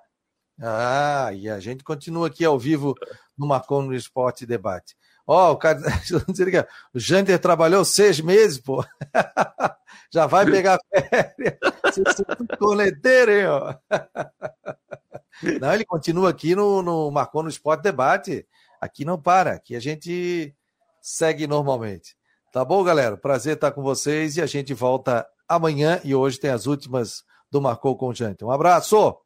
Ah, 0.62 1.32
e 1.34 1.50
a 1.50 1.60
gente 1.60 1.84
continua 1.84 2.28
aqui 2.28 2.46
ao 2.46 2.58
vivo 2.58 2.96
no 3.38 3.46
Marcon 3.46 3.82
no 3.82 3.94
Esporte 3.94 4.46
Debate. 4.46 4.96
Ó, 5.26 5.50
oh, 5.50 5.54
o 5.54 5.58
cara. 5.58 5.80
o 6.94 7.00
Jander 7.00 7.40
trabalhou 7.40 7.86
seis 7.86 8.20
meses, 8.20 8.60
pô. 8.60 8.84
Já 10.12 10.28
vai 10.28 10.46
pegar 10.46 10.80
férias. 10.90 11.58
Vocês 11.84 12.58
corneteiro, 12.60 13.32
hein, 13.32 13.46
ó. 13.48 13.76
Não, 15.60 15.74
ele 15.74 15.86
continua 15.86 16.30
aqui 16.30 16.56
no, 16.56 16.82
no 16.82 17.10
Marcou 17.10 17.42
no 17.42 17.50
Esporte 17.50 17.82
Debate. 17.82 18.48
Aqui 18.80 19.04
não 19.04 19.20
para, 19.20 19.54
aqui 19.54 19.76
a 19.76 19.80
gente 19.80 20.56
segue 21.02 21.48
normalmente. 21.48 22.16
Tá 22.52 22.64
bom, 22.64 22.84
galera? 22.84 23.18
Prazer 23.18 23.56
estar 23.56 23.72
com 23.72 23.82
vocês 23.82 24.38
e 24.38 24.42
a 24.42 24.46
gente 24.46 24.74
volta 24.74 25.28
amanhã 25.48 26.00
e 26.04 26.14
hoje 26.14 26.40
tem 26.40 26.52
as 26.52 26.68
últimas 26.68 27.24
do 27.50 27.62
Marcou 27.62 27.98
com 27.98 28.10
o 28.10 28.14
Jante. 28.14 28.46
Um 28.46 28.52
abraço! 28.52 29.18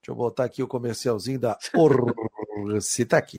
Deixa 0.00 0.12
eu 0.12 0.14
botar 0.14 0.44
aqui 0.44 0.62
o 0.62 0.68
comercialzinho 0.68 1.38
da 1.38 1.58
Orcita 2.64 3.16
aqui. 3.16 3.38